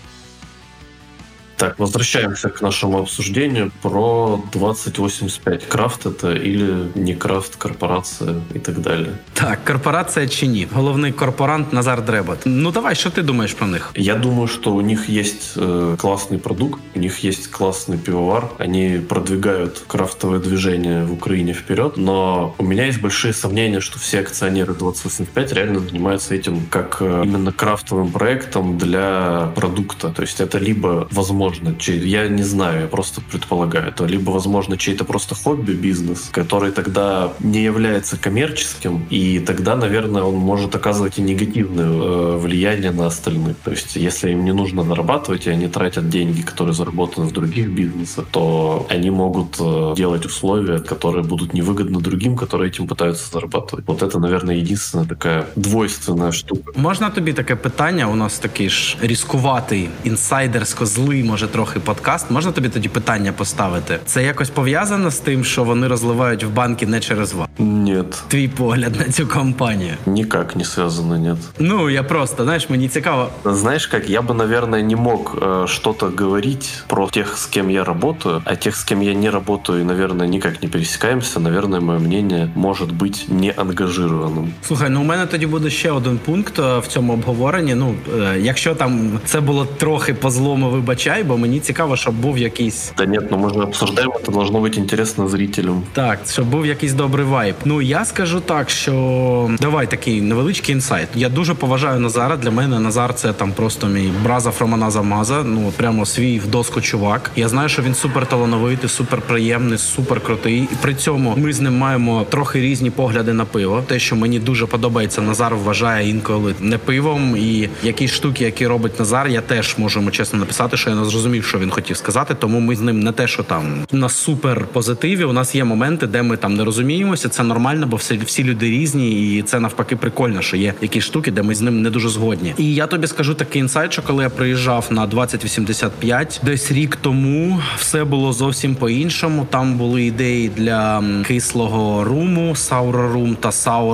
Так, 1.60 1.78
возвращаемся 1.78 2.50
к 2.50 2.62
нашему 2.62 3.00
обсуждению 3.00 3.72
про 3.82 4.42
2085. 4.54 5.66
Крафт 5.66 6.06
это 6.06 6.34
или 6.34 6.90
не 6.96 7.16
крафт, 7.16 7.56
корпорация 7.56 8.36
и 8.56 8.60
так 8.60 8.80
далі. 8.80 9.08
Так, 9.34 9.66
корпорація 9.66 10.28
чи 10.28 10.48
ні? 10.48 10.68
Головний 10.74 11.12
корпорант 11.12 11.74
Назар 11.74 12.06
Дребот. 12.06 12.40
Ну 12.46 12.72
давай, 12.72 12.96
що 12.96 13.10
ти 13.10 13.22
думаєш 13.22 13.54
про 13.54 13.68
них? 13.68 13.92
Я 13.96 14.16
думаю, 14.16 14.48
что 14.48 14.72
у 14.72 14.82
них 14.82 15.10
есть 15.10 15.58
э, 15.58 15.98
классный 15.98 16.38
продукт, 16.38 16.80
у 16.96 17.00
них 17.00 17.26
есть 17.26 17.52
классный 17.52 17.98
пивовар, 17.98 18.44
они 18.60 19.02
продвигают 19.08 19.84
крафтовое 19.88 20.40
движение 20.40 21.04
в 21.04 21.14
Украине 21.14 21.54
вперед, 21.54 21.98
но 21.98 22.54
у 22.58 22.64
меня 22.64 22.86
есть 22.86 23.02
большие 23.02 23.34
сомнения, 23.34 23.82
что 23.82 24.00
все 24.00 24.20
акционеры 24.20 24.74
2085 24.74 25.54
реально 25.54 25.80
занимаются 25.80 26.36
этим 26.36 26.62
как 26.70 26.98
э, 27.02 27.24
именно 27.26 27.52
крафтовым 27.52 28.12
проектом 28.12 28.78
для 28.78 29.52
продукта. 29.56 30.10
То 30.10 30.22
есть 30.22 30.42
это 30.42 30.66
либо 30.66 31.08
возможно 31.12 31.43
возможно, 31.44 31.76
я 31.88 32.30
не 32.30 32.44
знаю, 32.44 32.82
я 32.82 32.88
просто 32.88 33.22
предполагаю, 33.32 33.88
это 33.88 34.06
либо, 34.06 34.32
возможно, 34.32 34.78
чей-то 34.78 35.04
просто 35.04 35.36
хобби-бизнес, 35.36 36.30
который 36.32 36.72
тогда 36.72 37.32
не 37.40 37.64
является 37.64 38.18
коммерческим, 38.18 39.06
и 39.12 39.40
тогда, 39.40 39.76
наверное, 39.76 40.24
он 40.24 40.36
может 40.36 40.76
оказывать 40.76 41.20
и 41.20 41.22
негативное 41.22 41.86
э, 41.86 42.38
влияние 42.38 42.92
на 42.92 43.06
остальных. 43.06 43.56
То 43.64 43.72
есть, 43.72 43.96
если 43.96 44.32
им 44.32 44.46
не 44.46 44.54
нужно 44.54 44.84
зарабатывать, 44.84 45.48
и 45.48 45.50
они 45.52 45.68
тратят 45.68 46.10
деньги, 46.10 46.42
которые 46.42 46.74
заработаны 46.74 47.28
в 47.28 47.32
других 47.32 47.68
бизнесах, 47.70 48.26
то 48.32 48.86
они 48.90 49.12
могут 49.12 49.58
э, 49.60 49.94
делать 49.98 50.26
условия, 50.26 50.80
которые 50.80 51.24
будут 51.24 51.54
невыгодны 51.54 52.00
другим, 52.00 52.36
которые 52.36 52.70
этим 52.70 52.88
пытаются 52.88 53.32
зарабатывать. 53.32 53.86
Вот 53.88 54.04
это, 54.04 54.20
наверное, 54.20 54.56
единственная 54.56 55.08
такая 55.08 55.46
двойственная 55.56 56.32
штука. 56.32 56.72
Можна 56.76 57.10
тобі 57.10 57.34
таке 57.34 57.56
питання? 57.56 58.08
У 58.08 58.16
нас 58.16 58.40
такий 58.40 58.70
ж 58.70 58.98
різкуватий 59.02 59.90
інсайдерсько 60.04 60.86
злий, 60.86 61.24
може 61.34 61.48
трохи 61.48 61.80
подкаст. 61.80 62.32
Можна 62.32 62.52
тобі 62.52 62.70
тоді 62.70 62.90
питання 62.90 63.32
поставити? 63.32 64.00
Це 64.06 64.24
якось 64.24 64.50
пов'язано 64.50 65.12
з 65.12 65.18
тим, 65.18 65.44
що 65.44 65.64
вони 65.64 65.88
розливають 65.88 66.44
в 66.44 66.50
банки 66.50 66.88
не 66.88 67.00
через 67.00 67.34
вас? 67.34 67.48
Нет. 67.60 68.24
Твій 68.28 68.48
погляд 68.48 68.96
на 68.96 69.04
цю 69.04 69.28
компанію? 69.28 69.94
Никак 70.06 70.56
не 70.56 70.66
связано, 70.66 71.18
нет. 71.18 71.38
Ну 71.60 71.90
я 71.90 72.04
просто 72.04 72.44
знаєш, 72.44 72.70
мені 72.70 72.88
цікаво. 72.90 73.30
Знаешь, 73.46 73.88
как 73.88 74.10
я 74.10 74.22
бы, 74.22 74.34
наверное, 74.34 74.82
не 74.82 74.96
мог 74.96 75.36
э, 75.42 75.68
что-то 75.68 76.12
говорить 76.18 76.84
про 76.88 77.08
тех, 77.08 77.38
с 77.38 77.46
кем 77.46 77.70
я 77.70 77.84
работаю, 77.84 78.42
а 78.46 78.56
тех, 78.56 78.76
с 78.76 78.84
кем 78.84 79.02
я 79.02 79.14
не 79.14 79.30
работаю, 79.30 79.86
наверное, 79.86 80.28
никак 80.28 80.64
не 80.64 80.70
пересекаемся. 80.70 81.40
Наверное, 81.40 81.80
мое 81.82 82.00
мнение 82.00 82.50
может 82.56 82.92
быть 82.92 83.26
не 83.30 83.52
ангажированным. 83.58 84.54
Слухай, 84.68 84.90
ну 84.90 85.02
у 85.02 85.04
мене 85.04 85.26
тоді 85.26 85.46
буде 85.46 85.70
ще 85.70 85.92
один 85.92 86.18
пункт 86.26 86.60
е, 86.60 86.80
в 86.80 86.88
цьому 86.88 87.14
обговоренні. 87.14 87.76
Ну 87.76 87.96
е, 88.20 88.40
якщо 88.40 88.76
там 88.76 89.20
це 89.26 89.42
було 89.42 89.66
трохи 89.66 90.14
по 90.14 90.30
злому, 90.30 90.70
вибачай, 90.70 91.23
бо 91.26 91.38
мені 91.38 91.60
цікаво, 91.60 91.96
щоб 91.96 92.16
був 92.16 92.38
якийсь. 92.38 92.92
Да 92.98 93.06
нет, 93.06 93.32
но 93.32 93.38
мы 93.38 93.54
же 93.54 93.62
обсуждаем, 93.62 94.12
это 94.12 94.32
должно 94.32 94.60
быть 94.60 94.78
интересно 94.80 95.28
зрителям. 95.30 95.84
Так, 95.94 96.20
щоб 96.32 96.46
був 96.46 96.66
якийсь 96.66 96.94
добрий 96.94 97.26
вайб. 97.26 97.56
Ну 97.66 97.82
я 97.82 98.06
скажу 98.06 98.40
так, 98.40 98.70
що 98.70 99.52
давай 99.60 99.88
такий 99.88 100.22
невеличкий 100.22 100.76
інсайт. 100.76 101.08
Я 101.16 101.30
дуже 101.30 101.54
поважаю 101.54 102.00
Назара. 102.00 102.38
Для 102.38 102.52
мене 102.52 102.80
Назар 102.80 103.14
це 103.14 103.34
там 103.34 103.52
просто 103.52 103.88
мій 103.88 104.10
браза 104.24 104.52
Фроманаза 104.52 105.02
Маза. 105.02 105.44
Ну 105.44 105.74
прямо 105.78 106.06
свій 106.06 106.40
в 106.40 106.48
доску 106.48 106.82
чувак. 106.82 107.32
Я 107.36 107.50
знаю, 107.50 107.70
що 107.70 107.82
він 107.82 107.96
супер 107.96 108.26
талановитий, 108.26 108.90
супер 108.90 109.22
приємний, 109.22 109.78
супер 109.78 110.22
крутий. 110.22 110.58
І 110.58 110.76
при 110.82 110.96
цьому 110.96 111.34
ми 111.38 111.54
з 111.54 111.62
ним 111.62 111.78
маємо 111.78 112.26
трохи 112.30 112.62
різні 112.62 112.90
погляди 112.90 113.34
на 113.34 113.46
пиво. 113.46 113.84
Те, 113.88 114.00
що 114.00 114.16
мені 114.16 114.40
дуже 114.40 114.66
подобається, 114.66 115.22
Назар 115.22 115.56
вважає 115.56 116.10
інколи 116.10 116.56
не 116.60 116.78
пивом. 116.78 117.38
І 117.38 117.70
якісь 117.84 118.12
штуки, 118.12 118.44
які 118.44 118.68
робить 118.68 119.00
Назар, 119.00 119.28
я 119.28 119.42
теж 119.42 119.76
можу 119.78 120.00
йому 120.00 120.12
чесно 120.12 120.40
написати, 120.40 120.78
що 120.78 120.90
я 120.90 120.96
не 120.96 121.06
зрозумів, 121.15 121.45
що 121.45 121.59
він 121.59 121.71
хотів 121.71 121.97
сказати. 121.97 122.35
Тому 122.35 122.61
ми 122.61 122.77
з 122.77 122.81
ним 122.81 123.01
не 123.01 123.13
те, 123.13 123.29
що 123.29 123.43
там 123.43 123.87
на 123.93 124.09
супер 124.09 124.67
позитиві. 124.67 125.25
У 125.25 125.33
нас 125.33 125.55
є 125.55 125.65
моменти, 125.65 126.07
де 126.07 126.23
ми 126.23 126.37
там 126.37 126.55
не 126.55 126.65
розуміємося. 126.65 127.29
Це 127.29 127.43
нормально, 127.43 127.87
бо 127.87 127.97
всі, 127.97 128.21
всі 128.25 128.45
люди 128.45 128.71
різні, 128.71 129.37
і 129.37 129.43
це 129.43 129.61
навпаки 129.61 129.97
прикольно, 129.97 130.43
що 130.43 130.57
є 130.57 130.75
якісь 130.81 131.05
штуки, 131.05 131.31
де 131.31 131.43
ми 131.43 131.55
з 131.55 131.61
ним 131.61 131.83
не 131.83 131.91
дуже 131.91 132.09
згодні. 132.09 132.55
І 132.59 132.75
я 132.75 132.87
тобі 132.87 133.07
скажу 133.07 133.35
такий 133.35 133.63
інсайт, 133.63 133.93
що 133.93 134.03
коли 134.03 134.23
я 134.23 134.31
приїжджав 134.31 134.87
на 134.91 135.07
2085, 135.07 136.41
десь 136.45 136.73
рік 136.73 136.97
тому 136.97 137.61
все 137.77 138.05
було 138.05 138.33
зовсім 138.33 138.75
по-іншому. 138.75 139.47
Там 139.51 139.75
були 139.75 140.05
ідеї 140.05 140.49
для 140.57 141.03
кислого 141.27 142.05
руму, 142.05 142.55
Room 142.71 143.37
та 143.37 143.51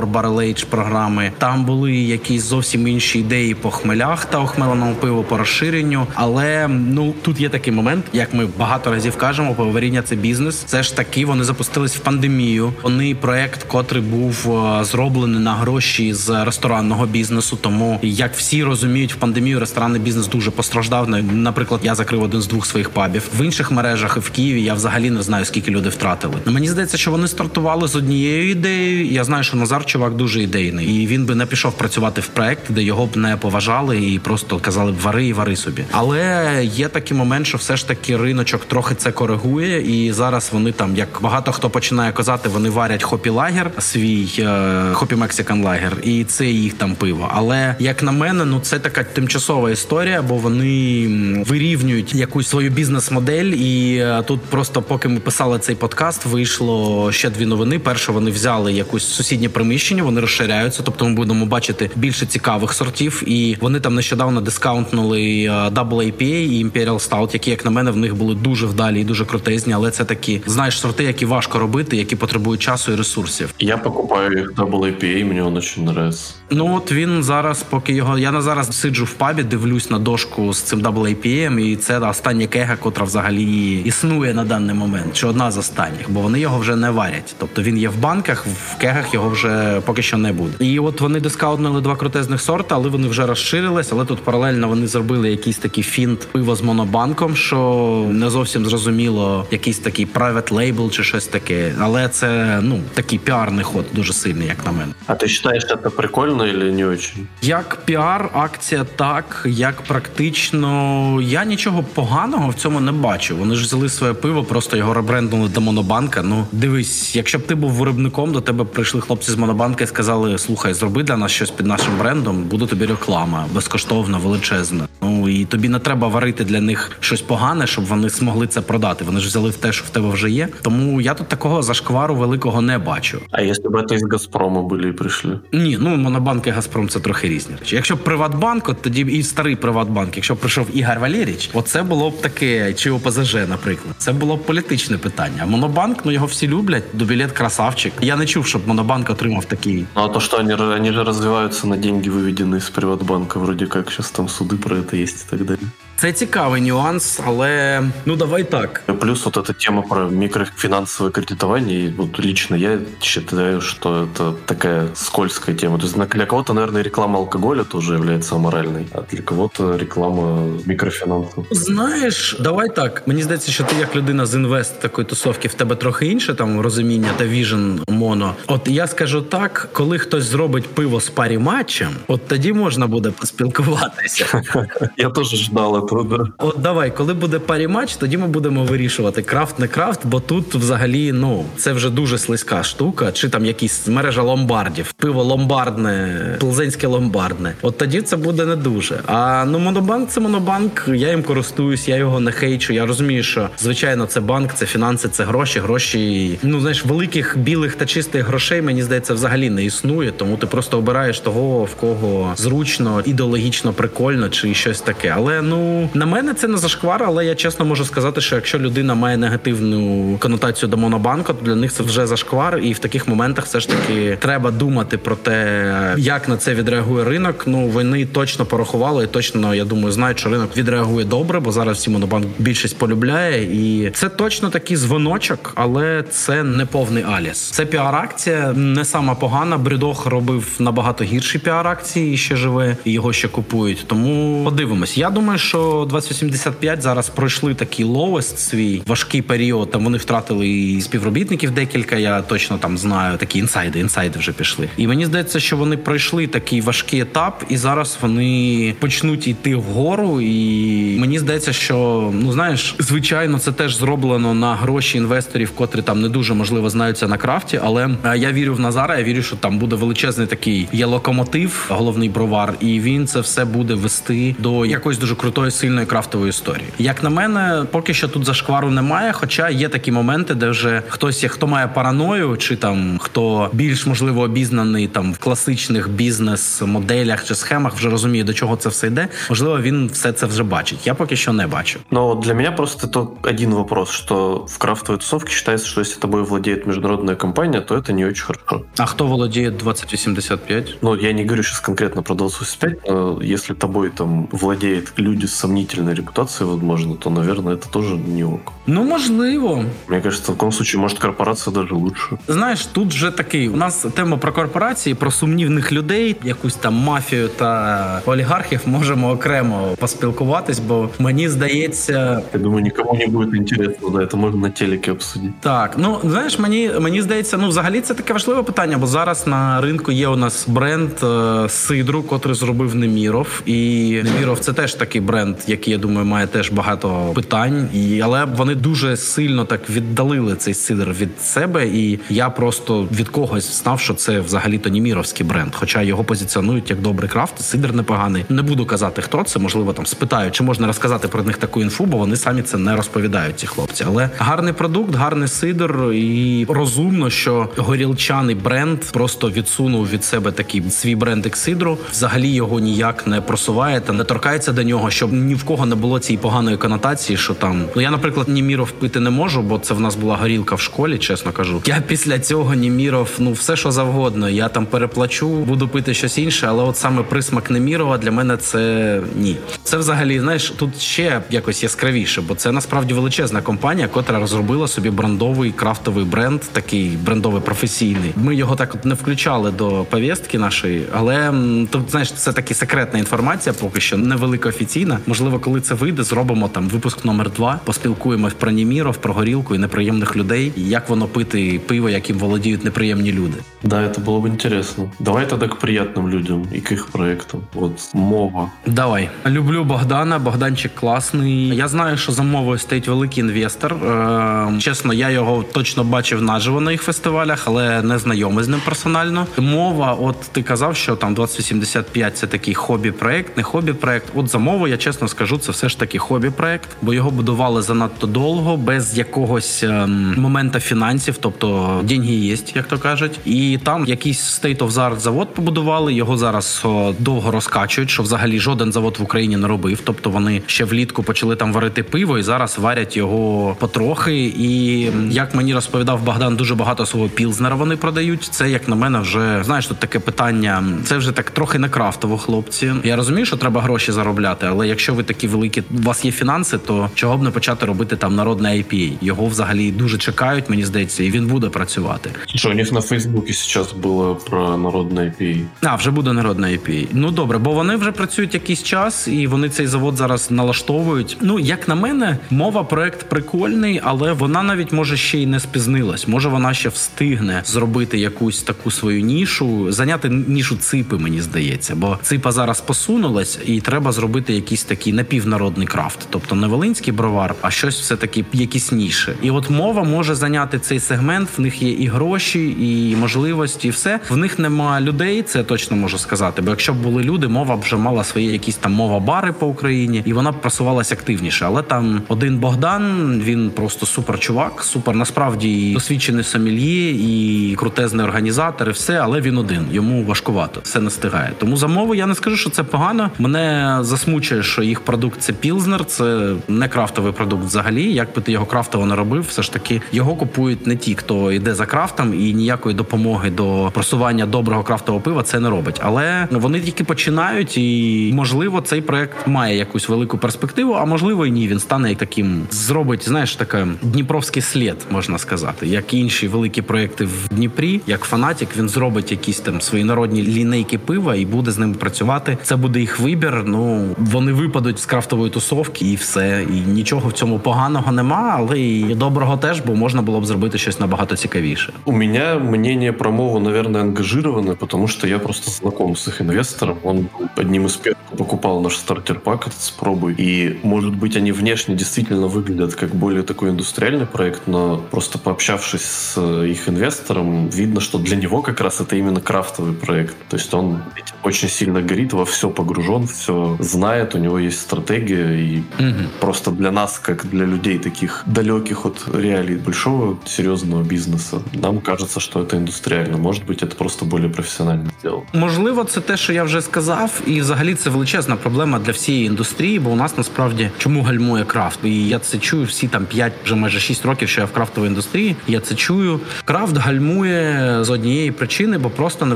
Barrel 0.07 0.35
Age 0.35 0.67
програми. 0.67 1.33
Там 1.39 1.65
були 1.65 1.97
якісь 1.97 2.43
зовсім 2.43 2.89
інші 2.89 3.19
ідеї 3.19 3.55
по 3.55 3.71
хмелях 3.71 4.25
та 4.25 4.39
охмеленому 4.39 4.95
пиву 4.95 5.23
по 5.23 5.39
розширенню. 5.39 6.07
Але 6.15 6.69
ну 6.69 7.10
тут 7.23 7.41
є 7.41 7.49
такий 7.49 7.73
момент, 7.73 8.05
як 8.13 8.35
ми 8.35 8.47
багато 8.59 8.91
разів 8.91 9.17
кажемо, 9.17 9.55
пивоваріння 9.55 10.03
це 10.03 10.17
бізнес. 10.17 10.57
Це 10.57 10.83
ж 10.83 10.97
таки 10.97 11.27
вони 11.27 11.45
запустились 11.45 11.97
в 11.97 12.01
пандемію. 12.01 12.73
Вони 12.83 13.15
проект, 13.15 13.63
котрий 13.63 14.03
був 14.03 14.65
е, 14.81 14.85
зроблений 14.85 15.41
на 15.41 15.55
гроші 15.55 16.15
з 16.15 16.45
ресторанного 16.45 17.07
бізнесу. 17.07 17.59
Тому 17.61 17.99
як 18.03 18.35
всі 18.35 18.65
розуміють, 18.65 19.13
в 19.13 19.17
пандемію 19.17 19.61
ресторанний 19.61 20.01
бізнес 20.01 20.27
дуже 20.27 20.51
постраждав. 20.51 21.09
Наприклад, 21.33 21.81
я 21.85 21.95
закрив 21.95 22.23
один 22.23 22.43
з 22.43 22.47
двох 22.47 22.67
своїх 22.67 22.91
пабів 22.91 23.29
в 23.39 23.45
інших 23.45 23.71
мережах 23.71 24.17
в 24.17 24.31
Києві. 24.31 24.63
Я 24.63 24.75
взагалі 24.75 25.11
не 25.11 25.23
знаю, 25.23 25.45
скільки 25.45 25.71
люди 25.71 25.89
втратили. 25.89 26.35
Мені 26.47 26.69
здається, 26.69 26.97
що 26.97 27.11
вони 27.11 27.29
стартували 27.29 27.89
з 27.89 27.97
однією 27.97 28.51
ідеєю. 28.51 29.07
Я 29.07 29.25
знаю, 29.25 29.45
що 29.45 29.57
Назар 29.57 29.87
чувак 29.87 30.15
дуже 30.15 30.43
ідейний, 30.43 31.03
і 31.03 31.07
він 31.07 31.27
би 31.27 31.35
не 31.35 31.47
пішов 31.47 31.73
працювати 31.79 32.21
в 32.21 32.27
проект, 32.27 32.63
де 32.69 32.83
його 32.83 33.07
б 33.07 33.17
не 33.17 33.37
поважали 33.37 34.05
і 34.05 34.19
просто 34.19 34.59
казали 34.59 34.93
б 34.93 35.01
вари 35.01 35.27
і 35.27 35.33
вари 35.33 35.57
собі. 35.57 35.85
Але 35.91 36.61
є 36.65 36.89
такий 37.01 37.17
момент, 37.17 37.47
що 37.47 37.59
все 37.59 37.77
ж 37.77 37.89
таки 37.89 38.17
риночок 38.17 38.65
трохи 38.65 38.95
це 38.95 39.13
коригує, 39.13 40.05
і 40.05 40.13
зараз 40.13 40.51
вони 40.53 40.73
там, 40.73 40.97
як 40.97 41.09
багато 41.21 41.53
хто 41.53 41.71
починає 41.71 42.13
казати, 42.13 42.49
вони 42.49 42.71
варять 42.71 43.03
хопі 43.03 43.31
лагер, 43.31 43.71
свій 43.79 44.47
хопі 44.93 45.17
Мексикан 45.17 45.65
лагер, 45.65 45.97
і 46.03 46.25
це 46.25 46.47
їх 46.47 46.73
там 46.73 46.95
пиво. 46.95 47.31
Але 47.35 47.77
як 47.79 48.03
на 48.03 48.13
мене, 48.13 48.45
ну 48.45 48.61
це 48.61 48.79
така 48.79 49.05
тимчасова 49.05 49.71
історія, 49.71 50.23
бо 50.23 50.35
вони 50.35 51.09
вирівнюють 51.49 52.15
якусь 52.15 52.49
свою 52.49 52.71
бізнес-модель. 52.71 53.45
І 53.45 53.97
е, 53.97 54.23
тут 54.27 54.41
просто 54.41 54.83
поки 54.83 55.09
ми 55.09 55.21
писали 55.21 55.59
цей 55.59 55.77
подкаст, 55.77 56.27
вийшло 56.27 57.13
ще 57.13 57.31
дві 57.31 57.47
новини. 57.47 57.79
Перше, 57.79 58.13
вони 58.13 58.31
взяли 58.31 58.73
якусь 58.73 59.05
сусіднє 59.05 59.49
приміщення, 59.49 60.03
вони 60.03 60.21
розширяються, 60.21 60.83
тобто 60.85 61.05
ми 61.05 61.15
будемо 61.15 61.47
бачити 61.47 61.91
більше 61.97 62.27
цікавих 62.27 62.73
сортів. 62.73 63.23
І 63.27 63.57
вони 63.61 63.81
там 63.81 63.95
нещодавно 63.95 64.41
дискаунтнули 64.41 65.21
е, 65.21 65.51
Double 65.51 66.13
IPA 66.13 66.23
і 66.23 66.65
Imperial 66.65 66.90
Stout, 66.97 67.31
які, 67.33 67.51
як 67.51 67.65
на 67.65 67.71
мене, 67.71 67.91
в 67.91 67.97
них 67.97 68.15
були 68.17 68.35
дуже 68.35 68.67
вдалі 68.67 69.01
і 69.01 69.05
дуже 69.05 69.25
крутезні, 69.25 69.73
але 69.73 69.91
це 69.91 70.05
такі, 70.05 70.43
знаєш, 70.47 70.81
сорти, 70.81 71.05
які 71.05 71.27
важко 71.27 71.59
робити, 71.59 71.97
які 71.97 72.17
потребують 72.17 72.63
часу 72.63 72.93
і 72.93 72.95
ресурсів. 72.95 73.55
Я 73.59 73.79
покупаю 73.79 74.39
їх 74.39 74.53
Double 74.53 74.81
IPA, 74.81 75.25
мені 75.25 75.43
він 75.43 75.55
дуже 75.55 75.75
подобається. 75.75 76.35
Ну 76.51 76.77
от 76.77 76.93
він 76.93 77.23
зараз, 77.23 77.63
поки 77.63 77.93
його 77.93 78.19
я 78.19 78.33
на 78.33 78.43
зараз 78.43 78.81
сиджу 78.81 79.05
в 79.05 79.13
пабі, 79.13 79.43
дивлюсь 79.43 79.91
на 79.91 79.99
дошку 79.99 80.53
з 80.53 80.63
цим 80.63 80.81
Double 80.81 81.17
IPA, 81.17 81.59
і 81.59 81.77
це 81.77 81.99
остання 81.99 82.47
кега, 82.47 82.77
котра 82.77 83.05
взагалі 83.05 83.81
існує 83.85 84.35
на 84.35 84.45
даний 84.45 84.75
момент, 84.75 85.13
чи 85.13 85.27
одна 85.27 85.51
з 85.51 85.59
останніх, 85.59 86.11
бо 86.11 86.21
вони 86.21 86.41
його 86.41 86.59
вже 86.59 86.77
не 86.77 86.91
варять. 86.91 87.35
Тобто 87.39 87.63
він 87.63 87.79
є 87.79 87.89
в 87.89 87.99
банках, 87.99 88.47
в 88.47 88.79
кегах 88.79 89.15
його 89.15 89.31
вже 89.31 89.81
поки 89.85 90.03
що 90.03 90.19
не 90.19 90.33
буде. 90.33 90.65
І 90.65 90.79
от 90.79 91.01
вони 91.01 91.21
дискаутнули 91.21 91.81
два 91.81 91.97
крутезних 91.97 92.41
сорта, 92.41 92.75
але 92.75 92.89
вони 92.89 93.09
вже 93.09 93.27
розширились. 93.27 93.93
Але 93.93 94.05
тут 94.05 94.19
паралельно 94.19 94.69
вони 94.69 94.87
зробили 94.87 95.31
якийсь 95.31 95.59
такий 95.59 95.85
фінт 95.85 96.29
пиво 96.33 96.57
з 96.57 96.63
монобанком, 96.81 97.37
що 97.37 98.07
не 98.11 98.31
зовсім 98.31 98.67
зрозуміло, 98.67 99.47
якийсь 99.51 99.79
такий 99.79 100.07
private 100.07 100.53
label 100.53 100.91
чи 100.91 101.05
щось 101.05 101.27
таке. 101.27 101.75
Але 101.81 102.09
це 102.09 102.59
ну 102.63 102.81
такий 102.95 103.19
піарний 103.19 103.65
ход 103.65 103.85
дуже 103.93 104.13
сильний, 104.13 104.49
як 104.49 104.67
на 104.67 104.73
мене. 104.73 104.93
А 105.07 105.15
ти 105.15 105.27
вважаєш, 105.27 105.67
це 105.67 105.77
прикольно 105.77 106.47
чи 106.47 106.53
не 106.53 106.85
дуже? 106.85 107.11
Як 107.43 107.79
піар, 107.85 108.31
акція 108.35 108.87
так, 108.97 109.43
як 109.49 109.83
практично 109.83 111.19
я 111.23 111.45
нічого 111.45 111.83
поганого 111.83 112.49
в 112.49 112.55
цьому 112.55 112.81
не 112.81 112.93
бачу. 112.93 113.37
Вони 113.37 113.55
ж 113.55 113.65
взяли 113.65 113.89
своє 113.89 114.13
пиво, 114.13 114.45
просто 114.45 114.77
його 114.77 114.95
ребренднули 114.95 115.49
до 115.49 115.61
монобанка. 115.61 116.23
Ну 116.23 116.47
дивись, 116.53 117.17
якщо 117.17 117.39
б 117.39 117.47
ти 117.47 117.55
був 117.55 117.71
виробником, 117.71 118.33
до 118.33 118.41
тебе 118.41 118.65
прийшли 118.65 119.01
хлопці 119.01 119.31
з 119.31 119.37
монобанка 119.37 119.85
і 119.85 119.87
сказали: 119.87 120.39
слухай, 120.39 120.75
зроби 120.75 121.03
для 121.03 121.17
нас 121.17 121.33
щось 121.33 121.51
під 121.51 121.67
нашим 121.67 121.99
брендом, 121.99 122.43
буде 122.43 122.67
тобі 122.67 122.87
реклама 122.87 123.47
безкоштовна, 123.53 124.19
величезна. 124.19 124.89
Ну 125.03 125.29
і 125.29 125.45
тобі 125.45 125.69
не 125.69 125.79
треба 125.79 126.09
варити 126.09 126.45
для 126.45 126.60
них 126.61 126.91
щось 127.01 127.21
погане, 127.21 127.67
щоб 127.67 127.85
вони 127.85 128.09
змогли 128.09 128.47
це 128.47 128.61
продати. 128.61 129.05
Вони 129.05 129.21
ж 129.21 129.27
взяли 129.27 129.51
в 129.51 129.57
те, 129.57 129.73
що 129.73 129.85
в 129.85 129.91
тебе 129.91 130.09
вже 130.09 130.31
є. 130.31 130.49
Тому 130.63 131.01
я 131.01 131.15
тут 131.15 131.29
такого 131.29 131.63
зашквару 131.63 132.15
великого 132.15 132.61
не 132.61 132.79
бачу. 132.79 133.21
А 133.31 133.43
якщо 133.43 133.71
б 133.71 133.87
це 133.89 133.95
із 133.95 134.03
Газпрому 134.13 134.69
були 134.69 134.89
і 134.89 134.93
прийшли? 134.93 135.41
Ні, 135.53 135.79
ну 135.81 135.97
монобанк 135.97 136.47
і 136.47 136.51
Газпром 136.51 136.89
це 136.89 137.01
трохи 137.01 137.29
різні 137.29 137.57
речі. 137.61 137.77
Якщо 137.77 137.97
б 137.97 137.99
Приватбанк, 137.99 138.69
от 138.69 138.83
тоді 138.83 139.01
і 139.01 139.23
старий 139.23 139.57
Приватбанк, 139.57 140.17
якщо 140.17 140.35
б 140.35 140.39
прийшов 140.39 140.67
Ігор 140.75 140.99
Валерійович, 140.99 141.51
оце 141.53 141.83
було 141.83 142.11
б 142.11 142.21
таке, 142.21 142.73
чи 142.73 142.91
ОПЗЖ, 142.91 143.35
наприклад, 143.35 143.95
це 143.99 144.13
було 144.13 144.37
б 144.37 144.43
політичне 144.43 144.99
питання. 144.99 145.41
А 145.43 145.47
монобанк, 145.47 146.05
ну 146.05 146.13
його 146.13 146.27
всі 146.27 146.49
люблять. 146.49 146.85
Дубілет 146.93 147.33
красавчик. 147.33 147.93
Я 148.01 148.17
не 148.17 148.27
чув, 148.27 148.47
щоб 148.47 148.69
монобанк 148.69 149.11
отримав 149.11 149.45
такий. 149.45 149.85
Ну 149.97 150.03
а 150.03 150.09
то, 150.09 150.21
що 150.21 150.37
вони, 150.37 150.55
вони 150.55 150.91
розвиваються 150.91 151.67
на 151.67 151.77
деньги, 151.77 152.11
виведені 152.11 152.61
з 152.61 152.71
Приватбанка, 152.71 153.39
вроді 153.39 153.67
як 153.75 153.91
зараз 153.91 154.11
там 154.11 154.29
суди 154.29 154.57
про 154.57 154.77
це 154.91 154.97
є 154.97 155.03
і 155.03 155.07
так 155.31 155.45
далі. 155.45 155.59
Це 156.01 156.13
цікавий 156.13 156.63
нюанс, 156.63 157.21
але 157.27 157.83
ну 158.07 158.17
давай 158.17 158.45
так. 158.45 158.83
Плюс 159.01 159.25
вот 159.25 159.37
эта 159.37 159.53
тема 159.67 159.83
про 159.83 160.11
микрофинансовое 160.11 161.13
кредитование. 161.13 161.85
И 161.85 161.95
вот 161.97 162.19
лично 162.19 162.57
я 162.57 162.79
считаю, 163.01 163.61
что 163.61 164.05
это 164.05 164.35
такая 164.47 164.89
скользкая 164.95 165.57
тема. 165.57 165.79
То 165.79 165.85
есть 165.85 165.99
для 165.99 166.27
кого-то, 166.27 166.55
наверное, 166.55 166.83
реклама 166.83 167.19
алкоголя 167.19 167.65
тоже 167.65 167.95
является 167.95 168.35
аморальной, 168.35 168.87
а 168.93 169.03
для 169.13 169.23
кого-то 169.23 169.79
реклама 169.79 170.45
мікрофінансів. 170.67 171.45
Знаєш, 171.51 172.37
давай 172.41 172.75
так. 172.75 173.03
Мені 173.07 173.23
здається, 173.23 173.53
що 173.53 173.65
ти 173.65 173.77
як 173.81 173.97
людина 173.97 174.27
з 174.27 174.35
інвест 174.35 174.81
такої 174.81 175.07
тусовки 175.07 175.49
в 175.49 175.55
тебе 175.55 175.77
трохи 175.77 176.07
інше 176.07 176.35
там 176.35 176.61
розуміння 176.61 177.09
та 177.17 177.25
віжен 177.25 177.81
моно. 177.89 178.35
От 178.47 178.69
я 178.69 178.87
скажу 178.87 179.23
так, 179.23 179.69
коли 179.73 179.99
хтось 179.99 180.25
зробить 180.25 180.67
пиво 180.69 181.01
з 181.01 181.09
парі 181.09 181.39
матчем, 181.39 181.91
от 182.09 182.29
тоді 182.29 182.53
можна 182.53 182.87
буде 182.87 183.11
поспілкуватися. 183.11 184.43
Я 184.97 185.11
теж 185.11 185.27
ждав 185.27 185.90
от. 185.93 186.29
От 186.39 186.57
давай, 186.59 186.91
коли 186.97 187.15
буде 187.15 187.39
парі 187.39 187.67
матч, 187.67 187.97
тоді 187.97 188.19
ми 188.19 188.27
будемо 188.29 188.65
вирішувати 188.65 189.23
крафт, 189.23 189.59
не 189.59 189.69
крафт, 189.69 190.01
бо 190.05 190.21
тут 190.21 190.55
взагалі 190.55 191.13
ну 191.13 191.45
це 191.57 191.73
вже 191.73 191.91
дуже 191.91 192.19
слизька 192.19 192.63
штука, 192.63 193.13
чи 193.13 193.29
там 193.29 193.47
якісь 193.47 193.89
мережа 193.89 194.23
ломбардів, 194.23 194.93
пиво 194.93 195.23
ломбардне, 195.23 196.37
плзенське 196.41 196.87
ломбардне. 196.87 197.55
От 197.63 197.79
тоді 197.79 198.03
це 198.03 198.17
буде 198.17 198.47
не 198.47 198.57
дуже. 198.57 199.01
А 199.07 199.45
ну 199.45 199.59
монобанк 199.59 200.11
це 200.11 200.21
монобанк. 200.21 200.85
Я 200.95 201.11
їм 201.11 201.23
користуюсь, 201.23 201.89
я 201.89 201.97
його 201.97 202.21
не 202.21 202.33
хейчу. 202.33 202.73
Я 202.73 202.87
розумію, 202.87 203.23
що 203.23 203.49
звичайно 203.59 204.07
це 204.07 204.21
банк, 204.21 204.55
це 204.55 204.67
фінанси, 204.67 205.09
це 205.09 205.25
гроші. 205.25 205.61
Гроші, 205.61 206.39
ну 206.43 206.61
знаєш, 206.61 206.85
великих 206.85 207.39
білих 207.39 207.75
та 207.75 207.87
чистих 207.87 208.27
грошей 208.27 208.63
мені 208.63 208.83
здається 208.83 209.15
взагалі 209.15 209.51
не 209.51 209.65
існує. 209.65 210.11
Тому 210.11 210.37
ти 210.37 210.47
просто 210.47 210.79
обираєш 210.79 211.21
того, 211.21 211.65
в 211.65 211.75
кого 211.75 212.33
зручно, 212.37 213.03
ідеологічно 213.05 213.73
прикольно 213.73 214.29
чи 214.29 214.55
щось 214.55 214.81
таке. 214.81 215.13
Але 215.17 215.43
ну 215.43 215.80
на 215.95 216.07
мене 216.07 216.35
це 216.35 216.49
не 216.49 216.57
зашквар, 216.57 217.05
але 217.07 217.27
я 217.27 217.35
чесно 217.35 217.65
можу 217.65 217.85
сказати, 217.85 218.21
що 218.21 218.35
якщо 218.35 218.59
людина 218.59 218.95
має 218.95 219.17
негативну 219.17 220.17
конотацію 220.19 220.69
до 220.69 220.77
монобанку, 220.77 221.33
то 221.33 221.45
для 221.45 221.55
них 221.55 221.73
це 221.73 221.83
вже 221.83 222.07
зашквар, 222.07 222.59
і 222.59 222.73
в 222.73 222.79
таких 222.79 223.09
моментах 223.09 223.45
все 223.45 223.61
ж 223.61 223.69
таки 223.69 224.19
треба 224.21 224.51
думати 224.51 224.99
про 224.99 225.17
те, 225.17 225.95
як 225.99 226.29
на 226.29 226.37
це 226.37 226.55
відреагує 226.55 227.05
ринок. 227.05 227.45
Ну 227.47 227.67
вони 227.67 228.07
точно 228.07 228.45
порахували 228.47 229.05
і 229.05 229.07
точно, 229.07 229.55
я 229.55 229.65
думаю, 229.65 229.93
знають, 229.93 230.19
що 230.19 230.29
ринок 230.29 230.57
відреагує 230.57 231.05
добре, 231.05 231.41
бо 231.41 231.53
зараз 231.53 231.79
всі 231.79 231.91
монобанк 231.91 232.27
більшість 232.39 232.79
полюбляє, 232.79 233.43
і 233.43 233.91
це 233.91 234.09
точно 234.09 234.51
такий 234.51 234.77
дзвоночок, 234.77 235.53
але 235.55 236.05
це 236.11 236.43
не 236.43 236.67
повний 236.67 237.03
аліс. 237.03 237.39
Це 237.39 237.65
піар-акція, 237.65 238.53
не 238.53 238.85
сама 238.85 239.15
погана. 239.15 239.59
Брідох 239.59 240.07
робив 240.07 240.47
набагато 240.59 241.05
гірші 241.05 241.39
піар-акції, 241.39 242.15
і 242.15 242.17
ще 242.17 242.37
живе, 242.37 242.77
і 242.85 242.93
його 242.93 243.13
ще 243.13 243.29
купують. 243.29 243.85
Тому 243.87 244.45
подивимось. 244.45 244.99
Я 244.99 245.11
думаю, 245.11 245.39
що 245.39 245.61
2085 245.89 246.83
зараз 246.83 247.09
пройшли 247.09 247.55
такий 247.55 247.85
ловест 247.85 248.39
свій 248.39 248.83
важкий 248.87 249.23
період. 249.23 249.71
Там 249.71 249.85
вони 249.85 249.99
втратили 249.99 250.49
і 250.49 250.81
співробітників 250.81 251.51
декілька. 251.51 251.97
Я 251.97 252.23
точно 252.23 252.59
там 252.59 252.79
знаю 252.79 253.19
такі 253.19 253.39
інсайди. 253.39 253.81
Інсайди 253.81 254.19
вже 254.19 254.33
пішли. 254.33 254.69
І 254.77 254.87
мені 254.87 255.07
здається, 255.07 255.41
що 255.41 255.57
вони 255.57 255.77
пройшли 255.77 256.27
такий 256.27 256.61
важкий 256.61 257.01
етап, 257.01 257.45
і 257.49 257.57
зараз 257.57 257.99
вони 258.01 258.75
почнуть 258.79 259.29
йти 259.29 259.57
вгору. 259.57 260.21
І 260.21 260.97
мені 260.99 261.19
здається, 261.19 261.53
що 261.53 262.11
ну 262.15 262.33
знаєш, 262.33 262.75
звичайно, 262.79 263.39
це 263.39 263.53
теж 263.53 263.77
зроблено 263.77 264.35
на 264.35 264.55
гроші 264.55 264.99
інвесторів, 264.99 265.51
котрі 265.51 265.83
там 265.83 266.01
не 266.01 266.09
дуже 266.09 266.35
можливо 266.35 266.71
знаються 266.71 267.09
на 267.09 267.17
крафті. 267.17 267.61
Але 267.65 267.89
е, 268.05 268.19
я 268.19 268.33
вірю 268.33 268.55
в 268.55 268.61
Назара. 268.61 268.99
Я 268.99 269.05
вірю, 269.05 269.23
що 269.23 269.37
там 269.37 269.59
буде 269.59 269.77
величезний 269.77 270.27
такий 270.27 270.69
є 270.73 270.87
локомотив, 270.87 271.67
головний 271.69 272.09
бровар, 272.09 272.55
і 272.61 272.81
він 272.81 273.07
це 273.07 273.21
все 273.21 273.45
буде 273.45 273.75
вести 273.75 274.37
до 274.39 274.67
якоїсь 274.67 274.99
дуже 274.99 275.15
крутої 275.15 275.50
сильної 275.51 275.87
крафтової 275.87 276.31
історії. 276.31 276.67
Як 276.79 277.03
на 277.03 277.11
мене, 277.11 277.65
поки 277.71 277.95
що 277.95 278.09
тут 278.09 278.25
зашквару 278.25 278.71
немає. 278.71 279.13
Хоча 279.13 279.49
є 279.49 279.69
такі 279.69 279.93
моменти, 279.93 280.35
де 280.35 280.49
вже 280.49 280.83
хтось 280.89 281.25
хто 281.29 281.47
має 281.47 281.69
параною, 281.69 282.37
чи 282.37 282.57
там 282.57 282.99
хто 282.99 283.51
більш 283.53 283.87
можливо 283.87 284.23
обізнаний 284.23 284.89
там 284.89 285.13
в 285.13 285.19
класичних 285.19 285.89
бізнес-моделях 285.91 287.25
чи 287.25 287.35
схемах, 287.35 287.75
вже 287.75 287.91
розуміє, 287.91 288.25
до 288.25 288.35
чого 288.35 288.57
це 288.57 288.69
все 288.69 288.87
йде. 288.87 289.09
Можливо, 289.29 289.61
він 289.61 289.91
все 289.93 290.13
це 290.13 290.27
вже 290.27 290.43
бачить. 290.43 290.87
Я 290.87 290.95
поки 290.95 291.17
що 291.17 291.33
не 291.33 291.47
бачу. 291.47 291.81
Но 291.91 292.15
для 292.15 292.35
меня 292.35 292.53
просто 292.53 292.87
это 292.87 293.09
один 293.23 293.55
вопрос, 293.55 293.91
что 293.91 294.47
в 294.49 294.59
крафтовой 294.59 294.99
тусовке 295.01 295.33
считается, 295.33 295.67
что 295.67 295.81
если 295.81 296.01
тобой 296.01 296.23
владеет 296.23 296.67
международная 296.67 297.17
компания, 297.17 297.61
то 297.61 297.77
это 297.77 297.93
не 297.93 298.07
очень 298.07 298.25
хорошо. 298.25 298.65
А 298.79 298.87
хто 298.87 299.07
володіє 299.07 299.51
2085? 299.51 300.77
Ну, 300.83 300.97
я 300.97 301.13
не 301.13 301.23
говорю 301.23 301.43
сейчас 301.43 301.61
конкретно 301.61 302.03
про 302.03 302.15
2085, 302.15 302.89
но 302.89 303.21
если 303.23 303.55
тобой 303.55 303.91
там 303.91 304.29
владеют 304.33 304.93
люди 304.99 305.27
с 305.27 305.40
сомнительной 305.41 305.95
репутацией, 305.95 306.51
возможно, 306.51 306.95
то, 306.95 307.11
наверное, 307.11 307.55
это 307.55 307.69
тоже 307.71 307.97
не 307.97 308.25
ок. 308.25 308.53
Ну 308.67 308.85
можливо. 308.85 309.65
Мне 309.89 310.01
кажется, 310.01 310.33
в 310.33 310.35
таком 310.35 310.53
случае, 310.53 310.81
может, 310.81 310.99
корпорация 310.99 311.55
даже 311.55 311.75
лучше. 311.75 312.17
Знаєш, 312.29 312.67
тут 312.67 312.89
вже 312.89 313.11
такий. 313.11 313.49
У 313.49 313.57
нас 313.57 313.87
тема 313.95 314.17
про 314.17 314.33
корпорації, 314.33 314.95
про 314.95 315.11
сумнівних 315.11 315.73
людей, 315.73 316.17
якусь 316.25 316.55
там 316.55 316.75
мафію 316.75 317.29
та 317.29 318.03
олігархів 318.07 318.61
можемо 318.67 319.11
окремо 319.11 319.69
поспілкуватись, 319.79 320.59
бо 320.59 320.89
мені 320.99 321.29
здається, 321.29 322.23
Я 322.33 322.39
думаю, 322.41 322.65
никому 322.65 322.95
не 322.95 323.07
будет 323.07 323.35
интересно, 323.35 323.89
да, 323.91 323.99
это 323.99 324.17
можно 324.17 324.39
на 324.41 324.51
телеке 324.51 324.93
обсудить. 324.93 325.41
так. 325.41 325.75
Ну 325.79 325.99
знаєш, 326.05 326.39
мені 326.39 326.71
мені 326.81 327.03
здається, 327.03 327.37
ну 327.39 327.49
взагалі 327.49 327.81
це 327.81 327.95
таке 327.95 328.13
важливе 328.13 328.43
питання, 328.43 328.79
бо 328.79 328.87
зараз 328.87 329.27
на 329.27 329.61
ринку 329.61 329.93
є 329.93 330.09
у 330.09 330.17
нас 330.17 330.49
бренд 330.49 330.91
е, 331.03 331.49
Сидру, 331.49 332.03
котрий 332.03 332.35
зробив 332.35 332.75
Неміров. 332.75 333.43
І 333.47 333.57
Неміров 334.05 334.39
це 334.39 334.53
теж 334.53 334.75
такий 334.75 335.01
бренд, 335.01 335.30
який 335.47 335.73
я 335.73 335.79
думаю, 335.79 336.07
має 336.07 336.27
теж 336.27 336.51
багато 336.51 337.13
питань. 337.15 337.69
І 337.75 338.01
але 338.01 338.25
вони 338.25 338.55
дуже 338.55 338.97
сильно 338.97 339.45
так 339.45 339.71
віддалили 339.71 340.37
цей 340.37 340.55
сидр 340.55 340.91
від 341.01 341.23
себе. 341.23 341.67
І 341.67 341.99
я 342.11 342.31
просто 342.31 342.89
від 342.93 343.09
когось 343.09 343.63
знав, 343.63 343.81
що 343.81 343.95
це 343.95 344.21
взагалі 344.21 344.59
то 344.59 344.69
Німіровський 344.69 345.27
бренд. 345.27 345.55
Хоча 345.55 345.83
його 345.83 346.05
позиціонують 346.05 346.71
як 346.71 346.81
добрий 346.81 347.11
крафт, 347.11 347.41
сидр 347.41 347.73
непоганий. 347.73 348.25
Не 348.29 348.43
буду 348.43 348.67
казати, 348.67 349.03
хто 349.03 349.23
це. 349.23 349.39
Можливо, 349.39 349.73
там 349.73 349.87
спитаю, 349.87 350.31
чи 350.31 350.43
можна 350.43 350.67
розказати 350.67 351.09
про 351.09 351.23
них 351.23 351.37
таку 351.37 351.63
інфу, 351.63 351.87
бо 351.87 351.97
вони 351.97 352.17
самі 352.17 352.43
це 352.43 352.59
не 352.59 352.77
розповідають. 352.77 353.39
Ці 353.39 353.47
хлопці. 353.47 353.85
Але 353.87 354.11
гарний 354.19 354.53
продукт, 354.53 354.95
гарний 354.95 355.29
сидр, 355.29 355.93
і 355.93 356.47
розумно, 356.49 357.11
що 357.11 357.49
горілчаний 357.57 358.35
бренд 358.35 358.79
просто 358.81 359.31
відсунув 359.31 359.89
від 359.89 360.05
себе 360.05 360.33
такий 360.33 360.71
свій 360.71 360.97
бренд 360.97 361.27
ексидру. 361.27 361.79
Взагалі 361.91 362.29
його 362.29 362.61
ніяк 362.61 363.07
не 363.07 363.21
просуває 363.21 363.81
та 363.81 363.93
не 363.93 364.05
торкається 364.05 364.53
до 364.53 364.63
нього, 364.63 364.91
щоб 364.91 365.13
ні 365.27 365.35
в 365.35 365.45
кого 365.45 365.67
не 365.67 365.75
було 365.75 365.99
цієї 365.99 366.23
поганої 366.23 366.57
конотації, 366.57 367.17
що 367.17 367.35
там 367.35 367.65
ну 367.77 367.83
я, 367.83 367.91
наприклад, 367.91 368.29
Німіров 368.29 368.71
пити 368.71 369.01
не 369.01 369.11
можу, 369.11 369.43
бо 369.43 369.59
це 369.59 369.75
в 369.75 369.81
нас 369.81 369.97
була 369.97 370.17
горілка 370.17 370.55
в 370.55 370.61
школі, 370.61 370.99
чесно 370.99 371.33
кажу. 371.33 371.63
Я 371.67 371.83
після 371.87 372.19
цього 372.19 372.55
Німіров, 372.55 373.11
ну 373.19 373.33
все 373.33 373.57
що 373.57 373.73
завгодно. 373.73 374.29
Я 374.29 374.49
там 374.49 374.67
переплачу, 374.67 375.29
буду 375.29 375.69
пити 375.69 375.95
щось 375.95 376.19
інше, 376.19 376.47
але 376.51 376.63
от 376.63 376.77
саме 376.77 377.03
присмак 377.03 377.51
Немірова 377.51 377.99
для 377.99 378.11
мене 378.11 378.37
це 378.37 379.01
ні. 379.17 379.37
Це 379.63 379.77
взагалі, 379.77 380.21
знаєш, 380.21 380.51
тут 380.51 380.81
ще 380.81 381.23
якось 381.31 381.63
яскравіше, 381.63 382.21
бо 382.21 382.35
це 382.35 382.53
насправді 382.53 382.95
величезна 382.95 383.43
компанія, 383.43 383.89
котра 383.89 384.19
розробила 384.19 384.69
собі 384.69 384.91
брендовий 384.91 385.53
крафтовий 385.53 386.05
бренд, 386.05 386.41
такий 386.53 386.89
брендовий 386.89 387.43
професійний. 387.43 388.13
Ми 388.17 388.35
його 388.35 388.57
так 388.57 388.75
от 388.75 388.85
не 388.85 388.95
включали 388.95 389.51
до 389.51 389.87
повістки 389.91 390.39
нашої, 390.39 390.83
але 390.93 391.33
тут 391.71 391.91
знаєш, 391.91 392.13
це 392.13 392.33
таки 392.33 392.55
секретна 392.55 392.99
інформація, 392.99 393.55
поки 393.61 393.81
що 393.81 393.97
невелика 393.97 394.49
офіційна. 394.49 394.99
Можливо, 395.10 395.40
коли 395.40 395.62
це 395.62 395.74
вийде, 395.74 396.04
зробимо 396.04 396.48
там 396.48 396.70
випуск 396.70 397.06
номер 397.06 397.32
два. 397.32 397.60
Поспілкуємось 397.64 398.34
про 398.34 398.52
Німіров, 398.52 398.98
про 398.98 399.14
горілку 399.14 399.56
і 399.56 399.58
неприємних 399.58 400.16
людей, 400.16 400.52
і 400.56 400.70
як 400.70 400.90
воно 400.90 401.08
пити 401.08 401.62
пиво, 401.68 401.90
яким 401.90 402.18
володіють 402.18 402.64
неприємні 402.66 403.12
люди. 403.12 403.38
Да, 403.64 403.82
это 403.82 404.00
было 404.00 404.20
бы 404.20 404.28
интересно. 404.28 404.92
Давай 405.00 405.26
тогда 405.26 405.48
к 405.48 405.56
приятным 405.56 406.10
людям 406.10 406.48
и 406.54 406.62
к 406.62 406.74
их 406.74 406.88
проектам. 406.88 407.42
Вот 407.54 407.90
Мова. 407.94 408.52
Давай 408.66 409.10
люблю 409.26 409.64
Богдана. 409.64 410.20
Богданчик 410.20 410.76
класний. 410.76 411.56
Я 411.56 411.68
знаю, 411.68 411.98
що 411.98 412.12
за 412.12 412.24
мовою 412.24 412.60
стоїть 412.60 412.88
великий 412.88 413.24
інвестор. 413.24 413.74
Е, 413.74 414.60
чесно, 414.60 414.94
я 414.94 415.10
його 415.10 415.44
точно 415.52 415.84
бачив 415.84 416.22
наживо 416.22 416.62
на 416.62 416.72
їх 416.72 416.82
фестивалях, 416.82 417.44
але 417.46 417.82
не 417.82 417.98
знайомий 417.98 418.44
з 418.44 418.48
ним 418.48 418.62
персонально. 418.66 419.28
Мова, 419.38 419.94
от 419.94 420.16
ти 420.32 420.44
казав, 420.44 420.76
що 420.76 420.96
там 420.96 421.14
2085 421.14 422.18
це 422.18 422.28
такий 422.28 422.54
хобі-проект, 422.54 423.38
не 423.38 423.44
хобі-проект. 423.44 424.06
От 424.16 424.28
за 424.30 424.38
мову, 424.38 424.68
я 424.68 424.78
чесно 424.78 424.99
скажу, 425.09 425.39
це 425.39 425.53
все 425.53 425.69
ж 425.69 425.79
таки 425.79 425.99
хобі-проект, 425.99 426.69
бо 426.83 426.95
його 426.95 427.11
будували 427.11 427.63
занадто 427.63 428.07
довго, 428.07 428.57
без 428.57 428.99
якогось 428.99 429.63
ем, 429.63 430.15
момента 430.19 430.61
фінансів, 430.61 431.17
тобто 431.21 431.81
деньги 431.85 432.15
є, 432.15 432.37
як 432.55 432.69
то 432.69 432.79
кажуть. 432.79 433.21
І 433.25 433.59
там 433.63 433.85
якийсь 433.85 434.43
state 434.43 434.59
of 434.59 434.71
art 434.73 434.99
завод 434.99 435.35
побудували. 435.35 435.95
Його 435.95 436.17
зараз 436.17 436.63
о, 436.65 436.95
довго 436.99 437.31
розкачують, 437.31 437.91
що 437.91 438.03
взагалі 438.03 438.39
жоден 438.39 438.73
завод 438.73 438.97
в 438.99 439.03
Україні 439.03 439.37
не 439.37 439.49
робив. 439.49 439.81
Тобто 439.85 440.11
вони 440.11 440.43
ще 440.47 440.65
влітку 440.65 441.03
почали 441.03 441.37
там 441.37 441.53
варити 441.53 441.83
пиво 441.83 442.19
і 442.19 442.23
зараз 442.23 442.59
варять 442.59 442.97
його 442.97 443.57
потрохи. 443.59 444.17
І 444.39 444.81
як 445.11 445.35
мені 445.35 445.55
розповідав 445.55 446.03
Богдан, 446.03 446.37
дуже 446.37 446.55
багато 446.55 446.87
свого 446.87 447.09
пілзнера 447.09 447.57
вони 447.57 447.77
продають. 447.77 448.23
Це 448.23 448.51
як 448.51 448.69
на 448.69 448.77
мене 448.77 448.99
вже 448.99 449.43
знаєш, 449.45 449.67
тут 449.67 449.79
таке 449.79 449.99
питання. 449.99 450.65
Це 450.85 450.97
вже 450.97 451.13
так 451.13 451.31
трохи 451.31 451.59
не 451.59 451.69
крафтово, 451.69 452.19
хлопці. 452.19 452.73
Я 452.85 452.97
розумію, 452.97 453.27
що 453.27 453.37
треба 453.37 453.63
гроші 453.63 453.93
заробляти, 453.93 454.47
але 454.47 454.69
якщо 454.69 454.90
ви 454.95 455.03
такі 455.03 455.29
великі, 455.29 455.61
у 455.61 455.83
вас 455.83 456.05
є 456.05 456.13
фінанси, 456.13 456.59
то 456.59 456.91
чого 456.95 457.17
б 457.17 457.23
не 457.23 457.31
почати 457.31 457.67
робити 457.67 457.97
там 457.97 458.17
народне 458.17 458.49
IPA? 458.49 458.93
Його 459.01 459.27
взагалі 459.27 459.73
дуже 459.73 459.99
чекають, 459.99 460.51
мені 460.51 460.65
здається, 460.65 461.05
і 461.05 461.11
він 461.11 461.27
буде 461.27 461.49
працювати. 461.49 462.11
Слушай, 462.29 462.53
у 462.53 462.55
них 462.55 462.73
на 462.73 462.81
Фейсбуке 462.81 463.33
сейчас 463.33 463.75
было 463.83 464.15
про 464.15 464.57
народное 464.57 465.07
API. 465.07 465.45
А, 465.63 465.77
вже 465.77 465.91
буде 465.91 466.13
народна 466.13 466.47
IPA. 466.47 466.87
Ну 466.93 467.11
добре, 467.11 467.39
бо 467.39 467.53
вони 467.53 467.77
вже 467.77 467.93
працюють 467.93 468.35
якийсь 468.35 468.63
час, 468.63 469.09
і 469.09 469.27
вони 469.27 469.49
цей 469.49 469.67
завод 469.67 469.97
зараз 469.97 470.31
налаштовують. 470.31 471.17
Ну, 471.21 471.39
як 471.39 471.69
на 471.69 471.75
мене, 471.75 472.19
мова 472.31 472.65
проект 472.65 473.09
прикольний, 473.09 473.81
але 473.85 474.13
вона 474.13 474.43
навіть 474.43 474.73
може 474.73 474.97
ще 474.97 475.19
й 475.19 475.27
не 475.27 475.41
спізнилась. 475.41 476.09
Може, 476.09 476.29
вона 476.29 476.55
ще 476.55 476.69
встигне 476.69 477.43
зробити 477.47 477.99
якусь 477.99 478.43
таку 478.43 478.71
свою 478.71 479.01
нішу, 479.01 479.73
зайняти 479.73 480.09
нішу 480.09 480.57
ципи, 480.57 480.97
мені 480.97 481.21
здається. 481.21 481.75
Бо 481.75 481.99
ципа 482.03 482.33
зараз 482.33 482.61
посунулась, 482.61 483.39
і 483.47 483.61
треба 483.61 483.93
зробити 483.93 484.35
якийсь 484.35 484.65
такий. 484.65 484.80
Такий 484.81 484.93
напівнародний 484.93 485.67
крафт, 485.67 486.07
тобто 486.11 486.35
не 486.35 486.47
волинський 486.47 486.93
бровар, 486.93 487.35
а 487.41 487.51
щось 487.51 487.81
все 487.81 487.97
таки 487.97 488.25
якісніше. 488.33 489.15
І 489.23 489.31
от 489.31 489.51
мова 489.51 489.83
може 489.83 490.15
зайняти 490.15 490.59
цей 490.59 490.81
сегмент. 490.81 491.29
В 491.37 491.41
них 491.41 491.63
є 491.63 491.71
і 491.71 491.87
гроші, 491.87 492.57
і 492.61 492.97
можливості, 492.97 493.69
і 493.69 493.71
все. 493.71 494.01
В 494.11 494.17
них 494.17 494.39
нема 494.39 494.81
людей, 494.81 495.23
це 495.23 495.43
точно 495.43 495.77
можу 495.77 495.99
сказати. 495.99 496.43
Бо 496.43 496.51
якщо 496.51 496.73
б 496.73 496.77
були 496.77 497.03
люди, 497.03 497.29
мова 497.29 497.57
б 497.57 497.61
вже 497.61 497.77
мала 497.77 498.05
свої 498.05 498.27
якісь 498.27 498.57
там 498.57 498.73
мова 498.73 499.01
бари 499.01 499.33
по 499.33 499.47
Україні, 499.47 500.03
і 500.05 500.13
вона 500.13 500.33
б 500.33 500.41
просувалася 500.41 500.95
активніше. 500.95 501.45
Але 501.45 501.63
там 501.63 502.03
один 502.09 502.39
Богдан, 502.39 503.23
він 503.25 503.51
просто 503.51 503.87
супер 503.87 504.19
чувак, 504.19 504.63
супер 504.63 504.97
насправді 504.97 505.73
досвідчений 505.73 506.25
сомельє 506.25 506.91
і 506.91 507.55
крутезний 507.55 508.07
організатор, 508.07 508.69
і 508.69 508.73
все, 508.73 508.95
але 508.95 509.21
він 509.21 509.39
один. 509.39 509.67
Йому 509.73 510.05
важкувато, 510.05 510.61
все 510.65 510.81
не 510.81 510.91
стигає. 510.91 511.33
Тому 511.39 511.57
за 511.57 511.67
мову 511.67 511.95
я 511.95 512.07
не 512.07 512.15
скажу, 512.15 512.37
що 512.37 512.51
це 512.51 512.63
погано. 512.63 513.11
Мене 513.19 513.79
засмучує, 513.81 514.43
що 514.43 514.60
їх 514.63 514.81
продукт 514.81 515.21
це 515.21 515.33
Пілзнер, 515.33 515.85
це 515.85 516.35
не 516.49 516.69
крафтовий 516.69 517.13
продукт 517.13 517.45
взагалі. 517.45 517.93
Як 517.93 518.09
би 518.17 518.23
ти 518.23 518.33
його 518.33 518.47
крафтово 518.47 518.87
не 518.87 518.97
робив, 518.97 519.23
все 519.29 519.43
ж 519.43 519.53
таки 519.53 519.83
його 519.93 520.15
купують 520.15 520.67
не 520.67 520.77
ті, 520.77 520.95
хто 520.95 521.33
йде 521.33 521.55
за 521.55 521.67
крафтом, 521.67 522.15
і 522.15 522.35
ніякої 522.35 522.75
допомоги 522.75 523.31
до 523.31 523.71
просування 523.75 524.27
доброго 524.27 524.63
крафтового 524.63 525.03
пива 525.03 525.23
це 525.23 525.41
не 525.41 525.51
робить. 525.51 525.81
Але 525.83 526.29
вони 526.31 526.61
тільки 526.61 526.85
починають, 526.85 527.59
і 527.59 528.13
можливо 528.15 528.61
цей 528.61 528.81
проект 528.81 529.27
має 529.27 529.57
якусь 529.57 529.89
велику 529.89 530.19
перспективу, 530.19 530.73
а 530.73 530.85
можливо 530.85 531.27
і 531.27 531.31
ні. 531.31 531.49
Він 531.49 531.61
стане 531.61 531.95
таким, 531.95 532.43
зробить, 532.51 533.09
знаєш, 533.09 533.37
таке 533.37 533.67
дніпровський 533.83 534.43
слід, 534.43 534.77
можна 534.91 535.19
сказати, 535.19 535.67
як 535.67 535.95
інші 535.95 536.29
великі 536.29 536.63
проекти 536.63 537.05
в 537.05 537.29
Дніпрі, 537.31 537.81
як 537.87 538.01
фанатік, 538.01 538.49
він 538.57 538.69
зробить 538.69 539.11
якісь 539.11 539.41
там 539.41 539.61
свої 539.61 539.85
народні 539.85 540.23
лінейки 540.23 540.79
пива 540.79 541.15
і 541.15 541.25
буде 541.25 541.51
з 541.51 541.59
ними 541.59 541.75
працювати. 541.75 542.39
Це 542.43 542.57
буде 542.57 542.81
їх 542.81 543.01
вибір. 543.01 543.43
Ну 543.47 543.95
вони 543.99 544.33
випадуть 544.50 544.80
з 544.80 544.86
крафтової 544.86 545.32
тусовки, 545.32 545.86
і 545.92 545.96
все. 545.96 546.46
І 546.50 546.72
нічого 546.72 547.10
в 547.10 547.14
цьому 547.14 547.40
поганого 547.40 547.92
нема, 547.92 548.36
але 548.38 548.60
і 548.60 548.96
доброго 548.96 549.38
теж, 549.38 549.60
бо 549.60 549.76
можна 549.76 550.02
було 550.02 550.22
б 550.22 550.26
зробити 550.26 550.58
щось 550.58 550.80
набагато 550.80 551.16
цікавіше. 551.16 551.74
У 551.86 551.92
меня 551.92 552.40
мнение 552.40 552.92
про 552.92 553.12
мову, 553.12 553.40
наверное, 553.40 553.82
ангажировано, 553.82 554.56
потому 554.56 554.88
что 554.88 555.08
я 555.08 555.20
просто 555.20 555.52
знаком 555.52 555.96
с 555.96 556.08
их 556.08 556.22
инвестором. 556.22 556.78
Он 556.84 557.08
одним 557.36 557.66
из 557.66 557.78
первых 557.78 557.96
покупал 558.18 558.62
наш 558.62 558.78
стартер-пак 558.78 559.48
этот 559.48 559.62
с 559.62 559.72
пробой. 559.72 560.16
И, 560.18 560.60
может 560.64 560.96
быть, 560.96 561.18
они 561.18 561.32
внешне 561.32 561.76
действительно 561.76 562.28
выглядят 562.28 562.76
как 562.76 562.96
более 562.96 563.24
такой 563.24 563.50
индустриальный 563.50 564.06
проект, 564.06 564.48
но 564.48 564.82
просто 564.92 565.18
пообщавшись 565.18 565.82
с 565.82 566.44
их 566.46 566.70
инвестором, 566.70 567.50
видно, 567.50 567.82
что 567.82 567.98
для 567.98 568.16
него 568.16 568.42
как 568.42 568.62
раз 568.62 568.82
это 568.82 568.96
именно 568.96 569.22
крафтовый 569.22 569.74
проект. 569.74 570.16
То 570.30 570.38
есть 570.38 570.54
он 570.54 570.82
очень 571.24 571.50
сильно 571.50 571.82
горит, 571.82 572.14
во 572.14 572.26
все 572.26 572.50
погружен, 572.50 573.08
все 573.08 573.58
знает, 573.60 574.16
у 574.16 574.18
него 574.18 574.39
есть 574.40 574.60
стратегия, 574.60 575.26
и 575.34 575.64
угу. 575.80 576.10
просто 576.20 576.52
для 576.52 576.72
нас, 576.72 577.00
как 577.00 577.26
для 577.26 577.46
людей 577.46 577.80
таких 577.80 578.24
далеких 578.26 578.86
от 578.86 579.06
реалий 579.14 579.56
большого 579.56 580.18
серьезного 580.26 580.84
бизнеса, 580.84 581.38
нам 581.54 581.80
кажется, 581.80 582.20
что 582.20 582.42
это 582.42 582.58
індустріально. 582.58 583.18
Может 583.18 583.46
быть, 583.46 583.64
это 583.64 583.76
просто 583.76 584.06
более 584.06 584.30
професіонально 584.30 584.90
сделано. 585.00 585.24
Можливо, 585.34 585.84
це 585.84 586.02
те, 586.02 586.18
що 586.18 586.34
я 586.34 586.44
вже 586.44 586.62
сказав, 586.62 587.22
і 587.28 587.42
взагалі 587.42 587.76
це 587.76 587.90
величезна 587.90 588.36
проблема 588.36 588.80
для 588.80 588.92
всієї 588.92 589.26
індустрії, 589.26 589.80
бо 589.80 589.90
у 589.90 589.96
нас 589.96 590.18
насправді 590.18 590.70
чому 590.78 591.04
гальмує 591.04 591.46
крафт? 591.46 591.80
І 591.84 592.08
я 592.08 592.20
це 592.20 592.38
чую 592.38 592.66
всі 592.66 592.88
там 592.88 593.06
5, 593.06 593.34
вже 593.46 593.56
майже 593.56 593.80
6 593.80 594.06
років, 594.06 594.30
що 594.30 594.42
я 594.42 594.48
в 594.48 594.52
крафтовій 594.52 594.88
індустрії. 594.88 595.36
Я 595.48 595.60
це 595.60 595.76
чую. 595.76 596.20
Крафт 596.46 596.78
гальмує 596.78 597.78
з 597.82 597.90
однієї 597.90 598.32
причини, 598.32 598.78
бо 598.78 598.90
просто 598.90 599.26
не 599.26 599.36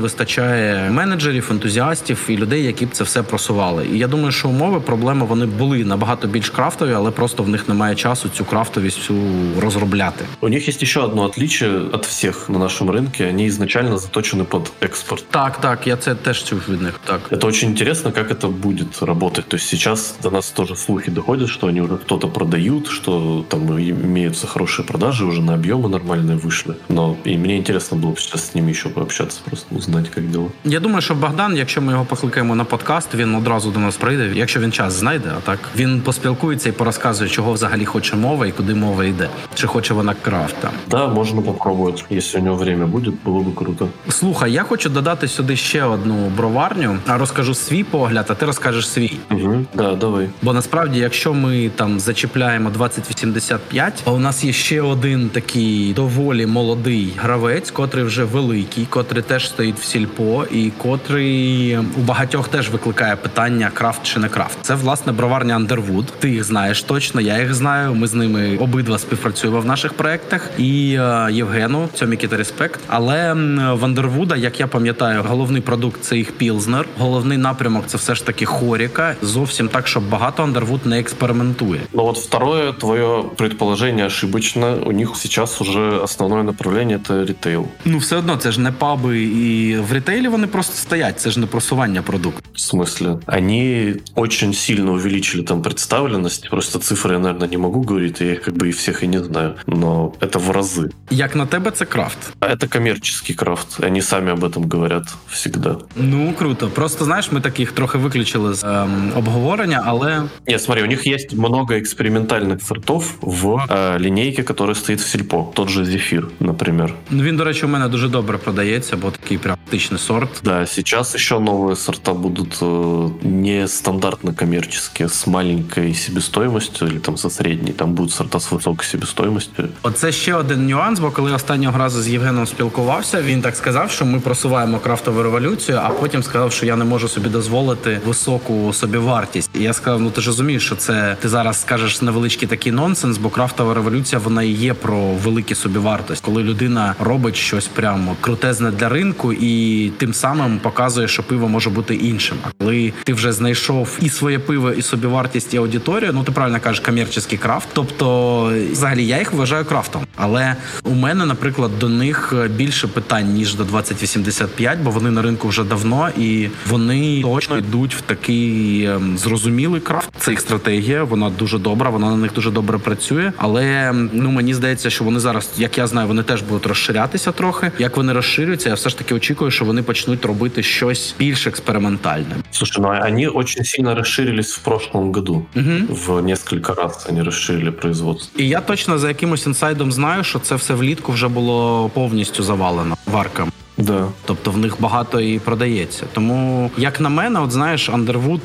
вистачає 0.00 0.90
менеджерів, 0.90 1.48
ентузіастів 1.50 2.26
і 2.28 2.36
людей, 2.36 2.64
які 2.64 2.86
б 2.86 2.90
це 2.92 3.04
все 3.04 3.22
просували. 3.22 3.86
І 3.92 3.98
я 3.98 4.08
думаю, 4.08 4.32
що 4.32 4.48
умови 4.48 4.80
проблеми 4.94 5.26
вони 5.26 5.46
були 5.46 5.84
набагато 5.84 6.28
більш 6.28 6.50
крафтові, 6.50 6.92
але 6.92 7.10
просто 7.10 7.42
в 7.42 7.48
них 7.48 7.68
немає 7.68 7.94
часу 7.94 8.28
цю 8.28 8.44
крафтовість 8.44 8.98
всю 8.98 9.20
розробляти. 9.60 10.24
У 10.40 10.48
них 10.48 10.68
є 10.82 10.86
ще 10.86 11.00
одне 11.00 11.22
отличие 11.22 11.78
від 11.78 12.02
всіх 12.02 12.48
на 12.48 12.58
нашому 12.58 12.92
ринку. 12.92 13.12
Вони 13.20 13.44
ізначально 13.44 13.98
заточені 13.98 14.44
під 14.44 14.72
експорт. 14.80 15.24
Так, 15.30 15.60
так, 15.60 15.86
я 15.86 15.96
це 15.96 16.14
теж 16.14 16.44
чув 16.44 16.60
від 16.68 16.82
них. 16.82 17.00
Так 17.04 17.20
это 17.30 17.46
очень 17.46 17.70
интересно, 17.70 18.12
как 18.12 18.30
это 18.30 18.48
будет 18.48 19.02
работать. 19.02 19.48
То 19.48 19.56
есть 19.56 19.68
сейчас 19.68 20.14
до 20.22 20.30
нас 20.30 20.50
тоже 20.50 20.76
слухи 20.76 21.10
доходят, 21.10 21.48
что 21.48 21.66
они 21.66 21.80
уже 21.80 21.96
кто-то 21.96 22.28
продают, 22.28 22.88
что 22.88 23.44
там 23.48 23.78
имеются 23.78 24.46
хорошие 24.46 24.86
продажи, 24.86 25.24
уже 25.24 25.42
на 25.42 25.54
объемы 25.54 25.88
нормальные 25.88 26.36
вышли. 26.36 26.74
Но 26.88 27.16
и 27.26 27.36
мне 27.38 27.56
интересно 27.56 27.96
было 27.96 28.16
сейчас 28.16 28.50
с 28.50 28.54
ними 28.54 28.70
еще 28.70 28.88
пообщаться, 28.88 29.40
просто 29.44 29.74
узнать, 29.74 30.06
як 30.16 30.30
діло. 30.30 30.50
Я 30.64 30.80
думаю, 30.80 31.02
що 31.02 31.14
Богдан, 31.14 31.56
якщо 31.56 31.82
ми 31.82 31.92
його 31.92 32.04
покликаємо 32.04 32.54
на 32.54 32.64
подкаст, 32.64 33.14
він 33.14 33.34
одразу 33.34 33.70
до 33.70 33.80
нас 33.80 33.96
прийде. 33.96 34.32
Якщо 34.34 34.60
він 34.60 34.72
час 34.72 34.83
знайде, 34.89 35.31
а 35.37 35.41
так 35.41 35.59
він 35.75 36.01
поспілкується 36.01 36.69
і 36.69 36.71
порозказує, 36.71 37.29
чого 37.29 37.53
взагалі 37.53 37.85
хоче 37.85 38.15
мова 38.15 38.47
і 38.47 38.51
куди 38.51 38.73
мова 38.75 39.05
йде. 39.05 39.29
Чи 39.55 39.67
хоче 39.67 39.93
вона 39.93 40.13
крафта? 40.21 40.69
Да, 40.89 41.07
можна 41.07 41.41
попробувати. 41.41 42.01
Якщо 42.09 42.39
у 42.39 42.41
нього 42.41 42.57
время 42.57 42.85
буде, 42.85 43.11
було 43.25 43.41
б 43.41 43.55
круто. 43.55 43.87
Слухай, 44.09 44.51
я 44.51 44.63
хочу 44.63 44.89
додати 44.89 45.27
сюди 45.27 45.55
ще 45.55 45.83
одну 45.83 46.29
броварню. 46.29 46.97
А 47.07 47.17
розкажу 47.17 47.53
свій 47.53 47.83
погляд, 47.83 48.25
а 48.29 48.33
ти 48.33 48.45
розкажеш 48.45 48.89
свій. 48.89 49.13
Угу, 49.31 49.65
да, 49.73 49.95
давай. 49.95 50.29
Бо 50.41 50.53
насправді, 50.53 50.99
якщо 50.99 51.33
ми 51.33 51.69
там 51.75 51.99
зачіпляємо 51.99 52.69
2085, 52.69 54.03
а 54.05 54.11
у 54.11 54.19
нас 54.19 54.43
є 54.43 54.53
ще 54.53 54.81
один 54.81 55.29
такий 55.29 55.93
доволі 55.93 56.45
молодий 56.45 57.13
гравець, 57.17 57.71
котрий 57.71 58.03
вже 58.03 58.23
великий, 58.23 58.85
котрий 58.85 59.23
теж 59.23 59.49
стоїть 59.49 59.79
в 59.79 59.83
сільпо, 59.83 60.45
і 60.51 60.71
котрий 60.77 61.77
у 61.77 62.01
багатьох 62.05 62.47
теж 62.47 62.69
викликає 62.69 63.15
питання 63.15 63.71
крафт 63.73 64.03
чи 64.03 64.19
не 64.19 64.29
крафт. 64.29 64.57
Це 64.61 64.74
власне 64.75 65.11
броварня 65.11 65.57
Underwood. 65.59 66.05
Ти 66.19 66.29
їх 66.29 66.43
знаєш 66.43 66.83
точно, 66.83 67.21
я 67.21 67.39
їх 67.39 67.53
знаю. 67.53 67.95
Ми 67.95 68.07
з 68.07 68.13
ними 68.13 68.57
обидва 68.57 68.97
співпрацюємо 68.97 69.59
в 69.59 69.65
наших 69.65 69.93
проектах. 69.93 70.49
І 70.57 70.97
е, 70.99 71.27
Євгену 71.31 71.89
Цьомікіта 71.93 72.37
респект. 72.37 72.79
Але 72.87 73.33
в 73.73 73.83
Underwood, 73.83 74.37
як 74.37 74.59
я 74.59 74.67
пам'ятаю, 74.67 75.23
головний 75.27 75.61
продукт 75.61 76.03
це 76.03 76.17
їх 76.17 76.31
Пілзнер. 76.31 76.85
Головний 76.97 77.37
напрямок 77.37 77.83
це 77.87 77.97
все 77.97 78.15
ж 78.15 78.25
таки 78.25 78.45
хоріка. 78.45 79.15
Зовсім 79.21 79.67
так, 79.67 79.87
щоб 79.87 80.09
багато 80.09 80.43
Underwood 80.43 80.87
не 80.87 80.99
експериментує. 80.99 81.81
Ну 81.93 82.05
от 82.05 82.17
второе 82.17 82.73
твоє 82.73 83.23
предположение 83.37 84.05
ошибочно. 84.05 84.77
У 84.85 84.91
них 84.91 85.15
сейчас 85.15 85.61
уже 85.61 85.79
основное 85.79 86.43
направление 86.43 86.99
це 87.07 87.25
ритейл. 87.25 87.65
Ну 87.85 87.97
все 87.97 88.15
одно 88.15 88.37
це 88.37 88.51
ж 88.51 88.61
не 88.61 88.71
паби, 88.71 89.21
і 89.23 89.77
в 89.77 89.91
ритейлі 89.93 90.27
вони 90.27 90.47
просто 90.47 90.75
стоять. 90.75 91.19
Це 91.19 91.31
ж 91.31 91.39
не 91.39 91.45
просування 91.45 92.01
продукту. 92.01 92.41
В 92.53 92.75
смысле? 92.75 93.17
Они 93.27 93.95
очень 94.15 94.53
сильно 94.64 94.92
увеличили 94.92 95.42
там 95.42 95.62
представленность. 95.62 96.50
Просто 96.50 96.78
цифры 96.78 97.12
я, 97.12 97.18
наверное, 97.18 97.48
не 97.48 97.56
могу 97.56 97.80
говорить, 97.80 98.20
я 98.20 98.32
их 98.32 98.42
как 98.42 98.54
бы 98.54 98.68
и 98.68 98.72
всех 98.72 99.02
и 99.02 99.06
не 99.06 99.24
знаю. 99.24 99.54
Но 99.66 100.14
это 100.20 100.38
в 100.38 100.50
разы. 100.50 100.90
Як 101.10 101.36
на 101.36 101.46
тебе, 101.46 101.70
це 101.70 101.84
крафт. 101.84 102.18
А 102.40 102.46
это 102.46 102.68
коммерческий 102.68 103.34
крафт. 103.34 103.84
Они 103.84 104.02
сами 104.02 104.32
об 104.32 104.44
этом 104.44 104.68
говорят 104.68 105.04
всегда. 105.28 105.76
Ну 105.96 106.32
круто. 106.38 106.68
Просто 106.68 107.04
знаєш, 107.04 107.32
ми 107.32 107.40
таких 107.40 107.72
трохи 107.72 107.98
виключили 107.98 108.54
з 108.54 108.64
ем, 108.64 109.12
обговорення, 109.16 109.82
але 109.86 110.22
Нет, 110.48 110.62
смотри, 110.62 110.82
у 110.82 110.86
них 110.86 111.06
есть 111.06 111.32
много 111.32 111.78
экспериментальных 111.78 112.62
сортов 112.62 113.12
в 113.20 113.66
э, 113.68 113.98
линейке, 113.98 114.42
которая 114.42 114.74
стоит 114.74 115.00
в 115.00 115.06
сельпо. 115.08 115.52
Тот 115.54 115.68
же 115.68 115.84
зефир, 115.84 116.28
например. 116.40 116.94
Ну 117.10 117.22
він, 117.22 117.36
до 117.36 117.44
речі, 117.44 117.66
у 117.66 117.68
мене 117.68 117.88
дуже 117.88 118.08
добре 118.08 118.38
продається, 118.38 118.96
бо 118.96 119.10
такий 119.10 119.38
практичний 119.38 120.00
сорт. 120.00 120.40
Да, 120.44 120.66
сейчас 120.66 121.14
еще 121.14 121.34
новые 121.38 121.76
сорта 121.76 122.12
будут 122.14 122.58
э, 122.62 123.10
не 123.22 123.68
стандартно 123.68 124.34
коммерческие, 124.55 125.09
с 125.09 125.27
маленькой 125.27 125.93
себестоимостью 125.93 126.87
или 126.87 126.99
там 126.99 127.17
со 127.17 127.29
средней. 127.29 127.73
Там 127.73 127.93
будут 127.93 128.13
сорта 128.13 128.39
с 128.39 128.51
высокой 128.51 128.85
себестоимостью. 128.85 129.69
Оце 129.83 130.11
ще 130.11 130.35
один 130.35 130.67
нюанс, 130.67 130.99
бо 130.99 131.11
коли 131.11 131.33
останнього 131.33 131.77
разу 131.77 132.01
з 132.01 132.07
Євгеном 132.07 132.47
спілкувався, 132.47 133.21
він 133.21 133.41
так 133.41 133.55
сказав, 133.55 133.91
що 133.91 134.05
ми 134.05 134.19
просуваємо 134.19 134.79
крафтову 134.79 135.23
революцію, 135.23 135.79
а 135.83 135.89
потім 135.89 136.23
сказав, 136.23 136.51
що 136.51 136.65
я 136.65 136.75
не 136.75 136.85
можу 136.85 137.07
собі 137.07 137.29
дозволити 137.29 137.99
високу 138.05 138.73
собівартість. 138.73 139.49
І 139.53 139.63
я 139.63 139.73
сказав: 139.73 140.01
ну 140.01 140.09
ти 140.09 140.21
ж 140.21 140.27
розумієш, 140.27 140.65
що 140.65 140.75
це 140.75 141.17
ти 141.21 141.29
зараз 141.29 141.61
скажеш 141.61 142.01
невеличкий 142.01 142.47
такий 142.47 142.71
нонсенс, 142.71 143.17
бо 143.17 143.29
крафтова 143.29 143.73
революція 143.73 144.21
вона 144.23 144.43
і 144.43 144.51
є 144.51 144.73
про 144.73 144.97
великі 144.97 145.55
собівартості, 145.55 146.25
коли 146.25 146.43
людина 146.43 146.95
робить 146.99 147.35
щось 147.35 147.67
прямо 147.67 148.15
крутезне 148.21 148.71
для 148.71 148.89
ринку 148.89 149.33
і 149.33 149.89
тим 149.97 150.13
самим 150.13 150.59
показує, 150.59 151.07
що 151.07 151.23
пиво 151.23 151.49
може 151.49 151.69
бути 151.69 151.95
іншим. 151.95 152.37
А 152.43 152.47
коли 152.59 152.93
ти 153.03 153.13
вже 153.13 153.31
знайшов 153.31 153.99
і 154.01 154.09
своє 154.09 154.34
пиво, 154.39 154.71
і 154.71 154.81
собівартість, 154.81 155.53
і 155.53 155.57
аудиторію, 155.57 156.11
ну 156.13 156.23
ти 156.23 156.31
правильно 156.31 156.59
кажеш, 156.59 156.79
комерційний 156.79 157.37
крафт. 157.37 157.67
Тобто, 157.73 158.53
взагалі, 158.71 159.05
я 159.05 159.19
їх 159.19 159.33
вважаю 159.33 159.65
крафтом. 159.65 160.01
Але 160.15 160.55
у 160.83 160.93
мене, 160.93 161.25
наприклад, 161.25 161.79
до 161.79 161.89
них 161.89 162.33
більше 162.55 162.87
питань 162.87 163.33
ніж 163.33 163.55
до 163.55 163.63
2085, 163.63 164.79
бо 164.79 164.91
вони 164.91 165.11
на 165.11 165.21
ринку 165.21 165.47
вже 165.47 165.63
давно 165.63 166.09
і 166.17 166.49
вони 166.69 167.21
точно 167.21 167.57
йдуть 167.57 167.95
в 167.95 168.01
такий 168.01 168.85
ем, 168.85 169.17
зрозумілий 169.17 169.81
крафт. 169.81 170.09
Це 170.17 170.31
їх 170.31 170.39
стратегія, 170.39 171.03
вона 171.03 171.29
дуже 171.29 171.59
добра, 171.59 171.89
вона 171.89 172.09
на 172.09 172.17
них 172.17 172.33
дуже 172.33 172.51
добре 172.51 172.77
працює. 172.77 173.31
Але 173.37 173.93
ну 174.13 174.31
мені 174.31 174.53
здається, 174.53 174.89
що 174.89 175.03
вони 175.03 175.19
зараз, 175.19 175.51
як 175.57 175.77
я 175.77 175.87
знаю, 175.87 176.07
вони 176.07 176.23
теж 176.23 176.41
будуть 176.41 176.65
розширятися 176.65 177.31
трохи. 177.31 177.71
Як 177.79 177.97
вони 177.97 178.13
розширюються, 178.13 178.69
я 178.69 178.75
все 178.75 178.89
ж 178.89 178.97
таки 178.97 179.15
очікую, 179.15 179.51
що 179.51 179.65
вони 179.65 179.83
почнуть 179.83 180.25
робити 180.25 180.63
щось 180.63 181.15
більш 181.19 181.47
експериментальне. 181.47 182.35
Слушай, 182.51 182.83
ну 182.83 183.07
они 183.07 183.27
очень 183.27 183.63
сильно 183.63 183.95
расширили 183.95 184.24
расширились 184.25 184.53
в 184.53 184.59
прошлом 184.59 185.11
году. 185.11 185.45
Угу. 185.55 185.65
В 185.89 186.21
несколько 186.21 186.73
раз 186.73 187.05
вони 187.09 187.23
розширили 187.23 187.71
производство. 187.71 188.41
І 188.41 188.47
я 188.47 188.61
точно 188.61 188.97
за 188.97 189.07
якимось 189.07 189.45
інсайдом 189.45 189.91
знаю, 189.91 190.23
що 190.23 190.39
це 190.39 190.55
все 190.55 190.73
влітку 190.73 191.11
вже 191.11 191.27
було 191.27 191.89
повністю 191.93 192.43
завалено 192.43 192.97
варками. 193.05 193.51
Да. 193.77 194.07
Тобто 194.25 194.51
в 194.51 194.57
них 194.57 194.75
багато 194.79 195.21
і 195.21 195.39
продається. 195.39 196.03
Тому, 196.13 196.71
як 196.77 196.99
на 196.99 197.09
мене, 197.09 197.39
от 197.39 197.51
знаєш, 197.51 197.89
Андервуд 197.89 198.41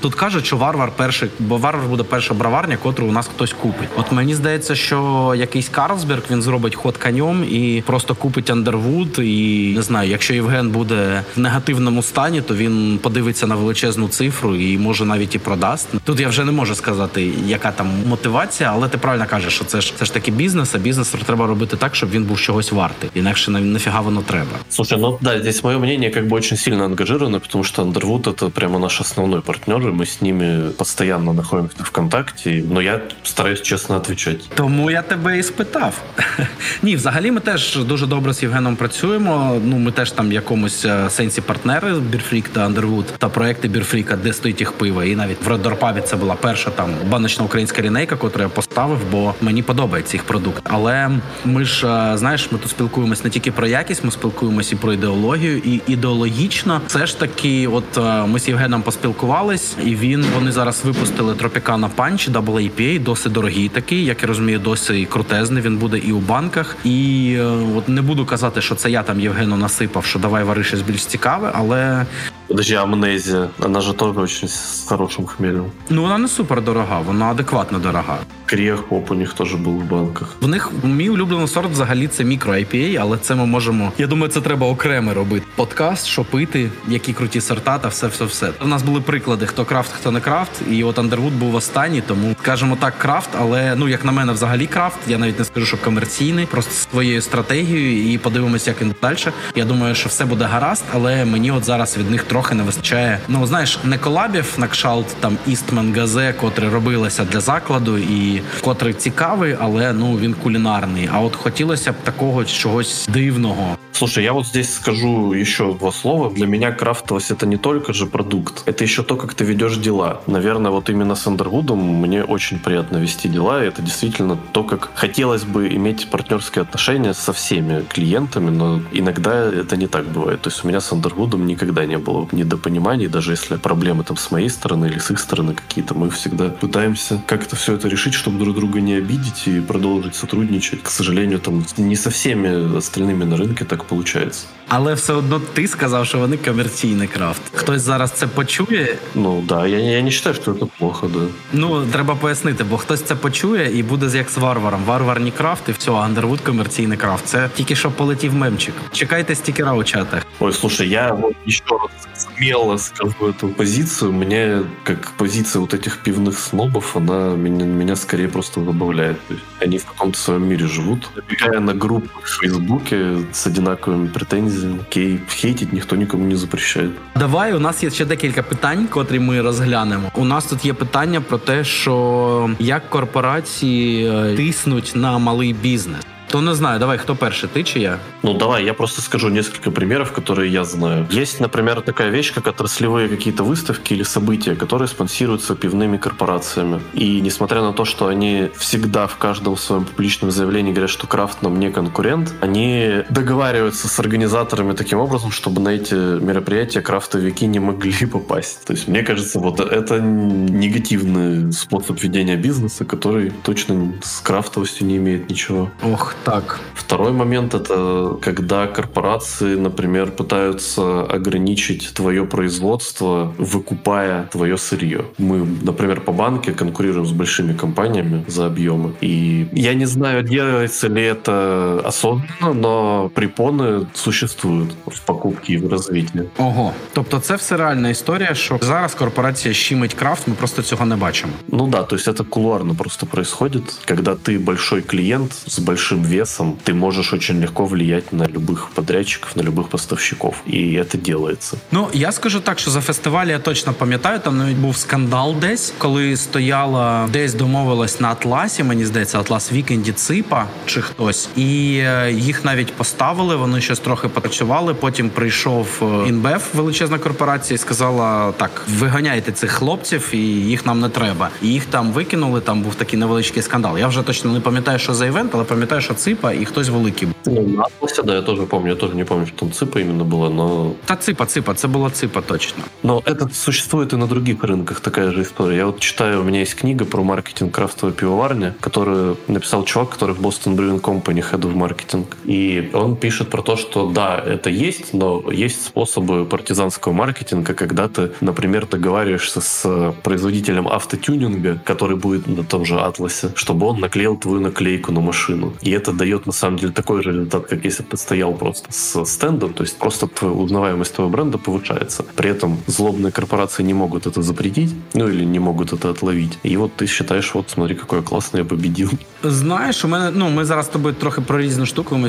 тут 0.00 0.14
кажуть, 0.14 0.46
що 0.46 0.56
варвар 0.56 0.92
перший, 0.96 1.28
бо 1.38 1.56
варвар 1.56 1.88
буде 1.88 2.02
перша 2.02 2.34
браварня, 2.34 2.76
котру 2.76 3.06
у 3.06 3.12
нас 3.12 3.28
хтось 3.34 3.52
купить. 3.52 3.88
От 3.96 4.12
мені 4.12 4.34
здається, 4.34 4.74
що 4.74 5.32
якийсь 5.36 5.68
Карлсберг 5.68 6.22
він 6.30 6.42
зробить 6.42 6.74
ход 6.74 6.96
конем 6.96 7.44
і 7.44 7.82
просто 7.86 8.14
купить 8.14 8.50
Андервуд. 8.50 9.18
І 9.18 9.72
не 9.76 9.82
знаю, 9.82 10.10
якщо 10.10 10.34
Євген 10.34 10.70
буде 10.70 11.24
в 11.36 11.40
негативному 11.40 12.02
стані, 12.02 12.40
то 12.40 12.54
він 12.54 12.98
подивиться 13.02 13.46
на 13.46 13.54
величезну 13.54 14.08
цифру 14.08 14.56
і 14.56 14.78
може 14.78 15.04
навіть 15.04 15.34
і 15.34 15.38
продасть. 15.38 15.88
Тут 16.04 16.20
я 16.20 16.28
вже 16.28 16.44
не 16.44 16.52
можу 16.52 16.74
сказати, 16.74 17.30
яка 17.46 17.72
там 17.72 17.88
мотивація, 18.06 18.70
але 18.72 18.88
ти 18.88 18.98
правильно 18.98 19.26
кажеш, 19.30 19.54
що 19.54 19.64
це 19.64 19.80
ж 19.80 19.92
це 19.96 20.04
ж 20.04 20.14
таки 20.14 20.30
бізнес, 20.30 20.74
а 20.74 20.78
бізнес 20.78 21.14
треба 21.26 21.46
робити 21.46 21.76
так, 21.76 21.94
щоб 21.96 22.10
він 22.10 22.24
був 22.24 22.40
чогось 22.40 22.72
вартий. 22.72 23.10
Інакше 23.14 23.50
нафіга 23.50 24.00
воно 24.00 24.22
треба 24.22 24.49
Слушай, 24.69 24.97
ну 24.99 25.17
да, 25.21 25.39
здесь 25.39 25.63
мое 25.63 25.77
мнение 25.77 26.09
как 26.09 26.27
бы 26.27 26.35
очень 26.37 26.57
сильно 26.57 26.85
ангажировано, 26.85 27.39
потому 27.39 27.63
что 27.63 27.83
Underwood 27.83 28.29
это 28.29 28.49
прямо 28.49 28.79
наш 28.79 29.01
основной 29.01 29.41
партнер, 29.41 29.87
и 29.87 29.91
мы 29.91 30.05
с 30.05 30.21
ними 30.21 30.71
постоянно 30.71 31.33
находимся 31.33 31.83
в 31.83 31.91
контакте, 31.91 32.63
но 32.69 32.81
я 32.81 33.01
стараюсь 33.23 33.61
чесно 33.61 33.95
отвечать. 33.95 34.49
Тому 34.55 34.91
я 34.91 35.01
тебе 35.01 35.39
і 35.39 35.43
спитав. 35.43 36.01
Ні, 36.81 36.95
взагалі 36.95 37.31
ми 37.31 37.39
теж 37.39 37.75
дуже 37.75 38.07
добре 38.07 38.33
з 38.33 38.43
Євгеном 38.43 38.75
працюємо. 38.75 39.61
Ну, 39.65 39.77
ми 39.77 39.91
теж 39.91 40.11
там 40.11 40.29
в 40.29 40.33
якомусь 40.33 40.85
е, 40.85 41.09
сенсі 41.09 41.41
партнери 41.41 41.93
Бірфрік 41.93 42.49
та 42.49 42.67
Underwood 42.67 43.05
та 43.17 43.29
проекти 43.29 43.67
Бірфріка, 43.67 44.15
де 44.15 44.33
стоїть 44.33 44.59
їх 44.59 44.71
пиво. 44.71 45.03
І 45.03 45.15
навіть 45.15 45.43
в 45.45 45.47
Редорпабі 45.47 46.01
це 46.01 46.15
була 46.15 46.35
перша 46.35 46.69
там 46.69 46.89
баночна 47.09 47.45
українська 47.45 47.81
рінейка, 47.81 48.15
яку 48.21 48.39
я 48.39 48.49
поставив, 48.49 48.99
бо 49.11 49.33
мені 49.41 49.63
подобається 49.63 50.17
їх 50.17 50.23
продукт. 50.23 50.63
Але 50.63 51.09
ми 51.45 51.65
ж 51.65 51.87
е, 51.87 52.17
знаєш, 52.17 52.51
ми 52.51 52.57
тут 52.57 52.69
спілкуємось 52.69 53.23
не 53.23 53.29
тільки 53.29 53.51
про 53.51 53.67
якість, 53.67 54.03
ми 54.03 54.11
спілкуємося 54.11 54.38
спілкуємося 54.40 54.74
і 54.74 54.78
про 54.78 54.92
ідеологію, 54.92 55.58
і 55.58 55.80
ідеологічно 55.86 56.80
все 56.86 57.06
ж 57.06 57.18
таки, 57.18 57.68
от 57.68 57.98
е, 57.98 58.26
ми 58.26 58.40
з 58.40 58.48
Євгеном 58.48 58.82
поспілкувались, 58.82 59.76
і 59.84 59.96
він 59.96 60.24
вони 60.34 60.52
зараз 60.52 60.84
випустили 60.84 61.34
Тропікана 61.34 61.88
Панч 61.88 62.28
WAPA, 62.28 63.02
досить 63.02 63.32
дорогий 63.32 63.68
такий, 63.68 64.04
як 64.04 64.22
я 64.22 64.28
розумію, 64.28 64.58
досить 64.58 65.08
крутезний. 65.08 65.62
Він 65.62 65.76
буде 65.76 65.98
і 65.98 66.12
у 66.12 66.18
банках. 66.18 66.76
І 66.84 67.32
е, 67.38 67.42
от 67.76 67.88
не 67.88 68.02
буду 68.02 68.26
казати, 68.26 68.62
що 68.62 68.74
це 68.74 68.90
я 68.90 69.02
там 69.02 69.20
Євгену 69.20 69.56
насипав, 69.56 70.04
що 70.04 70.18
давай 70.18 70.44
вари 70.44 70.64
щось 70.64 70.82
більш 70.82 71.06
цікаве, 71.06 71.50
але 71.54 72.06
Подожди, 72.50 72.74
амнезія, 72.74 73.48
вона 73.58 73.80
ж 73.80 73.92
теж 73.92 74.50
з 74.50 74.84
хорошим 74.88 75.26
хмелем. 75.26 75.64
Ну 75.90 76.02
вона 76.02 76.18
не 76.18 76.28
супер 76.28 76.62
дорога, 76.62 77.00
вона 77.00 77.26
адекватно 77.26 77.78
дорога. 77.78 78.18
Кріахоп 78.46 79.10
у 79.10 79.14
них 79.14 79.32
теж 79.32 79.54
був 79.54 79.80
в 79.80 79.84
банках. 79.84 80.36
В 80.40 80.48
них 80.48 80.70
мій 80.84 81.08
улюблений 81.10 81.48
сорт 81.48 81.70
взагалі 81.70 82.08
це 82.08 82.24
мікро 82.24 82.52
IPA, 82.52 82.96
але 83.00 83.18
це 83.18 83.34
ми 83.34 83.46
можемо. 83.46 83.92
Я 83.98 84.06
думаю, 84.06 84.29
це 84.30 84.40
треба 84.40 84.66
окремо 84.66 85.14
робити. 85.14 85.46
Подкаст, 85.56 86.06
що 86.06 86.24
пити, 86.24 86.70
які 86.88 87.12
круті 87.12 87.40
сорта, 87.40 87.78
та 87.78 87.88
все, 87.88 88.06
все, 88.06 88.24
все. 88.24 88.50
У 88.62 88.66
нас 88.66 88.82
були 88.82 89.00
приклади, 89.00 89.46
хто 89.46 89.64
крафт, 89.64 89.92
хто 89.92 90.10
не 90.10 90.20
крафт. 90.20 90.50
І 90.70 90.84
от 90.84 90.98
Андервуд 90.98 91.32
був 91.32 91.54
останній, 91.54 92.00
тому 92.00 92.36
скажімо 92.42 92.76
так, 92.80 92.98
крафт, 92.98 93.30
але 93.38 93.74
ну 93.76 93.88
як 93.88 94.04
на 94.04 94.12
мене, 94.12 94.32
взагалі 94.32 94.66
крафт. 94.66 94.98
Я 95.06 95.18
навіть 95.18 95.38
не 95.38 95.44
скажу, 95.44 95.66
що 95.66 95.76
комерційний, 95.76 96.46
просто 96.46 96.72
своєю 96.72 97.22
стратегією, 97.22 98.12
і 98.12 98.18
подивимося, 98.18 98.70
як 98.70 98.82
він 98.82 98.94
далі. 99.02 99.16
Я 99.54 99.64
думаю, 99.64 99.94
що 99.94 100.08
все 100.08 100.24
буде 100.24 100.44
гаразд, 100.44 100.84
але 100.92 101.24
мені 101.24 101.50
от 101.50 101.64
зараз 101.64 101.98
від 101.98 102.10
них 102.10 102.22
трохи 102.22 102.54
не 102.54 102.62
вистачає. 102.62 103.18
Ну 103.28 103.46
знаєш, 103.46 103.78
не 103.84 103.98
колабів 103.98 104.54
на 104.58 104.68
кшалт 104.68 105.16
там 105.20 105.38
Істман 105.46 105.94
Газе, 105.94 106.34
котре 106.40 106.70
робилося 106.70 107.24
для 107.24 107.40
закладу, 107.40 107.98
і 107.98 108.42
котрий 108.60 108.94
цікавий, 108.94 109.56
але 109.60 109.92
ну 109.92 110.18
він 110.18 110.34
кулінарний. 110.34 111.10
А 111.12 111.20
от 111.20 111.36
хотілося 111.36 111.92
б 111.92 111.94
такого 112.04 112.44
чогось 112.44 113.08
дивного. 113.12 113.76
Слушай, 113.92 114.19
я 114.20 114.32
вот 114.32 114.46
здесь 114.46 114.74
скажу 114.74 115.32
еще 115.32 115.74
два 115.74 115.92
слова. 115.92 116.30
Для 116.30 116.46
меня 116.46 116.72
крафтовость 116.72 117.30
это 117.30 117.46
не 117.46 117.56
только 117.56 117.92
же 117.92 118.06
продукт, 118.06 118.62
это 118.66 118.84
еще 118.84 119.02
то, 119.02 119.16
как 119.16 119.34
ты 119.34 119.44
ведешь 119.44 119.76
дела. 119.76 120.20
Наверное, 120.26 120.70
вот 120.70 120.90
именно 120.90 121.14
с 121.14 121.26
Андервудом 121.26 121.78
мне 121.78 122.24
очень 122.24 122.58
приятно 122.58 122.98
вести 122.98 123.28
дела, 123.28 123.64
и 123.64 123.68
это 123.68 123.82
действительно 123.82 124.36
то, 124.52 124.64
как 124.64 124.90
хотелось 124.94 125.44
бы 125.44 125.68
иметь 125.68 126.08
партнерские 126.10 126.62
отношения 126.62 127.14
со 127.14 127.32
всеми 127.32 127.82
клиентами, 127.82 128.50
но 128.50 128.80
иногда 128.92 129.44
это 129.44 129.76
не 129.76 129.86
так 129.86 130.06
бывает. 130.06 130.42
То 130.42 130.50
есть 130.50 130.64
у 130.64 130.68
меня 130.68 130.80
с 130.80 130.92
Андервудом 130.92 131.46
никогда 131.46 131.86
не 131.86 131.98
было 131.98 132.28
недопониманий, 132.32 133.08
даже 133.08 133.32
если 133.32 133.56
проблемы 133.56 134.04
там 134.04 134.16
с 134.16 134.30
моей 134.30 134.50
стороны 134.50 134.86
или 134.86 134.98
с 134.98 135.10
их 135.10 135.18
стороны 135.18 135.54
какие-то, 135.54 135.94
мы 135.94 136.10
всегда 136.10 136.48
пытаемся 136.48 137.22
как-то 137.26 137.56
все 137.56 137.74
это 137.74 137.88
решить, 137.88 138.14
чтобы 138.14 138.38
друг 138.38 138.56
друга 138.56 138.80
не 138.80 138.94
обидеть 138.94 139.46
и 139.46 139.60
продолжить 139.60 140.14
сотрудничать. 140.14 140.82
К 140.82 140.90
сожалению, 140.90 141.38
там 141.38 141.64
не 141.76 141.96
со 141.96 142.10
всеми 142.10 142.76
остальными 142.76 143.24
на 143.24 143.36
рынке 143.36 143.64
так 143.64 143.84
получается. 144.09 144.47
Але 144.67 144.93
все 144.93 145.13
одно 145.13 145.41
ти 145.53 145.67
сказав, 145.67 146.05
що 146.05 146.17
вони 146.17 146.37
комерційний 146.37 147.07
крафт. 147.07 147.41
Хтось 147.53 147.81
зараз 147.81 148.11
це 148.11 148.27
почує. 148.27 148.97
Ну 149.15 149.43
да, 149.47 149.67
я, 149.67 149.79
я 149.79 150.01
не 150.01 150.09
вважаю, 150.09 150.35
що 150.35 150.53
це 150.53 150.65
плохо, 150.77 151.07
да. 151.13 151.19
Ну 151.53 151.85
треба 151.85 152.15
пояснити, 152.15 152.63
бо 152.63 152.77
хтось 152.77 153.01
це 153.01 153.15
почує 153.15 153.79
і 153.79 153.83
буде 153.83 154.17
як 154.17 154.29
з 154.29 154.37
варваром. 154.37 154.83
Варварні 154.85 155.31
крафт 155.31 155.69
і 155.69 155.71
все, 155.71 155.91
Андервуд 155.91 156.41
комерційний 156.41 156.97
крафт. 156.97 157.25
Це 157.25 157.49
тільки 157.55 157.75
що 157.75 157.91
полетів 157.91 158.33
мемчик. 158.35 158.73
Чекайте 158.91 159.35
стікера 159.35 159.73
у 159.73 159.83
чатах. 159.83 160.25
Ой, 160.39 160.53
слушай, 160.53 160.89
я 160.89 161.13
вот 161.13 161.35
еще 161.47 161.63
раз 161.69 162.25
смело 162.35 162.77
скажу 162.77 163.15
эту 163.21 163.49
позицию. 163.49 164.11
Мне, 164.11 164.61
как 164.83 165.11
позиция 165.17 165.59
вот 165.61 165.73
этих 165.73 166.03
пивных 166.03 166.39
снобов, 166.39 166.97
она 166.97 167.35
меня, 167.35 167.65
меня 167.65 167.95
скорее 167.95 168.27
просто 168.27 168.63
забавляет. 168.63 169.17
То 169.27 169.33
есть 169.33 169.45
они 169.61 169.77
в 169.77 169.85
каком-то 169.85 170.19
своем 170.19 170.49
мире 170.49 170.67
живут. 170.67 171.09
Набегая 171.15 171.59
на 171.59 171.73
группы 171.73 172.09
в 172.23 172.29
Фейсбуке 172.39 173.17
с 173.31 173.47
одинаковыми 173.47 173.98
претензиями, 174.08 174.78
окей, 174.88 175.18
хейтить 175.28 175.72
ніхто 175.72 175.96
нікому 175.96 176.24
не 176.24 176.36
запрещає. 176.36 176.90
Давай, 177.16 177.54
у 177.54 177.58
нас 177.58 177.82
є 177.82 177.90
ще 177.90 178.04
декілька 178.04 178.42
питань, 178.42 178.86
котрі 178.86 179.18
ми 179.18 179.40
розглянемо. 179.40 180.10
У 180.14 180.24
нас 180.24 180.46
тут 180.46 180.64
є 180.64 180.72
питання 180.72 181.20
про 181.20 181.38
те, 181.38 181.64
що 181.64 182.50
як 182.58 182.90
корпорації 182.90 184.06
е, 184.06 184.36
тиснуть 184.36 184.92
на 184.94 185.18
малий 185.18 185.52
бізнес. 185.52 186.00
То 186.30 186.40
не 186.40 186.54
знаю, 186.54 186.78
давай, 186.78 186.98
кто 186.98 187.16
перший, 187.16 187.48
ты 187.48 187.64
чи 187.64 187.80
я? 187.80 187.98
Ну, 188.22 188.34
давай, 188.34 188.64
я 188.64 188.72
просто 188.72 189.02
скажу 189.02 189.30
несколько 189.30 189.72
примеров, 189.72 190.12
которые 190.12 190.52
я 190.52 190.64
знаю. 190.64 191.08
Есть, 191.10 191.40
например, 191.40 191.80
такая 191.80 192.10
вещь, 192.10 192.32
как 192.32 192.46
отраслевые 192.46 193.08
какие-то 193.08 193.42
выставки 193.42 193.94
или 193.94 194.04
события, 194.04 194.54
которые 194.54 194.86
спонсируются 194.86 195.56
пивными 195.56 195.96
корпорациями. 195.96 196.80
И 196.94 197.20
несмотря 197.20 197.62
на 197.62 197.72
то, 197.72 197.84
что 197.84 198.06
они 198.06 198.48
всегда 198.56 199.08
в 199.08 199.16
каждом 199.16 199.56
своем 199.56 199.84
публичном 199.84 200.30
заявлении 200.30 200.70
говорят, 200.70 200.90
что 200.90 201.08
крафт 201.08 201.42
нам 201.42 201.58
не 201.58 201.72
конкурент, 201.72 202.32
они 202.40 203.02
договариваются 203.10 203.88
с 203.88 203.98
организаторами 203.98 204.74
таким 204.74 205.00
образом, 205.00 205.32
чтобы 205.32 205.60
на 205.60 205.70
эти 205.70 205.94
мероприятия 205.94 206.80
крафтовики 206.80 207.46
не 207.46 207.58
могли 207.58 208.06
попасть. 208.12 208.64
То 208.66 208.72
есть, 208.72 208.86
мне 208.86 209.02
кажется, 209.02 209.40
вот 209.40 209.58
это 209.58 210.00
негативный 210.00 211.52
способ 211.52 212.00
ведения 212.00 212.36
бизнеса, 212.36 212.84
который 212.84 213.32
точно 213.42 213.94
с 214.00 214.20
крафтовостью 214.20 214.86
не 214.86 214.98
имеет 214.98 215.28
ничего. 215.28 215.72
Ох, 215.82 216.14
так. 216.23 216.59
Второй 216.73 217.11
момент 217.11 217.53
это 217.53 218.17
когда 218.21 218.67
корпорации, 218.67 219.55
например, 219.55 220.11
пытаются 220.11 221.03
ограничить 221.15 221.93
твое 221.93 222.25
производство, 222.25 223.33
выкупая 223.37 224.27
твое 224.31 224.57
сырье. 224.57 225.05
Мы, 225.17 225.45
например, 225.63 226.01
по 226.01 226.11
банке 226.11 226.51
конкурируем 226.51 227.05
с 227.05 227.11
большими 227.11 227.53
компаниями 227.53 228.23
за 228.27 228.45
объемы. 228.45 228.93
И 229.01 229.47
я 229.53 229.73
не 229.73 229.85
знаю, 229.85 230.23
делается 230.23 230.87
ли 230.87 231.01
это 231.01 231.81
осознанно, 231.85 232.53
но 232.53 233.11
препоны 233.15 233.87
существуют 233.93 234.75
в 234.85 235.01
покупке 235.01 235.53
и 235.53 235.57
в 235.57 235.69
развитии. 235.69 236.23
Ого, 236.37 236.73
тобто 236.93 237.19
це 237.19 237.35
все 237.35 237.57
реальна 237.57 237.89
історія, 237.89 238.35
що 238.35 238.59
зараз 238.61 238.95
корпорація 238.95 239.53
щимить 239.53 239.93
крафт, 239.93 240.27
ми 240.27 240.33
просто 240.33 240.61
цього 240.61 240.85
не 240.85 240.95
бачимо. 240.95 241.33
Ну 241.47 241.67
да, 241.67 241.83
то 241.83 241.95
есть 241.95 242.07
это 242.07 242.23
кулуарно 242.23 242.75
просто 242.75 243.05
происходит, 243.05 243.63
когда 243.87 244.11
ты 244.11 244.39
большой 244.39 244.81
клиент 244.81 245.31
с 245.47 245.59
большим 245.59 246.01
весом, 246.09 246.57
ты 246.63 246.73
можешь 246.73 247.13
очень 247.13 247.41
легко 247.41 247.65
влиять 247.65 248.13
на 248.13 248.23
любых 248.23 248.69
подрядчиков, 248.75 249.35
на 249.35 249.41
любых 249.41 249.69
поставщиков. 249.69 250.35
И 250.45 250.73
это 250.73 250.97
делается. 250.97 251.57
Ну 251.71 251.89
я 251.93 252.11
скажу 252.11 252.39
так, 252.39 252.59
що 252.59 252.71
за 252.71 252.81
фестиваль 252.81 253.27
я 253.27 253.39
точно 253.39 253.73
пам'ятаю. 253.73 254.19
Там 254.19 254.37
навіть 254.37 254.57
був 254.57 254.77
скандал 254.77 255.35
десь, 255.35 255.73
коли 255.77 256.17
стояла 256.17 257.09
десь 257.13 257.33
домовилась 257.33 257.99
на 257.99 258.09
Атласі. 258.09 258.63
Мені 258.63 258.85
здається, 258.85 259.19
Атлас 259.19 259.51
Вікенді 259.51 259.91
Ципа 259.91 260.45
чи 260.65 260.81
хтось, 260.81 261.29
і 261.35 261.79
е, 261.83 262.11
їх 262.11 262.45
навіть 262.45 262.73
поставили. 262.73 263.35
Вони 263.35 263.61
щось 263.61 263.79
трохи 263.79 264.07
попрацювали. 264.07 264.73
Потім 264.73 265.09
прийшов 265.09 265.67
е, 265.81 266.09
Інбеф, 266.09 266.55
величезна 266.55 266.99
корпорація, 266.99 267.55
і 267.55 267.57
сказала: 267.57 268.31
так, 268.31 268.61
виганяйте 268.67 269.31
цих 269.31 269.51
хлопців, 269.51 270.09
і 270.13 270.17
їх 270.27 270.65
нам 270.65 270.79
не 270.79 270.89
треба. 270.89 271.29
І 271.41 271.47
їх 271.47 271.65
там 271.65 271.91
викинули. 271.91 272.41
Там 272.41 272.61
був 272.61 272.75
такий 272.75 272.99
невеличкий 272.99 273.43
скандал. 273.43 273.77
Я 273.77 273.87
вже 273.87 274.01
точно 274.01 274.33
не 274.33 274.39
пам'ятаю, 274.39 274.79
що 274.79 274.93
за 274.93 275.05
івент, 275.05 275.31
але 275.35 275.43
пам'ятаю, 275.43 275.81
що 275.81 275.93
ципа 276.00 276.32
і 276.32 276.44
хтось 276.44 276.68
великий. 276.68 277.08
Ну, 277.26 277.42
на 277.42 277.62
Атласе, 277.62 278.02
да, 278.02 278.14
я 278.14 278.22
тоже 278.22 278.42
помню. 278.42 278.68
Я 278.68 278.76
тоже 278.76 278.94
не 278.94 279.04
помню, 279.04 279.26
что 279.26 279.36
там 279.36 279.52
ципа 279.52 279.80
именно 279.80 280.04
была, 280.04 280.30
но... 280.30 280.72
Та 280.84 280.96
ципа, 280.96 281.26
ципа, 281.26 281.54
це 281.54 281.68
була 281.68 281.90
ципа 281.90 282.20
точно. 282.20 282.64
Но 282.82 283.02
это 283.06 283.28
существует 283.34 283.92
и 283.92 283.96
на 283.96 284.06
других 284.06 284.44
рынках 284.44 284.80
такая 284.80 285.10
же 285.10 285.22
история. 285.22 285.56
Я 285.56 285.66
вот 285.66 285.80
читаю, 285.80 286.20
у 286.20 286.24
меня 286.24 286.40
есть 286.40 286.54
книга 286.54 286.84
про 286.84 287.04
маркетинг 287.04 287.54
крафтовой 287.54 287.94
пивоварни, 287.94 288.52
которую 288.60 289.16
написал 289.28 289.64
чувак, 289.64 289.90
который 289.90 290.14
в 290.14 290.20
Boston 290.20 290.56
Brewing 290.56 290.80
Company, 290.80 291.24
head 291.32 291.40
of 291.40 291.54
маркетинг. 291.54 292.16
И 292.24 292.70
он 292.72 292.96
пишет 292.96 293.28
про 293.30 293.42
то, 293.42 293.56
что 293.56 293.90
да, 293.90 294.24
это 294.26 294.50
есть, 294.50 294.94
но 294.94 295.22
есть 295.32 295.64
способы 295.64 296.24
партизанского 296.24 296.92
маркетинга, 296.92 297.54
когда 297.54 297.88
ты, 297.88 298.10
например, 298.20 298.66
договариваешься 298.66 299.40
с 299.40 299.94
производителем 300.02 300.68
автотюнинга, 300.68 301.60
который 301.64 301.96
будет 301.96 302.26
на 302.26 302.44
том 302.44 302.64
же 302.64 302.80
Атласе, 302.80 303.28
чтобы 303.34 303.66
он 303.66 303.80
наклеил 303.80 304.16
твою 304.16 304.40
наклейку 304.40 304.92
на 304.92 305.00
машину. 305.00 305.52
И 305.62 305.70
это 305.79 305.91
дает, 305.93 306.25
на 306.25 306.33
самом 306.33 306.59
деле, 306.59 306.73
такой 306.73 307.03
же 307.03 307.11
результат, 307.11 307.47
как 307.47 307.65
если 307.65 307.83
бы 307.83 307.89
ты 307.89 307.97
стоял 307.97 308.33
просто 308.33 308.71
с 308.71 309.05
стендом, 309.05 309.53
то 309.53 309.63
есть 309.63 309.77
просто 309.77 310.07
узнаваемость 310.25 310.95
твоего 310.95 311.11
бренда 311.11 311.37
повышается. 311.37 312.03
При 312.15 312.29
этом 312.29 312.57
злобные 312.67 313.11
корпорации 313.11 313.63
не 313.63 313.73
могут 313.73 314.07
это 314.07 314.21
запретить, 314.21 314.73
ну 314.93 315.07
или 315.07 315.25
не 315.25 315.39
могут 315.39 315.73
это 315.73 315.89
отловить. 315.89 316.39
И 316.43 316.57
вот 316.57 316.71
ты 316.75 316.87
считаешь, 316.87 317.33
вот 317.33 317.49
смотри, 317.49 317.75
какой 317.75 317.99
я 317.99 318.05
классный, 318.05 318.37
я 318.39 318.45
победил. 318.45 318.89
Знаєш, 319.23 319.85
у 319.85 319.87
мене 319.87 320.11
ну 320.15 320.29
ми 320.29 320.45
зараз 320.45 320.65
з 320.65 320.69
тобою 320.69 320.95
трохи 320.95 321.21
про 321.21 321.39
різну 321.39 321.65
штуку. 321.65 321.99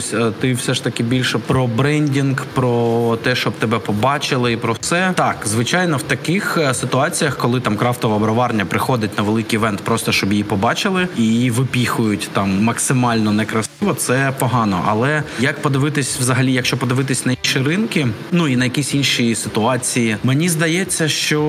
Ти 0.41 0.53
все 0.53 0.75
ж 0.75 0.85
таки 0.85 1.03
більше 1.03 1.39
про 1.39 1.67
брендінг, 1.67 2.45
про 2.55 3.19
те, 3.23 3.35
щоб 3.35 3.53
тебе 3.53 3.79
побачили, 3.79 4.53
і 4.53 4.57
про 4.57 4.73
все. 4.81 5.13
Так, 5.17 5.37
звичайно, 5.45 5.97
в 5.97 6.03
таких 6.03 6.59
е, 6.59 6.75
ситуаціях, 6.75 7.37
коли 7.37 7.61
там 7.61 7.77
крафтова 7.77 8.19
броварня 8.19 8.65
приходить 8.65 9.19
на 9.19 9.23
великий 9.23 9.59
івент, 9.59 9.81
просто 9.81 10.13
щоб 10.13 10.33
її 10.33 10.45
побачили 10.45 11.09
і 11.19 11.23
її 11.23 11.51
випіхують 11.51 12.29
там 12.33 12.65
максимально 12.65 13.33
некрасиво, 13.33 13.60
це 13.98 14.34
погано. 14.40 14.84
Але 14.88 15.24
як 15.40 15.62
подивитись, 15.62 16.20
взагалі, 16.20 16.54
якщо 16.54 16.78
подивитись 16.78 17.26
на 17.26 17.34
інші 17.44 17.60
ринки, 17.60 18.08
ну 18.32 18.48
і 18.48 18.56
на 18.56 18.66
якісь 18.66 18.94
інші 18.94 19.36
ситуації, 19.36 20.18
мені 20.24 20.50
здається, 20.50 21.10
що 21.10 21.42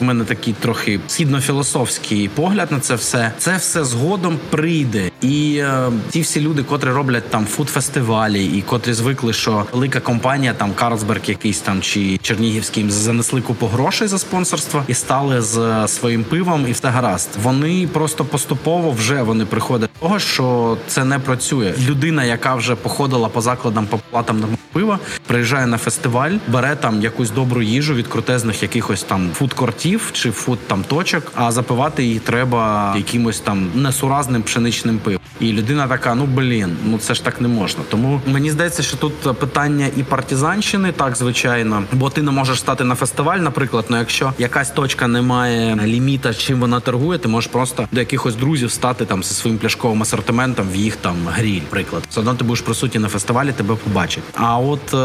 в 0.00 0.04
мене 0.04 0.24
такий 0.24 0.54
трохи 0.60 1.00
східно-філософський 1.08 2.28
погляд 2.28 2.72
на 2.72 2.80
це 2.80 2.94
все. 2.94 3.32
Це 3.38 3.56
все 3.56 3.84
згодом 3.84 4.38
прийде, 4.50 5.10
і 5.20 5.56
е, 5.56 5.90
ті 6.10 6.20
всі 6.20 6.40
люди, 6.40 6.62
котрі 6.62 6.88
роблять 6.88 7.30
там 7.30 7.46
фуд-фестивалі, 7.46 8.58
і 8.58 8.62
котрі 8.62 8.92
звикли, 8.92 9.32
що 9.32 9.66
велика 9.72 10.00
компанія, 10.00 10.54
там 10.54 10.72
Карлсберг, 10.72 11.20
якийсь 11.26 11.58
там 11.58 11.82
чи 11.82 12.18
Чернігівський 12.22 12.90
занесли 12.90 13.40
купу 13.40 13.66
грошей 13.66 14.08
за 14.08 14.18
спонсорство 14.18 14.84
і 14.88 14.94
стали 14.94 15.42
з 15.42 15.88
своїм 15.88 16.24
пивом, 16.24 16.66
і 16.68 16.72
все 16.72 16.88
гаразд. 16.88 17.28
Вони 17.42 17.88
просто 17.92 18.24
поступово 18.24 18.90
вже 18.90 19.22
вони 19.22 19.46
приходять 19.46 19.90
до 19.94 20.08
того, 20.08 20.18
що 20.18 20.76
це 20.86 21.04
не 21.04 21.18
працює. 21.18 21.43
Людина, 21.88 22.24
яка 22.24 22.54
вже 22.54 22.74
походила 22.74 23.28
по 23.28 23.40
закладам 23.40 23.86
по 23.86 23.98
платам 24.10 24.40
на 24.40 24.46
пива, 24.72 24.98
приїжджає 25.26 25.66
на 25.66 25.78
фестиваль, 25.78 26.32
бере 26.48 26.76
там 26.76 27.02
якусь 27.02 27.30
добру 27.30 27.62
їжу 27.62 27.94
від 27.94 28.06
крутезних 28.06 28.62
якихось 28.62 29.02
там 29.02 29.30
фудкортів 29.34 30.10
чи 30.12 30.30
фуд 30.30 30.58
там 30.66 30.84
точок. 30.88 31.32
А 31.34 31.52
запивати 31.52 32.04
її 32.04 32.18
треба 32.18 32.94
якимось 32.96 33.40
там 33.40 33.70
несуразним 33.74 34.42
пшеничним 34.42 34.98
пивом. 34.98 35.20
І 35.40 35.52
людина 35.52 35.88
така: 35.88 36.14
ну 36.14 36.26
блін, 36.26 36.76
ну 36.84 36.98
це 36.98 37.14
ж 37.14 37.24
так 37.24 37.40
не 37.40 37.48
можна. 37.48 37.84
Тому 37.90 38.20
мені 38.26 38.50
здається, 38.50 38.82
що 38.82 38.96
тут 38.96 39.38
питання 39.38 39.86
і 39.96 40.02
партизанщини, 40.02 40.92
так 40.92 41.16
звичайно, 41.16 41.82
бо 41.92 42.10
ти 42.10 42.22
не 42.22 42.30
можеш 42.30 42.58
стати 42.58 42.84
на 42.84 42.94
фестиваль, 42.94 43.38
наприклад. 43.38 43.84
Ну 43.88 43.98
якщо 43.98 44.32
якась 44.38 44.70
точка 44.70 45.06
не 45.06 45.22
має 45.22 45.76
ліміта, 45.84 46.34
чим 46.34 46.60
вона 46.60 46.80
торгує, 46.80 47.18
ти 47.18 47.28
можеш 47.28 47.50
просто 47.50 47.88
до 47.92 48.00
якихось 48.00 48.34
друзів 48.34 48.70
стати 48.70 49.04
там 49.04 49.22
зі 49.22 49.34
своїм 49.34 49.58
пляшковим 49.58 50.02
асортиментом 50.02 50.68
в 50.72 50.76
їх 50.76 50.96
там 50.96 51.16
гріль. 51.34 51.60
Приклад, 51.70 52.02
все 52.10 52.20
одно 52.20 52.34
ти 52.34 52.44
будеш 52.44 52.60
присутній 52.60 53.00
на 53.00 53.08
фестивалі, 53.08 53.52
тебе 53.52 53.74
побачать. 53.74 54.22
А 54.34 54.58
от 54.58 54.94
е, 54.94 54.96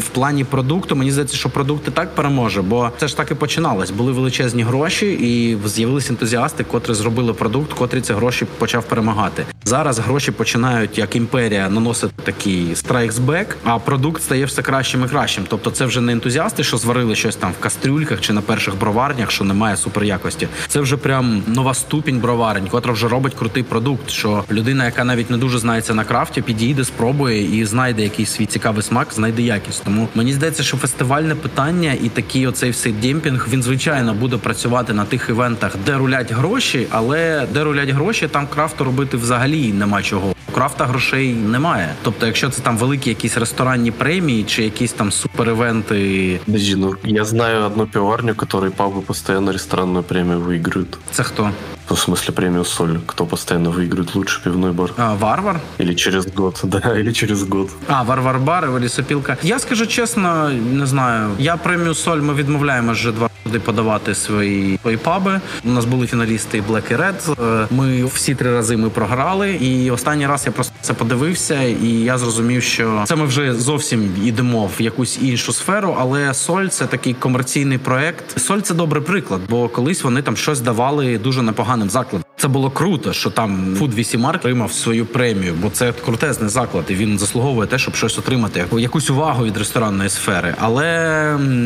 в 0.00 0.08
плані 0.08 0.44
продукту 0.44 0.96
мені 0.96 1.10
здається, 1.10 1.36
що 1.36 1.50
продукт 1.50 1.88
і 1.88 1.90
так 1.90 2.14
переможе, 2.14 2.62
бо 2.62 2.90
це 2.98 3.08
ж 3.08 3.16
так 3.16 3.30
і 3.30 3.34
починалось. 3.34 3.90
Були 3.90 4.12
величезні 4.12 4.62
гроші, 4.62 5.06
і 5.06 5.58
з'явилися 5.68 6.12
ентузіасти, 6.12 6.64
котрі 6.64 6.94
зробили 6.94 7.32
продукт, 7.32 7.72
котрий 7.72 8.02
ці 8.02 8.12
гроші 8.12 8.46
почав 8.58 8.84
перемагати. 8.84 9.46
Зараз 9.64 9.98
гроші 9.98 10.30
починають 10.30 10.98
як 10.98 11.16
імперія 11.16 11.68
наносити 11.68 12.12
такий 12.24 12.76
страйксбек, 12.76 13.56
а 13.64 13.78
продукт 13.78 14.22
стає 14.22 14.44
все 14.44 14.62
кращим 14.62 15.04
і 15.04 15.08
кращим. 15.08 15.44
Тобто, 15.48 15.70
це 15.70 15.84
вже 15.84 16.00
не 16.00 16.12
ентузіасти, 16.12 16.64
що 16.64 16.76
зварили 16.76 17.14
щось 17.14 17.36
там 17.36 17.52
в 17.52 17.62
кастрюльках 17.62 18.20
чи 18.20 18.32
на 18.32 18.40
перших 18.40 18.78
броварнях, 18.78 19.30
що 19.30 19.44
немає 19.44 19.76
суперякості. 19.76 20.48
Це 20.68 20.80
вже 20.80 20.96
прям 20.96 21.42
нова 21.46 21.74
ступінь 21.74 22.18
броварень, 22.18 22.68
котра 22.68 22.92
вже 22.92 23.08
робить 23.08 23.34
крутий 23.34 23.62
продукт. 23.62 24.10
Що 24.10 24.44
людина, 24.50 24.84
яка 24.84 25.04
навіть 25.04 25.30
не 25.30 25.36
дуже 25.36 25.58
знається 25.59 25.93
на 25.93 26.03
крафті, 26.03 26.41
підійде, 26.41 26.83
спробує 26.83 27.59
і 27.59 27.65
знайде 27.65 28.03
якийсь 28.03 28.31
свій 28.31 28.45
цікавий 28.45 28.83
смак, 28.83 29.07
знайде 29.13 29.41
якість. 29.41 29.83
Тому 29.83 30.07
мені 30.15 30.33
здається, 30.33 30.63
що 30.63 30.77
фестивальне 30.77 31.35
питання 31.35 31.93
і 32.03 32.09
такий 32.09 32.47
оцей 32.47 32.69
всей 32.69 32.91
демпінг 32.91 33.47
він 33.51 33.63
звичайно 33.63 34.13
буде 34.13 34.37
працювати 34.37 34.93
на 34.93 35.05
тих 35.05 35.29
івентах, 35.29 35.75
де 35.85 35.97
рулять 35.97 36.31
гроші, 36.31 36.87
але 36.89 37.47
де 37.53 37.63
рулять 37.63 37.89
гроші, 37.89 38.27
там 38.27 38.47
крафту 38.47 38.83
робити 38.83 39.17
взагалі 39.17 39.73
нема 39.73 40.01
чого. 40.01 40.33
У 40.49 40.51
крафта 40.51 40.85
грошей 40.85 41.33
немає. 41.33 41.93
Тобто, 42.03 42.25
якщо 42.25 42.49
це 42.49 42.61
там 42.61 42.77
великі 42.77 43.09
якісь 43.09 43.37
ресторанні 43.37 43.91
премії 43.91 44.43
чи 44.43 44.63
якісь 44.63 44.93
там 44.93 45.11
супер-івенти. 45.11 46.39
Подожди, 46.45 46.75
ну 46.75 46.95
я 47.03 47.25
знаю 47.25 47.65
одну 47.65 47.87
пивоварню, 47.87 48.35
которой 48.35 48.69
пабы 48.69 49.01
постоянно 49.01 49.51
ресторанную 49.51 50.03
премию 50.03 50.39
выигрывают. 50.39 50.97
Це 51.11 51.23
хто? 51.23 51.51
В 51.89 51.95
смысле 51.97 52.33
премию 52.33 52.65
соль, 52.65 52.99
кто 53.05 53.25
постоянно 53.25 53.69
выигрывает 53.69 54.15
лучший 54.15 54.43
пивной 54.43 54.71
бар. 54.71 54.91
А, 54.97 55.13
Варвар? 55.15 55.59
Или 55.79 55.93
через 55.95 56.25
год, 56.35 56.59
да, 56.63 56.99
или 56.99 57.11
через 57.13 57.43
год. 57.43 57.69
А, 57.87 58.03
Варвар 58.03 58.39
бар, 58.39 58.79
лісопілка. 58.79 59.37
Я 59.43 59.59
скажу 59.59 59.87
чесно, 59.87 60.49
не 60.71 60.85
знаю. 60.85 61.29
Я 61.39 61.57
премію 61.57 61.93
соль 61.93 62.17
ми 62.17 62.33
відмовляємо 62.33 62.91
вже 62.91 63.11
два 63.11 63.29
роки 63.45 63.59
подавати 63.59 64.15
свої 64.15 64.79
свої 64.81 64.97
паби. 64.97 65.41
У 65.63 65.69
нас 65.69 65.85
були 65.85 66.07
фіналісти 66.07 66.63
Black 66.69 66.91
і 66.91 66.95
Red. 66.95 67.45
Е, 67.63 67.67
Ми 67.71 68.05
всі 68.05 68.35
три 68.35 68.51
рази 68.51 68.77
ми 68.77 68.89
програли. 68.89 69.51
І 69.51 69.91
останній 69.91 70.27
раз 70.27 70.43
я 70.45 70.51
просто 70.51 70.73
це 70.81 70.93
подивився, 70.93 71.61
і 71.61 71.87
я 71.87 72.17
зрозумів, 72.17 72.63
що 72.63 73.03
це 73.07 73.15
ми 73.15 73.25
вже 73.25 73.53
зовсім 73.53 74.13
йдемо 74.23 74.69
в 74.77 74.81
якусь 74.81 75.19
іншу 75.21 75.53
сферу. 75.53 75.95
Але 75.99 76.33
соль 76.33 76.67
це 76.67 76.85
такий 76.85 77.13
комерційний 77.13 77.77
проект. 77.77 78.39
Соль 78.39 78.59
це 78.59 78.73
добрий 78.73 79.03
приклад, 79.03 79.41
бо 79.49 79.69
колись 79.69 80.03
вони 80.03 80.21
там 80.21 80.37
щось 80.37 80.59
давали 80.59 81.17
дуже 81.17 81.41
непоганим 81.80 81.90
закладом. 81.90 82.29
Це 82.40 82.48
було 82.48 82.70
круто, 82.70 83.12
що 83.12 83.30
там 83.30 83.74
8 83.74 84.20
Mark 84.20 84.36
отримав 84.36 84.72
свою 84.72 85.06
премію, 85.06 85.54
бо 85.62 85.70
це 85.70 85.92
крутезний 85.92 86.48
заклад, 86.48 86.84
і 86.88 86.94
він 86.94 87.18
заслуговує 87.18 87.68
те, 87.68 87.78
щоб 87.78 87.94
щось 87.94 88.18
отримати, 88.18 88.64
якусь 88.78 89.10
увагу 89.10 89.44
від 89.44 89.56
ресторанної 89.56 90.10
сфери. 90.10 90.54
Але 90.58 90.82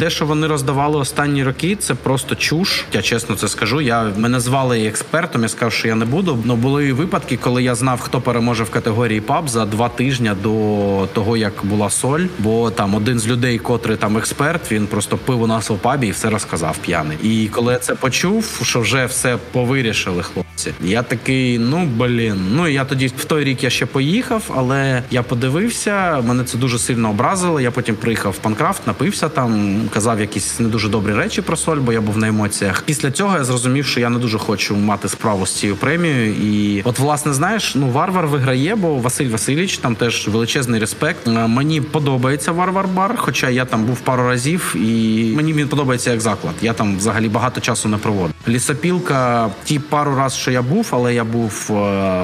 те, 0.00 0.10
що 0.10 0.26
вони 0.26 0.46
роздавали 0.46 0.98
останні 0.98 1.44
роки, 1.44 1.76
це 1.76 1.94
просто 1.94 2.34
чуш. 2.34 2.84
Я 2.92 3.02
чесно 3.02 3.36
це 3.36 3.48
скажу. 3.48 3.80
Я 3.80 4.12
мене 4.16 4.40
звали 4.40 4.86
експертом. 4.86 5.42
Я 5.42 5.48
сказав, 5.48 5.72
що 5.72 5.88
я 5.88 5.94
не 5.94 6.04
буду. 6.04 6.38
Но 6.44 6.56
були 6.56 6.92
випадки, 6.92 7.36
коли 7.36 7.62
я 7.62 7.74
знав, 7.74 8.00
хто 8.00 8.20
переможе 8.20 8.64
в 8.64 8.70
категорії 8.70 9.20
паб 9.20 9.48
за 9.48 9.66
два 9.66 9.88
тижні 9.88 10.30
до 10.42 11.08
того, 11.12 11.36
як 11.36 11.52
була 11.62 11.90
соль. 11.90 12.26
Бо 12.38 12.70
там 12.70 12.94
один 12.94 13.18
з 13.18 13.28
людей, 13.28 13.58
котрий 13.58 13.96
там 13.96 14.16
експерт, 14.16 14.72
він 14.72 14.86
просто 14.86 15.16
пив 15.16 15.42
у 15.42 15.46
нас 15.46 15.70
у 15.70 15.76
пабі 15.76 16.06
і 16.06 16.10
все 16.10 16.30
розказав 16.30 16.78
п'яний. 16.78 17.18
І 17.22 17.48
коли 17.48 17.72
я 17.72 17.78
це 17.78 17.94
почув, 17.94 18.60
що 18.62 18.80
вже 18.80 19.06
все 19.06 19.38
повирішили 19.52 20.22
хлопці. 20.22 20.63
Я 20.80 21.02
такий, 21.02 21.58
ну 21.58 21.86
блін. 21.96 22.36
Ну 22.52 22.68
я 22.68 22.84
тоді 22.84 23.06
в 23.06 23.24
той 23.24 23.44
рік 23.44 23.64
я 23.64 23.70
ще 23.70 23.86
поїхав, 23.86 24.42
але 24.56 25.02
я 25.10 25.22
подивився. 25.22 26.22
Мене 26.26 26.44
це 26.44 26.58
дуже 26.58 26.78
сильно 26.78 27.10
образило. 27.10 27.60
Я 27.60 27.70
потім 27.70 27.94
приїхав 27.94 28.32
в 28.32 28.38
Панкрафт, 28.38 28.86
напився 28.86 29.28
там, 29.28 29.80
казав 29.94 30.20
якісь 30.20 30.60
не 30.60 30.68
дуже 30.68 30.88
добрі 30.88 31.12
речі 31.12 31.42
про 31.42 31.56
соль, 31.56 31.76
бо 31.76 31.92
я 31.92 32.00
був 32.00 32.18
на 32.18 32.28
емоціях. 32.28 32.82
Після 32.82 33.10
цього 33.10 33.36
я 33.36 33.44
зрозумів, 33.44 33.86
що 33.86 34.00
я 34.00 34.10
не 34.10 34.18
дуже 34.18 34.38
хочу 34.38 34.76
мати 34.76 35.08
справу 35.08 35.46
з 35.46 35.52
цією 35.52 35.76
премією. 35.76 36.34
І 36.34 36.82
от, 36.84 36.98
власне, 36.98 37.32
знаєш, 37.32 37.74
ну 37.74 37.90
варвар 37.90 38.26
виграє, 38.26 38.74
бо 38.74 38.94
Василь 38.94 39.28
Васильович 39.28 39.78
там 39.78 39.94
теж 39.94 40.28
величезний 40.28 40.80
респект. 40.80 41.26
Мені 41.26 41.80
подобається 41.80 42.52
варвар 42.52 42.88
бар, 42.88 43.14
хоча 43.16 43.50
я 43.50 43.64
там 43.64 43.84
був 43.84 44.00
пару 44.00 44.28
разів, 44.28 44.76
і 44.76 45.32
мені 45.36 45.52
він 45.52 45.68
подобається 45.68 46.10
як 46.10 46.20
заклад. 46.20 46.54
Я 46.62 46.72
там 46.72 46.96
взагалі 46.96 47.28
багато 47.28 47.60
часу 47.60 47.88
не 47.88 47.96
проводив. 47.96 48.34
Лісопілка, 48.48 49.50
ті 49.64 49.78
пару 49.78 50.16
раз, 50.16 50.34
що 50.36 50.50
я 50.54 50.62
був, 50.62 50.88
але 50.90 51.14
я 51.14 51.24
був 51.24 51.66
е, 51.70 51.74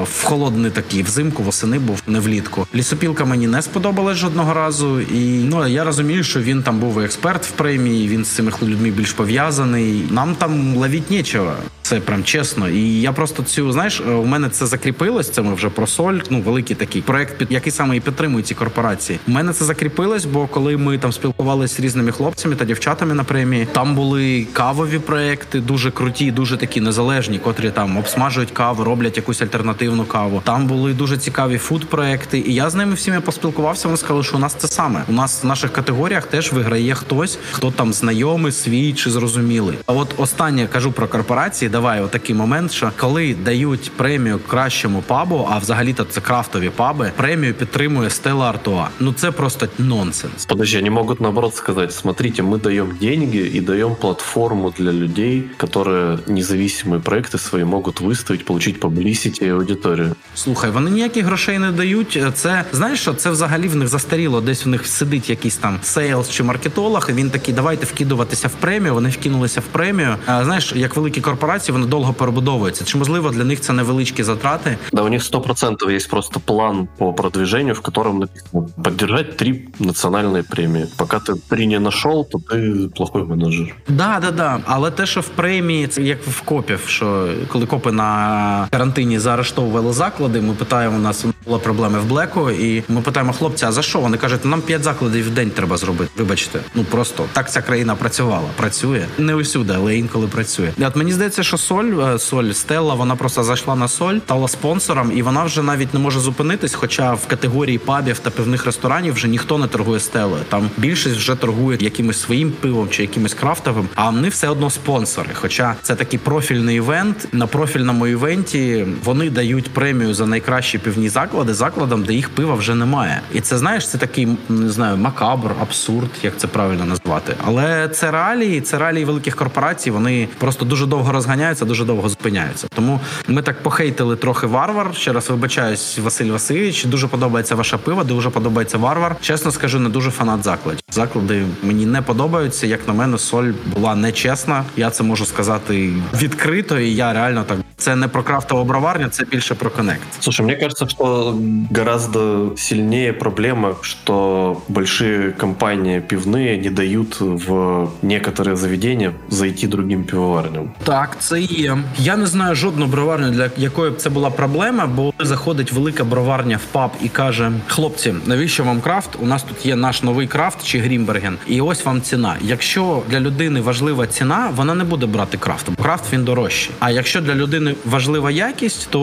в 0.04 0.24
холодний 0.24 0.70
такий 0.70 1.02
взимку, 1.02 1.42
восени 1.42 1.78
був 1.78 2.02
не 2.06 2.20
влітку. 2.20 2.66
Лісопілка 2.74 3.24
мені 3.24 3.46
не 3.46 3.62
сподобалась 3.62 4.16
жодного 4.16 4.54
разу, 4.54 5.00
і 5.00 5.44
ну 5.44 5.66
я 5.66 5.84
розумію, 5.84 6.24
що 6.24 6.40
він 6.40 6.62
там 6.62 6.78
був 6.78 6.98
експерт 6.98 7.46
в 7.46 7.50
премії. 7.50 8.08
Він 8.08 8.24
з 8.24 8.28
цими 8.28 8.52
людьми 8.62 8.90
більш 8.90 9.12
пов'язаний. 9.12 10.02
Нам 10.10 10.34
там 10.34 10.76
ловіть 10.76 11.10
нічого. 11.10 11.52
Це 11.82 12.00
прям 12.00 12.24
чесно. 12.24 12.68
І 12.68 13.00
я 13.00 13.12
просто 13.12 13.42
цю 13.42 13.72
знаєш, 13.72 14.00
у 14.00 14.24
мене 14.26 14.48
це 14.48 14.66
закріпилось. 14.66 15.30
Це 15.30 15.42
ми 15.42 15.54
вже 15.54 15.68
про 15.68 15.86
соль. 15.86 16.18
Ну 16.30 16.40
великий 16.40 16.76
такий 16.76 17.02
проект, 17.02 17.38
під 17.38 17.52
який 17.52 17.72
саме 17.72 17.96
і 17.96 18.00
підтримують 18.00 18.46
ці 18.46 18.54
корпорації. 18.54 19.18
У 19.28 19.30
мене 19.30 19.52
це 19.52 19.64
закріпилось, 19.64 20.24
бо 20.24 20.46
коли 20.46 20.76
ми 20.76 20.98
там 20.98 21.12
спілкувалися 21.12 21.74
з 21.74 21.80
різними 21.80 22.12
хлопцями 22.12 22.56
та 22.56 22.64
дівчатами 22.64 23.14
на 23.14 23.24
премії, 23.24 23.68
там 23.72 23.94
були 23.94 24.46
кавові 24.52 24.98
проекти, 24.98 25.60
дуже 25.60 25.90
круті, 25.90 26.30
дуже 26.30 26.56
такі 26.56 26.80
незалежні, 26.80 27.38
котрі 27.38 27.70
там 27.70 27.96
обсмак 27.96 28.19
смажують 28.19 28.51
каву, 28.51 28.83
роблять 28.83 29.17
якусь 29.17 29.41
альтернативну 29.41 30.05
каву. 30.05 30.41
Там 30.45 30.67
були 30.67 30.93
дуже 30.93 31.17
цікаві 31.17 31.57
фуд-проекти, 31.57 32.43
і 32.45 32.53
я 32.53 32.69
з 32.69 32.75
ними 32.75 32.93
всіми 32.93 33.21
поспілкувався. 33.21 33.87
Вони 33.87 33.97
сказали, 33.97 34.23
що 34.23 34.35
у 34.35 34.39
нас 34.39 34.53
це 34.53 34.67
саме. 34.67 35.03
У 35.09 35.11
нас 35.11 35.43
в 35.43 35.47
наших 35.47 35.73
категоріях 35.73 36.25
теж 36.25 36.53
виграє 36.53 36.95
хтось, 36.95 37.39
хто 37.51 37.71
там 37.71 37.93
знайомий, 37.93 38.51
свій 38.51 38.93
чи 38.93 39.11
зрозумілий. 39.11 39.77
А 39.85 39.93
от 39.93 40.13
останнє 40.17 40.67
кажу 40.67 40.91
про 40.91 41.07
корпорації. 41.07 41.69
Давай 41.69 42.01
отакий 42.01 42.35
момент, 42.35 42.71
що 42.71 42.91
коли 42.99 43.35
дають 43.35 43.91
премію 43.91 44.39
кращому 44.47 45.01
пабу, 45.07 45.47
а 45.51 45.57
взагалі-то 45.57 46.03
це 46.03 46.21
крафтові 46.21 46.69
паби, 46.69 47.11
премію 47.15 47.53
підтримує 47.53 48.09
Стелла 48.09 48.49
Артуа. 48.49 48.87
Ну 48.99 49.13
це 49.13 49.31
просто 49.31 49.67
нонсенс. 49.77 50.45
Подожди, 50.45 50.77
они 50.77 50.89
могут 50.89 51.21
наоборот 51.21 51.55
сказать, 51.55 51.93
смотрите, 51.93 52.43
мы 52.43 52.57
даем 52.57 52.97
деньги 53.01 53.51
и 53.55 53.61
даем 53.61 53.95
платформу 53.95 54.73
для 54.77 54.91
людей, 54.91 55.49
которые 55.57 56.19
независимые 56.27 56.99
проекты 56.99 57.37
свои 57.37 57.63
могут 57.63 57.98
выставить, 57.99 58.45
получить 58.45 58.79
publicity 58.79 59.43
и 59.45 59.49
аудиторию. 59.49 60.15
Слухай, 60.35 60.71
вони 60.71 60.91
ніяких 60.91 61.25
грошей 61.25 61.59
не 61.59 61.71
дають. 61.71 62.19
Це 62.33 62.65
знаєш, 62.71 62.99
що 62.99 63.13
це 63.13 63.29
взагалі 63.29 63.67
в 63.67 63.75
них 63.75 63.87
застаріло. 63.87 64.41
Десь 64.41 64.65
в 64.65 64.69
них 64.69 64.87
сидить 64.87 65.29
якийсь 65.29 65.57
там 65.57 65.79
сейлс 65.83 66.29
чи 66.29 66.43
маркетолог. 66.43 67.07
і 67.09 67.13
Він 67.13 67.29
такий, 67.29 67.53
давайте 67.53 67.85
вкидуватися 67.85 68.47
в 68.47 68.51
премію. 68.51 68.93
Вони 68.93 69.09
вкинулися 69.09 69.59
в 69.59 69.63
премію. 69.63 70.15
А 70.25 70.43
знаєш, 70.45 70.73
як 70.75 70.95
великі 70.95 71.21
корпорації, 71.21 71.73
вони 71.73 71.85
довго 71.87 72.13
перебудовуються. 72.13 72.85
Чи 72.85 72.97
можливо 72.97 73.29
для 73.29 73.43
них 73.43 73.61
це 73.61 73.73
невеличкі 73.73 74.23
затрати? 74.23 74.77
Да, 74.93 75.01
у 75.01 75.09
них 75.09 75.23
сто 75.23 75.41
процентов 75.41 75.89
есть 75.89 76.09
просто 76.09 76.39
план 76.39 76.87
по 76.97 77.13
продвижению, 77.13 77.73
в 77.75 77.81
котором 77.81 78.19
написано 78.19 78.67
поддержать 78.83 79.37
три 79.37 79.67
национальные 79.79 80.43
премии. 80.43 80.85
Пока 80.97 81.17
ты 81.19 81.33
три 81.49 81.65
не 81.67 81.79
нашел, 81.79 82.27
то 82.31 82.37
ты 82.39 82.89
плохой 82.89 83.23
менеджер. 83.23 83.75
Да, 83.87 84.19
да, 84.21 84.31
да. 84.31 84.59
Але 84.65 84.91
те, 84.91 85.05
що 85.05 85.21
в 85.21 85.27
премії, 85.27 85.87
це 85.87 86.01
як 86.01 86.27
в 86.27 86.41
копів, 86.41 86.79
що 86.87 87.27
коли 87.47 87.65
копи 87.65 87.88
на 87.92 88.68
карантині 88.70 89.18
заарештовували 89.18 89.92
заклади, 89.92 90.40
ми 90.40 90.54
питаємо 90.54 90.96
у 90.96 91.00
нас 91.00 91.24
були 91.46 91.58
проблеми 91.58 91.98
в 91.98 92.04
Блеку, 92.04 92.50
і 92.50 92.82
ми 92.88 93.00
питаємо 93.00 93.32
хлопця, 93.32 93.68
а 93.68 93.72
за 93.72 93.82
що? 93.82 94.00
Вони 94.00 94.16
кажуть, 94.16 94.44
нам 94.44 94.62
п'ять 94.62 94.84
закладів 94.84 95.26
в 95.26 95.30
день 95.30 95.50
треба 95.50 95.76
зробити. 95.76 96.10
Вибачте, 96.16 96.60
ну 96.74 96.84
просто 96.84 97.24
так 97.32 97.50
ця 97.50 97.62
країна 97.62 97.94
працювала. 97.94 98.48
Працює 98.56 99.06
не 99.18 99.34
усюди, 99.34 99.72
але 99.76 99.96
інколи 99.96 100.26
працює. 100.26 100.72
От 100.78 100.96
мені 100.96 101.12
здається, 101.12 101.42
що 101.42 101.58
соль, 101.58 101.84
е, 101.84 102.18
соль 102.18 102.50
Стелла, 102.50 102.94
вона 102.94 103.16
просто 103.16 103.42
зайшла 103.42 103.76
на 103.76 103.88
соль, 103.88 104.14
стала 104.18 104.48
спонсором, 104.48 105.12
і 105.14 105.22
вона 105.22 105.44
вже 105.44 105.62
навіть 105.62 105.94
не 105.94 106.00
може 106.00 106.20
зупинитись. 106.20 106.74
Хоча 106.74 107.14
в 107.14 107.26
категорії 107.26 107.78
пабів 107.78 108.18
та 108.18 108.30
пивних 108.30 108.66
ресторанів 108.66 109.14
вже 109.14 109.28
ніхто 109.28 109.58
не 109.58 109.66
торгує 109.66 110.00
стелою. 110.00 110.42
Там 110.48 110.70
більшість 110.76 111.16
вже 111.16 111.34
торгує 111.34 111.78
якимось 111.80 112.20
своїм 112.20 112.52
пивом 112.52 112.88
чи 112.90 113.02
якимось 113.02 113.34
крафтовим, 113.34 113.88
а 113.94 114.10
вони 114.10 114.28
все 114.28 114.48
одно 114.48 114.70
спонсори. 114.70 115.28
Хоча 115.34 115.74
це 115.82 115.94
такий 115.94 116.18
профільний 116.18 116.76
івент. 116.76 117.28
На 117.32 117.46
профільному 117.80 118.06
івенті 118.06 118.86
вони 119.04 119.30
дають 119.30 119.70
премію 119.70 120.14
за 120.14 120.26
найкращі 120.26 120.78
пивні 120.78 121.08
заклади 121.08 121.54
закладам, 121.54 122.04
де 122.04 122.14
їх 122.14 122.28
пива 122.28 122.54
вже 122.54 122.74
немає. 122.74 123.20
І 123.34 123.40
це 123.40 123.58
знаєш, 123.58 123.88
це 123.88 123.98
такий 123.98 124.28
не 124.48 124.70
знаю, 124.70 124.96
макабр, 124.96 125.50
абсурд, 125.62 126.10
як 126.22 126.36
це 126.36 126.46
правильно 126.46 126.84
назвати. 126.84 127.34
Але 127.44 127.88
це 127.88 128.10
реалії, 128.10 128.60
це 128.60 128.78
реалії 128.78 129.04
великих 129.04 129.36
корпорацій. 129.36 129.90
Вони 129.90 130.28
просто 130.38 130.64
дуже 130.64 130.86
довго 130.86 131.12
розганяються, 131.12 131.64
дуже 131.64 131.84
довго 131.84 132.08
зупиняються. 132.08 132.66
Тому 132.74 133.00
ми 133.28 133.42
так 133.42 133.62
похейтили 133.62 134.16
трохи 134.16 134.46
варвар. 134.46 134.94
Ще 134.94 135.12
раз 135.12 135.30
вибачаюсь, 135.30 135.98
Василь 135.98 136.30
Васильович. 136.30 136.84
Дуже 136.84 137.08
подобається 137.08 137.54
ваша 137.54 137.78
пива, 137.78 138.04
дуже 138.04 138.30
подобається 138.30 138.78
варвар. 138.78 139.16
Чесно 139.20 139.52
скажу, 139.52 139.78
не 139.78 139.88
дуже 139.88 140.10
фанат 140.10 140.44
закладів. 140.44 140.80
Заклади 140.90 141.44
мені 141.62 141.86
не 141.86 142.02
подобаються. 142.02 142.66
Як 142.66 142.88
на 142.88 142.94
мене, 142.94 143.18
соль 143.18 143.52
була 143.66 143.94
нечесна. 143.94 144.64
Я 144.76 144.90
це 144.90 145.02
можу 145.02 145.26
сказати 145.26 145.92
відкрито, 146.14 146.78
і 146.78 146.94
я 146.94 147.12
реально 147.12 147.44
так. 147.44 147.58
Це 147.80 147.96
не 147.96 148.08
про 148.08 148.22
крафтову 148.22 148.64
броварню, 148.64 149.08
це 149.08 149.24
більше 149.24 149.54
про 149.54 149.70
connect. 149.70 150.02
Слушай, 150.20 150.46
мне 150.46 150.56
кажется, 150.56 150.86
что 150.88 151.34
гораздо 151.70 152.52
сильнее 152.56 153.12
проблема, 153.12 153.74
что 153.80 154.56
большие 154.68 155.30
компании 155.30 156.00
пивные 156.00 156.58
не 156.58 156.70
дают 156.70 157.20
в 157.20 157.88
некоторые 158.02 158.56
заведения 158.56 159.12
зайти 159.28 159.66
другим 159.66 160.04
пивоварням. 160.04 160.70
Так, 160.84 161.16
це 161.20 161.40
є. 161.40 161.78
Я 161.98 162.16
не 162.16 162.26
знаю 162.26 162.54
жодну 162.54 162.86
броварню, 162.86 163.30
для 163.30 163.50
якої 163.56 163.90
б 163.90 163.96
це 163.96 164.10
була 164.10 164.30
проблема, 164.30 164.86
бо 164.86 165.12
заходить 165.20 165.72
велика 165.72 166.04
броварня 166.04 166.56
в 166.56 166.64
паб 166.72 166.90
і 167.02 167.08
каже: 167.08 167.52
хлопці, 167.66 168.14
навіщо 168.26 168.64
вам 168.64 168.80
крафт? 168.80 169.10
У 169.22 169.26
нас 169.26 169.42
тут 169.42 169.66
є 169.66 169.76
наш 169.76 170.02
новий 170.02 170.26
крафт 170.26 170.64
чи 170.64 170.78
Грімберген, 170.78 171.38
і 171.46 171.60
ось 171.60 171.84
вам 171.84 172.02
ціна. 172.02 172.36
Якщо 172.42 173.02
для 173.08 173.20
людини 173.20 173.60
важлива 173.60 174.06
ціна, 174.06 174.50
вона 174.56 174.74
не 174.74 174.84
буде 174.84 175.06
брати 175.06 175.38
крафт, 175.38 175.66
крафт 175.82 176.12
він 176.12 176.24
дорожчий. 176.24 176.70
А 176.80 176.90
якщо 176.90 177.20
для 177.20 177.34
людини 177.34 177.69
важлива 177.84 178.30
якість, 178.30 178.88
то 178.90 179.00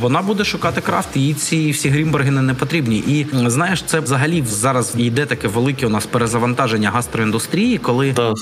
вона 0.00 0.22
буде 0.22 0.44
шукати 0.44 0.80
крафт, 0.80 1.16
і 1.16 1.20
їй 1.20 1.34
ці 1.34 1.70
всі 1.70 1.88
Грімбергени 1.88 2.42
не 2.42 2.54
потрібні. 2.54 2.98
І 2.98 3.26
знаєш, 3.32 3.82
це 3.82 4.00
взагалі 4.00 4.44
зараз 4.46 4.94
йде 4.96 5.26
таке 5.26 5.48
велике 5.48 5.86
у 5.86 5.88
нас 5.88 6.06
перезавантаження 6.06 6.90
гастроіндустрії, 6.90 7.78
коли 7.78 8.12
Да, 8.12 8.34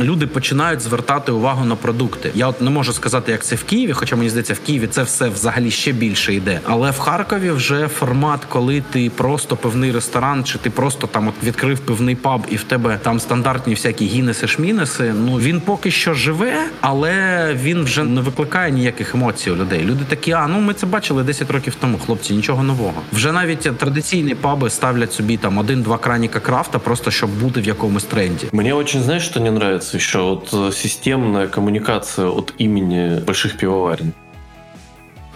люди 0.00 0.26
починають 0.26 0.80
звертати 0.80 1.32
увагу 1.32 1.64
на 1.64 1.76
продукти. 1.76 2.30
Я 2.34 2.48
от 2.48 2.60
не 2.60 2.70
можу 2.70 2.92
сказати, 2.92 3.32
як 3.32 3.44
це 3.44 3.56
в 3.56 3.64
Києві, 3.64 3.92
хоча 3.92 4.16
мені 4.16 4.30
здається, 4.30 4.54
в 4.54 4.58
Києві 4.58 4.86
це 4.86 5.02
все 5.02 5.28
взагалі 5.28 5.70
ще 5.70 5.92
більше 5.92 6.34
йде. 6.34 6.60
Але 6.64 6.90
в 6.90 6.98
Харкові 6.98 7.50
вже 7.50 7.88
формат, 7.88 8.40
коли 8.48 8.82
ти 8.90 9.10
просто 9.16 9.56
пивний 9.56 9.92
ресторан, 9.92 10.44
чи 10.44 10.58
ти 10.58 10.70
просто 10.70 11.06
там 11.06 11.28
от 11.28 11.34
відкрив 11.44 11.78
пивний 11.78 12.14
паб, 12.14 12.46
і 12.50 12.56
в 12.56 12.62
тебе 12.62 12.98
там 13.02 13.20
стандартні 13.20 13.74
всякі 13.74 14.06
гінеси, 14.06 14.48
шмінеси. 14.48 15.14
Ну 15.24 15.36
він 15.36 15.60
поки 15.60 15.90
що 15.90 16.14
живе, 16.14 16.64
але 16.80 17.54
він 17.62 17.84
вже 17.84 18.04
не 18.04 18.20
викликає 18.20 18.72
ніяких 18.72 19.11
емоцій 19.14 19.50
у 19.50 19.56
людей. 19.56 19.80
Люди 19.84 20.04
такі, 20.08 20.32
а 20.32 20.46
ну 20.48 20.60
ми 20.60 20.74
це 20.74 20.86
бачили 20.86 21.22
10 21.22 21.50
років 21.50 21.74
тому. 21.80 21.98
Хлопці, 21.98 22.34
нічого 22.34 22.62
нового. 22.62 22.94
Вже 23.12 23.32
навіть 23.32 23.78
традиційні 23.78 24.34
паби 24.34 24.70
ставлять 24.70 25.12
собі 25.12 25.36
там 25.36 25.58
один-два 25.58 25.98
краніка 25.98 26.40
крафта, 26.40 26.78
просто 26.78 27.10
щоб 27.10 27.30
бути 27.30 27.60
в 27.60 27.64
якомусь 27.64 28.04
тренді. 28.04 28.46
Мені 28.52 28.70
дуже 28.70 29.00
знаєш, 29.00 29.26
що 29.26 29.40
не 29.40 29.48
нравится 29.48 29.98
що 29.98 30.26
от 30.26 30.74
системна 30.74 31.46
комунікація 31.46 32.26
от 32.26 32.54
имени 32.60 33.22
больших 33.26 33.56
пивоварен. 33.56 34.12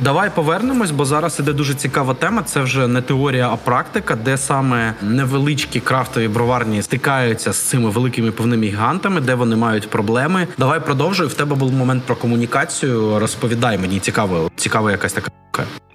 Давай 0.01 0.31
повернемось, 0.35 0.91
бо 0.91 1.05
зараз 1.05 1.41
іде 1.41 1.53
дуже 1.53 1.75
цікава 1.75 2.15
тема. 2.15 2.43
Це 2.43 2.61
вже 2.61 2.89
не 2.89 3.03
теорія, 3.03 3.51
а 3.53 3.57
практика, 3.57 4.17
де 4.25 4.39
саме 4.39 4.95
невеличкі 5.03 5.81
крафтові 5.81 6.29
броварні 6.29 6.83
стикаються 6.83 7.53
з 7.53 7.57
цими 7.59 7.91
великими 7.91 8.33
пивними 8.33 8.67
гігантами, 8.67 9.21
де 9.21 9.35
вони 9.35 9.57
мають 9.57 9.91
проблеми. 9.91 10.47
Давай 10.59 10.81
продовжуй. 10.81 11.27
В 11.27 11.35
тебе 11.35 11.57
був 11.57 11.73
момент 11.73 12.03
про 12.05 12.17
комунікацію. 12.17 13.19
Розповідай 13.19 13.79
мені 13.79 13.99
цікаво, 13.99 14.51
цікава 14.57 14.91
якась 14.91 15.13
така. 15.13 15.31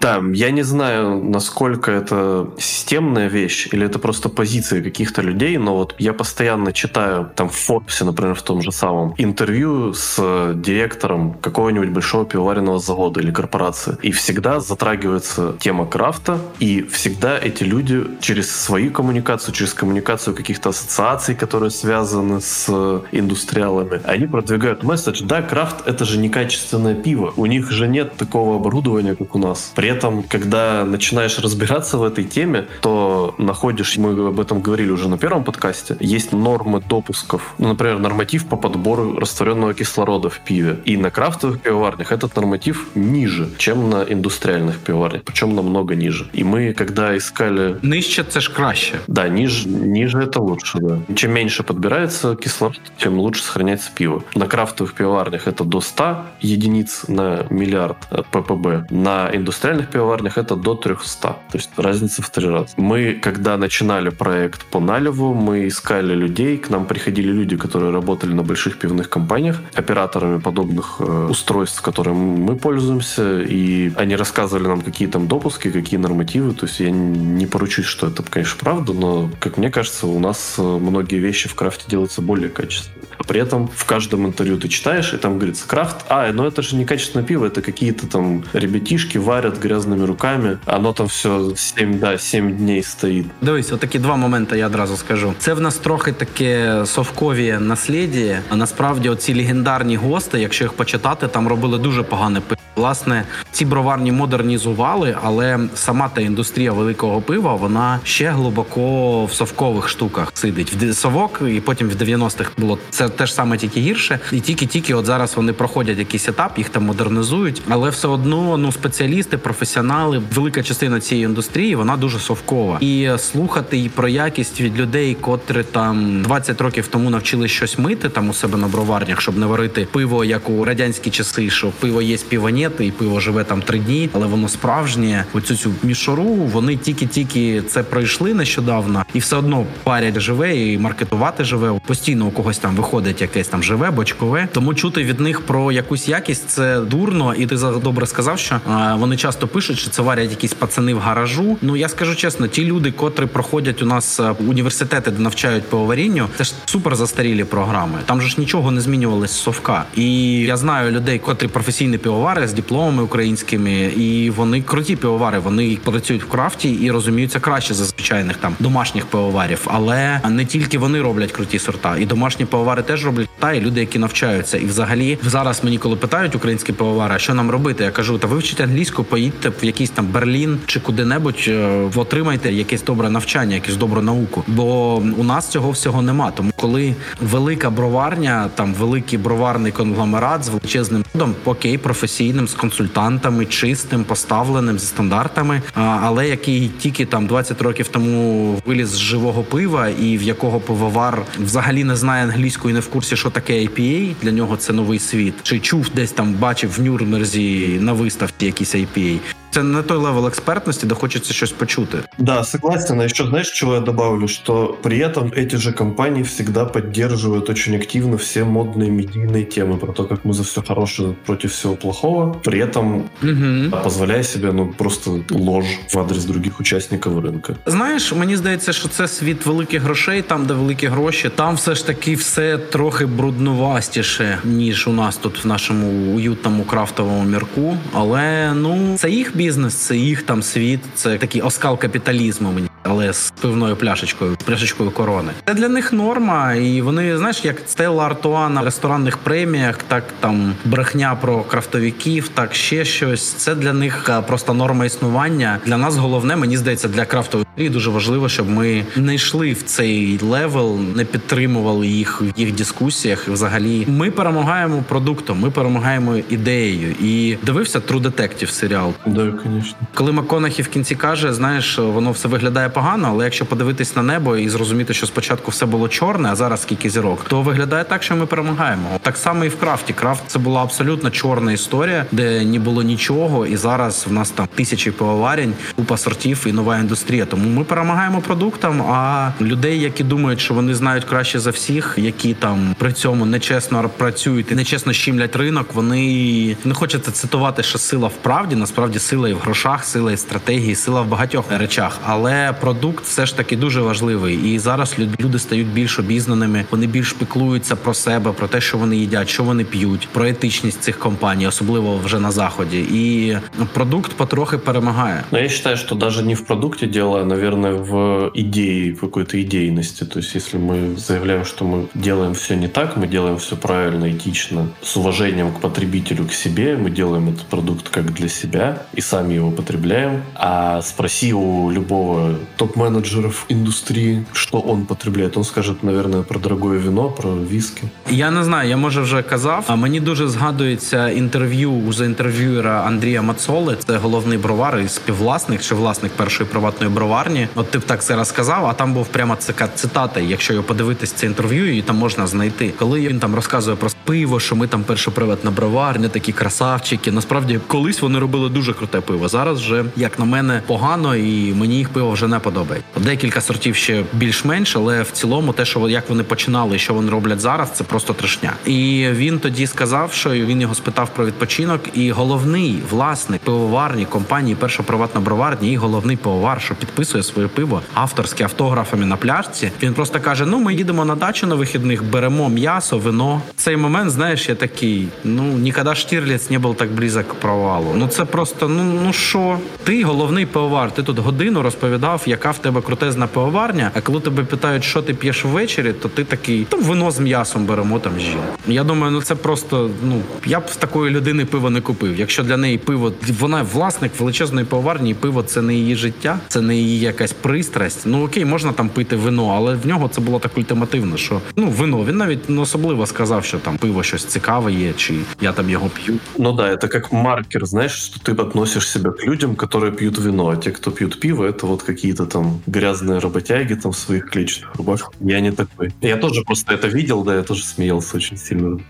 Да, 0.02 0.20
я 0.34 0.52
не 0.52 0.64
знаю, 0.64 1.24
насколько 1.24 1.92
это 1.92 2.48
системная 2.58 3.30
вещь 3.30 3.70
или 3.72 3.86
это 3.86 4.00
просто 4.00 4.30
позиции 4.30 4.82
каких-то 4.82 5.22
людей, 5.22 5.58
но 5.58 5.76
вот 5.76 5.96
я 6.00 6.14
постоянно 6.14 6.72
читаю 6.72 7.30
там 7.36 7.50
в 7.50 7.54
Форбсе, 7.54 8.06
например, 8.06 8.34
в 8.34 8.42
том 8.42 8.62
же 8.64 8.72
самом, 8.72 9.14
интервью 9.20 9.94
с 9.94 10.54
директором 10.56 11.34
какого-нибудь 11.34 11.90
большого 11.90 12.26
пивоваренного 12.26 12.80
завода 12.80 13.20
или 13.20 13.32
корпорации. 13.32 13.91
И 14.02 14.12
всегда 14.12 14.60
затрагивается 14.60 15.56
тема 15.60 15.86
крафта, 15.86 16.40
и 16.60 16.84
всегда 16.84 17.38
эти 17.38 17.64
люди 17.64 18.04
через 18.20 18.52
свою 18.52 18.92
коммуникацию, 18.92 19.54
через 19.54 19.74
коммуникацию 19.74 20.36
каких-то 20.36 20.70
ассоциаций, 20.70 21.36
которые 21.36 21.72
связаны 21.72 22.42
с 22.42 22.70
индустриалами, 23.12 24.02
они 24.06 24.28
продвигают 24.28 24.84
месседж, 24.84 25.22
да, 25.24 25.42
крафт 25.42 25.88
это 25.88 26.06
же 26.06 26.18
некачественное 26.18 26.96
пиво, 26.96 27.34
у 27.36 27.46
них 27.46 27.72
же 27.72 27.88
нет 27.88 28.16
такого 28.18 28.56
оборудования, 28.56 29.16
как 29.16 29.36
у 29.36 29.40
нас. 29.40 29.72
При 29.76 29.90
этом, 29.90 30.24
когда 30.24 30.86
начинаешь 30.86 31.40
разбираться 31.40 31.98
в 31.98 32.04
этой 32.04 32.24
теме, 32.24 32.68
то 32.82 33.36
находишь, 33.38 33.98
мы 33.98 34.28
об 34.28 34.40
этом 34.40 34.62
говорили 34.62 34.92
уже 34.92 35.10
на 35.10 35.18
первом 35.18 35.44
подкасте, 35.44 35.98
есть 36.00 36.32
нормы 36.32 36.82
допусков. 36.82 37.54
Ну, 37.58 37.70
например, 37.70 38.00
норматив 38.00 38.46
по 38.46 38.56
подбору 38.56 39.18
растворенного 39.18 39.74
кислорода 39.74 40.30
в 40.30 40.40
пиве. 40.40 40.80
И 40.86 40.98
на 40.98 41.12
крафтовых 41.12 41.62
пивоварнях 41.62 42.12
этот 42.12 42.36
норматив 42.36 42.88
ниже, 42.96 43.50
чем 43.58 43.81
на 43.90 44.04
индустриальных 44.04 44.78
пивоварнях, 44.78 45.24
причем 45.24 45.56
намного 45.56 45.96
ниже. 45.96 46.26
И 46.34 46.44
мы, 46.44 46.74
когда 46.74 47.18
искали... 47.18 47.76
Нижче 47.82 48.24
це 48.24 48.40
ж 48.40 48.52
краще. 48.54 48.96
Да, 49.08 49.30
ниже, 49.30 49.70
ниже 49.70 50.20
это 50.20 50.40
лучше, 50.40 50.80
да. 50.80 50.98
Чем 51.16 51.34
меньше 51.34 51.64
подбирается 51.64 52.36
кислород, 52.36 52.82
тем 52.98 53.20
лучше 53.20 53.44
сохраняется 53.44 53.92
пиво. 53.94 54.24
На 54.36 54.46
крафтовых 54.46 54.94
пивоварнях 54.94 55.48
это 55.48 55.64
до 55.64 55.82
100 55.82 56.16
единиц 56.42 57.06
на 57.08 57.46
миллиард 57.50 57.98
ppb. 58.32 58.86
На 58.90 59.30
индустриальных 59.34 59.88
пивоварнях 59.90 60.38
это 60.38 60.56
до 60.56 60.76
300. 60.76 61.28
То 61.28 61.58
есть 61.58 61.70
разница 61.78 62.22
в 62.22 62.30
три 62.30 62.48
раза. 62.48 62.68
Мы, 62.78 63.14
когда 63.14 63.58
начинали 63.58 64.10
проект 64.10 64.66
по 64.66 64.80
наливу, 64.80 65.34
мы 65.34 65.68
искали 65.68 66.16
людей, 66.16 66.58
к 66.58 66.70
нам 66.70 66.86
приходили 66.86 67.32
люди, 67.32 67.58
которые 67.58 67.92
работали 67.92 68.34
на 68.34 68.44
больших 68.44 68.78
пивных 68.78 69.10
компаниях, 69.10 69.62
операторами 69.76 70.40
подобных 70.40 70.96
э, 71.00 71.28
устройств, 71.30 71.82
которыми 71.82 72.38
мы 72.38 72.56
пользуемся, 72.56 73.42
и 73.42 73.71
они 73.97 74.17
рассказывали 74.17 74.67
нам, 74.67 74.83
какие 74.83 75.09
там 75.09 75.29
допуски, 75.29 75.71
какие 75.71 75.99
нормативы. 75.99 76.55
То 76.55 76.67
есть 76.67 76.81
я 76.81 76.91
не 76.91 77.47
поручусь, 77.47 77.87
что 77.87 78.09
это, 78.09 78.23
конечно, 78.23 78.59
правда, 78.59 78.93
но, 78.93 79.31
как 79.41 79.57
мне 79.57 79.71
кажется, 79.71 80.07
у 80.07 80.19
нас 80.19 80.55
э, 80.59 80.63
многие 80.63 81.19
вещи 81.19 81.49
в 81.49 81.55
крафте 81.55 81.85
делаются 81.89 82.23
более 82.23 82.49
качественно. 82.49 83.00
При 83.31 83.41
этом 83.41 83.69
в 83.75 83.85
каждом 83.85 84.27
интервью 84.27 84.57
ты 84.57 84.69
читаешь, 84.69 85.15
и 85.15 85.17
там 85.17 85.35
говорится 85.35 85.67
крафт, 85.67 85.97
а, 86.09 86.33
ну 86.33 86.47
это 86.47 86.63
же 86.63 86.77
не 86.77 86.85
качественное 86.85 87.27
пиво, 87.27 87.47
это 87.47 87.61
какие-то 87.63 88.07
там 88.07 88.45
ребятишки 88.53 89.19
варят 89.19 89.59
грязными 89.65 90.07
руками, 90.07 90.59
оно 90.67 90.93
там 90.93 91.07
все 91.07 91.53
7, 91.57 91.99
да, 91.99 92.19
7 92.19 92.57
дней 92.57 92.83
стоїть. 92.83 93.27
Дивись, 93.41 93.73
отакі 93.73 93.99
два 93.99 94.17
моменти 94.17 94.59
я 94.59 94.67
одразу 94.67 94.97
скажу. 94.97 95.35
Це 95.39 95.55
в 95.55 95.61
нас 95.61 95.77
трохи 95.77 96.13
таке 96.13 96.83
совкові 96.87 97.59
насліді. 97.61 98.37
А 98.49 98.57
насправді 98.57 99.09
оці 99.09 99.35
легендарні 99.35 99.97
гости, 99.97 100.41
якщо 100.41 100.65
їх 100.65 100.73
почитати, 100.73 101.29
там 101.29 101.49
робили 101.49 101.79
дуже 101.79 102.03
погане 102.03 102.41
пиво. 102.41 102.61
Власне, 102.77 103.25
ці 103.53 103.65
броварні 103.65 104.13
модернізували, 104.13 105.17
але 105.23 105.59
сама 105.75 106.09
та 106.09 106.21
індустрія 106.21 106.73
великого 106.73 107.21
пива 107.21 107.55
вона 107.55 108.01
ще 108.05 108.31
глибоко 108.31 109.25
в 109.25 109.33
совкових 109.33 109.89
штуках 109.89 110.31
сидить. 110.35 110.73
В 110.73 110.95
совок, 110.95 111.43
і 111.51 111.61
потім 111.61 111.89
в 111.89 111.93
90-х 111.93 112.51
було 112.59 112.79
це 112.91 113.09
теж 113.22 113.34
саме 113.34 113.58
тільки 113.58 113.80
гірше. 113.80 114.20
І 114.32 114.40
тільки-тільки 114.40 114.94
от 114.94 115.06
зараз 115.06 115.36
вони 115.36 115.54
проходять 115.54 115.98
якийсь 115.98 116.30
етап, 116.30 116.58
їх 116.58 116.70
там 116.70 116.84
модернизують, 116.84 117.62
але 117.70 117.90
все 117.90 118.08
одно 118.08 118.58
ну 118.58 118.72
спеціалісти, 118.72 119.38
професіонали, 119.38 120.22
велика 120.36 120.64
частина 120.64 121.00
цієї 121.00 121.26
індустрії 121.26 121.76
вона 121.76 121.98
дуже 121.98 122.20
совкова. 122.20 122.78
І 122.82 123.10
слухати 123.18 123.80
і 123.80 123.90
про 123.90 124.08
якість 124.08 124.62
від 124.62 124.80
людей, 124.80 125.18
котрі 125.22 125.64
там 125.64 126.22
20 126.22 126.62
років 126.62 126.88
тому 126.88 127.10
навчили 127.10 127.48
щось 127.48 127.78
мити 127.78 128.10
там 128.10 128.30
у 128.30 128.34
себе 128.34 128.58
на 128.58 128.68
броварнях, 128.68 129.22
щоб 129.22 129.38
не 129.38 129.46
варити 129.46 129.88
пиво, 129.92 130.26
як 130.26 130.50
у 130.50 130.66
радянські 130.66 131.10
часи, 131.10 131.50
що 131.50 131.72
пиво 131.80 132.02
є 132.02 132.18
півонет, 132.18 132.72
і 132.80 132.92
пиво 132.92 133.20
живе 133.20 133.44
там 133.44 133.62
три 133.62 133.80
дні, 133.80 134.10
але 134.14 134.28
воно 134.28 134.48
справжнє. 134.48 135.26
Оцю 135.34 135.56
цю 135.56 135.72
мішору 135.84 136.24
вони 136.24 136.78
тільки-тільки 136.78 137.62
це 137.62 137.84
пройшли 137.84 138.34
нещодавно, 138.34 139.06
і 139.14 139.20
все 139.20 139.36
одно 139.36 139.66
парять 139.84 140.20
живе 140.20 140.58
і 140.58 140.78
маркетувати 140.78 141.44
живе. 141.44 141.80
Постійно 141.86 142.26
у 142.26 142.32
когось 142.32 142.58
там 142.58 142.76
виходить 142.76 143.01
якесь 143.08 143.48
там 143.48 143.64
живе, 143.64 143.92
бочкове. 143.92 144.48
Тому 144.52 144.74
чути 144.74 145.04
від 145.04 145.20
них 145.20 145.42
про 145.42 145.72
якусь 145.72 146.08
якість 146.08 146.50
це 146.50 146.80
дурно, 146.80 147.34
і 147.34 147.46
ти 147.46 147.56
добре 147.56 148.08
сказав, 148.08 148.40
що 148.40 148.60
вони 148.98 149.18
часто 149.18 149.48
пишуть, 149.48 149.80
що 149.80 149.90
це 149.90 150.02
варять 150.02 150.30
якісь 150.30 150.54
пацани 150.54 150.94
в 150.94 151.00
гаражу. 151.00 151.58
Ну 151.62 151.76
я 151.76 151.90
скажу 151.90 152.16
чесно, 152.16 152.48
ті 152.48 152.66
люди, 152.66 152.92
котрі 152.92 153.26
проходять 153.26 153.82
у 153.82 153.86
нас 153.86 154.20
університети, 154.40 155.12
де 155.12 155.20
навчають 155.24 155.64
пивоварінню, 155.64 156.28
це 156.38 156.44
ж 156.44 156.54
супер 156.66 156.96
застарілі 156.96 157.44
програми. 157.44 158.00
Там 158.06 158.22
же 158.22 158.30
ж 158.30 158.36
нічого 158.38 158.72
не 158.72 158.82
змінювалось 158.82 159.32
з 159.32 159.40
совка. 159.42 159.86
І 159.96 160.34
я 160.34 160.58
знаю 160.58 160.92
людей, 160.92 161.20
котрі 161.20 161.48
професійні 161.48 161.98
пивовари 161.98 162.48
з 162.48 162.54
дипломами 162.54 163.04
українськими, 163.04 163.72
і 163.84 164.30
вони 164.30 164.62
круті 164.62 164.96
пивовари. 164.96 165.40
Вони 165.40 165.78
працюють 165.84 166.24
в 166.24 166.28
крафті 166.28 166.72
і 166.72 166.92
розуміються 166.92 167.40
краще 167.40 167.74
за 167.74 167.86
звичайних 167.86 168.38
там 168.38 168.56
домашніх 168.60 169.06
пивоварів. 169.06 169.62
Але 169.66 170.22
не 170.30 170.46
тільки 170.46 170.78
вони 170.78 171.02
роблять 171.02 171.32
круті 171.32 171.60
сорта, 171.60 171.98
і 171.98 172.06
домашні 172.06 172.46
пивовари 172.46 172.84
теж 172.92 173.06
роблять 173.06 173.30
та 173.40 173.54
і 173.54 173.62
люди, 173.62 173.80
які 173.80 174.00
навчаються. 174.00 174.58
І 174.58 174.66
взагалі 174.66 175.18
зараз 175.24 175.64
мені 175.64 175.78
коли 175.78 175.96
питають 175.96 176.36
українські 176.36 176.74
пивовари, 176.74 177.20
що 177.20 177.34
нам 177.34 177.52
робити, 177.52 177.84
я 177.84 177.92
кажу, 177.92 178.18
та 178.18 178.28
вивчіть 178.28 178.62
англійську, 178.62 179.04
поїдьте 179.04 179.50
в 179.50 179.66
якийсь 179.66 179.90
там 179.90 180.08
Берлін 180.08 180.60
чи 180.66 180.80
куди-небудь, 180.80 181.46
е, 181.48 181.90
отримайте 181.96 182.54
якесь 182.54 182.84
добре 182.84 183.10
навчання, 183.10 183.56
якусь 183.56 183.76
добру 183.76 184.02
науку. 184.02 184.44
Бо 184.48 184.96
у 184.96 185.24
нас 185.24 185.48
цього 185.48 185.72
всього 185.72 186.02
нема. 186.02 186.32
Тому 186.32 186.52
коли 186.56 186.96
велика 187.22 187.70
броварня, 187.70 188.50
там 188.56 188.74
великий 188.74 189.20
броварний 189.20 189.72
конгломерат 189.72 190.44
з 190.44 190.50
величезним 190.50 191.06
дом, 191.14 191.36
окей, 191.46 191.78
професійним 191.78 192.48
з 192.48 192.54
консультантами, 192.54 193.46
чистим, 193.46 194.04
поставленим 194.04 194.80
зі 194.80 194.86
стандартами, 194.86 195.62
але 195.76 196.28
який 196.28 196.68
тільки 196.80 197.06
там 197.06 197.28
20 197.28 197.62
років 197.62 197.88
тому 197.88 198.56
виліз 198.66 198.90
з 198.90 199.00
живого 199.00 199.44
пива, 199.44 199.88
і 199.88 200.18
в 200.18 200.22
якого 200.22 200.60
пивовар 200.60 201.22
взагалі 201.40 201.84
не 201.84 201.96
знає 201.96 202.26
не 202.26 202.81
в 202.82 202.90
курсі, 202.90 203.18
що 203.18 203.30
таке 203.30 203.54
IPA, 203.54 204.16
Для 204.22 204.32
нього 204.32 204.58
це 204.58 204.74
новий 204.74 205.00
світ. 205.00 205.34
Чи 205.44 205.60
чув 205.60 205.90
десь 205.96 206.12
там 206.12 206.34
бачив 206.34 206.72
в 206.78 206.82
Нюрнберзі 206.82 207.78
на 207.80 207.94
виставці 207.94 208.46
якісь 208.46 208.76
IPA. 208.76 209.20
Це 209.57 209.63
не 209.63 209.83
той 209.83 209.97
левел 209.99 210.29
экспертности, 210.29 210.87
да 210.87 210.95
хочется 210.95 211.35
что-то 211.35 211.55
почути. 211.55 211.99
Да, 212.19 212.45
согласен. 212.45 213.01
А 213.01 213.05
еще 213.05 213.25
знаешь, 213.25 213.51
чего 213.51 213.75
я 213.75 213.81
добавлю? 213.81 214.29
Что 214.29 214.77
при 214.83 214.99
этом 214.99 215.33
эти 215.37 215.57
же 215.57 215.73
компании 215.73 216.23
всегда 216.23 216.65
поддерживают 216.65 217.51
очень 217.51 217.77
активно 217.77 218.17
все 218.17 218.45
модные 218.45 218.91
медийные 218.91 219.45
темы 219.45 219.79
про 219.79 219.93
то, 219.93 220.05
как 220.05 220.25
мы 220.25 220.35
за 220.35 220.43
все 220.43 220.63
хорошее 220.63 221.15
против 221.27 221.53
всего 221.53 221.75
плохого, 221.75 222.35
при 222.45 222.59
этом 222.61 223.09
угу. 223.23 223.83
позволяя 223.83 224.23
себе 224.23 224.53
ну 224.53 224.75
просто 224.77 225.25
ложь 225.31 225.79
в 225.95 225.99
адрес 225.99 226.25
других 226.25 226.61
учасників 226.61 227.19
ринку. 227.19 227.55
Знаєш, 227.67 228.13
мені 228.13 228.37
здається, 228.37 228.73
що 228.73 228.89
це 228.89 229.09
світ 229.09 229.47
великих 229.47 229.83
грошей, 229.83 230.23
там, 230.23 230.47
де 230.47 230.55
великі 230.55 230.87
гроші, 230.87 231.31
там 231.35 231.55
все 231.55 231.75
ж 231.75 231.87
таки 231.87 232.15
все 232.15 232.59
трохи 232.59 233.07
брудновастіше, 233.07 234.39
ніж 234.45 234.89
у 234.89 234.93
нас 234.93 235.17
тут 235.17 235.45
в 235.45 235.47
нашому 235.47 236.17
уютному 236.17 236.65
крафтовому 236.65 237.25
мірку. 237.25 237.77
Але 237.93 238.55
ну 238.55 238.97
це 238.99 239.11
їх 239.11 239.37
бізнес, 239.42 239.74
це 239.74 239.98
їх 239.98 240.24
там 240.24 240.44
світ, 240.44 240.80
це 240.96 241.18
такий 241.18 241.42
оскал 241.42 241.78
капіталізму. 241.78 242.52
Мені 242.52 242.71
але 242.92 243.14
з 243.14 243.34
пивною 243.42 243.76
пляшечкою, 243.76 244.38
пляшечкою 244.46 244.92
корони. 244.92 245.32
Це 245.46 245.54
для 245.54 245.70
них 245.70 245.94
норма, 245.94 246.54
і 246.54 246.82
вони 246.82 247.18
знаєш, 247.18 247.46
як 247.46 247.56
Стелла 247.68 248.06
Артуа 248.06 248.50
на 248.50 248.62
ресторанних 248.62 249.18
преміях, 249.18 249.78
так 249.88 250.04
там 250.20 250.54
брехня 250.66 251.18
про 251.22 251.44
крафтовиків, 251.44 252.28
так 252.28 252.56
ще 252.56 252.86
щось. 252.86 253.34
Це 253.34 253.56
для 253.56 253.74
них 253.74 254.10
е, 254.10 254.22
просто 254.22 254.54
норма 254.54 254.86
існування. 254.86 255.60
Для 255.66 255.78
нас 255.78 255.98
головне, 255.98 256.36
мені 256.36 256.58
здається, 256.58 256.88
для 256.88 257.06
крафтової 257.06 257.70
дуже 257.70 257.90
важливо, 257.90 258.30
щоб 258.30 258.50
ми 258.50 258.86
не 258.96 259.16
йшли 259.16 259.54
в 259.54 259.64
цей 259.64 260.20
level, 260.22 260.80
не 260.96 261.06
підтримували 261.06 261.88
їх 261.88 262.22
в 262.22 262.40
їх 262.40 262.56
дискусіях. 262.56 263.28
Взагалі, 263.28 263.86
ми 263.90 264.12
перемагаємо 264.12 264.84
продуктом, 264.88 265.40
ми 265.40 265.52
перемагаємо 265.52 266.18
ідеєю. 266.30 266.96
І 267.02 267.38
дивився 267.44 267.80
True 267.80 268.02
Detective 268.02 268.50
серіал. 268.50 268.94
Да, 269.06 269.34
звісно. 269.44 269.78
Коли 269.94 270.12
Маконахі 270.12 270.62
в 270.62 270.68
кінці 270.68 270.96
каже, 270.96 271.34
знаєш, 271.34 271.78
воно 271.78 272.12
все 272.12 272.28
виглядає 272.28 272.70
погано, 272.70 272.81
але 272.82 273.24
якщо 273.24 273.46
подивитись 273.46 273.96
на 273.96 274.04
небо 274.04 274.38
і 274.38 274.50
зрозуміти, 274.50 274.94
що 274.94 275.08
спочатку 275.08 275.52
все 275.52 275.66
було 275.66 275.88
чорне, 275.88 276.30
а 276.32 276.36
зараз 276.36 276.62
скільки 276.62 276.90
зірок, 276.90 277.26
то 277.28 277.42
виглядає 277.42 277.84
так, 277.84 278.04
що 278.04 278.16
ми 278.16 278.26
перемагаємо. 278.26 279.00
Так 279.02 279.18
само 279.18 279.46
і 279.46 279.50
в 279.50 279.60
крафті. 279.60 279.94
Крафт 279.94 280.24
це 280.28 280.40
була 280.40 280.64
абсолютно 280.64 281.10
чорна 281.10 281.52
історія, 281.52 282.06
де 282.12 282.46
не 282.46 282.60
було 282.60 282.84
нічого, 282.84 283.46
і 283.46 283.58
зараз 283.58 284.06
в 284.10 284.14
нас 284.14 284.30
там 284.30 284.48
тисячі 284.56 284.92
пивоварень, 284.92 285.54
купа 285.76 285.98
сортів 285.98 286.44
і 286.46 286.52
нова 286.52 286.78
індустрія. 286.78 287.26
Тому 287.26 287.50
ми 287.50 287.64
перемагаємо 287.64 288.22
продуктом. 288.22 288.82
А 288.82 289.32
людей, 289.42 289.80
які 289.80 290.04
думають, 290.04 290.40
що 290.40 290.54
вони 290.54 290.76
знають 290.76 291.04
краще 291.04 291.40
за 291.40 291.50
всіх, 291.50 291.94
які 291.98 292.34
там 292.34 292.76
при 292.78 292.94
цьому 292.94 293.26
нечесно 293.26 293.90
працюють 293.98 294.52
і 294.52 294.56
нечесно 294.56 294.94
щімлять 294.94 295.36
ринок. 295.36 295.68
Вони 295.74 296.58
не 296.66 296.74
хочете 296.74 297.12
цитувати, 297.12 297.64
що 297.64 297.78
сила 297.78 298.08
в 298.08 298.14
правді, 298.14 298.56
насправді 298.56 299.00
сила 299.00 299.30
і 299.30 299.34
в 299.34 299.38
грошах, 299.38 299.86
сила 299.86 300.12
і 300.12 300.16
в 300.16 300.20
стратегії, 300.20 300.76
сила 300.76 301.02
в 301.02 301.08
багатьох 301.08 301.46
речах, 301.50 301.98
але 302.06 302.54
продукт 302.71 303.05
все 303.05 303.27
ж 303.27 303.37
таки 303.37 303.57
дуже 303.57 303.81
важливий. 303.81 304.55
І 304.55 304.59
зараз 304.59 304.97
люди 305.21 305.39
стають 305.39 305.69
більш 305.69 305.99
обізнаними. 305.99 306.65
Вони 306.71 306.87
більш 306.87 307.13
піклуються 307.13 307.77
про 307.77 307.95
себе, 307.95 308.33
про 308.33 308.49
те, 308.49 308.61
що 308.61 308.79
вони 308.79 308.97
їдять, 308.97 309.29
що 309.29 309.45
вони 309.45 309.65
п'ють, 309.65 310.09
про 310.13 310.27
етичність 310.27 310.83
цих 310.83 310.99
компаній, 310.99 311.47
особливо 311.47 311.97
вже 312.05 312.19
на 312.19 312.31
заході. 312.31 312.79
І 312.79 313.37
продукт 313.73 314.13
потрохи 314.13 314.59
перемагає. 314.59 315.25
Ну, 315.33 315.39
я 315.39 315.45
вважаю, 315.45 315.77
що 315.77 315.95
навіть 315.95 316.25
не 316.25 316.35
в 316.35 316.41
продукті 316.41 316.87
діло, 316.87 317.25
наверное, 317.25 317.73
в 317.73 318.31
идее, 318.35 318.93
в 318.93 319.01
какой-то 319.01 319.39
идейности. 319.39 320.05
То 320.05 320.19
есть, 320.19 320.37
если 320.37 320.59
мы 320.59 320.97
заявляем, 320.97 321.45
что 321.45 321.65
мы 321.65 321.85
делаем 321.95 322.33
все 322.33 322.57
не 322.57 322.69
так, 322.69 322.97
мы 322.97 323.07
делаем 323.07 323.37
все 323.37 323.57
правильно, 323.57 324.05
этично, 324.05 324.67
с 324.83 324.97
уважением 324.97 325.53
к 325.53 325.61
потребителю, 325.61 326.27
к 326.27 326.33
себе, 326.33 326.77
мы 326.77 326.91
делаем 326.91 327.29
этот 327.29 327.47
продукт 327.47 327.89
как 327.89 328.13
для 328.13 328.29
себя 328.29 328.83
и 328.99 329.01
сами 329.01 329.35
его 329.35 329.51
потребляем. 329.51 330.23
А 330.35 330.83
спроси 330.83 331.33
у 331.33 331.71
любого 331.71 332.35
топ-менеджеров 332.62 333.46
индустрии, 333.50 334.24
что 334.34 334.60
он 334.60 334.86
потребляет. 334.86 335.38
Он 335.38 335.44
скажет, 335.44 335.84
наверное, 335.84 336.22
про 336.22 336.40
дорогое 336.40 336.78
вино, 336.78 337.10
про 337.10 337.30
виски. 337.30 337.90
Я 338.10 338.32
не 338.32 338.44
знаю, 338.44 338.70
я 338.70 338.78
може 338.78 339.02
вже 339.02 339.24
казав. 339.24 339.66
А 339.68 339.76
мені 339.76 340.00
дуже 340.00 340.28
згадується 340.28 341.10
інтерв'ю 341.10 341.72
у 341.72 342.04
інтерв'юера 342.04 342.84
Андрія 342.88 343.22
Мацоли. 343.22 343.78
Це 343.88 343.98
головний 343.98 344.38
бровар 344.38 344.80
і 344.80 344.88
співвласник 344.88 345.62
чи 345.62 345.76
власник 345.76 346.12
першої 346.12 346.50
приватної 346.50 346.94
броварні. 346.94 347.48
От 347.56 347.72
ти 347.72 347.78
б 347.78 347.82
так 347.82 348.04
зараз 348.04 348.30
сказав, 348.30 348.66
а 348.66 348.74
там 348.74 348.94
був 348.94 349.08
прямо 349.08 349.36
цика 349.36 349.68
цитата. 349.76 350.20
Якщо 350.20 350.54
його 350.54 350.66
подивитись 350.66 351.12
це 351.12 351.26
інтерв'ю, 351.26 351.78
і 351.78 351.82
там 351.82 351.98
можна 351.98 352.28
знайти, 352.28 352.74
коли 352.80 353.08
він 353.08 353.20
там 353.20 353.36
розказує 353.36 353.78
про 353.78 353.90
пиво, 354.04 354.40
що 354.40 354.56
ми 354.56 354.68
там 354.68 354.84
першоприватна 354.84 355.52
броварня, 355.52 356.10
такі 356.10 356.32
красавчики. 356.32 357.12
Насправді, 357.12 357.60
колись 357.68 358.02
вони 358.02 358.20
робили 358.20 358.50
дуже 358.50 358.74
круте 358.74 359.02
пиво. 359.02 359.28
Зараз 359.28 359.60
вже, 359.60 359.86
як 359.96 360.20
на 360.20 360.26
мене, 360.26 360.62
погано, 360.68 361.16
і 361.16 361.54
мені 361.54 361.78
їх 361.78 361.90
пиво 361.90 362.12
вже 362.12 362.28
не 362.28 362.40
подобається. 362.40 362.51
Декілька 362.98 363.42
сортів 363.42 363.76
ще 363.76 364.04
більш-менш, 364.14 364.76
але 364.76 365.02
в 365.02 365.12
цілому, 365.12 365.54
те, 365.54 365.66
що 365.66 365.90
як 365.90 366.10
вони 366.10 366.24
починали 366.24 366.78
що 366.82 366.94
вони 366.94 367.12
роблять 367.12 367.40
зараз, 367.40 367.72
це 367.72 367.84
просто 367.84 368.14
трешня. 368.14 368.54
І 368.66 369.08
він 369.12 369.40
тоді 369.40 369.68
сказав, 369.68 370.14
що 370.14 370.30
він 370.30 370.62
його 370.62 370.76
спитав 370.76 371.10
про 371.10 371.26
відпочинок. 371.26 371.82
І 371.94 372.12
головний 372.12 372.80
власник 372.90 373.42
пивоварні 373.42 374.06
компанії 374.06 374.56
перша 374.56 374.84
приватна 374.84 375.22
броварня 375.22 375.70
і 375.70 375.76
головний 375.76 376.18
пивовар, 376.18 376.62
що 376.62 376.76
підписує 376.76 377.24
своє 377.24 377.48
пиво 377.48 377.82
авторське 377.94 378.44
автографами 378.44 379.06
на 379.06 379.16
пляжці. 379.16 379.72
Він 379.84 379.94
просто 379.94 380.20
каже: 380.20 380.46
Ну, 380.46 380.60
ми 380.60 380.74
їдемо 380.74 381.06
на 381.06 381.16
дачу 381.16 381.48
на 381.48 381.56
вихідних, 381.56 382.04
беремо 382.04 382.50
м'ясо, 382.50 382.98
вино. 382.98 383.42
Цей 383.56 383.78
момент, 383.78 384.12
знаєш, 384.12 384.50
я 384.50 384.56
такий. 384.56 385.08
Ну 385.24 385.44
ніколи 385.44 385.96
Штірліц 385.96 386.50
не 386.50 386.60
був 386.60 386.78
так 386.78 386.92
близок 386.92 387.28
к 387.28 387.34
провалу. 387.42 387.94
Ну 387.96 388.08
це 388.08 388.26
просто 388.26 388.68
ну 388.70 388.84
ну 388.84 389.14
що? 389.14 389.58
Ти 389.84 390.04
головний 390.04 390.46
пивовар. 390.46 390.92
Ти 390.92 391.04
тут 391.04 391.20
годину 391.20 391.62
розповідав, 391.62 392.24
яка 392.41 392.51
в 392.51 392.59
тебе 392.59 392.81
крутезна 392.81 393.27
пивоварня. 393.27 393.91
А 393.95 394.01
коли 394.01 394.21
тебе 394.21 394.45
питають, 394.45 394.85
що 394.85 395.03
ти 395.03 395.15
п'єш 395.15 395.45
ввечері, 395.45 395.93
то 395.93 396.09
ти 396.09 396.25
такий 396.25 396.65
там 396.65 396.83
вино 396.83 397.11
з 397.11 397.21
м'ясом 397.21 397.67
беремо 397.67 397.99
там 397.99 398.13
жінку. 398.19 398.39
Я 398.67 398.85
думаю, 398.85 399.13
ну 399.13 399.23
це 399.23 399.35
просто 399.35 399.91
ну 400.05 400.23
я 400.47 400.61
б 400.61 400.69
з 400.69 400.77
такої 400.77 401.11
людини 401.11 401.45
пиво 401.45 401.71
не 401.71 401.81
купив. 401.81 402.19
Якщо 402.19 402.43
для 402.43 402.57
неї 402.57 402.79
пиво 402.79 403.13
вона 403.41 403.63
власник 403.63 404.13
величезної 404.19 404.67
пивоварні, 404.67 405.11
і 405.11 405.15
пиво 405.15 405.43
це 405.43 405.63
не 405.63 405.75
її 405.75 405.97
життя, 405.97 406.39
це 406.49 406.61
не 406.61 406.77
її 406.77 407.01
якась 407.01 407.33
пристрасть. 407.33 408.03
Ну 408.05 408.25
окей, 408.25 408.45
можна 408.45 408.73
там 408.73 408.89
пити 408.89 409.17
вино, 409.17 409.55
але 409.57 409.75
в 409.75 409.87
нього 409.87 410.09
це 410.09 410.21
було 410.21 410.39
так 410.39 410.59
ультимативно, 410.59 411.17
що 411.17 411.41
ну 411.57 411.67
вино 411.67 412.05
він 412.05 412.17
навіть 412.17 412.51
не 412.51 412.61
особливо 412.61 413.07
сказав, 413.07 413.45
що 413.45 413.59
там 413.59 413.79
пиво 413.79 414.03
щось 414.03 414.25
цікаве 414.25 414.73
є, 414.73 414.93
чи 414.97 415.15
я 415.41 415.53
там 415.53 415.71
його 415.71 415.89
п'ю. 415.89 416.19
Ну 416.39 416.53
да, 416.53 416.73
это 416.73 416.89
как 416.89 417.13
маркер, 417.13 417.67
знаешь, 417.67 417.93
что 417.93 418.21
ты 418.33 418.43
относишь 418.43 418.89
себя 418.91 419.11
к 419.11 419.25
людям, 419.27 419.57
которые 419.57 419.91
пьют 419.91 420.19
вино, 420.19 420.49
а 420.49 420.57
те, 420.57 420.71
кто 420.71 420.91
пьют 420.91 421.21
пиво, 421.21 421.45
это 421.45 421.67
вот 421.67 421.83
какие-то 422.21 422.27
там 422.27 422.61
грязные 422.67 423.21
работяги 423.21 423.75
там 423.75 423.93
в 423.93 423.97
своих 423.97 424.31
клетчатых 424.31 424.75
рубашках. 424.77 425.13
Я 425.21 425.41
не 425.41 425.53
такой. 425.53 425.93
Я 426.03 426.17
тоже 426.17 426.43
просто 426.43 426.75
это 426.75 426.89
видел, 426.89 427.25
да, 427.25 427.35
я 427.35 427.43
тоже 427.43 427.65
смеялся 427.65 428.17
очень 428.17 428.37
сильно. 428.37 428.81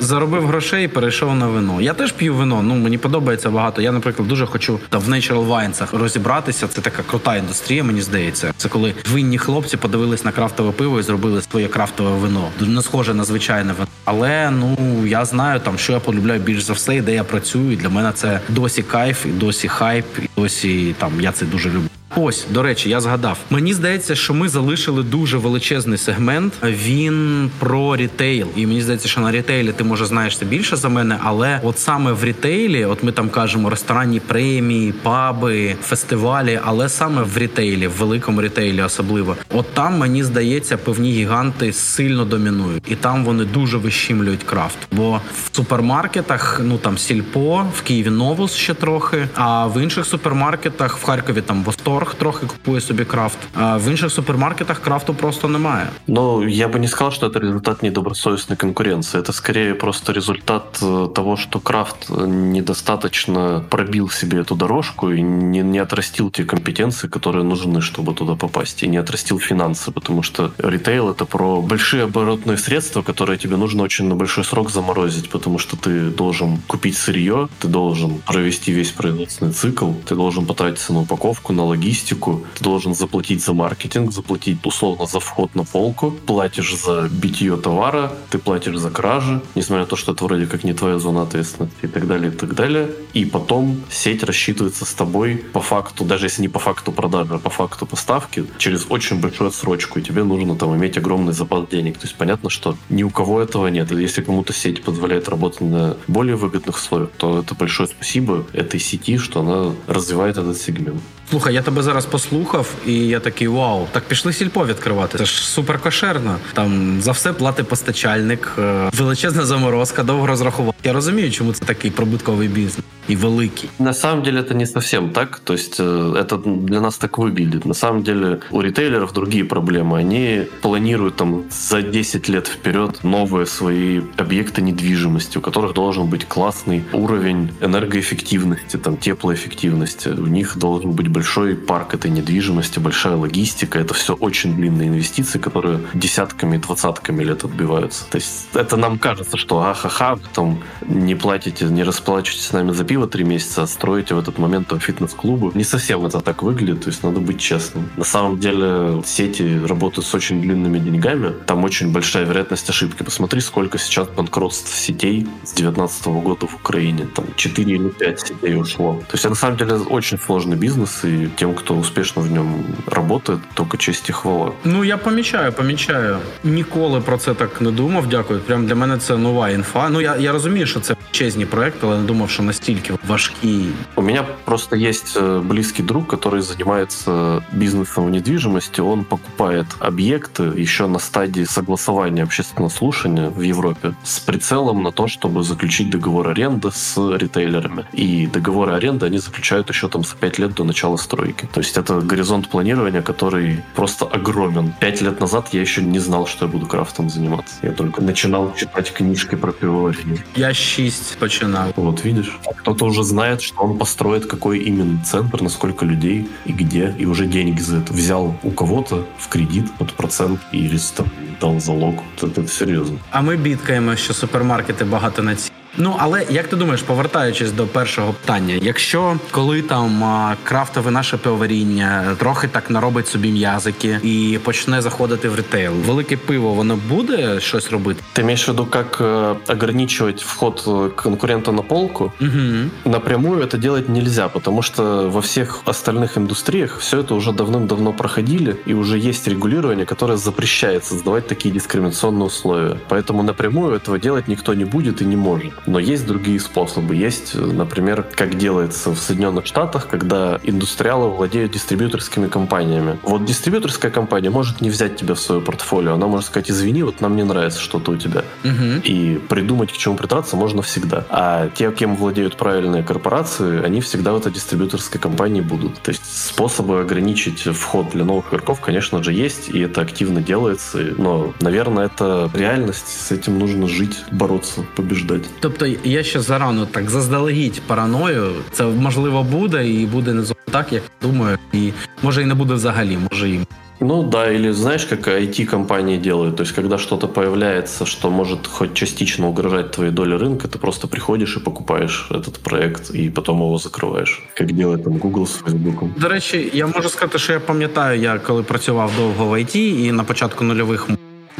Заробив 0.00 0.46
грошей, 0.46 0.84
і 0.84 0.88
перейшов 0.88 1.34
на 1.34 1.46
вино. 1.46 1.80
Я 1.80 1.94
теж 1.94 2.12
п'ю 2.12 2.34
вино. 2.34 2.62
Ну 2.62 2.74
мені 2.74 2.98
подобається 2.98 3.50
багато. 3.50 3.82
Я, 3.82 3.92
наприклад, 3.92 4.28
дуже 4.28 4.46
хочу 4.46 4.78
там 4.88 5.02
в 5.02 5.08
Natural 5.08 5.48
Wines 5.48 5.98
розібратися. 5.98 6.68
Це 6.68 6.80
така 6.80 7.02
крута 7.02 7.36
індустрія, 7.36 7.84
мені 7.84 8.00
здається. 8.02 8.54
Це 8.56 8.68
коли 8.68 8.94
винні 9.10 9.38
хлопці 9.38 9.76
подивились 9.76 10.24
на 10.24 10.32
крафтове 10.32 10.72
пиво 10.72 11.00
і 11.00 11.02
зробили 11.02 11.42
своє 11.42 11.68
крафтове 11.68 12.10
вино. 12.10 12.48
Не 12.60 12.82
схоже 12.82 13.14
на 13.14 13.24
звичайне 13.24 13.72
вино. 13.72 13.88
Але 14.04 14.50
ну 14.50 14.76
я 15.06 15.24
знаю 15.24 15.60
там, 15.60 15.78
що 15.78 15.92
я 15.92 16.00
полюбляю 16.00 16.40
більш 16.40 16.62
за 16.62 16.72
все, 16.72 16.96
і 16.96 17.00
де 17.00 17.14
я 17.14 17.24
працюю. 17.24 17.72
І 17.72 17.76
Для 17.76 17.88
мене 17.88 18.12
це 18.14 18.40
досі 18.48 18.82
кайф, 18.82 19.26
і 19.26 19.28
досі 19.28 19.68
хайп, 19.68 20.06
і 20.18 20.28
досі 20.36 20.94
там 20.98 21.20
я 21.20 21.32
це 21.32 21.46
дуже 21.46 21.68
люблю. 21.68 21.88
Ось, 22.15 22.45
до 22.49 22.63
речі, 22.63 22.89
я 22.89 23.01
згадав. 23.01 23.37
Мені 23.49 23.73
здається, 23.73 24.15
що 24.15 24.33
ми 24.33 24.49
залишили 24.49 25.03
дуже 25.03 25.37
величезний 25.37 25.97
сегмент. 25.97 26.53
Він 26.63 27.49
про 27.59 27.95
рітейл. 27.95 28.47
І 28.55 28.67
мені 28.67 28.81
здається, 28.81 29.07
що 29.07 29.21
на 29.21 29.31
рітейлі 29.31 29.71
ти 29.71 29.83
може 29.83 30.05
знаєшся 30.05 30.45
більше 30.45 30.75
за 30.75 30.89
мене, 30.89 31.19
але 31.23 31.59
от 31.63 31.79
саме 31.79 32.11
в 32.11 32.23
рітейлі, 32.23 32.85
от 32.85 33.03
ми 33.03 33.11
там 33.11 33.29
кажемо 33.29 33.69
ресторанні 33.69 34.19
премії, 34.19 34.91
паби, 34.91 35.75
фестивалі, 35.83 36.59
але 36.63 36.89
саме 36.89 37.21
в 37.21 37.37
рітейлі, 37.37 37.87
в 37.87 37.91
великому 37.91 38.41
рітейлі, 38.41 38.81
особливо, 38.81 39.35
от 39.53 39.73
там 39.73 39.97
мені 39.97 40.23
здається, 40.23 40.77
певні 40.77 41.11
гіганти 41.11 41.73
сильно 41.73 42.25
домінують, 42.25 42.83
і 42.87 42.95
там 42.95 43.25
вони 43.25 43.45
дуже 43.45 43.77
вищемлюють 43.77 44.43
крафт. 44.43 44.77
Бо 44.91 45.21
в 45.35 45.55
супермаркетах, 45.55 46.61
ну 46.63 46.77
там 46.77 46.97
сільпо, 46.97 47.65
в 47.75 47.81
Києві 47.81 48.09
Новус 48.09 48.53
ще 48.53 48.73
трохи. 48.73 49.27
А 49.35 49.67
в 49.67 49.83
інших 49.83 50.05
супермаркетах 50.05 50.97
в 50.97 51.03
Харкові 51.03 51.41
там 51.41 51.63
Восторг 51.96 52.14
трохи 52.14 52.46
купує 52.46 52.80
собі 52.80 53.04
крафт. 53.04 53.38
А 53.54 53.76
в 53.76 53.88
інших 53.88 54.12
супермаркетах 54.12 54.80
крафту 54.80 55.14
просто 55.14 55.48
немає. 55.48 55.86
Ну, 56.06 56.48
я 56.48 56.68
бы 56.68 56.78
не 56.78 56.88
сказал, 56.88 57.12
что 57.12 57.26
это 57.26 57.40
результат 57.40 57.82
недобросовестной 57.82 58.56
конкуренции. 58.56 59.20
Это 59.20 59.32
скорее 59.32 59.74
просто 59.74 60.12
результат 60.12 60.78
э, 60.82 61.08
того, 61.14 61.36
что 61.36 61.60
крафт 61.60 62.10
недостаточно 62.10 63.64
пробил 63.70 64.10
себе 64.10 64.38
эту 64.38 64.54
дорожку 64.54 65.10
и 65.10 65.22
не, 65.22 65.62
не 65.62 65.78
отрастил 65.82 66.30
те 66.30 66.44
компетенции, 66.44 67.08
которые 67.08 67.44
нужны, 67.44 67.80
чтобы 67.80 68.14
туда 68.14 68.34
попасть, 68.34 68.82
и 68.82 68.88
не 68.88 69.00
отрастил 69.00 69.40
финансы, 69.40 69.92
потому 69.92 70.22
что 70.22 70.50
ритейл — 70.58 71.10
это 71.10 71.24
про 71.24 71.62
большие 71.62 72.02
оборотные 72.02 72.58
средства, 72.58 73.02
которые 73.02 73.38
тебе 73.38 73.56
нужно 73.56 73.82
очень 73.82 74.08
на 74.08 74.14
большой 74.14 74.44
срок 74.44 74.70
заморозить, 74.70 75.30
потому 75.30 75.58
что 75.58 75.76
ты 75.76 76.10
должен 76.10 76.58
купить 76.66 76.96
сырье, 76.96 77.48
ты 77.60 77.68
должен 77.68 78.18
провести 78.26 78.72
весь 78.72 78.90
производственный 78.90 79.52
цикл, 79.52 79.92
ты 80.08 80.14
должен 80.14 80.46
потратиться 80.46 80.92
на 80.92 81.00
упаковку, 81.00 81.52
на 81.52 81.62
логистику, 81.62 81.85
ты 81.93 82.63
должен 82.63 82.93
заплатить 82.93 83.43
за 83.43 83.53
маркетинг, 83.53 84.11
заплатить 84.11 84.57
условно 84.63 85.05
за 85.05 85.19
вход 85.19 85.55
на 85.55 85.63
полку, 85.63 86.11
платишь 86.11 86.75
за 86.75 87.09
битье 87.09 87.57
товара, 87.57 88.11
ты 88.29 88.37
платишь 88.37 88.77
за 88.77 88.89
кражи, 88.89 89.41
несмотря 89.55 89.83
на 89.83 89.89
то, 89.89 89.95
что 89.95 90.13
это 90.13 90.23
вроде 90.25 90.45
как 90.45 90.63
не 90.63 90.73
твоя 90.73 90.99
зона 90.99 91.23
ответственности 91.23 91.77
и 91.83 91.87
так 91.87 92.07
далее, 92.07 92.31
и 92.31 92.35
так 92.35 92.55
далее. 92.55 92.89
И 93.13 93.25
потом 93.25 93.81
сеть 93.89 94.23
рассчитывается 94.23 94.85
с 94.85 94.93
тобой 94.93 95.37
по 95.53 95.61
факту, 95.61 96.05
даже 96.05 96.25
если 96.25 96.41
не 96.41 96.49
по 96.49 96.59
факту 96.59 96.91
продажи, 96.91 97.35
а 97.35 97.39
по 97.39 97.49
факту 97.49 97.85
поставки, 97.85 98.45
через 98.57 98.85
очень 98.89 99.19
большую 99.19 99.49
отсрочку, 99.49 99.99
и 99.99 100.01
тебе 100.01 100.23
нужно 100.23 100.55
там 100.55 100.75
иметь 100.75 100.97
огромный 100.97 101.33
запас 101.33 101.67
денег. 101.69 101.97
То 101.97 102.05
есть 102.05 102.15
понятно, 102.15 102.49
что 102.49 102.75
ни 102.89 103.03
у 103.03 103.09
кого 103.09 103.41
этого 103.41 103.67
нет. 103.67 103.91
Если 103.91 104.21
кому-то 104.21 104.53
сеть 104.53 104.83
позволяет 104.83 105.29
работать 105.29 105.61
на 105.61 105.97
более 106.07 106.35
выгодных 106.35 106.77
условиях, 106.77 107.11
то 107.17 107.39
это 107.39 107.55
большое 107.55 107.89
спасибо 107.89 108.45
этой 108.53 108.79
сети, 108.79 109.17
что 109.17 109.41
она 109.41 109.73
развивает 109.87 110.37
этот 110.37 110.57
сегмент. 110.57 111.01
Слухай, 111.30 111.54
я 111.54 111.62
тебе 111.62 111.82
зараз 111.82 112.06
послухав, 112.06 112.68
і 112.86 112.94
я 112.94 113.20
такий 113.20 113.48
вау, 113.48 113.86
так 113.92 114.02
пішли 114.02 114.32
сільпо 114.32 114.66
відкривати. 114.66 115.18
Це 115.18 115.24
ж 115.24 115.48
супер 115.48 115.78
кошерно. 115.78 116.36
Там 116.52 117.00
за 117.00 117.12
все 117.12 117.32
платить 117.32 117.68
постачальник, 117.68 118.52
е, 118.58 118.90
величезна 118.98 119.44
заморозка, 119.44 120.02
довго 120.02 120.26
розрахував. 120.26 120.74
Я 120.84 120.92
розумію, 120.92 121.30
чому 121.30 121.52
це 121.52 121.64
такий 121.64 121.90
прибутковий 121.90 122.48
бізнес 122.48 122.84
і 123.08 123.16
великий. 123.16 123.68
На 123.78 123.94
самом 123.94 124.22
деле 124.24 124.40
это 124.40 124.54
не 124.54 124.66
совсем 124.66 125.10
так. 125.10 125.40
То 125.44 125.54
есть 125.54 125.80
э, 125.80 126.12
это 126.14 126.66
для 126.66 126.80
нас 126.80 126.98
так 126.98 127.18
выглядит. 127.18 127.66
На 127.66 127.74
самом 127.74 128.02
деле 128.02 128.38
у 128.50 128.62
ритейлеров 128.62 129.12
другие 129.12 129.44
проблемы. 129.44 129.98
Они 129.98 130.46
планируют 130.60 131.16
там 131.16 131.42
за 131.50 131.82
10 131.82 132.28
лет 132.28 132.46
вперед 132.46 133.00
новые 133.02 133.46
свои 133.46 134.00
объекты 134.16 134.62
недвижимости, 134.62 135.38
у 135.38 135.40
которых 135.40 135.74
должен 135.74 136.08
быть 136.08 136.26
классный 136.28 136.84
уровень 136.92 137.50
энергоэффективности, 137.60 138.76
там 138.76 138.96
теплоэффективности. 138.96 140.08
У 140.08 140.26
них 140.26 140.56
должен 140.58 140.92
быть 140.92 141.08
большой 141.17 141.55
парк 141.55 141.95
этой 141.95 142.11
недвижимости, 142.11 142.77
большая 142.77 143.15
логистика. 143.15 143.79
Это 143.79 143.95
все 143.95 144.13
очень 144.13 144.55
длинные 144.55 144.89
инвестиции, 144.89 145.39
которые 145.39 145.79
десятками, 145.95 146.57
двадцатками 146.57 147.23
лет 147.23 147.43
отбиваются. 147.43 148.05
То 148.11 148.17
есть 148.17 148.49
это 148.53 148.77
нам 148.77 148.99
кажется, 148.99 149.35
что 149.35 149.63
ахаха, 149.63 150.19
там 150.35 150.61
не 150.81 151.15
платите, 151.15 151.65
не 151.65 151.83
расплачиваетесь 151.83 152.45
с 152.45 152.53
нами 152.53 152.71
за 152.71 152.83
пиво 152.83 153.07
три 153.07 153.23
месяца, 153.23 153.63
а 153.63 153.67
строите 153.67 154.13
в 154.13 154.19
этот 154.19 154.37
момент 154.37 154.71
фитнес-клубы. 154.79 155.53
Не 155.55 155.63
совсем 155.63 156.05
это 156.05 156.19
так 156.19 156.43
выглядит, 156.43 156.83
то 156.83 156.89
есть 156.89 157.01
надо 157.01 157.19
быть 157.19 157.39
честным. 157.39 157.89
На 157.97 158.05
самом 158.05 158.37
деле 158.37 159.01
сети 159.03 159.59
работают 159.65 160.05
с 160.05 160.13
очень 160.13 160.39
длинными 160.39 160.77
деньгами, 160.77 161.33
там 161.47 161.63
очень 161.63 161.91
большая 161.91 162.25
вероятность 162.25 162.69
ошибки. 162.69 163.01
Посмотри, 163.01 163.41
сколько 163.41 163.79
сейчас 163.79 164.07
банкротств 164.07 164.77
сетей 164.77 165.27
с 165.43 165.53
2019 165.53 166.05
года 166.05 166.45
в 166.45 166.55
Украине. 166.55 167.07
Там 167.15 167.25
4 167.35 167.73
или 167.73 167.89
5 167.89 168.19
сетей 168.19 168.55
ушло. 168.55 168.93
То 169.07 169.13
есть 169.13 169.25
это 169.25 169.29
на 169.29 169.35
самом 169.35 169.57
деле 169.57 169.73
очень 169.77 170.19
сложный 170.19 170.57
бизнес, 170.57 171.03
и 171.06 171.28
тем, 171.36 171.54
кто 171.54 171.74
успешно 171.74 172.22
в 172.22 172.30
нем 172.30 172.64
работает, 172.86 173.40
только 173.54 173.76
честь 173.76 174.08
і 174.08 174.12
хвала. 174.12 174.52
Ну 174.64 174.84
я 174.84 174.96
помічаю, 174.96 175.52
помічаю. 175.52 176.18
Ніколи 176.44 177.00
про 177.00 177.18
це 177.18 177.34
так 177.34 177.60
не 177.60 177.70
думав. 177.70 178.06
Дякую. 178.06 178.40
Прям 178.40 178.66
для 178.66 178.74
мене 178.74 178.98
це 178.98 179.16
нова 179.16 179.50
інфа. 179.50 179.88
Ну 179.88 180.00
я, 180.00 180.16
я 180.16 180.32
розумію, 180.32 180.66
що 180.66 180.80
це 180.80 180.96
чесні 181.10 181.46
проекти, 181.46 181.86
але 181.86 181.98
не 181.98 182.04
думав, 182.04 182.30
що 182.30 182.42
настільки 182.42 182.94
важкі. 183.08 183.64
У 183.96 184.02
меня 184.02 184.24
просто 184.44 184.76
есть 184.76 185.16
э, 185.16 185.40
близкий 185.40 185.84
друг, 185.84 186.06
который 186.06 186.40
занимается 186.40 187.42
бизнесом 187.52 188.06
в 188.06 188.10
недвижимости. 188.10 188.80
Он 188.80 189.04
покупает 189.04 189.66
объекты 189.80 190.42
еще 190.62 190.86
на 190.86 190.98
стадии 190.98 191.44
согласования 191.44 192.22
общественного 192.22 192.70
слушания 192.70 193.28
в 193.28 193.40
Европе 193.40 193.94
с 194.04 194.20
прицелом 194.20 194.82
на 194.82 194.90
то, 194.90 195.08
чтобы 195.08 195.42
заключить 195.42 195.90
договор 195.90 196.28
аренды 196.28 196.70
с 196.70 196.96
ритейлерами. 197.16 197.84
И 197.92 198.26
договоры 198.26 198.72
аренды 198.72 199.06
они 199.06 199.18
заключают 199.18 199.68
еще 199.68 199.88
там 199.88 200.04
за 200.04 200.16
5 200.16 200.38
лет 200.38 200.54
до 200.54 200.64
начала 200.64 200.95
новостройки. 200.96 201.48
То 201.52 201.60
есть 201.60 201.76
это 201.76 202.00
горизонт 202.00 202.48
планирования, 202.48 203.02
который 203.02 203.62
просто 203.74 204.04
огромен. 204.04 204.72
Пять 204.80 205.02
лет 205.02 205.20
назад 205.20 205.48
я 205.52 205.60
еще 205.60 205.82
не 205.82 205.98
знал, 206.00 206.26
что 206.26 206.46
я 206.46 206.52
буду 206.52 206.66
крафтом 206.66 207.10
заниматься. 207.10 207.54
Я 207.62 207.72
только 207.72 208.02
начинал 208.02 208.54
читать 208.56 208.92
книжки 208.92 209.36
про 209.36 209.52
пивоварение. 209.52 210.24
Я 210.36 210.54
шесть 210.54 211.18
починал. 211.18 211.72
Вот 211.76 212.04
видишь, 212.04 212.38
кто-то 212.56 212.84
уже 212.86 213.02
знает, 213.02 213.42
что 213.42 213.62
он 213.62 213.78
построит 213.78 214.26
какой 214.26 214.58
именно 214.58 215.02
центр, 215.04 215.42
на 215.42 215.48
сколько 215.48 215.84
людей 215.86 216.28
и 216.46 216.52
где, 216.52 216.94
и 216.98 217.06
уже 217.06 217.26
деньги 217.26 217.60
за 217.60 217.76
это 217.76 217.92
взял 217.92 218.34
у 218.42 218.50
кого-то 218.50 219.06
в 219.18 219.28
кредит 219.28 219.72
под 219.78 219.92
процент 219.92 220.40
і 220.52 220.68
там 220.96 221.06
дал 221.40 221.60
залог. 221.60 221.94
Це, 222.20 222.26
це 222.28 222.48
серйозно. 222.48 222.98
А 223.10 223.20
ми 223.20 223.36
бідкаємо, 223.36 223.96
що 223.96 224.14
супермаркети 224.14 224.84
багато 224.84 225.22
на 225.22 225.36
ці. 225.36 225.52
Ну 225.76 225.96
але 225.98 226.26
як 226.30 226.48
ти 226.48 226.56
думаєш, 226.56 226.82
повертаючись 226.82 227.52
до 227.52 227.66
першого 227.66 228.12
питання, 228.12 228.58
якщо 228.62 229.16
коли 229.30 229.62
там 229.62 230.04
крафтове 230.42 230.90
наше 230.90 231.16
пивоваріння 231.16 232.16
трохи 232.18 232.48
так 232.48 232.70
наробить 232.70 233.08
собі 233.08 233.32
м'язики 233.32 233.98
і 234.02 234.38
почне 234.42 234.82
заходити 234.82 235.28
в 235.28 235.34
ретейл, 235.34 235.72
велике 235.72 236.16
пиво 236.16 236.54
воно 236.54 236.78
буде 236.88 237.40
щось 237.40 237.70
робити? 237.70 238.02
Ти 238.12 238.24
маєш 238.24 238.48
в 238.48 238.50
виду, 238.50 238.68
як 238.74 239.00
э, 239.00 239.36
ограничивать 239.48 240.22
вход 240.22 240.62
э, 240.66 240.90
конкурента 240.90 241.52
на 241.52 241.62
полку? 241.62 242.12
Угу. 242.20 242.92
Напрямую 242.92 243.42
это 243.42 243.58
делать 243.58 243.88
нельзя, 243.88 244.28
потому 244.28 244.62
что 244.62 245.10
во 245.10 245.20
всех 245.20 245.62
остальных 245.64 246.18
индустриях 246.18 246.78
все 246.78 247.00
это 247.00 247.14
уже 247.14 247.32
давным-давно 247.32 247.92
проходили, 247.92 248.56
и 248.68 248.74
уже 248.74 248.98
есть 248.98 249.28
регулирование, 249.28 249.86
которое 249.86 250.16
запрещает 250.16 250.84
создавать 250.84 251.26
такие 251.26 251.54
дискриминационные 251.54 252.26
условия. 252.26 252.76
Поэтому 252.88 253.22
напрямую 253.22 253.74
этого 253.74 253.98
делать 253.98 254.28
никто 254.28 254.54
не 254.54 254.64
будет 254.64 255.02
и 255.02 255.04
не 255.04 255.16
может. 255.16 255.52
Но 255.67 255.79
есть 255.79 256.07
другие 256.07 256.39
способы. 256.39 256.95
Есть, 256.95 257.35
например, 257.35 258.05
как 258.15 258.37
делается 258.37 258.91
в 258.91 258.97
Соединенных 258.97 259.45
Штатах, 259.45 259.87
когда 259.87 260.39
индустриалы 260.43 261.09
владеют 261.09 261.51
дистрибьюторскими 261.51 262.27
компаниями. 262.27 262.97
Вот 263.03 263.25
дистрибьюторская 263.25 263.91
компания 263.91 264.29
может 264.29 264.61
не 264.61 264.69
взять 264.69 264.95
тебя 264.95 265.13
в 265.13 265.19
свое 265.19 265.41
портфолио. 265.41 265.93
Она 265.93 266.07
может 266.07 266.27
сказать, 266.27 266.49
извини, 266.49 266.83
вот 266.83 267.01
нам 267.01 267.15
не 267.15 267.23
нравится 267.23 267.59
что-то 267.59 267.91
у 267.91 267.97
тебя. 267.97 268.23
Угу. 268.43 268.81
И 268.83 269.19
придумать, 269.29 269.71
к 269.71 269.77
чему 269.77 269.95
придраться 269.95 270.35
можно 270.35 270.61
всегда. 270.61 271.05
А 271.09 271.49
те, 271.49 271.71
кем 271.71 271.95
владеют 271.95 272.37
правильные 272.37 272.83
корпорации, 272.83 273.63
они 273.63 273.81
всегда 273.81 274.13
в 274.13 274.17
этой 274.17 274.31
дистрибьюторской 274.31 274.99
компании 274.99 275.41
будут. 275.41 275.79
То 275.81 275.89
есть 275.91 276.03
способы 276.05 276.79
ограничить 276.79 277.41
вход 277.41 277.89
для 277.91 278.05
новых 278.05 278.29
игроков, 278.29 278.61
конечно 278.61 279.03
же, 279.03 279.11
есть, 279.11 279.49
и 279.49 279.59
это 279.59 279.81
активно 279.81 280.21
делается. 280.21 280.79
Но, 280.97 281.33
наверное, 281.41 281.87
это 281.87 282.29
реальность, 282.33 282.87
с 282.87 283.11
этим 283.11 283.37
нужно 283.37 283.67
жить, 283.67 284.05
бороться, 284.11 284.65
побеждать. 284.75 285.23
Тобто 285.56 285.66
я 285.84 286.02
ще 286.02 286.20
зарано 286.20 286.66
так 286.66 286.90
заздалегідь 286.90 287.62
параною. 287.66 288.32
Це 288.50 288.64
можливо 288.64 289.22
буде 289.22 289.68
і 289.68 289.86
буде 289.86 290.12
не 290.12 290.22
так, 290.50 290.72
як 290.72 290.82
думаю, 291.02 291.38
і 291.52 291.72
може 292.02 292.22
і 292.22 292.24
не 292.24 292.34
буде 292.34 292.54
взагалі, 292.54 292.98
може 293.10 293.30
і. 293.30 293.40
Ну 293.84 294.02
да, 294.04 294.30
или 294.30 294.52
знаешь, 294.52 294.84
как 294.84 295.08
IT-компании 295.08 295.96
делают, 295.96 296.36
то 296.36 296.42
есть 296.42 296.54
когда 296.54 296.78
что-то 296.78 297.08
появляется, 297.08 297.84
что 297.84 298.10
может 298.10 298.46
хоть 298.46 298.74
частично 298.74 299.28
угрожать 299.28 299.70
твоей 299.72 299.90
доле 299.90 300.16
рынка, 300.16 300.46
ты 300.46 300.58
просто 300.58 300.86
приходишь 300.86 301.36
и 301.36 301.40
покупаешь 301.40 302.06
этот 302.10 302.38
проект, 302.38 302.94
и 302.94 303.10
потом 303.10 303.42
его 303.42 303.58
закриваєш, 303.58 304.22
як 304.40 304.52
делает 304.52 304.84
там 304.84 304.92
Google 304.92 305.26
з 305.26 305.32
Фейсбуком. 305.32 305.94
До 305.98 306.08
речі, 306.08 306.50
я 306.54 306.66
можу 306.66 306.88
сказати, 306.88 307.18
що 307.18 307.32
я 307.32 307.40
пам'ятаю, 307.40 308.00
я 308.00 308.18
коли 308.18 308.42
працював 308.42 308.92
довго 308.96 309.26
в 309.26 309.32
IT, 309.32 309.56
і 309.56 309.92
на 309.92 310.04
початку 310.04 310.44
нульових 310.44 310.88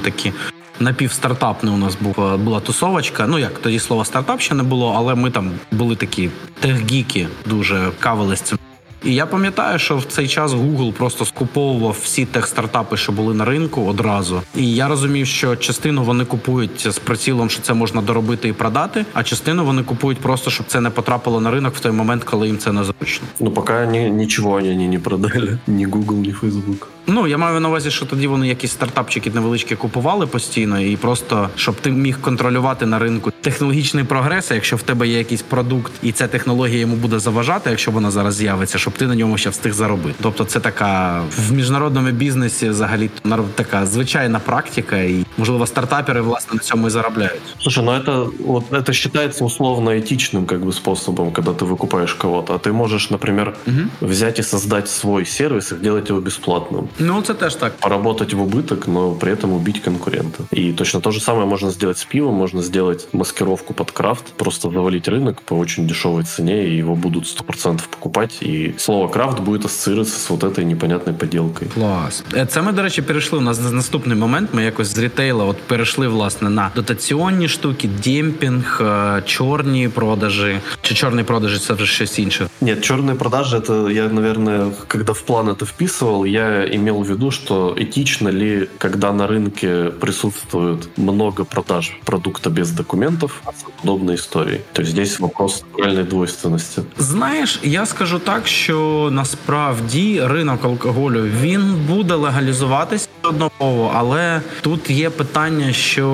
такі 0.04 0.32
напівстартапний 0.79 1.73
у 1.73 1.77
нас 1.77 1.97
був 2.01 2.15
е, 2.19 2.37
була 2.37 2.59
тусовочка. 2.59 3.27
Ну 3.27 3.39
як 3.39 3.59
тоді 3.59 3.79
слова 3.79 4.05
стартап 4.05 4.41
ще 4.41 4.55
не 4.55 4.63
було, 4.63 4.93
але 4.97 5.15
ми 5.15 5.31
там 5.31 5.51
були 5.71 5.95
такі 5.95 6.29
техгіки, 6.59 7.27
дуже 7.45 7.91
кавились 7.99 8.41
цим. 8.41 8.57
І 9.03 9.13
я 9.13 9.25
пам'ятаю, 9.25 9.79
що 9.79 9.97
в 9.97 10.03
цей 10.03 10.27
час 10.27 10.51
Google 10.51 10.91
просто 10.91 11.25
скуповував 11.25 11.97
всі 12.01 12.25
тех 12.25 12.47
стартапи, 12.47 12.97
що 12.97 13.11
були 13.11 13.33
на 13.33 13.45
ринку 13.45 13.85
одразу. 13.85 14.41
І 14.55 14.75
я 14.75 14.87
розумів, 14.87 15.27
що 15.27 15.55
частину 15.55 16.03
вони 16.03 16.25
купують 16.25 16.87
з 16.91 16.99
прицілом, 16.99 17.49
що 17.49 17.61
це 17.61 17.73
можна 17.73 18.01
доробити 18.01 18.47
і 18.47 18.53
продати, 18.53 19.05
а 19.13 19.23
частину 19.23 19.65
вони 19.65 19.83
купують 19.83 20.19
просто, 20.19 20.51
щоб 20.51 20.65
це 20.67 20.81
не 20.81 20.89
потрапило 20.89 21.41
на 21.41 21.51
ринок 21.51 21.75
в 21.75 21.79
той 21.79 21.91
момент, 21.91 22.23
коли 22.23 22.47
їм 22.47 22.57
це 22.57 22.71
незручно. 22.71 23.27
Ну 23.39 23.51
поки 23.51 23.73
ні, 23.91 24.09
нічого 24.09 24.49
вони 24.49 24.87
не 24.87 24.99
продали, 24.99 25.57
ні 25.67 25.87
Google, 25.87 26.15
ні 26.15 26.35
Facebook. 26.41 26.85
Ну 27.06 27.26
я 27.26 27.38
маю 27.38 27.60
на 27.60 27.68
увазі, 27.68 27.90
що 27.90 28.06
тоді 28.06 28.26
вони 28.26 28.48
якісь 28.48 28.70
стартапчики 28.70 29.30
невеличкі 29.30 29.76
купували 29.76 30.26
постійно, 30.26 30.80
і 30.80 30.96
просто 30.96 31.48
щоб 31.56 31.74
ти 31.74 31.90
міг 31.90 32.20
контролювати 32.20 32.86
на 32.86 32.98
ринку 32.98 33.32
технологічний 33.40 34.04
прогрес. 34.04 34.50
Якщо 34.50 34.76
в 34.76 34.82
тебе 34.82 35.08
є 35.08 35.18
якийсь 35.18 35.42
продукт, 35.42 35.92
і 36.02 36.12
ця 36.12 36.28
технологія 36.28 36.80
йому 36.80 36.96
буде 36.96 37.18
заважати, 37.18 37.70
якщо 37.70 37.90
вона 37.90 38.10
зараз 38.10 38.34
з'явиться, 38.34 38.78
щоб 38.78 38.92
ти 38.92 39.06
на 39.06 39.14
ньому 39.14 39.38
ще 39.38 39.50
встиг 39.50 39.72
заробити. 39.72 40.14
Тобто, 40.22 40.44
це 40.44 40.60
така 40.60 41.22
в 41.36 41.52
міжнародному 41.52 42.10
бізнесі 42.10 42.68
взагалі 42.68 43.10
така 43.54 43.86
звичайна 43.86 44.38
практика, 44.38 44.96
і 44.96 45.24
можливо 45.38 45.66
стартапери 45.66 46.20
власне 46.20 46.54
на 46.54 46.60
цьому 46.60 46.86
і 46.86 46.90
заробляють. 46.90 47.42
Слушай, 47.60 47.84
ну 47.84 47.92
это 47.92 48.30
вот 48.46 48.72
это 48.72 48.92
считается 48.92 49.44
условно 49.44 49.90
этичным 49.90 50.46
как 50.46 50.60
бы 50.60 50.72
способом, 50.72 51.32
когда 51.32 51.50
ты 51.52 51.64
выкупаешь 51.64 52.14
кого-то. 52.14 52.54
А 52.54 52.58
ты 52.58 52.72
можешь, 52.72 53.10
например, 53.10 53.54
угу. 53.66 54.08
взять 54.08 54.38
и 54.38 54.42
создать 54.42 54.88
свой 54.88 55.26
сервис 55.26 55.72
и 55.72 55.76
сделать 55.76 56.10
его 56.10 56.20
бесплатным. 56.20 56.88
Ну, 56.98 57.22
це 57.22 57.34
теж 57.34 57.54
так. 57.54 57.72
Поработать 57.72 58.34
в 58.34 58.40
убыток, 58.42 58.88
но 58.88 59.10
при 59.10 59.32
этом 59.32 59.52
убить 59.52 59.80
конкурента. 59.80 60.44
И 60.52 60.72
точно 60.72 61.00
то 61.00 61.10
же 61.10 61.20
самое 61.20 61.46
можно 61.46 61.70
сделать 61.70 61.98
с 61.98 62.04
пивом, 62.04 62.34
можно 62.34 62.62
сделать 62.62 63.08
маскировку 63.12 63.74
под 63.74 63.90
крафт, 63.90 64.24
просто 64.36 64.70
завалить 64.70 65.08
рынок 65.08 65.34
по 65.44 65.54
очень 65.54 65.86
дешевой 65.86 66.24
цене, 66.24 66.68
и 66.68 66.76
его 66.80 66.94
будут 66.94 67.24
100% 67.24 67.80
покупать, 67.90 68.38
и 68.42 68.74
слово 68.78 69.08
крафт 69.08 69.40
будет 69.40 69.64
ассоциироваться 69.64 70.18
с 70.18 70.30
вот 70.30 70.44
этой 70.44 70.64
непонятной 70.64 71.14
поделкой. 71.14 71.68
Клас. 71.74 72.24
Це 72.48 72.62
ми, 72.62 72.72
до 72.72 72.82
речі, 72.82 73.02
перейшли 73.02 73.38
у 73.38 73.42
нас 73.42 73.60
на 73.60 73.70
наступний 73.70 74.18
момент. 74.18 74.50
Ми 74.52 74.64
якось 74.64 74.88
з 74.94 74.98
рітейла 74.98 75.44
от 75.44 75.56
перейшли, 75.56 76.08
власне, 76.08 76.50
на 76.50 76.70
дотаційні 76.74 77.48
штуки, 77.48 77.88
демпінг, 78.04 78.82
чорні 79.24 79.88
продажі. 79.88 80.60
Чи 80.82 80.94
чорні 80.94 81.22
продажі 81.22 81.58
це 81.58 81.74
вже 81.74 81.86
щось 81.86 82.18
інше? 82.18 82.48
Ні, 82.60 82.76
чорні 82.76 83.14
продажі, 83.14 83.60
це 83.66 83.72
я, 83.90 84.08
наверное, 84.08 84.70
когда 84.88 85.12
в 85.12 85.20
план 85.20 85.48
это 85.48 85.64
вписывал, 85.64 86.26
я 86.26 86.74
имел 86.74 86.85
в 86.93 87.03
виду, 87.03 87.31
что 87.31 87.73
этично 87.77 88.29
ли, 88.29 88.69
когда 88.77 89.13
на 89.13 89.27
рынке 89.27 89.89
присутствует 89.89 90.97
много 90.97 91.45
продаж 91.45 91.97
продукта 92.05 92.49
без 92.49 92.71
документов, 92.71 93.41
подобной 93.81 94.15
истории. 94.15 94.61
То 94.73 94.83
здесь 94.83 95.19
вопрос 95.19 95.63
реальной 95.77 96.03
двойственности. 96.03 96.81
Знаєш, 96.97 97.59
я 97.63 97.85
скажу 97.85 98.19
так, 98.19 98.47
що 98.47 99.09
насправді 99.11 100.21
ринок 100.23 100.65
алкоголю 100.65 101.23
він 101.41 101.75
буде 101.87 102.13
легалізуватися 102.13 103.07
однопово, 103.23 103.91
але 103.95 104.41
тут 104.61 104.89
є 104.89 105.09
питання, 105.09 105.73
що 105.73 106.05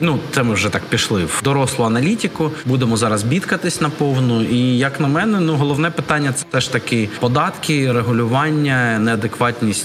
ну 0.00 0.18
це 0.30 0.42
ми 0.42 0.54
вже 0.54 0.68
так 0.68 0.82
пішли 0.82 1.24
в 1.24 1.40
дорослу 1.44 1.84
аналітику. 1.84 2.50
Будемо 2.66 2.96
зараз 2.96 3.22
бідкатись 3.22 3.80
на 3.80 3.90
повну. 3.90 4.42
І 4.42 4.78
як 4.78 5.00
на 5.00 5.08
мене, 5.08 5.40
ну 5.40 5.54
головне 5.56 5.90
питання 5.90 6.32
це 6.32 6.44
теж 6.50 6.68
таки 6.68 7.08
податки, 7.20 7.92
регулювання, 7.92 8.98
неадекватність 8.98 9.33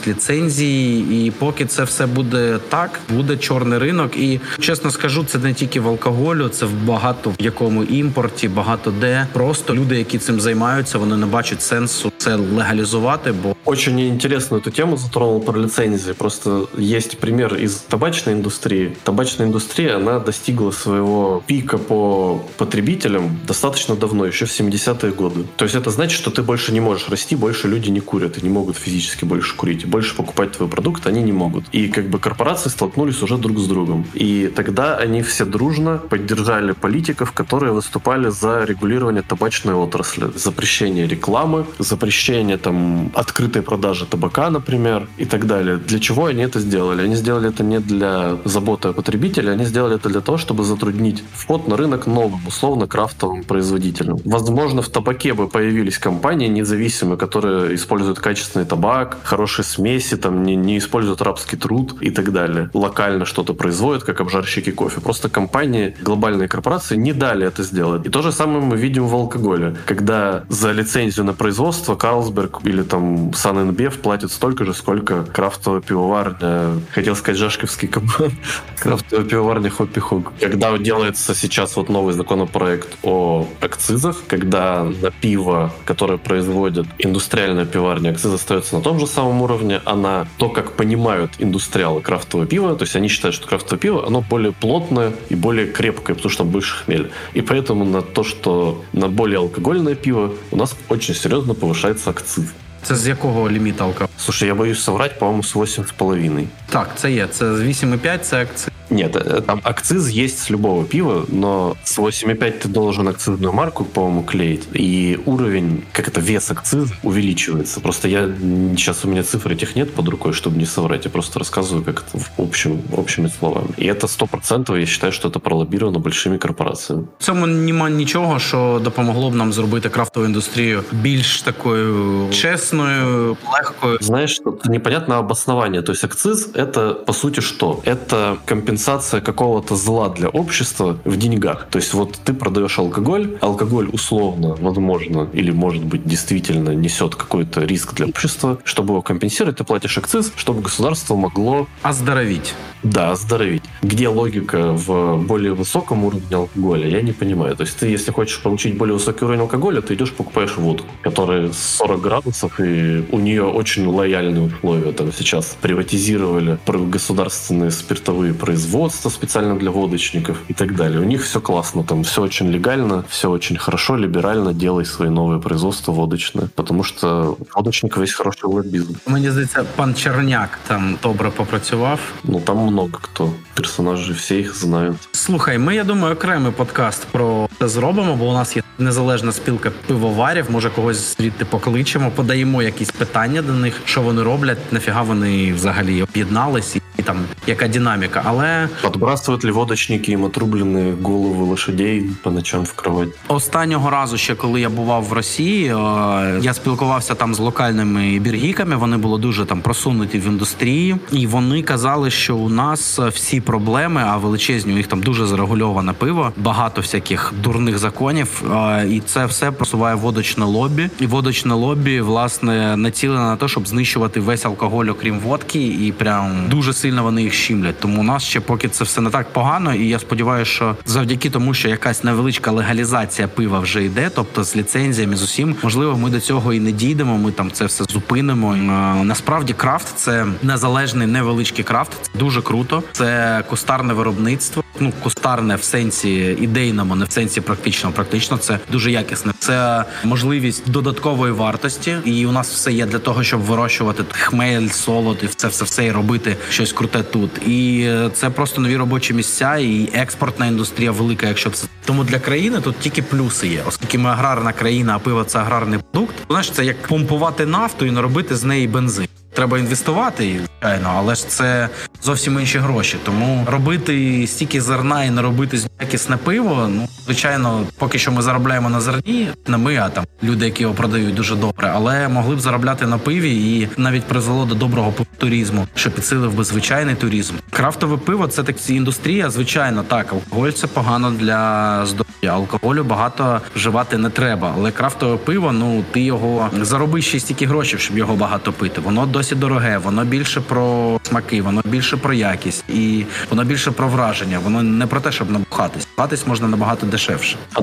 ліцензії. 0.07 1.27
І 1.27 1.31
поки 1.31 1.67
це 1.67 1.85
все 1.85 2.07
буде 2.07 2.59
так, 2.69 3.01
буде 3.09 3.37
чорний 3.37 3.79
ринок. 3.79 4.17
І 4.17 4.41
чесно 4.61 4.91
скажу, 4.91 5.25
це 5.25 5.39
не 5.39 5.55
тільки 5.55 5.81
в 5.81 5.89
алкоголю, 5.89 6.49
це 6.49 6.67
в 6.67 6.73
багато 6.73 7.31
в 7.31 7.35
якому 7.39 7.85
імпорті, 7.85 8.49
багато 8.49 8.91
де 9.01 9.27
просто 9.33 9.75
люди, 9.75 9.99
які 9.99 10.19
цим 10.19 10.41
займаються, 10.41 10.99
вони 10.99 11.17
не 11.17 11.27
бачать 11.27 11.63
сенсу 11.63 12.13
це 12.17 12.37
легалізувати. 12.37 13.33
Бо 13.43 13.57
очень 13.65 14.01
интересно 14.01 14.57
эту 14.57 14.71
тему 14.71 14.97
затронул 14.97 15.41
про 15.41 15.61
лицензии. 15.61 16.13
Просто 16.13 16.69
есть 16.79 17.19
пример 17.19 17.55
из 17.55 17.75
табачной 17.77 18.35
индустрии. 18.35 18.97
Табачная 19.05 19.49
индустрия, 19.49 19.97
она 19.97 20.19
достигла 20.19 20.71
своего 20.71 21.43
пика 21.47 21.79
по 21.79 22.41
потребителям 22.57 23.39
достаточно 23.47 23.95
давно, 23.95 24.27
еще 24.27 24.45
в 24.45 24.61
70-е 24.61 25.13
годы. 25.13 25.45
То 25.57 25.65
есть 25.65 25.77
это 25.77 25.91
значит, 25.91 26.19
что 26.19 26.31
ты 26.31 26.43
больше 26.43 26.73
не 26.73 26.81
можешь 26.81 27.09
расти, 27.09 27.37
больше 27.37 27.69
люди 27.69 27.91
не 27.91 28.01
курят 28.01 28.39
и 28.39 28.43
не 28.43 28.51
могут 28.51 28.77
физически 28.77 29.25
больше 29.25 29.38
курить. 29.48 29.86
Больше 29.86 30.16
покупать 30.16 30.52
твой 30.54 30.70
продукт 30.70 31.08
они 31.08 31.22
не 31.22 31.32
могут. 31.32 31.66
И 31.72 31.88
как 31.88 32.10
бы 32.10 32.20
корпорации 32.20 32.70
столкнулись 32.70 33.22
уже 33.22 33.38
друг 33.38 33.58
с 33.60 33.68
другом. 33.68 34.06
И 34.14 34.52
тогда 34.56 34.98
они 34.98 35.22
все 35.22 35.46
дружно 35.46 35.98
поддержали 35.98 36.74
политиков, 36.74 37.32
которые 37.32 37.74
выступали 37.74 38.30
за 38.30 38.64
регулирование 38.64 39.22
табачной 39.22 39.74
отрасли. 39.74 40.32
Запрещение 40.36 41.08
рекламы, 41.08 41.66
запрещение 41.80 42.58
там 42.58 43.12
открытой 43.14 43.62
продажи 43.62 44.06
табака, 44.06 44.50
например, 44.50 45.08
и 45.18 45.26
так 45.26 45.46
далее. 45.46 45.78
для 45.78 46.00
чего 46.00 46.26
они 46.26 46.44
это 46.44 46.60
сделали? 46.60 47.02
Они 47.02 47.16
сделали 47.16 47.50
это 47.50 47.64
не 47.64 47.80
для 47.80 48.38
заботы 48.46 48.90
о 48.90 48.94
потребителе, 48.94 49.52
они 49.52 49.66
сделали 49.66 49.96
это 49.96 50.10
для 50.10 50.22
того, 50.22 50.38
чтобы 50.38 50.64
затруднить 50.64 51.24
вход 51.34 51.68
на 51.68 51.78
рынок 51.78 52.08
новым, 52.08 52.42
условно, 52.48 52.88
крафтовым 52.88 53.44
производителям. 53.44 54.18
Возможно, 54.26 54.82
в 54.82 54.90
табаке 54.90 55.34
бы 55.34 55.48
появились 55.48 55.98
компании 55.98 56.48
независимые, 56.48 57.18
которые 57.18 57.76
используют 57.76 58.20
качественный 58.20 58.66
табак, 58.66 59.18
хорошие 59.30 59.64
смеси, 59.64 60.18
там 60.18 60.44
не, 60.44 60.56
не 60.56 60.78
используют 60.80 61.22
рабский 61.22 61.58
труд 61.58 61.96
и 62.02 62.10
так 62.10 62.32
далее. 62.34 62.70
Локально 62.74 63.26
что-то 63.26 63.54
производят, 63.54 64.04
как 64.04 64.22
обжарщики 64.22 64.72
кофе. 64.72 65.02
Просто 65.02 65.30
компании, 65.30 65.96
глобальные 66.02 66.48
корпорации 66.48 66.98
не 66.98 67.14
дали 67.14 67.46
это 67.46 67.64
сделать. 67.64 68.08
И 68.08 68.10
то 68.10 68.22
же 68.24 68.32
самое 68.32 68.62
мы 68.62 68.76
видим 68.76 69.06
в 69.08 69.14
алкоголе. 69.14 69.76
Когда 69.86 70.44
за 70.50 70.72
лицензию 70.72 71.26
на 71.26 71.34
производство 71.34 71.96
Карлсберг 71.96 72.62
или 72.66 72.82
там 72.82 73.34
Сан 73.34 73.76
платят 74.02 74.32
столько 74.32 74.66
же, 74.66 74.74
сколько 74.74 75.24
крафтовая 75.24 75.82
пивоварня, 75.82 76.82
хотел 76.92 77.16
сказать 77.16 77.38
Жашковский 77.38 77.88
кабан, 77.88 78.32
крафтовая 78.80 79.26
пивоварня 79.26 79.70
Хоппи 79.70 80.00
Хог. 80.00 80.34
Когда 80.40 80.76
делается 80.78 81.36
сейчас 81.36 81.76
вот 81.76 81.90
новый 81.90 82.14
законопроект 82.14 82.98
о 83.04 83.48
акцизах, 83.62 84.24
когда 84.28 84.86
на 84.86 85.12
пиво, 85.12 85.72
которое 85.86 86.18
производит 86.18 86.88
индустриальная 86.98 87.66
пивоварня, 87.66 88.10
акциз 88.10 88.34
остается 88.34 88.76
на 88.76 88.82
том 88.82 89.00
же 89.00 89.06
самом 89.06 89.19
уровне, 89.19 89.81
а 89.85 89.97
на 89.97 90.27
то, 90.37 90.49
как 90.49 90.73
понимают 90.73 91.33
индустриалы 91.39 92.01
крафтовое 92.01 92.47
пиво, 92.47 92.75
то 92.77 92.85
есть 92.85 92.97
они 92.97 93.09
считают, 93.09 93.35
что 93.35 93.47
крафтовое 93.47 93.81
пиво, 93.81 94.07
оно 94.07 94.21
более 94.21 94.53
плотное 94.53 95.13
и 95.29 95.35
более 95.35 95.67
крепкое, 95.67 96.15
потому 96.17 96.31
что 96.31 96.45
там 96.45 96.53
больше 96.53 96.85
хмель. 96.85 97.11
И 97.35 97.41
поэтому 97.41 97.85
на 97.85 98.03
то, 98.03 98.25
что 98.25 98.83
на 98.93 99.09
более 99.09 99.39
алкогольное 99.39 99.95
пиво 99.95 100.33
у 100.51 100.57
нас 100.57 100.77
очень 100.89 101.15
серьезно 101.15 101.55
повышается 101.55 102.11
акциз. 102.11 102.45
Це 102.83 102.97
з 102.97 103.09
якого 103.09 103.51
ліміта 103.51 103.85
алкоголю? 103.85 104.09
Слушай, 104.19 104.49
я 104.49 104.55
боюсь 104.55 104.83
соврать, 104.83 105.19
по-моему, 105.19 105.43
с 105.43 105.57
8,5. 105.57 106.45
Так, 106.71 106.89
це 106.97 107.13
є. 107.13 107.27
Це 107.27 107.57
з 107.57 107.61
8,5, 107.61 108.19
це 108.19 108.43
акциз. 108.43 108.69
Нет, 108.91 109.17
э, 109.17 109.41
там 109.41 109.61
акциз 109.65 110.09
есть 110.09 110.39
с 110.39 110.51
любого 110.51 110.85
пива, 110.85 111.25
но 111.29 111.77
с 111.85 111.99
8,5 111.99 112.51
ты 112.63 112.69
должен 112.69 113.09
акцизную 113.09 113.53
марку, 113.53 113.85
по-моему, 113.85 114.23
клеить, 114.23 114.69
и 114.75 115.19
уровень, 115.27 115.85
как 115.93 116.09
это, 116.09 116.21
вес 116.21 116.51
акциза 116.51 116.95
увеличивается. 117.03 117.81
Просто 117.81 118.09
я, 118.09 118.29
сейчас 118.77 119.05
у 119.05 119.09
меня 119.09 119.23
цифр 119.23 119.53
этих 119.53 119.77
нет 119.77 119.95
под 119.95 120.09
рукой, 120.09 120.33
чтобы 120.33 120.59
не 120.59 120.67
соврать, 120.67 121.05
я 121.05 121.11
просто 121.11 121.39
рассказываю 121.39 121.85
как 121.85 122.05
это 122.09 122.19
в 122.19 122.31
общем, 122.39 122.83
общими 122.97 123.29
словами. 123.39 123.69
И 123.77 123.87
это 123.87 124.07
100% 124.07 124.79
я 124.79 124.87
считаю, 124.87 125.13
что 125.13 125.29
это 125.29 125.41
пролоббировано 125.41 125.99
большими 125.99 126.39
корпорациями. 126.39 127.07
В 127.19 127.25
цьому 127.25 127.47
нема 127.47 127.91
нічого, 127.91 128.39
що 128.39 128.81
допомогло 128.85 129.31
б 129.31 129.35
нам 129.35 129.53
зробити 129.53 129.89
крафтову 129.89 130.27
індустрію 130.27 130.83
більш 130.93 131.43
такою 131.43 132.29
чесною, 132.31 133.37
легкою. 133.53 133.99
Знаешь, 134.01 134.39
тут 134.39 134.65
непонятно 134.67 135.19
обоснование. 135.19 135.83
То 135.83 135.93
есть 135.93 136.05
акциз — 136.05 136.55
это, 136.55 136.95
по 136.95 137.13
сути, 137.13 137.41
что? 137.41 137.81
Это 137.85 138.37
компенсация 138.49 138.78
компенсация 138.80 139.20
какого-то 139.20 139.76
зла 139.76 140.08
для 140.08 140.30
общества 140.30 140.98
в 141.04 141.18
деньгах. 141.18 141.68
То 141.70 141.80
есть 141.80 141.94
вот 141.94 142.18
ты 142.24 142.34
продаешь 142.34 142.80
алкоголь, 142.80 143.38
алкоголь 143.42 143.90
условно, 143.92 144.56
возможно, 144.62 145.28
или 145.34 145.52
может 145.52 145.84
быть 145.84 146.06
действительно 146.06 146.70
несет 146.70 147.16
какой-то 147.16 147.66
риск 147.66 147.94
для 147.96 148.06
общества. 148.06 148.58
Чтобы 148.64 148.94
его 148.94 149.02
компенсировать, 149.02 149.58
ты 149.58 149.66
платишь 149.66 149.98
акциз, 149.98 150.32
чтобы 150.38 150.62
государство 150.62 151.16
могло... 151.16 151.68
Оздоровить. 151.82 152.54
Да, 152.82 153.12
оздоровить. 153.12 153.64
Где 153.82 154.08
логика 154.08 154.72
в 154.72 155.18
более 155.18 155.54
высоком 155.54 156.06
уровне 156.06 156.38
алкоголя, 156.38 156.88
я 156.88 157.02
не 157.02 157.12
понимаю. 157.12 157.58
То 157.58 157.64
есть 157.64 157.78
ты, 157.78 157.88
если 157.88 158.12
хочешь 158.12 158.42
получить 158.42 158.78
более 158.78 158.94
высокий 158.94 159.26
уровень 159.26 159.42
алкоголя, 159.42 159.82
ты 159.82 159.96
идешь 159.96 160.14
покупаешь 160.14 160.56
водку, 160.56 160.88
которая 161.02 161.52
40 161.52 162.02
градусов, 162.02 162.62
и 162.62 163.06
у 163.12 163.20
нее 163.20 163.44
очень 163.44 163.86
лояльные 163.86 164.44
условия. 164.44 164.94
Там 164.94 165.12
сейчас 165.12 165.58
приватизировали 165.62 166.58
государственные 166.66 167.72
спиртовые 167.72 168.34
производства 168.34 168.69
специально 169.10 169.56
для 169.56 169.72
водочников 169.72 170.38
и 170.50 170.54
так 170.54 170.76
далее. 170.76 171.00
У 171.00 171.04
них 171.04 171.24
все 171.24 171.40
классно, 171.40 171.84
там 171.84 172.02
все 172.04 172.22
очень 172.22 172.52
легально, 172.52 173.04
все 173.10 173.30
очень 173.30 173.58
хорошо, 173.58 173.98
либерально, 173.98 174.54
делай 174.54 174.86
свои 174.86 175.10
новые 175.10 175.40
производства 175.40 175.92
водочные. 175.92 176.48
Потому 176.56 176.84
что 176.84 177.38
водочников 177.56 178.04
есть 178.04 178.14
хороший 178.14 178.46
лоббизм. 178.46 178.94
Мені 179.08 179.32
здається, 179.32 179.64
пан 179.76 179.96
Черняк 179.96 180.60
там 180.68 180.98
добре 181.04 181.30
попрацював. 181.30 182.00
Ну 182.24 182.40
там 182.40 182.58
много 182.58 183.00
хто. 183.02 183.32
Персонажі 183.54 184.14
всі 184.14 184.36
їх 184.36 184.56
знають. 184.56 184.98
Слухай, 185.12 185.58
ми 185.58 185.76
я 185.76 185.84
думаю, 185.84 186.14
окремий 186.14 186.52
подкаст 186.52 187.06
про 187.12 187.50
це 187.60 187.68
зробимо, 187.68 188.16
бо 188.16 188.30
у 188.30 188.34
нас 188.34 188.56
є 188.56 188.64
незалежна 188.80 189.32
спілка 189.32 189.72
пивоварів. 189.88 190.46
Може, 190.50 190.70
когось 190.70 191.18
звідти 191.18 191.46
покличемо, 191.46 192.12
подаємо 192.12 192.64
якісь 192.64 192.92
питання 192.92 193.42
до 193.42 193.54
них, 193.54 193.82
що 193.86 194.02
вони 194.02 194.24
роблять, 194.24 194.74
нафіга 194.74 195.02
вони 195.02 195.54
взагалі 195.54 196.04
об'єднались 196.04 196.76
і 196.76 197.02
там 197.02 197.18
яка 197.48 197.68
динаміка. 197.68 198.22
Але 198.26 198.59
Подбрасують 198.82 199.44
ли 199.44 199.52
водочники 199.52 200.12
їм 200.12 200.24
отрублені 200.24 200.94
голови 201.04 201.46
лошадей 201.46 202.04
по 202.24 202.32
ночам 202.32 202.64
в 202.64 202.74
кровать? 202.74 203.10
Останнього 203.28 203.90
разу, 203.90 204.18
ще 204.18 204.36
коли 204.36 204.62
я 204.62 204.70
бував 204.70 205.04
в 205.04 205.14
Росії, 205.14 205.66
е, 205.66 206.40
я 206.42 206.54
спілкувався 206.54 207.16
там 207.16 207.36
з 207.36 207.40
локальними 207.40 208.20
біргіками. 208.20 208.76
Вони 208.76 208.98
були 208.98 209.20
дуже 209.20 209.46
там 209.46 209.62
просунуті 209.62 210.20
в 210.20 210.28
індустрії, 210.28 210.96
і 211.12 211.28
вони 211.28 211.64
казали, 211.64 212.12
що 212.12 212.36
у 212.36 212.50
нас 212.50 213.00
всі 213.00 213.42
проблеми, 213.42 214.04
а 214.08 214.18
величезні 214.18 214.74
у 214.74 214.76
них 214.76 214.88
там 214.88 215.02
дуже 215.02 215.26
зарегульоване 215.26 215.94
пиво, 215.94 216.32
багато 216.38 216.82
всяких 216.82 217.34
дурних 217.44 217.78
законів. 217.78 218.44
Е, 218.56 218.88
і 218.90 219.00
це 219.00 219.26
все 219.26 219.52
просуває 219.52 219.96
водочне 219.96 220.46
лобі. 220.46 220.90
І 221.00 221.06
водочне 221.06 221.54
лобі 221.54 222.02
власне 222.02 222.78
націлене 222.78 223.24
на 223.24 223.36
те, 223.36 223.48
щоб 223.48 223.68
знищувати 223.68 224.20
весь 224.20 224.46
алкоголь, 224.46 224.86
окрім 224.86 225.20
водки, 225.20 225.68
і 225.68 225.92
прям 225.92 226.32
дуже 226.50 226.74
сильно 226.74 227.04
вони 227.04 227.24
їх 227.24 227.34
щімлять. 227.34 227.80
Тому 227.80 228.00
у 228.02 228.04
нас 228.04 228.24
ще 228.24 228.40
поки 228.50 228.70
це 228.70 228.84
все 228.84 229.02
не 229.02 229.10
так 229.10 229.34
погано, 229.34 229.76
і 229.76 229.88
я 229.88 230.00
сподіваюся, 230.00 230.52
що 230.52 230.76
завдяки 230.86 231.30
тому, 231.30 231.54
що 231.54 231.70
якась 231.70 232.04
невеличка 232.04 232.52
легалізація 232.52 233.28
пива 233.28 233.60
вже 233.60 233.84
йде, 233.84 234.12
тобто 234.16 234.44
з 234.44 234.56
ліцензіями 234.56 235.16
з 235.16 235.24
усім, 235.24 235.56
можливо, 235.64 235.98
ми 235.98 236.10
до 236.10 236.20
цього 236.20 236.54
і 236.54 236.60
не 236.60 236.72
дійдемо. 236.72 237.18
Ми 237.18 237.32
там 237.32 237.52
це 237.52 237.66
все 237.66 237.84
зупинимо. 237.84 238.54
Е, 238.54 238.58
насправді 239.04 239.54
крафт 239.54 239.98
це 239.98 240.26
незалежний 240.44 241.08
невеличкий 241.08 241.64
крафт. 241.64 241.92
Це 242.02 242.20
дуже 242.20 242.42
круто. 242.42 242.84
Це 242.92 243.44
кустарне 243.50 243.94
виробництво. 243.94 244.64
Ну 244.80 244.94
кустарне 245.04 245.56
в 245.56 245.64
сенсі 245.64 246.38
ідейному, 246.42 246.96
не 246.96 247.06
в 247.06 247.12
сенсі 247.12 247.42
практично. 247.42 247.92
Практично 247.92 248.38
це 248.38 248.60
дуже 248.72 248.92
якісне. 248.92 249.34
Це 249.40 249.86
можливість 250.04 250.72
додаткової 250.72 251.34
вартості, 251.34 251.98
і 252.06 252.26
у 252.26 252.32
нас 252.32 252.54
все 252.54 252.72
є 252.72 252.86
для 252.86 253.00
того, 253.00 253.24
щоб 253.24 253.42
вирощувати 253.42 254.04
хмель, 254.12 254.68
солод 254.68 255.18
і 255.24 255.28
це 255.28 255.48
все 255.48 255.66
все 255.66 255.86
і 255.86 255.92
робити 255.92 256.38
щось 256.50 256.74
круте 256.74 257.04
тут. 257.04 257.48
І 257.48 257.90
це 258.14 258.30
просто 258.40 258.62
нові 258.62 258.78
робочі 258.78 259.14
місця, 259.14 259.58
і 259.58 259.90
експортна 259.94 260.48
індустрія 260.48 260.92
велика, 260.92 261.28
якщо 261.28 261.50
це 261.50 261.68
тому 261.86 262.04
для 262.04 262.20
країни 262.20 262.62
тут 262.62 262.80
тільки 262.80 263.02
плюси 263.02 263.48
є, 263.48 263.64
оскільки 263.68 263.98
ми 263.98 264.10
аграрна 264.10 264.54
країна, 264.54 264.96
а 264.96 265.00
пиво 265.00 265.24
це 265.24 265.40
аграрний 265.40 265.80
продукт. 265.92 266.16
Знаєш, 266.30 266.52
це 266.52 266.66
як 266.66 266.88
помпувати 266.88 267.46
нафту 267.46 267.86
і 267.86 267.92
наробити 267.92 268.36
з 268.36 268.44
неї 268.44 268.68
бензин. 268.68 269.08
Треба 269.40 269.60
інвестувати, 269.60 270.40
звичайно, 270.62 270.94
але 270.98 271.16
ж 271.16 271.28
це 271.28 271.70
зовсім 272.04 272.40
інші 272.40 272.60
гроші. 272.60 272.98
Тому 273.04 273.46
робити 273.52 274.28
стільки 274.28 274.62
зерна 274.62 275.04
і 275.04 275.10
не 275.10 275.22
робити 275.22 275.60
якісне 275.82 276.18
пиво. 276.18 276.70
Ну 276.70 276.88
звичайно, 277.06 277.64
поки 277.78 278.00
що 278.00 278.12
ми 278.12 278.22
заробляємо 278.22 278.70
на 278.70 278.82
зерні, 278.82 279.28
не 279.48 279.58
ми, 279.58 279.78
а 279.78 279.90
там 279.90 280.06
люди, 280.24 280.46
які 280.46 280.64
його 280.64 280.76
продають 280.76 281.16
дуже 281.16 281.36
добре, 281.36 281.72
але 281.76 282.08
могли 282.08 282.36
б 282.36 282.40
заробляти 282.40 282.88
на 282.88 282.98
пиві 282.98 283.60
і 283.60 283.70
навіть 283.78 284.04
призвело 284.04 284.46
до 284.46 284.56
доброго 284.56 284.94
туризму, 285.18 285.68
що 285.76 285.92
підсилив 285.92 286.34
би 286.34 286.44
звичайний 286.44 286.96
туризм. 286.96 287.34
Крафтове 287.52 287.98
пиво 287.98 288.28
це 288.28 288.44
так 288.44 288.70
індустрія. 288.70 289.30
Звичайно, 289.30 289.84
так 289.84 290.14
алкоголь 290.14 290.50
це 290.50 290.68
погано 290.68 291.12
для 291.12 291.86
здоров'я. 291.86 292.34
Алкоголю 292.34 292.84
багато 292.84 293.42
вживати 293.56 293.98
не 293.98 294.10
треба, 294.10 294.54
але 294.58 294.72
крафтове 294.72 295.18
пиво, 295.18 295.52
ну 295.52 295.84
ти 295.92 296.02
його 296.02 296.50
зароби 296.62 297.02
ще 297.02 297.20
стільки 297.20 297.46
грошей, 297.46 297.80
щоб 297.80 297.98
його 297.98 298.16
багато 298.16 298.54
пити. 298.54 298.82
Воно 298.82 299.06
досі 299.06 299.29
дороге, 299.36 299.78
воно 299.78 300.06
більше 300.06 300.42
про 300.42 301.00
смаки, 301.04 301.42
воно 301.42 301.62
більше 301.66 301.98
про 301.98 302.14
якість 302.14 302.64
і 302.70 303.06
воно 303.30 303.44
більше 303.44 303.72
про 303.72 303.88
враження. 303.88 304.40
Воно 304.40 304.64
не 304.64 304.88
про 304.88 305.02
те, 305.02 305.12
щоб 305.12 305.32
набухатись. 305.32 305.88
Бухатись 305.98 306.28
можна 306.28 306.48
набагато 306.48 306.86
дешевше. 306.86 307.38
А 307.54 307.62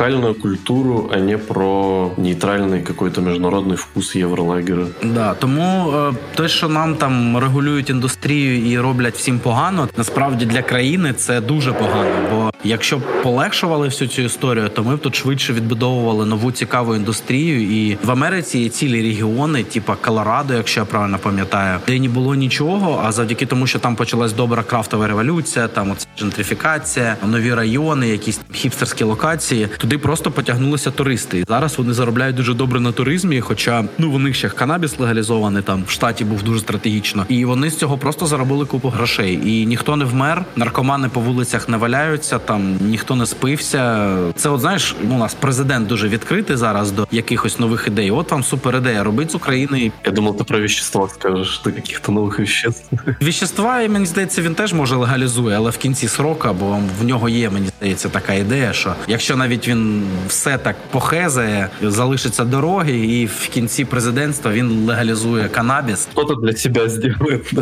локальную 0.00 0.34
культуру, 0.34 1.10
а 1.12 1.18
не 1.18 1.38
про 1.38 2.10
нейтральний 2.16 2.82
какой-то 2.82 3.20
міжнародний 3.20 3.76
вкус 3.76 4.16
євролагера. 4.16 4.86
Да, 5.02 5.34
тому 5.34 5.92
е, 5.92 6.12
те, 6.34 6.48
що 6.48 6.68
нам 6.68 6.94
там 6.94 7.38
регулюють 7.38 7.90
індустрію 7.90 8.70
і 8.70 8.78
роблять 8.78 9.14
всім 9.14 9.38
погано, 9.38 9.88
насправді 9.96 10.46
для 10.46 10.62
країни 10.62 11.12
це 11.12 11.40
дуже 11.40 11.72
погано. 11.72 12.10
Бо 12.30 12.50
Якщо 12.64 12.98
б 12.98 13.22
полегшували 13.22 13.88
всю 13.88 14.08
цю 14.08 14.22
історію, 14.22 14.68
то 14.68 14.84
ми 14.84 14.96
б 14.96 14.98
тут 14.98 15.16
швидше 15.16 15.52
відбудовували 15.52 16.26
нову 16.26 16.52
цікаву 16.52 16.96
індустрію. 16.96 17.62
І 17.62 17.98
в 18.04 18.10
Америці 18.10 18.58
є 18.58 18.68
цілі 18.68 19.02
регіони, 19.02 19.64
типу 19.64 19.92
Колорадо, 20.00 20.54
якщо 20.54 20.80
я 20.80 20.86
правильно 20.86 21.18
пам'ятаю, 21.18 21.78
де 21.86 22.00
не 22.00 22.08
було 22.08 22.34
нічого. 22.34 23.02
А 23.04 23.12
завдяки 23.12 23.46
тому, 23.46 23.66
що 23.66 23.78
там 23.78 23.96
почалась 23.96 24.32
добра 24.32 24.62
крафтова 24.62 25.06
революція, 25.06 25.68
там 25.68 25.90
оце 25.90 26.06
джентрифікація, 26.18 27.16
нові 27.26 27.54
райони, 27.54 28.08
якісь 28.08 28.40
хіпстерські 28.52 29.04
локації. 29.04 29.68
Туди 29.90 30.02
просто 30.02 30.30
потягнулися 30.30 30.90
туристи. 30.90 31.38
І 31.38 31.44
зараз 31.48 31.78
вони 31.78 31.92
заробляють 31.92 32.36
дуже 32.36 32.54
добре 32.54 32.80
на 32.80 32.92
туризмі. 32.92 33.40
Хоча 33.40 33.84
ну 33.98 34.10
в 34.10 34.18
них 34.18 34.36
ще 34.36 34.48
канабіс 34.48 34.98
легалізований 34.98 35.62
там 35.62 35.84
в 35.86 35.90
штаті 35.90 36.24
був 36.24 36.42
дуже 36.42 36.60
стратегічно, 36.60 37.26
і 37.28 37.44
вони 37.44 37.70
з 37.70 37.76
цього 37.76 37.98
просто 37.98 38.26
заробили 38.26 38.64
купу 38.64 38.88
грошей. 38.88 39.40
І 39.44 39.66
ніхто 39.66 39.96
не 39.96 40.04
вмер, 40.04 40.44
наркомани 40.56 41.08
по 41.08 41.20
вулицях 41.20 41.68
не 41.68 41.76
валяються, 41.76 42.38
там 42.38 42.78
ніхто 42.80 43.16
не 43.16 43.26
спився. 43.26 44.16
Це, 44.36 44.48
от 44.48 44.60
знаєш, 44.60 44.96
у 45.10 45.18
нас 45.18 45.34
президент 45.34 45.88
дуже 45.88 46.08
відкритий 46.08 46.56
зараз 46.56 46.92
до 46.92 47.08
якихось 47.10 47.58
нових 47.58 47.86
ідей. 47.86 48.10
От 48.10 48.30
вам 48.30 48.44
супер 48.44 48.76
ідея 48.76 49.04
робить 49.04 49.30
з 49.30 49.34
України. 49.34 49.92
Я 50.04 50.12
думав, 50.12 50.36
ти 50.36 50.44
про 50.44 50.60
вещества 50.60 51.08
скажеш 51.08 51.60
до 51.64 51.70
яких-то 51.70 52.12
нових 52.12 52.38
веществ. 52.38 52.90
Віщества, 53.22 53.88
мені 53.88 54.06
здається, 54.06 54.42
він 54.42 54.54
теж 54.54 54.72
може 54.72 54.96
легалізує, 54.96 55.56
але 55.56 55.70
в 55.70 55.76
кінці 55.76 56.08
срока, 56.08 56.52
бо 56.52 56.78
в 57.00 57.04
нього 57.04 57.28
є, 57.28 57.50
мені 57.50 57.68
здається, 57.78 58.08
така 58.08 58.32
ідея, 58.32 58.72
що 58.72 58.94
якщо 59.08 59.36
навіть 59.36 59.68
він 59.68 59.79
все 60.28 60.58
так 60.58 60.76
похезає, 60.90 61.68
залишиться 61.82 62.44
дороги, 62.44 62.98
і 62.98 63.26
в 63.26 63.48
кінці 63.48 63.84
президентства 63.84 64.52
він 64.52 64.86
легалізує 64.86 65.48
канабіс. 65.48 66.08
Хто-то 66.10 66.34
для 66.34 66.52
себе 66.52 66.88
зробить. 66.88 67.52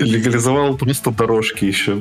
Легалізував 0.00 0.78
просто 0.78 1.10
дорожки 1.10 1.72
ще. 1.72 1.96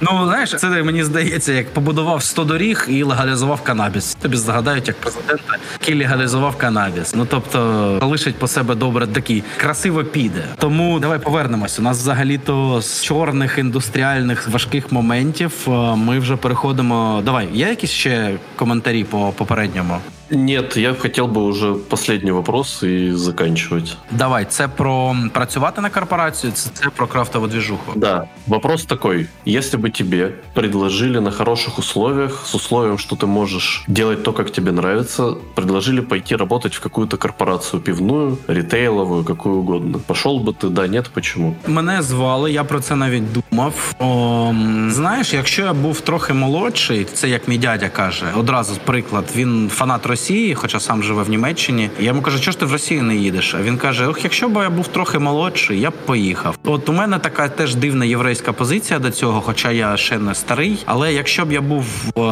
Ну 0.00 0.24
знаєш, 0.24 0.50
це 0.50 0.82
мені 0.82 1.04
здається, 1.04 1.52
як 1.52 1.68
побудував 1.74 2.22
100 2.22 2.44
доріг 2.44 2.86
і 2.88 3.02
легалізував 3.02 3.62
канабіс. 3.62 4.14
Тобі 4.14 4.36
згадають 4.36 4.88
як 4.88 4.96
президента, 4.96 5.56
який 5.80 5.98
легалізував 5.98 6.56
канабіс. 6.56 7.14
Ну 7.14 7.26
тобто 7.30 7.98
залишить 8.00 8.34
по 8.34 8.48
себе 8.48 8.74
добре 8.74 9.06
такий 9.06 9.42
красиво 9.56 10.04
піде. 10.04 10.44
Тому 10.58 11.00
давай 11.00 11.18
повернемось. 11.18 11.78
У 11.78 11.82
нас 11.82 11.98
взагалі-то 11.98 12.80
з 12.82 13.02
чорних 13.02 13.58
індустріальних 13.58 14.48
важких 14.48 14.92
моментів 14.92 15.52
е, 15.68 15.70
ми 15.96 16.18
вже 16.18 16.36
переходимо. 16.36 17.22
Давай, 17.24 17.48
є 17.52 17.68
якісь 17.68 17.90
ще 17.90 18.21
коментарі 18.56 19.04
по 19.04 19.32
попередньому? 19.36 19.98
Нет, 20.31 20.77
я 20.77 20.93
хотел 20.93 21.27
бы 21.27 21.43
уже 21.43 21.73
последний 21.73 22.31
вопрос 22.31 22.83
и 22.83 23.11
заканчивать. 23.15 23.97
Давай, 24.11 24.45
це 24.45 24.67
про 24.67 25.15
працювати 25.33 25.81
на 25.81 25.89
корпорацію, 25.89 26.53
це, 26.53 26.69
це 26.73 26.89
про 26.89 27.07
крафтову 27.07 27.47
движуху. 27.47 27.91
Да. 27.95 28.27
Вопрос 28.47 28.85
такой. 28.85 29.27
Если 29.45 29.79
бы 29.79 29.89
тебе 29.89 30.31
предложили 30.53 31.21
на 31.21 31.31
хороших 31.31 31.79
условиях, 31.79 32.45
с 32.45 32.55
условием, 32.55 32.97
что 32.97 33.15
ты 33.15 33.25
можешь 33.25 33.83
делать 33.87 34.23
то, 34.23 34.33
как 34.33 34.51
тебе 34.51 34.71
нравится, 34.71 35.35
предложили 35.55 36.01
пойти 36.01 36.35
работать 36.35 36.75
в 36.75 36.79
какую-то 36.79 37.17
корпорацию 37.17 37.81
пивную, 37.81 38.37
ритейловую, 38.47 39.23
какую 39.23 39.55
угодно. 39.55 39.99
Пошел 39.99 40.39
бы 40.39 40.53
ты, 40.53 40.69
да, 40.69 40.87
нет, 40.87 41.09
почему? 41.13 41.55
Мене 41.67 42.01
звали, 42.01 42.51
я 42.51 42.63
про 42.63 42.79
це 42.79 42.95
навіть 42.95 43.23
думав. 43.33 43.95
О, 43.99 44.53
знаєш, 44.89 45.33
якщо 45.33 45.61
я 45.61 45.73
був 45.73 46.01
трохи 46.01 46.33
молодший, 46.33 47.05
це 47.13 47.29
як 47.29 47.47
мій 47.47 47.57
дядя 47.57 47.89
каже, 47.89 48.25
одразу 48.35 48.73
приклад, 48.85 49.25
він 49.35 49.69
фанат 49.73 50.05
Росії. 50.05 50.17
Росії, 50.22 50.54
хоча 50.54 50.80
сам 50.80 51.02
живе 51.02 51.22
в 51.22 51.30
Німеччині. 51.30 51.90
Я 51.98 52.06
йому 52.06 52.22
кажу, 52.22 52.38
що 52.38 52.50
ж 52.50 52.58
ти 52.58 52.66
в 52.66 52.72
Росію 52.72 53.02
не 53.02 53.16
їдеш? 53.16 53.54
А 53.54 53.62
він 53.62 53.76
каже: 53.76 54.06
Ох, 54.06 54.24
якщо 54.24 54.48
б 54.48 54.62
я 54.62 54.70
був 54.70 54.88
трохи 54.88 55.18
молодший, 55.18 55.80
я 55.80 55.90
б 55.90 55.92
поїхав. 55.92 56.58
От 56.64 56.88
у 56.88 56.92
мене 56.92 57.18
така 57.18 57.48
теж 57.48 57.74
дивна 57.74 58.04
єврейська 58.04 58.52
позиція 58.52 58.98
до 58.98 59.10
цього, 59.10 59.40
хоча 59.40 59.70
я 59.70 59.96
ще 59.96 60.18
не 60.18 60.34
старий. 60.34 60.78
Але 60.86 61.12
якщо 61.12 61.44
б 61.44 61.52
я 61.52 61.60
був 61.60 61.86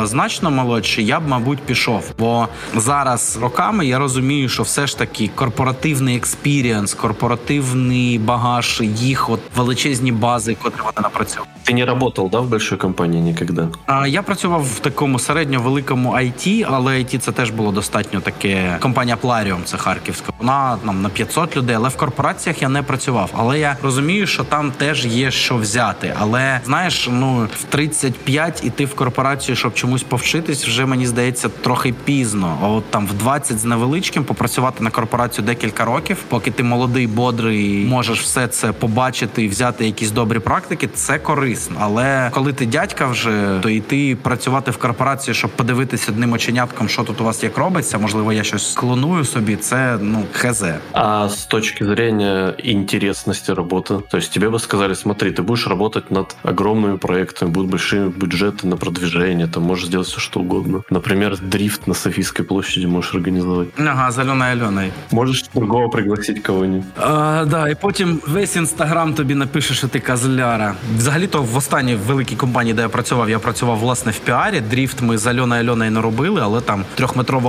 значно 0.04 0.50
молодший, 0.50 1.06
я 1.06 1.20
б, 1.20 1.28
мабуть, 1.28 1.58
пішов. 1.58 2.04
Бо 2.18 2.48
зараз 2.76 3.38
роками 3.42 3.86
я 3.86 3.98
розумію, 3.98 4.48
що 4.48 4.62
все 4.62 4.86
ж 4.86 4.98
таки 4.98 5.30
корпоративний 5.34 6.16
experience, 6.16 6.94
корпоративний 6.94 8.18
багаж, 8.18 8.80
їх 8.84 9.30
от 9.30 9.40
величезні 9.56 10.12
бази, 10.12 10.56
котрі 10.62 10.80
вони 10.80 11.02
напрацьовують. 11.02 11.50
Ти 11.64 11.74
не 11.74 11.86
працював 11.86 12.30
да, 12.30 12.40
в 12.40 12.48
большой 12.48 12.78
компанії 12.78 13.22
ніколи? 13.22 13.68
А 13.86 14.06
я 14.06 14.22
працював 14.22 14.64
в 14.64 14.78
такому 14.78 15.18
середньо 15.18 15.60
великому 15.60 16.12
IT, 16.12 16.66
але 16.70 16.92
IT 16.92 17.18
це 17.18 17.32
теж 17.32 17.50
було 17.50 17.69
достатньо 17.72 18.20
таке. 18.20 18.76
Компанія 18.80 19.16
Пларіум, 19.16 19.60
це 19.64 19.76
Харківська. 19.76 20.32
Вона 20.38 20.78
нам 20.84 21.02
на 21.02 21.08
500 21.08 21.56
людей, 21.56 21.76
але 21.76 21.88
в 21.88 21.96
корпораціях 21.96 22.62
я 22.62 22.68
не 22.68 22.82
працював. 22.82 23.30
Але 23.36 23.58
я 23.58 23.76
розумію, 23.82 24.26
що 24.26 24.44
там 24.44 24.72
теж 24.72 25.06
є 25.06 25.30
що 25.30 25.56
взяти. 25.56 26.14
Але 26.18 26.60
знаєш, 26.64 27.08
ну 27.12 27.48
в 27.60 27.62
35 27.64 28.64
іти 28.64 28.84
в 28.84 28.94
корпорацію, 28.94 29.56
щоб 29.56 29.74
чомусь 29.74 30.02
повчитись, 30.02 30.66
вже 30.66 30.86
мені 30.86 31.06
здається 31.06 31.48
трохи 31.48 31.94
пізно. 32.04 32.58
А 32.62 32.68
от 32.68 32.90
там 32.90 33.06
в 33.06 33.12
20 33.12 33.58
з 33.58 33.64
невеличким 33.64 34.24
попрацювати 34.24 34.84
на 34.84 34.90
корпорацію 34.90 35.44
декілька 35.44 35.84
років, 35.84 36.16
поки 36.28 36.50
ти 36.50 36.62
молодий, 36.62 37.06
бодрий, 37.06 37.86
можеш 37.86 38.20
все 38.20 38.48
це 38.48 38.72
побачити 38.72 39.42
і 39.42 39.48
взяти 39.48 39.86
якісь 39.86 40.10
добрі 40.10 40.38
практики. 40.38 40.88
Це 40.94 41.18
корисно. 41.18 41.76
Але 41.80 42.30
коли 42.34 42.52
ти 42.52 42.66
дядька 42.66 43.06
вже, 43.06 43.58
то 43.62 43.68
йти 43.68 44.16
працювати 44.22 44.70
в 44.70 44.76
корпорації, 44.76 45.34
щоб 45.34 45.50
подивитися 45.50 46.12
одним 46.12 46.32
оченятком, 46.32 46.88
що 46.88 47.02
тут 47.02 47.20
у 47.20 47.24
вас 47.24 47.42
як 47.42 47.58
робиться, 47.59 47.97
можливо, 47.97 48.33
я 48.33 48.43
щось 48.43 48.73
клоную 48.73 49.25
собі. 49.25 49.55
Це 49.55 49.97
ну 50.01 50.23
хз. 50.31 50.63
А 50.93 51.29
с 51.29 51.45
точки 51.45 51.85
зрения 51.85 52.53
интересности 52.63 53.51
работы, 53.51 54.01
то 54.09 54.17
есть 54.17 54.33
тебе 54.33 54.49
бы 54.49 54.59
сказали, 54.59 54.95
смотри, 54.95 55.31
ты 55.31 55.41
будешь 55.41 55.67
работать 55.67 56.11
над 56.11 56.35
огромными 56.43 56.97
проектами, 56.97 57.51
будут 57.51 57.71
большие 57.71 58.09
бюджеты 58.09 58.67
на 58.67 58.77
продвижение, 58.77 59.47
там 59.47 59.63
можешь 59.63 59.85
сделать 59.85 60.07
все 60.07 60.19
что 60.19 60.39
угодно. 60.39 60.81
Например, 60.89 61.37
дрифт 61.41 61.87
на 61.87 61.93
Софийской 61.93 62.45
площади 62.45 62.87
можешь 62.87 63.13
организовать. 63.13 63.67
Ага, 63.77 64.11
з 64.11 64.17
Альоною 64.19 64.51
Альоною. 64.51 64.91
Можешь 65.11 65.45
другого 65.55 65.89
пригласить 65.89 66.39
кого-нибудь. 66.39 66.85
А, 66.97 67.45
да, 67.45 67.69
і 67.69 67.75
потім 67.75 68.19
весь 68.27 68.55
інстаграм 68.55 69.13
тобі 69.13 69.35
напише, 69.35 69.73
що 69.73 69.87
ти 69.87 69.99
козляра. 69.99 70.75
Взагалі-то 70.97 71.41
в 71.41 71.57
останній 71.57 71.95
великій 71.95 72.35
компанії, 72.35 72.73
де 72.73 72.81
я 72.81 72.89
працював, 72.89 73.29
я 73.29 73.39
працював 73.39 73.77
власне 73.77 74.11
в 74.11 74.19
піарі. 74.19 74.61
Дріфт 74.61 75.01
ми 75.01 75.17
з 75.17 75.27
Альоною 75.27 75.61
Альоною 75.61 75.91
не 75.91 76.01
робили, 76.01 76.41
але 76.43 76.61
там 76.61 76.83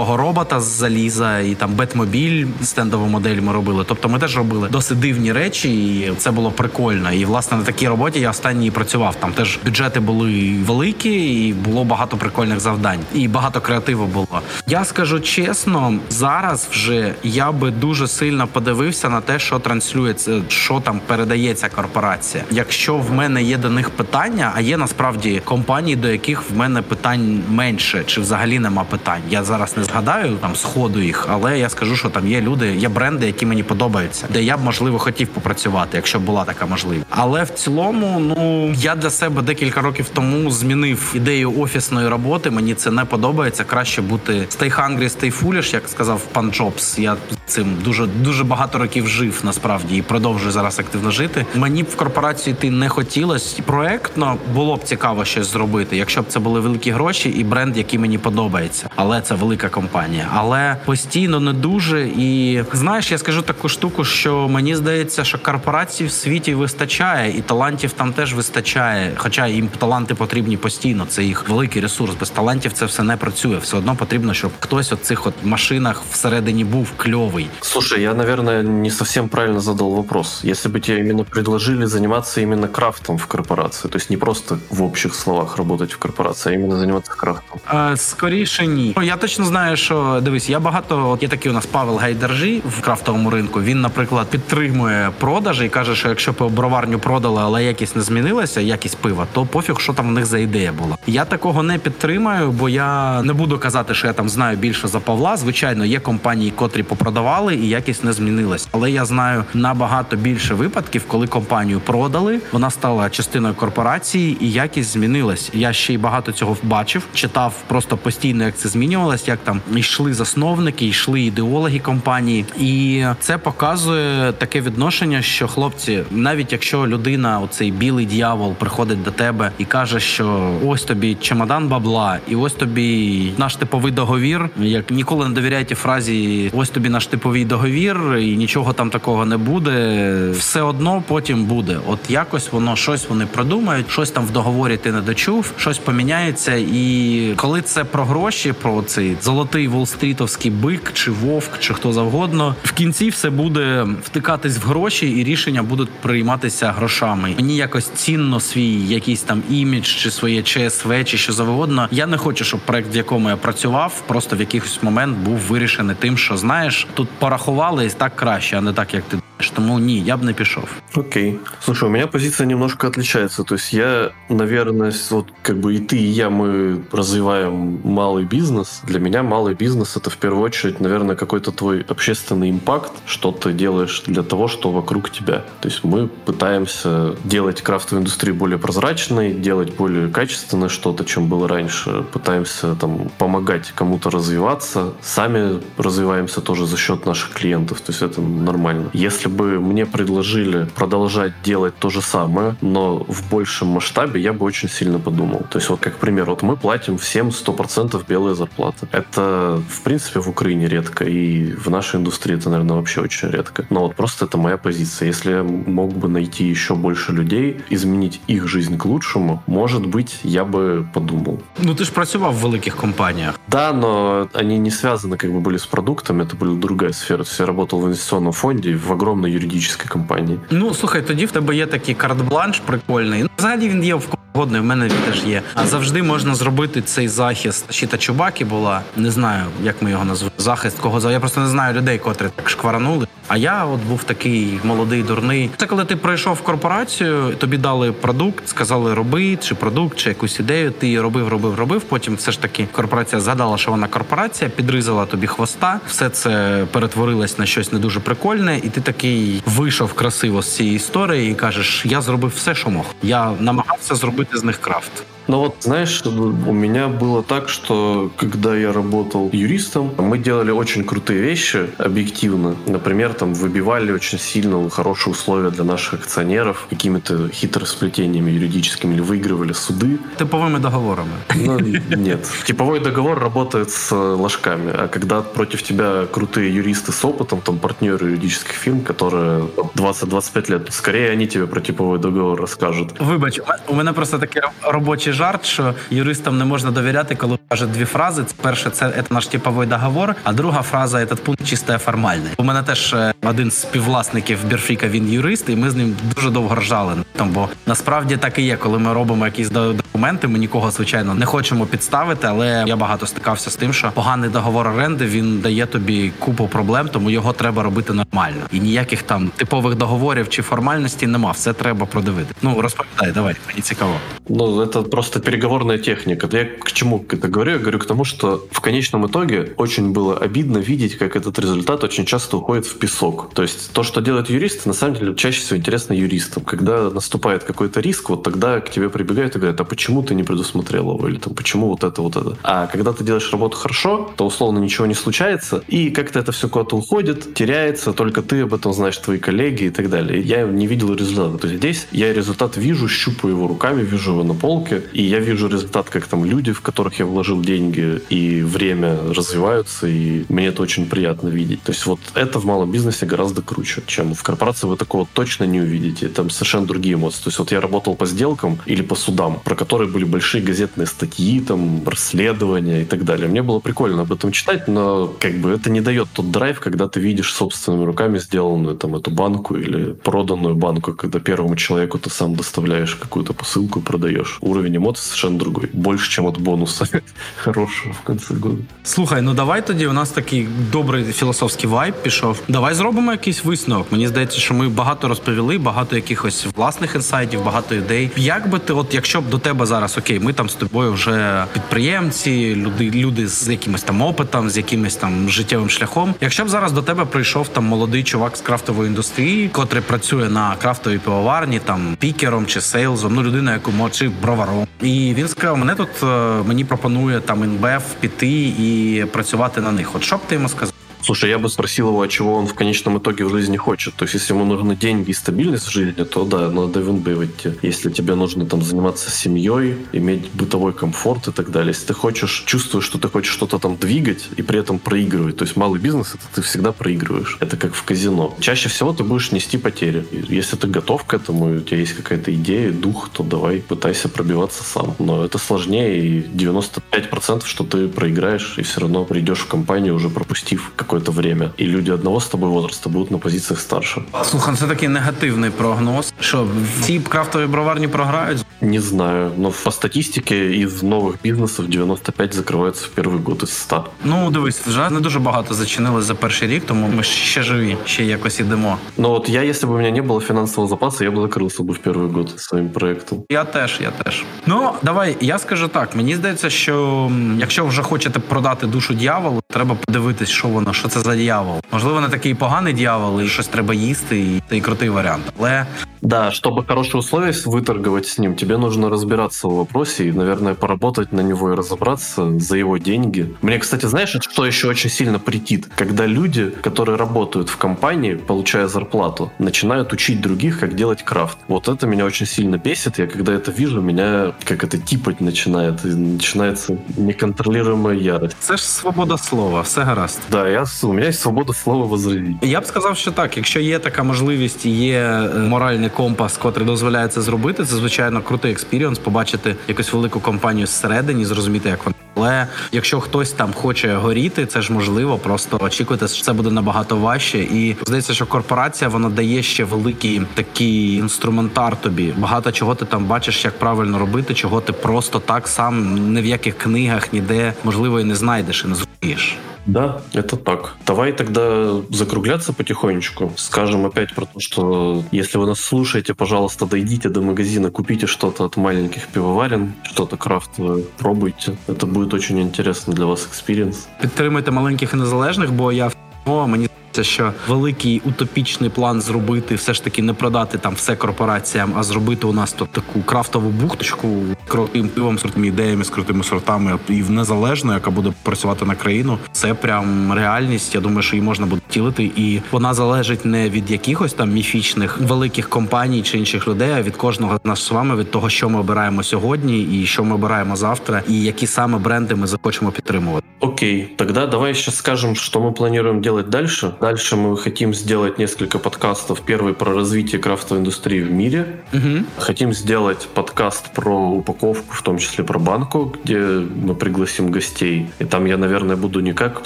трьохметрового 0.01 0.17
робота 0.17 0.59
з 0.59 0.63
заліза 0.63 1.39
і 1.39 1.55
там 1.55 1.73
бетмобіль 1.73 2.45
стендову 2.63 3.05
модель 3.05 3.41
ми 3.41 3.53
робили. 3.53 3.85
Тобто 3.87 4.09
ми 4.09 4.19
теж 4.19 4.37
робили 4.37 4.69
досить 4.71 4.99
дивні 4.99 5.31
речі, 5.31 5.99
і 5.99 6.13
це 6.17 6.31
було 6.31 6.51
прикольно. 6.51 7.11
І 7.11 7.25
власне 7.25 7.57
на 7.57 7.63
такій 7.63 7.87
роботі 7.87 8.19
я 8.19 8.29
останній 8.29 8.71
працював. 8.71 9.15
Там 9.15 9.31
теж 9.31 9.59
бюджети 9.65 9.99
були 9.99 10.55
великі, 10.65 11.47
і 11.47 11.53
було 11.53 11.83
багато 11.83 12.17
прикольних 12.17 12.59
завдань, 12.59 12.99
і 13.13 13.27
багато 13.27 13.61
креативу 13.61 14.05
було. 14.05 14.41
Я 14.67 14.85
скажу 14.85 15.19
чесно, 15.19 15.99
зараз 16.09 16.67
вже 16.71 17.13
я 17.23 17.51
би 17.51 17.71
дуже 17.71 18.07
сильно 18.07 18.47
подивився 18.47 19.09
на 19.09 19.21
те, 19.21 19.39
що 19.39 19.59
транслюється, 19.59 20.41
що 20.47 20.79
там 20.79 21.01
передається 21.07 21.69
корпорація. 21.69 22.43
Якщо 22.51 22.97
в 22.97 23.11
мене 23.11 23.43
є 23.43 23.57
до 23.57 23.69
них 23.69 23.89
питання, 23.89 24.51
а 24.55 24.61
є 24.61 24.77
насправді 24.77 25.41
компанії, 25.45 25.95
до 25.95 26.07
яких 26.07 26.41
в 26.49 26.57
мене 26.57 26.81
питань 26.81 27.43
менше, 27.49 28.03
чи 28.05 28.21
взагалі 28.21 28.59
нема 28.59 28.83
питань. 28.83 29.21
Я 29.29 29.43
зараз 29.43 29.77
не 29.77 29.83
згадаю 29.91 30.37
там 30.41 30.55
сходу 30.55 31.01
їх, 31.01 31.27
але 31.29 31.59
я 31.59 31.69
скажу, 31.69 31.95
що 31.95 32.09
там 32.09 32.27
є 32.27 32.41
люди, 32.41 32.75
є 32.75 32.89
бренди, 32.89 33.25
які 33.25 33.45
мені 33.45 33.63
подобаються, 33.63 34.27
де 34.29 34.43
я 34.43 34.57
б 34.57 34.63
можливо 34.63 34.99
хотів 34.99 35.27
попрацювати, 35.27 35.97
якщо 35.97 36.19
б 36.19 36.23
була 36.23 36.45
така 36.45 36.65
можливість. 36.65 37.05
Але 37.09 37.43
в 37.43 37.49
цілому, 37.49 38.19
ну 38.19 38.71
я 38.77 38.95
для 38.95 39.09
себе 39.09 39.41
декілька 39.41 39.81
років 39.81 40.09
тому 40.13 40.51
змінив 40.51 41.11
ідею 41.15 41.59
офісної 41.59 42.07
роботи. 42.07 42.51
Мені 42.51 42.73
це 42.73 42.91
не 42.91 43.05
подобається. 43.05 43.63
Краще 43.63 44.01
бути 44.01 44.33
stay 44.33 44.79
hungry, 44.79 45.03
stay 45.03 45.43
foolish, 45.43 45.73
як 45.73 45.89
сказав 45.89 46.21
пан 46.21 46.51
Джобс. 46.51 46.99
Я 46.99 47.15
цим 47.51 47.77
дуже 47.83 48.07
дуже 48.07 48.43
багато 48.43 48.77
років 48.77 49.07
жив 49.07 49.41
насправді 49.43 49.97
і 49.97 50.01
продовжую 50.01 50.51
зараз 50.51 50.79
активно 50.79 51.11
жити. 51.11 51.45
Мені 51.55 51.83
б 51.83 51.85
в 51.85 51.95
корпорацію 51.95 52.53
йти 52.53 52.71
не 52.71 52.89
хотілося. 52.89 53.61
Проектно 53.65 54.37
було 54.53 54.75
б 54.75 54.83
цікаво 54.83 55.25
щось 55.25 55.47
зробити, 55.47 55.97
якщо 55.97 56.21
б 56.21 56.25
це 56.27 56.39
були 56.39 56.59
великі 56.59 56.91
гроші 56.91 57.29
і 57.29 57.43
бренд, 57.43 57.77
який 57.77 57.99
мені 57.99 58.17
подобається. 58.17 58.89
Але 58.95 59.21
це 59.21 59.35
велика 59.35 59.69
компанія. 59.69 60.27
Але 60.33 60.77
постійно 60.85 61.39
не 61.39 61.53
дуже. 61.53 62.07
І 62.07 62.63
знаєш, 62.73 63.11
я 63.11 63.17
скажу 63.17 63.41
таку 63.41 63.69
штуку, 63.69 64.03
що 64.03 64.47
мені 64.47 64.75
здається, 64.75 65.23
що 65.23 65.39
корпорацій 65.39 66.05
в 66.05 66.11
світі 66.11 66.53
вистачає, 66.53 67.37
і 67.37 67.41
талантів 67.41 67.91
там 67.91 68.13
теж 68.13 68.33
вистачає. 68.33 69.11
Хоча 69.15 69.47
їм 69.47 69.69
таланти 69.77 70.15
потрібні 70.15 70.57
постійно. 70.57 71.05
Це 71.09 71.23
їх 71.23 71.49
великий 71.49 71.81
ресурс. 71.81 72.15
Без 72.19 72.29
талантів 72.29 72.73
це 72.73 72.85
все 72.85 73.03
не 73.03 73.17
працює. 73.17 73.57
Все 73.57 73.77
одно 73.77 73.95
потрібно, 73.95 74.33
щоб 74.33 74.51
хтось 74.59 74.91
от 74.91 75.03
цих 75.03 75.27
от 75.27 75.33
машинах 75.43 76.01
всередині 76.11 76.63
був 76.63 76.91
кльовий. 76.97 77.40
Новий. 77.41 77.49
Слушай, 77.61 78.01
я, 78.01 78.13
наверное, 78.13 78.63
не 78.63 78.89
совсем 78.89 79.29
правильно 79.29 79.59
задал 79.59 79.89
вопрос. 79.89 80.41
Если 80.43 80.69
бы 80.69 80.79
тебе 80.79 80.99
именно 80.99 81.23
предложили 81.23 81.85
заниматься 81.85 82.41
именно 82.41 82.67
крафтом 82.67 83.17
в 83.17 83.25
корпорации, 83.27 83.89
то 83.89 83.97
есть 83.97 84.09
не 84.09 84.17
просто 84.17 84.57
в 84.69 84.83
общих 84.83 85.15
словах 85.15 85.57
работать 85.57 85.93
в 85.93 85.97
корпорации, 85.97 86.53
а 86.53 86.55
именно 86.55 86.77
заниматься 86.77 87.11
крафтом. 87.11 87.59
А, 87.65 87.97
скоріше 87.97 88.67
ні. 88.67 88.93
Ну, 88.97 89.03
Я 89.03 89.17
точно 89.17 89.45
знаю, 89.45 89.77
що 89.77 90.19
дивись, 90.23 90.49
я 90.49 90.59
багато. 90.59 91.09
От 91.09 91.23
є 91.23 91.29
такий 91.29 91.51
у 91.51 91.53
нас 91.55 91.65
Павел 91.65 91.97
Гайдержі 91.97 92.61
в 92.77 92.81
крафтовому 92.81 93.29
ринку. 93.29 93.61
Він, 93.61 93.81
наприклад, 93.81 94.27
підтримує 94.27 95.11
продажі 95.19 95.65
і 95.65 95.69
каже, 95.69 95.95
що 95.95 96.09
якщо 96.09 96.31
б 96.31 96.49
броварню 96.49 96.99
продали, 96.99 97.41
але 97.41 97.63
якість 97.63 97.95
не 97.95 98.01
змінилася, 98.01 98.61
якість 98.61 98.97
пива, 98.97 99.27
то 99.33 99.45
пофіг, 99.45 99.79
що 99.79 99.93
там 99.93 100.07
в 100.07 100.11
них 100.11 100.25
за 100.25 100.39
ідея 100.39 100.71
була. 100.71 100.97
Я 101.07 101.25
такого 101.25 101.63
не 101.63 101.77
підтримаю, 101.77 102.51
бо 102.51 102.69
я 102.69 103.21
не 103.21 103.33
буду 103.33 103.59
казати, 103.59 103.93
що 103.93 104.07
я 104.07 104.13
там 104.13 104.29
знаю 104.29 104.57
більше 104.57 104.87
за 104.87 104.99
Павла. 104.99 105.37
Звичайно, 105.37 105.85
є 105.85 105.99
компанії, 105.99 106.51
котрі 106.51 106.83
попродавали, 106.83 107.30
і 107.39 107.69
якість 107.69 108.03
не 108.03 108.13
змінилась. 108.13 108.67
Але 108.71 108.91
я 108.91 109.05
знаю 109.05 109.43
набагато 109.53 110.15
більше 110.15 110.53
випадків, 110.53 111.03
коли 111.07 111.27
компанію 111.27 111.79
продали, 111.79 112.39
вона 112.51 112.69
стала 112.69 113.09
частиною 113.09 113.53
корпорації, 113.53 114.37
і 114.41 114.51
якість 114.51 114.89
змінилась. 114.93 115.51
Я 115.53 115.73
ще 115.73 115.93
й 115.93 115.97
багато 115.97 116.31
цього 116.31 116.57
бачив, 116.63 117.07
читав 117.13 117.53
просто 117.67 117.97
постійно, 117.97 118.43
як 118.43 118.57
це 118.57 118.69
змінювалось, 118.69 119.27
як 119.27 119.39
там 119.43 119.61
йшли 119.75 120.13
засновники, 120.13 120.85
йшли 120.87 121.21
ідеологи 121.21 121.79
компанії, 121.79 122.45
і 122.59 123.05
це 123.19 123.37
показує 123.37 124.33
таке 124.33 124.61
відношення, 124.61 125.21
що 125.21 125.47
хлопці, 125.47 126.03
навіть 126.11 126.51
якщо 126.51 126.87
людина, 126.87 127.39
оцей 127.39 127.71
білий 127.71 128.05
дьявол, 128.05 128.53
приходить 128.53 129.03
до 129.03 129.11
тебе 129.11 129.51
і 129.57 129.65
каже, 129.65 129.99
що 129.99 130.53
ось 130.65 130.83
тобі 130.83 131.15
чемодан 131.15 131.67
бабла, 131.67 132.19
і 132.27 132.35
ось 132.35 132.53
тобі 132.53 133.33
наш 133.37 133.55
типовий 133.55 133.91
договір. 133.91 134.49
Як 134.57 134.91
ніколи 134.91 135.27
не 135.27 135.35
довіряйте 135.35 135.75
фразі 135.75 136.51
ось 136.53 136.69
тобі 136.69 136.89
наш 136.89 137.07
типовий 137.11 137.45
договір, 137.45 138.17
і 138.17 138.37
нічого 138.37 138.73
там 138.73 138.89
такого 138.89 139.25
не 139.25 139.37
буде. 139.37 140.29
Все 140.31 140.61
одно 140.61 141.03
потім 141.07 141.45
буде. 141.45 141.77
От 141.87 141.99
якось 142.09 142.51
воно 142.51 142.75
щось 142.75 143.09
вони 143.09 143.25
продумають, 143.25 143.91
щось 143.91 144.11
там 144.11 144.25
в 144.25 144.31
договорі 144.31 144.77
ти 144.77 144.91
не 144.91 145.01
дочув, 145.01 145.53
щось 145.57 145.77
поміняється. 145.77 146.55
І 146.55 147.33
коли 147.35 147.61
це 147.61 147.83
про 147.83 148.05
гроші, 148.05 148.53
про 148.61 148.81
цей 148.81 149.17
золотий 149.21 149.67
волстрітовський 149.67 150.51
бик 150.51 150.91
чи 150.93 151.11
вовк, 151.11 151.59
чи 151.59 151.73
хто 151.73 151.93
завгодно, 151.93 152.55
в 152.63 152.71
кінці 152.71 153.09
все 153.09 153.29
буде 153.29 153.87
втикатись 154.03 154.57
в 154.57 154.67
гроші, 154.67 155.07
і 155.09 155.23
рішення 155.23 155.63
будуть 155.63 155.89
прийматися 155.89 156.71
грошами. 156.71 157.33
Мені 157.37 157.55
якось 157.55 157.89
цінно 157.89 158.39
свій 158.39 158.87
якийсь 158.87 159.21
там 159.21 159.43
імідж, 159.49 159.85
чи 159.85 160.11
своє 160.11 160.43
ЧСВ, 160.43 161.05
чи 161.05 161.17
що 161.17 161.33
завгодно. 161.33 161.87
Я 161.91 162.07
не 162.07 162.17
хочу, 162.17 162.43
щоб 162.43 162.59
проект, 162.59 162.95
в 162.95 162.97
якому 162.97 163.29
я 163.29 163.35
працював, 163.35 164.03
просто 164.07 164.35
в 164.35 164.39
якийсь 164.39 164.83
момент 164.83 165.17
був 165.17 165.37
вирішений 165.37 165.95
тим, 165.99 166.17
що 166.17 166.37
знаєш, 166.37 166.87
тут 167.00 167.08
порахували 167.18 167.86
і 167.86 167.90
так 167.90 168.16
краще, 168.16 168.58
а 168.58 168.60
не 168.60 168.72
так, 168.72 168.94
як 168.94 169.02
ти 169.02 169.16
думаєш. 169.16 169.50
Тому 169.54 169.78
ні, 169.78 170.00
я 170.00 170.16
б 170.16 170.22
не 170.22 170.32
пішов. 170.32 170.68
Окей. 170.94 171.38
Слушай, 171.60 171.88
у 171.88 171.92
меня 171.92 172.06
позиция 172.06 172.46
немножко 172.46 172.86
отличается. 172.86 173.42
То 173.42 173.54
есть 173.54 173.74
я, 173.74 174.10
наверное, 174.28 174.92
вот 175.10 175.26
как 175.42 175.56
бы 175.56 175.74
и 175.74 175.78
ты, 175.78 175.96
и 175.96 176.06
я, 176.06 176.30
мы 176.30 176.82
развиваем 176.92 177.80
малый 177.84 178.24
бизнес. 178.24 178.82
Для 178.86 178.98
меня 178.98 179.22
малый 179.22 179.54
бизнес 179.54 179.96
это 179.96 180.10
в 180.10 180.16
первую 180.16 180.42
очередь, 180.42 180.80
наверное, 180.80 181.16
какой-то 181.16 181.52
твой 181.52 181.84
общественный 181.88 182.50
импакт, 182.50 182.92
что 183.06 183.30
ты 183.30 183.52
делаешь 183.52 184.02
для 184.06 184.22
того, 184.22 184.48
что 184.48 184.70
вокруг 184.70 185.10
тебя. 185.10 185.44
То 185.60 185.68
есть 185.68 185.84
мы 185.84 186.08
пытаемся 186.08 187.14
делать 187.24 187.62
крафтовую 187.62 188.00
индустрию 188.00 188.34
более 188.34 188.58
прозрачной, 188.58 189.34
делать 189.34 189.76
более 189.76 190.08
качественное 190.08 190.68
что-то, 190.68 191.04
чем 191.04 191.28
было 191.28 191.48
раньше. 191.48 192.04
Пытаемся 192.12 192.74
там 192.74 193.10
помогать 193.18 193.72
кому-то 193.74 194.10
развиваться. 194.10 194.92
Сами 195.02 195.60
развиваемся 195.76 196.40
тоже 196.40 196.66
за 196.66 196.76
счет 196.76 196.89
наших 197.05 197.31
клиентов. 197.31 197.81
То 197.81 197.91
есть 197.91 198.01
это 198.01 198.21
нормально. 198.21 198.89
Если 198.93 199.29
бы 199.29 199.59
мне 199.59 199.85
предложили 199.85 200.67
продолжать 200.75 201.33
делать 201.43 201.73
то 201.79 201.89
же 201.89 202.01
самое, 202.01 202.55
но 202.61 203.05
в 203.07 203.29
большем 203.29 203.67
масштабе, 203.69 204.21
я 204.21 204.33
бы 204.33 204.45
очень 204.45 204.69
сильно 204.69 204.99
подумал. 204.99 205.45
То 205.49 205.59
есть 205.59 205.69
вот 205.69 205.79
как 205.79 205.97
пример, 205.97 206.25
вот 206.25 206.41
мы 206.43 206.57
платим 206.57 206.97
всем 206.97 207.29
100% 207.29 208.03
белые 208.07 208.35
зарплаты. 208.35 208.87
Это, 208.91 209.61
в 209.69 209.81
принципе, 209.81 210.19
в 210.19 210.29
Украине 210.29 210.67
редко, 210.67 211.05
и 211.05 211.51
в 211.53 211.69
нашей 211.69 211.99
индустрии 211.99 212.37
это, 212.37 212.49
наверное, 212.49 212.75
вообще 212.75 213.01
очень 213.01 213.29
редко. 213.29 213.65
Но 213.69 213.81
вот 213.81 213.95
просто 213.95 214.25
это 214.25 214.37
моя 214.37 214.57
позиция. 214.57 215.07
Если 215.07 215.31
я 215.31 215.43
мог 215.43 215.93
бы 215.93 216.07
найти 216.07 216.45
еще 216.45 216.75
больше 216.75 217.11
людей, 217.11 217.61
изменить 217.69 218.21
их 218.27 218.47
жизнь 218.47 218.77
к 218.77 218.85
лучшему, 218.85 219.43
может 219.47 219.85
быть, 219.85 220.19
я 220.23 220.43
бы 220.45 220.87
подумал. 220.93 221.39
Ну 221.59 221.75
ти 221.75 221.83
ж 221.83 221.91
працював 221.91 222.33
в 222.33 222.41
великих 222.41 222.75
компаніях. 222.75 223.39
Да, 223.47 223.73
но 223.73 224.27
они 224.33 224.57
не 224.59 224.71
связаны 224.71 225.17
как 225.17 225.31
бы 225.31 225.39
были 225.39 225.57
с 225.57 225.65
продуктами, 225.65 226.23
это 226.23 226.35
была 226.35 226.55
другая 226.81 226.93
сфера. 226.93 227.23
То 227.23 227.29
есть 227.29 227.39
я 227.39 227.45
работал 227.45 227.79
в 227.79 227.85
инвестиционном 227.85 228.33
фонде 228.33 228.75
в 228.75 228.91
огромной 228.91 229.31
юридической 229.31 229.87
компании. 229.87 230.39
Ну 230.49 230.73
слухай, 230.73 231.01
тоді 231.01 231.25
в 231.25 231.31
тебе 231.31 231.55
є 231.55 231.67
такий 231.67 231.95
карт-бланш 231.95 232.59
прикольний. 232.59 233.23
Ну, 233.23 233.29
взагалі 233.37 233.69
він 233.69 233.83
є 233.83 233.95
в 233.95 234.07
Годний, 234.33 234.61
в 234.61 234.63
мене 234.63 234.89
теж 234.89 235.23
є. 235.23 235.41
А 235.55 235.65
завжди 235.65 236.03
можна 236.03 236.35
зробити 236.35 236.81
цей 236.81 237.07
захист. 237.07 237.73
Щита 237.73 237.97
Чубаки 237.97 238.45
була. 238.45 238.81
Не 238.95 239.11
знаю, 239.11 239.45
як 239.63 239.81
ми 239.81 239.91
його 239.91 240.05
назвемо. 240.05 240.31
Захист 240.37 240.79
кого 240.79 240.99
за. 240.99 241.11
Я 241.11 241.19
просто 241.19 241.41
не 241.41 241.47
знаю 241.47 241.73
людей, 241.75 241.99
котрі 241.99 242.25
так 242.35 242.49
шкваранули. 242.49 243.07
А 243.27 243.37
я 243.37 243.65
от 243.65 243.79
був 243.89 244.03
такий 244.03 244.59
молодий, 244.63 245.03
дурний. 245.03 245.49
Це 245.57 245.65
коли 245.65 245.85
ти 245.85 245.95
пройшов 245.95 246.41
корпорацію, 246.41 247.35
тобі 247.37 247.57
дали 247.57 247.91
продукт, 247.91 248.47
сказали 248.47 248.93
роби, 248.93 249.37
чи 249.41 249.55
продукт, 249.55 249.97
чи 249.97 250.09
якусь 250.09 250.39
ідею. 250.39 250.71
Ти 250.71 250.85
її 250.85 250.99
робив, 250.99 251.27
робив, 251.27 251.55
робив. 251.55 251.81
Потім 251.81 252.15
все 252.15 252.31
ж 252.31 252.41
таки 252.41 252.67
корпорація 252.71 253.21
згадала, 253.21 253.57
що 253.57 253.71
вона 253.71 253.87
корпорація, 253.87 254.49
підризала 254.49 255.05
тобі 255.05 255.27
хвоста. 255.27 255.79
Все 255.87 256.09
це 256.09 256.63
перетворилось 256.71 257.37
на 257.37 257.45
щось 257.45 257.71
не 257.71 257.79
дуже 257.79 257.99
прикольне, 257.99 258.57
і 258.57 258.69
ти 258.69 258.81
такий 258.81 259.43
вийшов 259.45 259.93
красиво 259.93 260.41
з 260.41 260.55
цієї 260.55 260.75
історії 260.75 261.31
і 261.31 261.35
кажеш: 261.35 261.85
я 261.85 262.01
зробив 262.01 262.33
все, 262.35 262.55
що 262.55 262.69
мог. 262.69 262.85
Я 263.03 263.31
намагався 263.39 263.95
зробити 263.95 264.20
з 264.33 264.43
них 264.43 264.61
крафт. 264.61 264.91
Но 265.31 265.39
вот, 265.39 265.55
знаешь, 265.61 266.03
у 266.05 266.51
меня 266.51 266.89
было 266.89 267.23
так, 267.23 267.47
что 267.47 268.11
когда 268.17 268.53
я 268.53 268.73
работал 268.73 269.29
юристом, 269.31 269.93
мы 269.97 270.17
делали 270.17 270.51
очень 270.51 270.83
крутые 270.83 271.21
вещи 271.21 271.69
объективно. 271.77 272.57
Например, 272.67 273.13
там 273.13 273.33
выбивали 273.33 273.93
очень 273.93 274.19
сильно 274.19 274.69
хорошие 274.69 275.13
условия 275.13 275.49
для 275.49 275.63
наших 275.63 276.01
акционеров 276.01 276.67
какими-то 276.69 277.29
хитросплетениями 277.29 278.29
юридическими 278.29 278.95
или 278.95 278.99
выигрывали 278.99 279.53
суды. 279.53 279.99
Типовыми 280.19 280.57
договорами. 280.57 281.13
Ну, 281.33 281.59
нет. 281.59 282.27
Типовой 282.45 282.81
договор 282.81 283.17
работает 283.17 283.71
с 283.71 283.89
ложками, 283.95 284.73
а 284.75 284.89
когда 284.89 285.21
против 285.21 285.63
тебя 285.63 286.07
крутые 286.11 286.53
юристы 286.53 286.91
с 286.91 287.05
опытом, 287.05 287.39
там 287.39 287.57
партнеры 287.57 288.07
юридических 288.07 288.51
фирм, 288.51 288.81
которые 288.81 289.45
20-25 289.75 290.51
лет, 290.51 290.73
скорее 290.73 291.11
они 291.11 291.25
тебе 291.25 291.47
про 291.47 291.61
типовой 291.61 291.99
договор 291.99 292.41
расскажут. 292.41 292.99
Вибач, 292.99 293.39
у 293.69 293.75
мене 293.75 293.93
просто 293.93 294.19
такий 294.19 294.41
робочий 294.61 295.13
жарт, 295.21 295.45
що 295.45 295.73
юристам 295.91 296.37
не 296.37 296.45
можна 296.45 296.71
довіряти, 296.71 297.15
коли 297.15 297.37
кажуть 297.47 297.71
дві 297.71 297.85
фрази. 297.85 298.23
Перше, 298.41 298.69
це, 298.69 298.89
це 298.89 299.03
наш 299.09 299.27
типовий 299.27 299.67
договор, 299.67 300.15
а 300.23 300.33
друга 300.33 300.61
фраза 300.61 300.97
этот 300.97 301.15
пункт 301.15 301.47
чисто 301.47 301.77
формальний. 301.77 302.31
У 302.37 302.43
мене 302.43 302.63
теж 302.63 302.95
один 303.23 303.51
з 303.51 303.61
співвласників 303.61 304.45
Бірфіка, 304.45 304.87
він 304.87 305.13
юрист, 305.13 305.49
і 305.49 305.55
ми 305.55 305.69
з 305.69 305.75
ним 305.75 305.95
дуже 306.15 306.29
довго 306.29 306.55
ржали. 306.55 306.93
Бо 307.25 307.49
насправді 307.65 308.17
так 308.17 308.39
і 308.39 308.41
є, 308.41 308.57
коли 308.57 308.79
ми 308.79 308.93
робимо 308.93 309.25
якісь 309.25 309.49
документи, 309.49 310.27
ми 310.27 310.39
нікого 310.39 310.71
звичайно 310.71 311.13
не 311.13 311.25
хочемо 311.25 311.65
підставити, 311.65 312.27
але 312.27 312.63
я 312.67 312.75
багато 312.75 313.05
стикався 313.05 313.49
з 313.49 313.55
тим, 313.55 313.73
що 313.73 313.91
поганий 313.93 314.29
договор 314.29 314.67
оренди 314.67 315.05
він 315.05 315.39
дає 315.39 315.65
тобі 315.65 316.11
купу 316.19 316.47
проблем, 316.47 316.89
тому 316.91 317.09
його 317.09 317.33
треба 317.33 317.63
робити 317.63 317.93
нормально. 317.93 318.41
І 318.51 318.59
ніяких 318.59 319.01
там 319.03 319.31
типових 319.35 319.75
договорів 319.75 320.29
чи 320.29 320.41
формальностей 320.41 321.07
нема. 321.07 321.31
Все 321.31 321.53
треба 321.53 321.85
продивити. 321.85 322.35
Ну 322.41 322.61
розповідай, 322.61 323.11
давай, 323.11 323.35
мені 323.47 323.61
цікаво. 323.61 323.93
Ну 324.29 324.61
это 324.65 324.83
просто 324.83 325.00
переговорная 325.09 325.77
техника. 325.77 326.29
Я 326.31 326.45
к 326.45 326.71
чему 326.71 327.05
это 327.09 327.27
говорю? 327.27 327.53
Я 327.53 327.57
говорю 327.59 327.79
к 327.79 327.85
тому, 327.85 328.03
что 328.03 328.47
в 328.51 328.61
конечном 328.61 329.07
итоге 329.07 329.53
очень 329.57 329.91
было 329.91 330.17
обидно 330.17 330.57
видеть, 330.57 330.97
как 330.97 331.15
этот 331.15 331.39
результат 331.39 331.83
очень 331.83 332.05
часто 332.05 332.37
уходит 332.37 332.65
в 332.65 332.77
песок. 332.77 333.33
То 333.33 333.41
есть 333.41 333.71
то, 333.73 333.83
что 333.83 334.01
делают 334.01 334.29
юристы, 334.29 334.67
на 334.67 334.73
самом 334.73 334.95
деле 334.95 335.15
чаще 335.15 335.41
всего 335.41 335.57
интересно 335.57 335.93
юристам. 335.93 336.43
Когда 336.43 336.89
наступает 336.89 337.43
какой-то 337.43 337.79
риск, 337.79 338.09
вот 338.09 338.23
тогда 338.23 338.59
к 338.59 338.69
тебе 338.69 338.89
прибегают 338.89 339.35
и 339.35 339.39
говорят, 339.39 339.59
а 339.59 339.63
почему 339.63 340.03
ты 340.03 340.15
не 340.15 340.23
предусмотрел 340.23 340.91
его? 340.93 341.07
Или 341.07 341.17
там, 341.17 341.33
почему 341.33 341.67
вот 341.67 341.83
это, 341.83 342.01
вот 342.01 342.15
это? 342.15 342.37
А 342.43 342.67
когда 342.67 342.93
ты 342.93 343.03
делаешь 343.03 343.31
работу 343.31 343.57
хорошо, 343.57 344.11
то 344.15 344.25
условно 344.25 344.59
ничего 344.59 344.85
не 344.85 344.93
случается, 344.93 345.63
и 345.67 345.89
как-то 345.89 346.19
это 346.19 346.31
все 346.31 346.49
куда-то 346.49 346.75
уходит, 346.77 347.33
теряется, 347.33 347.93
только 347.93 348.21
ты 348.21 348.41
об 348.41 348.53
этом 348.53 348.73
знаешь, 348.73 348.97
твои 348.97 349.17
коллеги 349.17 349.65
и 349.65 349.69
так 349.69 349.89
далее. 349.89 350.21
Я 350.21 350.43
не 350.43 350.67
видел 350.67 350.93
результата. 350.93 351.37
То 351.37 351.47
есть 351.47 351.59
здесь 351.59 351.87
я 351.91 352.13
результат 352.13 352.57
вижу, 352.57 352.87
щупаю 352.87 353.35
его 353.35 353.47
руками, 353.47 353.83
вижу 353.83 354.11
его 354.11 354.23
на 354.23 354.33
полке, 354.33 354.83
и 354.93 355.03
я 355.03 355.19
вижу 355.19 355.47
результат, 355.47 355.89
как 355.89 356.07
там 356.07 356.25
люди, 356.25 356.51
в 356.51 356.61
которых 356.61 356.99
я 356.99 357.05
вложил 357.05 357.41
деньги 357.41 358.01
и 358.09 358.41
время 358.41 358.97
развиваются, 359.13 359.87
и 359.87 360.25
мне 360.29 360.47
это 360.47 360.61
очень 360.61 360.87
приятно 360.87 361.29
видеть. 361.29 361.63
То 361.63 361.71
есть 361.71 361.85
вот 361.85 361.99
это 362.15 362.39
в 362.39 362.45
малом 362.45 362.71
бизнесе 362.71 363.05
гораздо 363.05 363.41
круче, 363.41 363.83
чем 363.87 364.13
в 364.13 364.23
корпорации 364.23 364.67
вы 364.67 364.77
такого 364.77 365.07
точно 365.13 365.45
не 365.45 365.61
увидите. 365.61 366.07
Там 366.07 366.29
совершенно 366.29 366.65
другие 366.65 366.95
эмоции. 366.95 367.23
То 367.23 367.27
есть 367.29 367.39
вот 367.39 367.51
я 367.51 367.61
работал 367.61 367.95
по 367.95 368.05
сделкам 368.05 368.59
или 368.65 368.81
по 368.81 368.95
судам, 368.95 369.39
про 369.43 369.55
которые 369.55 369.89
были 369.89 370.03
большие 370.03 370.43
газетные 370.43 370.87
статьи, 370.87 371.41
там, 371.41 371.87
расследования 371.87 372.81
и 372.81 372.85
так 372.85 373.05
далее. 373.05 373.27
Мне 373.27 373.43
было 373.43 373.59
прикольно 373.59 374.01
об 374.01 374.11
этом 374.11 374.31
читать, 374.31 374.67
но 374.67 375.13
как 375.19 375.35
бы 375.35 375.51
это 375.51 375.69
не 375.69 375.81
дает 375.81 376.07
тот 376.13 376.31
драйв, 376.31 376.59
когда 376.59 376.87
ты 376.87 376.99
видишь 376.99 377.33
собственными 377.33 377.85
руками 377.85 378.17
сделанную 378.17 378.75
там 378.75 378.95
эту 378.95 379.11
банку 379.11 379.55
или 379.55 379.93
проданную 379.93 380.55
банку, 380.55 380.93
когда 380.93 381.19
первому 381.19 381.55
человеку 381.55 381.99
ты 381.99 382.09
сам 382.09 382.35
доставляешь 382.35 382.95
какую-то 382.95 383.33
посылку 383.33 383.81
продаешь. 383.81 384.37
Уровень 384.41 384.80
эмоций 384.81 385.05
совершенно 385.05 385.39
другой. 385.39 385.69
Больше, 385.73 386.09
чем 386.09 386.25
от 386.25 386.37
бонуса 386.37 386.87
хорошего 387.43 387.93
в 387.93 388.01
конце 388.01 388.33
года. 388.33 388.63
Слухай, 388.83 389.21
ну 389.21 389.33
давай 389.33 389.67
тоді 389.67 389.87
у 389.87 389.93
нас 389.93 390.09
такий 390.09 390.47
добрий 390.71 391.03
філософський 391.03 391.69
вайб 391.69 391.93
пішов. 392.03 392.39
Давай 392.47 392.73
зробимо 392.73 393.11
якийсь 393.11 393.43
висновок. 393.43 393.91
Мені 393.91 394.07
здається, 394.07 394.39
що 394.39 394.53
ми 394.53 394.69
багато 394.69 395.07
розповіли, 395.07 395.57
багато 395.57 395.95
якихось 395.95 396.47
власних 396.55 396.95
інсайтів, 396.95 397.43
багато 397.43 397.75
ідей. 397.75 398.11
Як 398.15 398.49
би 398.49 398.59
ти, 398.59 398.73
от 398.73 398.93
якщо 398.93 399.21
б 399.21 399.29
до 399.29 399.37
тебе 399.37 399.65
зараз 399.65 399.97
окей, 399.97 400.19
ми 400.19 400.33
там 400.33 400.49
з 400.49 400.55
тобою 400.55 400.93
вже 400.93 401.45
підприємці, 401.53 402.55
люди, 402.55 402.91
люди 402.91 403.27
з 403.27 403.49
якимось 403.49 403.83
там 403.83 404.01
опитом, 404.01 404.49
з 404.49 404.57
якимось 404.57 404.95
там 404.95 405.29
життєвим 405.29 405.69
шляхом. 405.69 406.15
Якщо 406.21 406.45
б 406.45 406.49
зараз 406.49 406.71
до 406.71 406.81
тебе 406.81 407.05
прийшов 407.05 407.47
там 407.47 407.65
молодий 407.65 408.03
чувак 408.03 408.37
з 408.37 408.41
крафтової 408.41 408.89
індустрії, 408.89 409.49
котрий 409.49 409.81
працює 409.81 410.29
на 410.29 410.55
крафтовій 410.55 410.97
пивоварні, 410.97 411.59
там 411.59 411.97
пікером 411.99 412.45
чи 412.45 412.61
сейлзом, 412.61 413.15
ну 413.15 413.23
людина, 413.23 413.53
яку 413.53 413.71
чи 413.91 414.09
броваром, 414.09 414.67
і 414.81 415.13
він 415.13 415.27
сказав: 415.27 415.57
мене 415.57 415.75
тут 415.75 415.89
е, 416.03 416.05
мені 416.47 416.65
пропонує 416.65 417.19
там 417.19 417.43
інбеф 417.43 417.83
піти 417.99 418.53
і 418.59 419.05
працювати 419.11 419.61
на 419.61 419.71
них. 419.71 419.95
От 419.95 420.03
що 420.03 420.17
б 420.17 420.19
ти 420.27 420.35
йому 420.35 420.49
сказав? 420.49 420.73
Слушай, 421.03 421.29
я 421.29 421.39
бы 421.39 421.49
спросил 421.49 421.89
его, 421.89 422.01
а 422.01 422.07
чего 422.07 422.35
он 422.35 422.47
в 422.47 422.53
конечном 422.53 422.99
итоге 422.99 423.25
в 423.25 423.31
жизни 423.31 423.57
хочет. 423.57 423.95
То 423.95 424.03
есть, 424.03 424.13
если 424.13 424.33
ему 424.33 424.45
нужны 424.45 424.75
деньги 424.75 425.09
и 425.09 425.13
стабильность 425.13 425.65
в 425.65 425.71
жизни, 425.71 426.03
то 426.03 426.25
да, 426.25 426.49
надо 426.49 426.81
в 426.81 426.93
НБ. 426.93 427.61
Если 427.61 427.89
тебе 427.89 428.15
нужно 428.15 428.45
там 428.45 428.61
заниматься 428.61 429.09
семьей, 429.09 429.77
иметь 429.93 430.29
бытовой 430.33 430.73
комфорт 430.73 431.27
и 431.27 431.31
так 431.31 431.51
далее. 431.51 431.69
Если 431.69 431.87
ты 431.87 431.93
хочешь, 431.93 432.43
чувствуешь, 432.45 432.85
что 432.85 432.97
ты 432.99 433.07
хочешь 433.07 433.33
что-то 433.33 433.57
там 433.57 433.77
двигать 433.77 434.29
и 434.37 434.41
при 434.41 434.59
этом 434.59 434.79
проигрывать. 434.79 435.37
То 435.37 435.45
есть, 435.45 435.55
малый 435.55 435.79
бизнес, 435.79 436.15
это 436.15 436.23
ты 436.35 436.41
всегда 436.41 436.71
проигрываешь. 436.71 437.37
Это 437.39 437.57
как 437.57 437.73
в 437.73 437.83
казино. 437.83 438.35
Чаще 438.39 438.69
всего 438.69 438.93
ты 438.93 439.03
будешь 439.03 439.31
нести 439.31 439.57
потери. 439.57 440.05
Если 440.11 440.55
ты 440.55 440.67
готов 440.67 441.03
к 441.05 441.13
этому, 441.13 441.53
и 441.53 441.57
у 441.57 441.61
тебя 441.61 441.77
есть 441.77 441.93
какая-то 441.93 442.33
идея, 442.33 442.71
дух, 442.71 443.09
то 443.09 443.23
давай 443.23 443.57
пытайся 443.57 444.09
пробиваться 444.09 444.63
сам. 444.63 444.95
Но 444.99 445.25
это 445.25 445.37
сложнее, 445.37 446.05
и 446.05 446.21
95% 446.21 447.45
что 447.45 447.63
ты 447.63 447.87
проиграешь, 447.87 448.55
и 448.57 448.61
все 448.61 448.81
равно 448.81 449.05
придешь 449.05 449.39
в 449.39 449.47
компанию, 449.47 449.95
уже 449.95 450.09
пропустив 450.09 450.71
какое-то 450.90 451.12
время. 451.12 451.50
И 451.60 451.64
люди 451.66 451.90
одного 451.92 452.16
с 452.20 452.26
тобой 452.28 452.50
возраста 452.50 452.88
будут 452.88 453.10
на 453.10 453.18
позициях 453.18 453.60
старше. 453.60 454.02
Слухай, 454.24 454.56
це 454.56 454.66
такий 454.66 454.88
негативний 454.88 455.50
прогноз. 455.50 456.12
Що 456.20 456.46
ці 456.82 457.00
крафтові 457.00 457.46
броварні 457.46 457.88
програють? 457.88 458.44
Не 458.60 458.80
знаю, 458.80 459.30
но 459.36 459.52
по 459.64 459.70
статистике 459.70 460.60
из 460.62 460.82
новых 460.82 461.14
бизнесов 461.24 461.68
95 461.68 462.34
закрывается 462.34 462.86
в 462.86 462.90
первый 463.00 463.18
год 463.22 463.42
из 463.42 463.52
100. 463.58 463.84
Ну, 464.04 464.30
дивись, 464.30 464.60
вже 464.66 464.90
не 464.90 465.00
дуже 465.00 465.18
багато 465.18 465.54
зачинили 465.54 466.02
за 466.02 466.14
перший 466.14 466.48
рік, 466.48 466.62
тому 466.66 466.88
ми 466.96 467.02
ще 467.02 467.42
живі, 467.42 467.76
ще 467.84 468.04
якось 468.04 468.40
ідемо. 468.40 468.78
Но 468.96 469.08
вот 469.10 469.28
я, 469.28 469.42
если 469.44 469.68
бы 469.68 469.74
у 469.74 469.76
меня 469.76 469.90
не 469.90 470.02
было 470.02 470.20
финансового 470.20 470.68
запаса, 470.68 471.04
я 471.04 471.10
бы 471.10 471.20
закрылся 471.20 471.62
бы 471.62 471.72
в 471.74 471.78
первый 471.78 472.08
год 472.08 472.32
своим 472.40 472.68
проектом. 472.68 473.22
Я 473.28 473.44
теж, 473.44 473.78
я 473.80 473.90
теж. 473.90 474.24
Ну, 474.46 474.70
давай, 474.82 475.16
я 475.20 475.38
скажу 475.38 475.68
так. 475.68 475.96
Мені 475.96 476.14
здається, 476.16 476.50
що 476.50 477.06
м, 477.06 477.36
якщо 477.40 477.66
вже 477.66 477.82
хочете 477.82 478.18
продати 478.20 478.66
душу 478.66 478.94
дьяволу, 478.94 479.40
треба 479.48 479.74
подивитись, 479.86 480.28
що 480.28 480.48
воно, 480.48 480.72
що 480.80 480.88
це 480.88 481.00
за 481.00 481.16
дьявол. 481.16 481.60
Можливо, 481.72 482.00
не 482.00 482.08
такий 482.08 482.34
поганий 482.34 482.72
дьявол, 482.72 483.20
і 483.20 483.28
щось 483.28 483.46
треба 483.46 483.74
їсти, 483.74 484.18
і 484.18 484.42
це 484.48 484.56
і 484.56 484.60
крутий 484.60 484.88
варіант. 484.88 485.32
Але 485.40 485.66
Да, 486.06 486.30
чтобы 486.30 486.64
хорошие 486.64 487.00
условия 487.00 487.32
выторговать 487.46 488.06
с 488.06 488.18
ним, 488.18 488.36
тебе 488.36 488.58
нужно 488.58 488.90
разбираться 488.90 489.48
в 489.48 489.54
вопросе 489.54 490.08
и, 490.08 490.12
наверное, 490.12 490.54
поработать 490.54 491.12
на 491.12 491.20
него 491.20 491.50
и 491.50 491.56
разобраться 491.56 492.38
за 492.38 492.56
его 492.56 492.78
деньги. 492.78 493.34
Мне, 493.42 493.58
кстати, 493.58 493.86
знаешь, 493.86 494.16
что 494.20 494.46
еще 494.46 494.68
очень 494.68 494.90
сильно 494.90 495.18
претит? 495.18 495.66
Когда 495.74 496.06
люди, 496.06 496.52
которые 496.62 496.96
работают 496.96 497.48
в 497.48 497.56
компании, 497.56 498.14
получая 498.14 498.68
зарплату, 498.68 499.32
начинают 499.38 499.92
учить 499.92 500.20
других, 500.20 500.60
как 500.60 500.74
делать 500.74 501.02
крафт. 501.02 501.38
Вот 501.48 501.66
это 501.66 501.86
меня 501.86 502.04
очень 502.04 502.26
сильно 502.26 502.56
бесит. 502.56 502.98
Я 502.98 503.08
когда 503.08 503.32
это 503.32 503.50
вижу, 503.50 503.80
меня 503.82 504.32
как 504.44 504.62
это 504.62 504.78
типать 504.78 505.20
начинает. 505.20 505.84
И 505.84 505.88
начинается 505.88 506.78
неконтролируемая 506.96 507.96
ярость. 507.96 508.36
це 508.38 508.56
ж 508.56 508.64
свобода 508.64 509.18
слова, 509.18 509.60
все 509.60 509.80
гаразд. 509.80 510.20
Да, 510.30 510.48
я, 510.48 510.66
у 510.83 510.93
мене 510.93 511.05
є 511.05 511.13
свобода 511.13 511.53
слова 511.53 511.85
возразить. 511.85 512.25
Я 512.41 512.61
б 512.61 512.65
сказав, 512.65 512.97
що 512.97 513.11
так, 513.11 513.37
якщо 513.37 513.59
є 513.59 513.79
така 513.79 514.03
можливість 514.03 514.65
є 514.65 514.99
е, 514.99 515.37
моральний 515.39 515.89
компас, 515.89 516.37
котрий 516.37 516.67
дозволяє 516.67 517.07
це 517.07 517.21
зробити, 517.21 517.65
це 517.65 517.75
звичайно 517.75 518.21
крутий 518.21 518.51
experience, 518.51 518.99
побачити 518.99 519.55
якусь 519.67 519.93
велику 519.93 520.19
компанію 520.19 520.67
зсередині, 520.67 521.25
зрозуміти, 521.25 521.69
як 521.69 521.85
вона. 521.85 521.95
Але 522.16 522.46
якщо 522.72 523.00
хтось 523.00 523.32
там 523.32 523.52
хоче 523.52 523.94
горіти, 523.94 524.46
це 524.46 524.62
ж 524.62 524.72
можливо. 524.72 525.18
Просто 525.18 525.58
очікуйте, 525.60 526.08
що 526.08 526.24
це 526.24 526.32
буде 526.32 526.50
набагато 526.50 526.96
важче. 526.96 527.38
І 527.38 527.76
здається, 527.86 528.14
що 528.14 528.26
корпорація 528.26 528.90
вона 528.90 529.10
дає 529.10 529.42
ще 529.42 529.64
великий 529.64 530.22
такий 530.34 530.94
інструментар 530.94 531.80
тобі. 531.80 532.14
Багато 532.18 532.52
чого 532.52 532.74
ти 532.74 532.84
там 532.84 533.04
бачиш, 533.04 533.44
як 533.44 533.58
правильно 533.58 533.98
робити, 533.98 534.34
чого 534.34 534.60
ти 534.60 534.72
просто 534.72 535.18
так 535.18 535.48
сам 535.48 535.98
ні 536.14 536.20
в 536.20 536.26
яких 536.26 536.58
книгах, 536.58 537.12
ніде 537.12 537.54
можливо 537.64 538.00
і 538.00 538.04
не 538.04 538.14
знайдеш 538.14 538.64
і 538.64 538.68
не 538.68 538.74
зрозумієш. 538.74 539.36
Да, 539.66 540.02
это 540.14 540.36
так. 540.36 540.76
Давай 540.86 541.12
тогда 541.12 541.82
закругляться 541.90 542.52
потихонечку. 542.52 543.32
Скажем 543.36 543.84
опять 543.84 544.14
про 544.14 544.26
то, 544.26 544.38
что 544.38 545.02
если 545.10 545.38
вы 545.38 545.46
нас 545.46 545.60
слушаете, 545.60 546.14
пожалуйста, 546.14 546.66
дойдите 546.66 547.08
до 547.08 547.20
магазина, 547.20 547.70
купите 547.70 548.06
что-то 548.06 548.44
от 548.44 548.56
маленьких 548.56 549.08
пивоварен, 549.08 549.72
что-то 549.82 550.16
крафтовое, 550.16 550.84
пробуйте. 550.98 551.56
Это 551.66 551.86
будет 551.86 551.99
очень 552.05 552.39
интересный 552.39 552.93
для 552.93 553.05
вас 553.05 553.27
экспириенс. 553.27 553.87
Підтримуйте 554.01 554.51
маленьких 554.51 554.93
і 554.93 554.97
незалежних, 554.97 555.51
бо 555.51 555.71
я 555.71 555.87
в 555.87 556.47
мені 556.47 556.69
здається, 556.91 557.11
що 557.13 557.33
великий 557.47 558.01
утопічний 558.05 558.69
план 558.69 559.01
зробити, 559.01 559.55
все 559.55 559.73
ж 559.73 559.83
таки 559.83 560.01
не 560.01 560.13
продати 560.13 560.57
там 560.57 560.73
все 560.73 560.95
корпораціям, 560.95 561.73
а 561.77 561.83
зробити 561.83 562.27
у 562.27 562.33
нас 562.33 562.53
тут 562.53 562.69
таку 562.69 563.01
крафтову 563.01 563.49
бухточку 563.49 564.07
крутим 564.47 564.89
пивом, 564.89 565.19
з 565.19 565.21
крутими 565.21 565.47
ідеями, 565.47 565.83
з 565.83 565.89
крутими 565.89 566.23
сортами 566.23 566.79
і 566.89 567.01
в 567.01 567.11
незалежну, 567.11 567.73
яка 567.73 567.91
буде 567.91 568.13
працювати 568.23 568.65
на 568.65 568.75
країну. 568.75 569.17
Це 569.31 569.53
прям 569.53 570.13
реальність. 570.13 570.75
Я 570.75 570.81
думаю, 570.81 571.01
що 571.01 571.15
її 571.15 571.25
можна 571.25 571.45
буде 571.45 571.61
втілити, 571.69 572.03
і 572.03 572.41
вона 572.51 572.73
залежить 572.73 573.25
не 573.25 573.49
від 573.49 573.71
якихось 573.71 574.13
там 574.13 574.31
міфічних 574.31 574.99
великих 574.99 575.49
компаній 575.49 576.01
чи 576.01 576.17
інших 576.17 576.47
людей, 576.47 576.71
а 576.71 576.81
від 576.81 576.95
кожного 576.95 577.39
з 577.43 577.47
нас 577.47 577.67
з 577.67 577.71
вами, 577.71 577.95
від 577.95 578.11
того, 578.11 578.29
що 578.29 578.49
ми 578.49 578.59
обираємо 578.59 579.03
сьогодні, 579.03 579.61
і 579.63 579.85
що 579.85 580.03
ми 580.03 580.15
обираємо 580.15 580.55
завтра, 580.55 581.03
і 581.07 581.23
які 581.23 581.47
саме 581.47 581.77
бренди 581.77 582.15
ми 582.15 582.27
захочемо 582.27 582.71
підтримувати. 582.71 583.27
Окей, 583.41 583.95
тогда 583.97 584.27
давай 584.27 584.53
сейчас 584.53 584.75
скажем, 584.75 585.15
что 585.15 585.39
мы 585.39 585.51
планируем 585.51 586.01
делать 586.01 586.29
дальше. 586.29 586.73
Дальше 586.81 587.15
мы 587.15 587.37
хотим 587.37 587.75
сделать 587.75 588.17
несколько 588.17 588.57
подкастов. 588.57 589.21
Первый 589.21 589.53
про 589.53 589.71
развитие 589.71 590.19
крафтовой 590.19 590.61
индустрии 590.61 590.99
в 590.99 591.11
мире. 591.11 591.61
Угу. 591.73 592.05
Хотим 592.17 592.53
сделать 592.53 593.07
подкаст 593.13 593.71
про 593.71 594.09
упаковку, 594.09 594.73
в 594.73 594.81
том 594.81 594.97
числе 594.97 595.23
про 595.23 595.37
банку, 595.37 595.93
где 596.03 596.17
мы 596.17 596.73
пригласим 596.73 597.29
гостей. 597.29 597.91
И 597.99 598.05
там 598.05 598.25
я, 598.25 598.35
наверное, 598.35 598.75
буду 598.75 598.99
не 599.01 599.13
как 599.13 599.45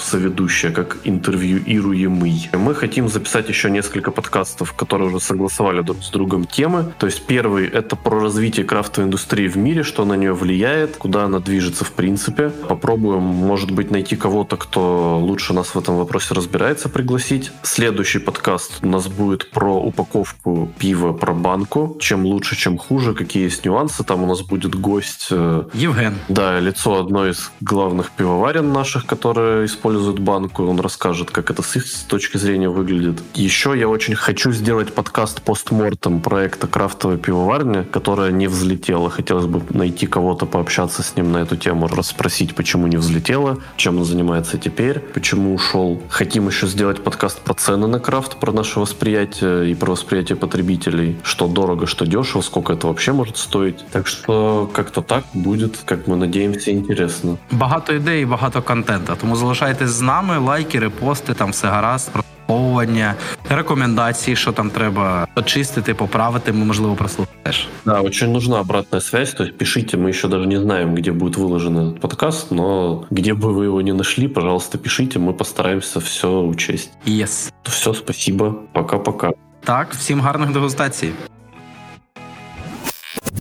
соведущий, 0.00 0.70
а 0.70 0.72
как 0.72 0.96
интервьюируемый. 1.04 2.48
Мы 2.54 2.74
хотим 2.74 3.06
записать 3.10 3.50
еще 3.50 3.70
несколько 3.70 4.10
подкастов, 4.10 4.72
которые 4.72 5.08
уже 5.10 5.20
согласовали 5.20 5.82
друг 5.82 6.02
с 6.02 6.08
другом 6.08 6.46
темы. 6.46 6.94
То 6.98 7.04
есть 7.04 7.26
первый— 7.26 7.66
это 7.68 7.96
про 7.96 8.18
развитие 8.18 8.64
крафтовой 8.64 9.08
индустрии 9.08 9.46
в 9.46 9.58
мире, 9.58 9.82
что 9.82 10.06
на 10.06 10.14
нее 10.14 10.32
влияет, 10.32 10.96
куда 10.96 11.24
она 11.24 11.40
движется 11.40 11.84
в 11.84 11.92
принципе. 11.92 12.48
Попробуем, 12.48 13.20
может 13.20 13.70
быть, 13.72 13.90
найти 13.90 14.16
кого-то, 14.16 14.56
кто 14.56 15.18
лучше 15.18 15.52
нас 15.52 15.74
в 15.74 15.78
этом 15.78 15.98
вопросе 15.98 16.32
разбирается, 16.32 16.88
пригласить. 16.88 17.25
Следующий 17.62 18.20
подкаст 18.20 18.78
у 18.82 18.86
нас 18.86 19.08
будет 19.08 19.50
про 19.50 19.74
упаковку 19.74 20.72
пива, 20.78 21.12
про 21.12 21.32
банку. 21.32 21.96
Чем 21.98 22.24
лучше, 22.24 22.54
чем 22.54 22.78
хуже, 22.78 23.14
какие 23.14 23.44
есть 23.44 23.64
нюансы. 23.64 24.04
Там 24.04 24.22
у 24.22 24.26
нас 24.26 24.42
будет 24.42 24.76
гость 24.76 25.28
э, 25.30 25.64
Євген. 25.74 26.14
да, 26.28 26.60
лицо 26.60 27.00
одной 27.00 27.30
из 27.30 27.50
главных 27.60 28.12
пивоварен 28.12 28.72
наших, 28.72 29.06
которые 29.06 29.66
используют 29.66 30.20
банку. 30.20 30.64
Он 30.66 30.78
расскажет, 30.78 31.32
как 31.32 31.50
это 31.50 31.62
с 31.62 31.74
их 31.74 31.84
точки 32.08 32.36
зрения 32.36 32.68
выглядит. 32.68 33.20
Еще 33.34 33.76
я 33.76 33.88
очень 33.88 34.14
хочу 34.14 34.52
сделать 34.52 34.94
подкаст 34.94 35.42
постмортом 35.42 36.20
проекта 36.20 36.68
крафтовой 36.68 37.18
пивоварни, 37.18 37.82
которая 37.82 38.30
не 38.30 38.46
взлетела. 38.46 39.10
Хотелось 39.10 39.46
бы 39.46 39.62
найти 39.70 40.06
кого-то, 40.06 40.46
пообщаться 40.46 41.02
с 41.02 41.16
ним 41.16 41.32
на 41.32 41.38
эту 41.38 41.56
тему, 41.56 41.88
расспросить, 41.88 42.54
почему 42.54 42.86
не 42.86 42.98
взлетела, 42.98 43.58
чем 43.76 43.98
он 43.98 44.04
занимается 44.04 44.58
теперь, 44.58 45.00
почему 45.00 45.54
ушел. 45.54 46.00
Хотим 46.08 46.46
еще 46.46 46.68
сделать 46.68 47.02
подкаст 47.02 47.15
подкаст 47.16 47.40
про 47.40 47.54
цены 47.54 47.86
на 47.86 47.98
крафт, 47.98 48.36
про 48.36 48.52
наше 48.52 48.80
восприятие 48.80 49.70
и 49.70 49.74
про 49.74 49.92
восприятие 49.92 50.36
потребителей, 50.36 51.16
что 51.22 51.46
дорого, 51.48 51.86
что 51.86 52.04
дешево, 52.04 52.42
сколько 52.42 52.74
это 52.74 52.88
вообще 52.88 53.12
может 53.12 53.36
стоить. 53.38 53.86
Так 53.90 54.06
что 54.06 54.70
как-то 54.74 55.00
так 55.00 55.24
будет, 55.32 55.78
как 55.84 56.06
мы 56.06 56.16
надеемся, 56.16 56.70
интересно. 56.70 57.38
Багато 57.50 57.92
ідей, 57.92 58.26
багато 58.26 58.62
контента. 58.62 59.16
Тому 59.16 59.36
залишайтесь 59.36 59.88
з 59.88 60.00
нами, 60.00 60.38
лайки, 60.38 60.78
репости, 60.78 61.34
там 61.34 61.50
все 61.50 61.68
гаразд. 61.68 62.10
прослуховування, 62.51 63.15
рекомендації, 63.49 64.35
що 64.35 64.51
там 64.51 64.69
треба 64.69 65.27
очистити, 65.35 65.93
поправити. 65.93 66.53
Ми 66.53 66.65
можливо 66.65 66.95
прослухаємо 66.95 67.43
теж. 67.43 67.67
Да, 67.85 68.01
очень 68.01 68.31
нужна 68.31 68.59
обратная 68.59 69.01
связь. 69.01 69.33
То 69.33 69.43
есть 69.43 69.57
пишите, 69.57 69.97
мы 69.97 70.09
еще 70.09 70.27
даже 70.27 70.47
не 70.47 70.59
знаем, 70.59 70.95
где 70.95 71.11
будет 71.11 71.37
выложен 71.37 71.77
этот 71.77 71.99
подкаст, 71.99 72.51
но 72.51 73.03
где 73.11 73.33
бы 73.33 73.53
вы 73.53 73.65
его 73.65 73.81
не 73.81 73.93
нашли, 73.93 74.27
пожалуйста, 74.27 74.77
пишите, 74.77 75.19
мы 75.19 75.33
постараемся 75.33 75.99
все 75.99 76.27
учесть. 76.27 76.91
Yes. 77.05 77.51
Все, 77.63 77.93
спасибо. 77.93 78.55
Пока-пока. 78.73 79.31
Так, 79.63 79.93
всім 79.93 80.21
гарних 80.21 80.51
дегустацій. 80.51 81.11